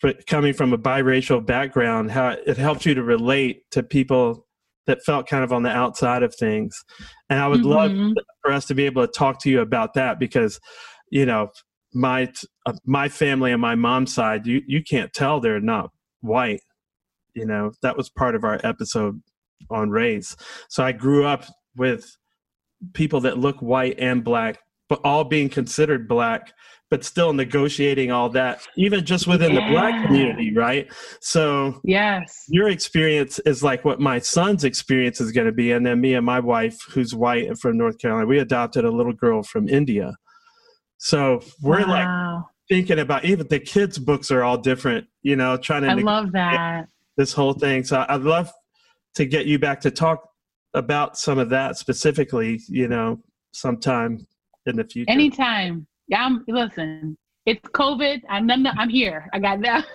fr- 0.00 0.12
coming 0.26 0.54
from 0.54 0.72
a 0.72 0.78
biracial 0.78 1.44
background, 1.44 2.10
how 2.12 2.30
it 2.30 2.56
helped 2.56 2.86
you 2.86 2.94
to 2.94 3.02
relate 3.02 3.70
to 3.72 3.82
people 3.82 4.46
that 4.88 5.04
felt 5.04 5.28
kind 5.28 5.44
of 5.44 5.52
on 5.52 5.62
the 5.62 5.70
outside 5.70 6.24
of 6.24 6.34
things. 6.34 6.82
And 7.30 7.38
I 7.38 7.46
would 7.46 7.64
love 7.64 7.92
Mhm. 7.92 8.14
for 8.42 8.50
us 8.50 8.64
to 8.66 8.74
be 8.74 8.86
able 8.86 9.06
to 9.06 9.12
talk 9.12 9.40
to 9.42 9.50
you 9.50 9.60
about 9.60 9.94
that 9.94 10.18
because, 10.18 10.58
you 11.10 11.24
know, 11.24 11.50
my 11.94 12.32
uh, 12.66 12.72
my 12.84 13.08
family 13.08 13.52
on 13.52 13.60
my 13.60 13.76
mom's 13.76 14.12
side, 14.12 14.46
you 14.46 14.62
you 14.66 14.82
can't 14.82 15.12
tell 15.12 15.38
they're 15.40 15.60
not 15.60 15.90
white. 16.20 16.62
You 17.34 17.46
know, 17.46 17.72
that 17.82 17.96
was 17.96 18.08
part 18.10 18.34
of 18.34 18.42
our 18.44 18.58
episode 18.64 19.22
on 19.70 19.90
race. 19.90 20.36
So 20.68 20.82
I 20.82 20.92
grew 20.92 21.24
up 21.24 21.44
with 21.76 22.16
people 22.94 23.20
that 23.20 23.38
look 23.38 23.60
white 23.60 23.98
and 23.98 24.24
black, 24.24 24.58
but 24.88 25.00
all 25.04 25.24
being 25.24 25.48
considered 25.48 26.08
black, 26.08 26.52
but 26.90 27.04
still 27.04 27.32
negotiating 27.32 28.10
all 28.10 28.30
that, 28.30 28.66
even 28.76 29.04
just 29.04 29.26
within 29.26 29.54
the 29.54 29.60
black 29.70 30.06
community, 30.06 30.54
right? 30.54 30.90
So 31.20 31.80
yes 31.84 32.48
your 32.48 32.68
experience 32.68 33.38
is 33.40 33.62
like 33.62 33.84
what 33.84 34.00
my 34.00 34.18
son's 34.18 34.64
experience 34.64 35.20
is 35.20 35.32
going 35.32 35.46
to 35.46 35.52
be. 35.52 35.72
And 35.72 35.84
then 35.84 36.00
me 36.00 36.14
and 36.14 36.24
my 36.24 36.40
wife, 36.40 36.78
who's 36.90 37.14
white 37.14 37.46
and 37.46 37.58
from 37.58 37.76
North 37.76 37.98
Carolina, 37.98 38.26
we 38.26 38.38
adopted 38.38 38.84
a 38.84 38.90
little 38.90 39.12
girl 39.12 39.42
from 39.42 39.68
India. 39.68 40.14
So 40.96 41.40
we're 41.62 41.84
like 41.84 42.42
thinking 42.68 42.98
about 42.98 43.24
even 43.24 43.46
the 43.48 43.60
kids' 43.60 43.98
books 43.98 44.30
are 44.30 44.42
all 44.42 44.58
different, 44.58 45.06
you 45.22 45.36
know, 45.36 45.56
trying 45.56 45.82
to 45.82 45.90
i 45.90 45.94
love 45.94 46.32
that 46.32 46.88
this 47.16 47.32
whole 47.32 47.52
thing. 47.52 47.84
So 47.84 48.04
I'd 48.08 48.22
love 48.22 48.50
to 49.16 49.26
get 49.26 49.46
you 49.46 49.58
back 49.58 49.80
to 49.82 49.90
talk 49.90 50.28
about 50.74 51.16
some 51.18 51.38
of 51.38 51.50
that 51.50 51.76
specifically, 51.76 52.60
you 52.68 52.88
know, 52.88 53.20
sometime 53.52 54.26
in 54.66 54.76
the 54.76 54.84
future. 54.84 55.10
Anytime. 55.10 55.86
Yeah, 56.08 56.24
I'm 56.24 56.44
listen. 56.48 57.16
It's 57.46 57.60
COVID. 57.68 58.22
I'm 58.28 58.50
I'm, 58.50 58.66
I'm 58.66 58.88
here. 58.88 59.26
I 59.32 59.38
got 59.38 59.60
that. 59.62 59.86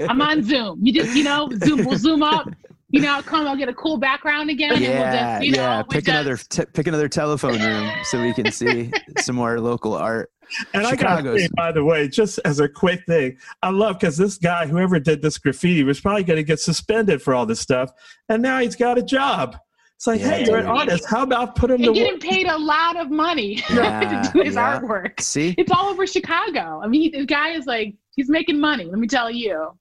I'm 0.08 0.20
on 0.22 0.42
Zoom. 0.42 0.80
You 0.82 0.92
just 0.92 1.14
you 1.16 1.24
know 1.24 1.48
Zoom. 1.64 1.84
We'll 1.84 1.98
zoom 1.98 2.22
up. 2.22 2.48
You 2.90 3.02
know, 3.02 3.12
I'll 3.16 3.22
come. 3.22 3.46
I'll 3.46 3.56
get 3.56 3.68
a 3.68 3.74
cool 3.74 3.98
background 3.98 4.48
again, 4.50 4.70
and 4.72 4.80
we'll 4.80 4.90
yeah, 4.90 5.34
just 5.36 5.46
you 5.46 5.52
know 5.52 5.62
yeah. 5.62 5.82
we 5.82 5.94
Pick 5.96 6.04
just- 6.06 6.08
another 6.14 6.36
t- 6.36 6.70
pick 6.72 6.86
another 6.86 7.08
telephone 7.08 7.60
room 7.60 7.90
so 8.04 8.20
we 8.22 8.32
can 8.32 8.50
see 8.50 8.90
some 9.18 9.36
more 9.36 9.60
local 9.60 9.92
art. 9.94 10.30
and 10.72 10.86
I 10.86 10.92
got 10.96 11.18
Chicago's- 11.18 11.42
say, 11.42 11.48
by 11.54 11.70
the 11.70 11.84
way, 11.84 12.08
just 12.08 12.40
as 12.46 12.60
a 12.60 12.68
quick 12.68 13.04
thing, 13.06 13.36
I 13.62 13.68
love 13.70 13.98
because 13.98 14.16
this 14.16 14.38
guy, 14.38 14.66
whoever 14.66 14.98
did 14.98 15.20
this 15.20 15.36
graffiti, 15.36 15.82
was 15.84 16.00
probably 16.00 16.24
going 16.24 16.38
to 16.38 16.42
get 16.42 16.60
suspended 16.60 17.20
for 17.20 17.34
all 17.34 17.44
this 17.44 17.60
stuff, 17.60 17.90
and 18.30 18.42
now 18.42 18.58
he's 18.60 18.74
got 18.76 18.96
a 18.96 19.02
job. 19.02 19.56
It's 19.98 20.06
like, 20.06 20.20
Yeah, 20.20 20.28
hey, 20.30 20.44
you're 20.46 20.58
an 20.58 20.66
artist. 20.66 21.06
How 21.10 21.24
about 21.24 21.56
put 21.56 21.72
him 21.72 21.78
to 21.78 21.86
and 21.86 21.94
getting 21.96 22.12
work? 22.14 22.20
paid 22.22 22.46
a 22.46 22.56
lot 22.56 22.96
of 22.96 23.10
money 23.10 23.56
Yeah, 23.70 24.22
to 24.22 24.32
do 24.32 24.42
his 24.44 24.54
yeah. 24.54 24.78
artwork. 24.80 25.20
See, 25.20 25.56
It's 25.58 25.72
all 25.72 25.86
over 25.86 26.06
Chicago. 26.06 26.80
I 26.84 26.86
mean, 26.86 27.00
he, 27.02 27.08
the 27.18 27.26
guy 27.26 27.48
is 27.50 27.66
like 27.66 27.96
he's 28.14 28.28
making 28.28 28.60
money. 28.60 28.84
Let 28.84 29.00
me 29.00 29.08
tell 29.08 29.28
you. 29.28 29.76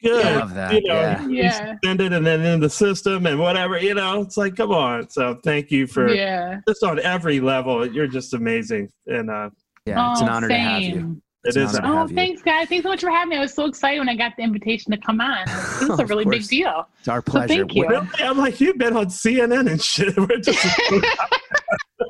Good. 0.00 0.24
I 0.26 0.36
love 0.36 0.54
that. 0.54 0.72
You 0.74 0.82
know, 0.88 0.94
yeah. 0.94 1.20
he's 1.26 1.30
Yeah. 1.38 1.72
suspended 1.72 2.12
and 2.12 2.24
then 2.24 2.40
in 2.44 2.60
the 2.60 2.70
system 2.70 3.26
and 3.26 3.40
whatever. 3.40 3.78
You 3.78 3.94
know, 3.94 4.20
it's 4.20 4.36
like, 4.36 4.54
come 4.54 4.70
on. 4.70 5.10
So 5.10 5.40
thank 5.42 5.72
you 5.72 5.88
for 5.88 6.14
yeah. 6.14 6.60
just 6.68 6.84
on 6.84 7.00
every 7.00 7.40
level. 7.40 7.84
You're 7.84 8.06
just 8.06 8.34
amazing, 8.34 8.90
and 9.08 9.28
uh, 9.28 9.50
Yeah, 9.86 10.12
it's 10.12 10.20
an 10.20 10.28
Oh, 10.28 10.32
honor 10.34 10.48
to 10.48 10.54
have 10.54 10.82
you. 10.82 11.20
Same. 11.50 11.50
It's 11.50 11.56
it 11.56 11.60
an 11.60 11.66
is. 11.66 11.74
honor 11.78 11.86
to 11.86 11.92
Oh, 11.92 11.96
have 11.96 12.10
you. 12.10 12.16
thanks, 12.16 12.42
guys. 12.42 12.68
Thanks 12.68 12.82
so 12.84 12.88
much 12.90 13.00
for 13.00 13.10
having 13.10 13.30
me. 13.30 13.36
I 13.36 13.40
was 13.40 13.52
so 13.54 13.66
excited 13.66 13.98
when 13.98 14.08
I 14.08 14.14
got 14.16 14.36
the 14.36 14.42
invitation 14.42 14.92
to 14.92 14.98
come 14.98 15.20
on. 15.20 15.44
This 15.46 15.82
is 15.82 15.88
a 15.98 16.02
Of 16.02 16.10
really 16.10 16.24
big 16.24 16.46
deal. 16.46 16.88
It's 17.00 17.08
our 17.08 17.18
So 17.26 17.32
pleasure. 17.32 17.48
thank 17.48 17.74
you. 17.74 17.86
Really? 17.88 18.06
I'm 18.20 18.38
like, 18.38 18.60
you've 18.60 18.78
been 18.78 18.96
on 18.96 19.06
CNN 19.06 19.70
and 19.70 19.82
shit. 19.82 20.16
We're 20.16 20.38
just 20.38 20.64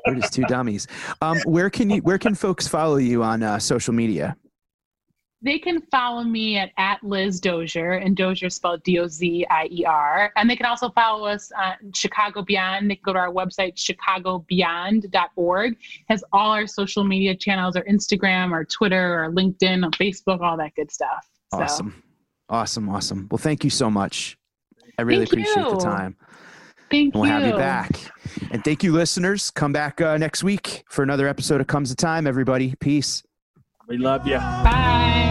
We're 0.07 0.15
just 0.17 0.33
two 0.35 0.43
dummies. 0.45 0.87
Um, 1.21 1.39
where 1.45 1.71
can 1.71 1.89
you? 1.91 2.03
Where 2.03 2.19
can 2.19 2.35
folks 2.35 2.67
follow 2.69 2.97
you 2.97 3.23
on 3.23 3.43
uh, 3.43 3.59
social 3.59 3.95
media? 3.95 4.37
They 5.43 5.59
can 5.59 5.81
follow 5.91 6.23
me 6.23 6.57
at, 6.57 6.71
at 6.77 7.03
Liz 7.03 7.41
Dozier, 7.41 7.95
and 7.95 8.17
Dozier 8.17 8.49
spelled 8.49 8.83
D 8.85 8.99
O 9.01 9.09
Z 9.09 9.45
I 9.51 9.67
E 9.71 9.85
R. 9.85 10.33
And 10.37 10.49
they 10.49 10.57
can 10.57 10.67
also 10.67 10.91
follow 10.91 11.27
us 11.27 11.51
on 11.59 11.75
Chicago 11.95 12.43
Beyond. 12.43 12.91
They 12.91 12.95
can 12.97 13.03
go 13.05 13.13
to 13.13 13.19
our 13.19 13.33
website, 13.33 13.75
chicagobeyond.org. 13.75 15.77
has 16.09 16.25
all 16.33 16.53
our 16.53 16.67
social 16.67 17.05
media 17.05 17.35
channels, 17.35 17.77
our 17.77 17.85
Instagram, 17.85 18.53
our 18.53 18.65
Twitter, 18.65 19.19
our 19.19 19.31
LinkedIn, 19.31 19.85
our 19.85 19.91
Facebook, 19.91 20.41
all 20.41 20.57
that 20.57 20.75
good 20.77 20.91
stuff. 20.91 21.29
So, 21.53 21.61
Awesome, 21.61 22.03
awesome, 22.49 22.89
awesome. 22.89 23.29
Well, 23.31 23.39
thank 23.39 23.65
you 23.65 23.71
so 23.71 23.91
much. 23.91 24.39
I 24.99 25.03
really 25.03 25.27
Thank 25.27 25.47
appreciate 25.47 25.71
the 25.71 25.77
time. 25.79 26.17
Thank 26.91 27.15
you. 27.15 27.21
We'll 27.21 27.29
you. 27.29 27.33
have 27.33 27.47
you 27.47 27.57
back. 27.57 27.91
And 28.51 28.63
thank 28.63 28.83
you, 28.83 28.93
listeners. 28.93 29.51
Come 29.51 29.73
back 29.73 30.01
uh, 30.01 30.19
next 30.19 30.45
week 30.45 30.85
for 30.89 31.03
another 31.03 31.27
episode 31.27 31.61
of 31.61 31.67
Comes 31.67 31.91
a 31.91 31.97
Time. 31.97 32.27
Everybody, 32.27 32.75
peace. 32.81 33.23
we 33.89 33.97
love 33.97 34.27
you. 34.27 34.37
Bye. 34.37 35.31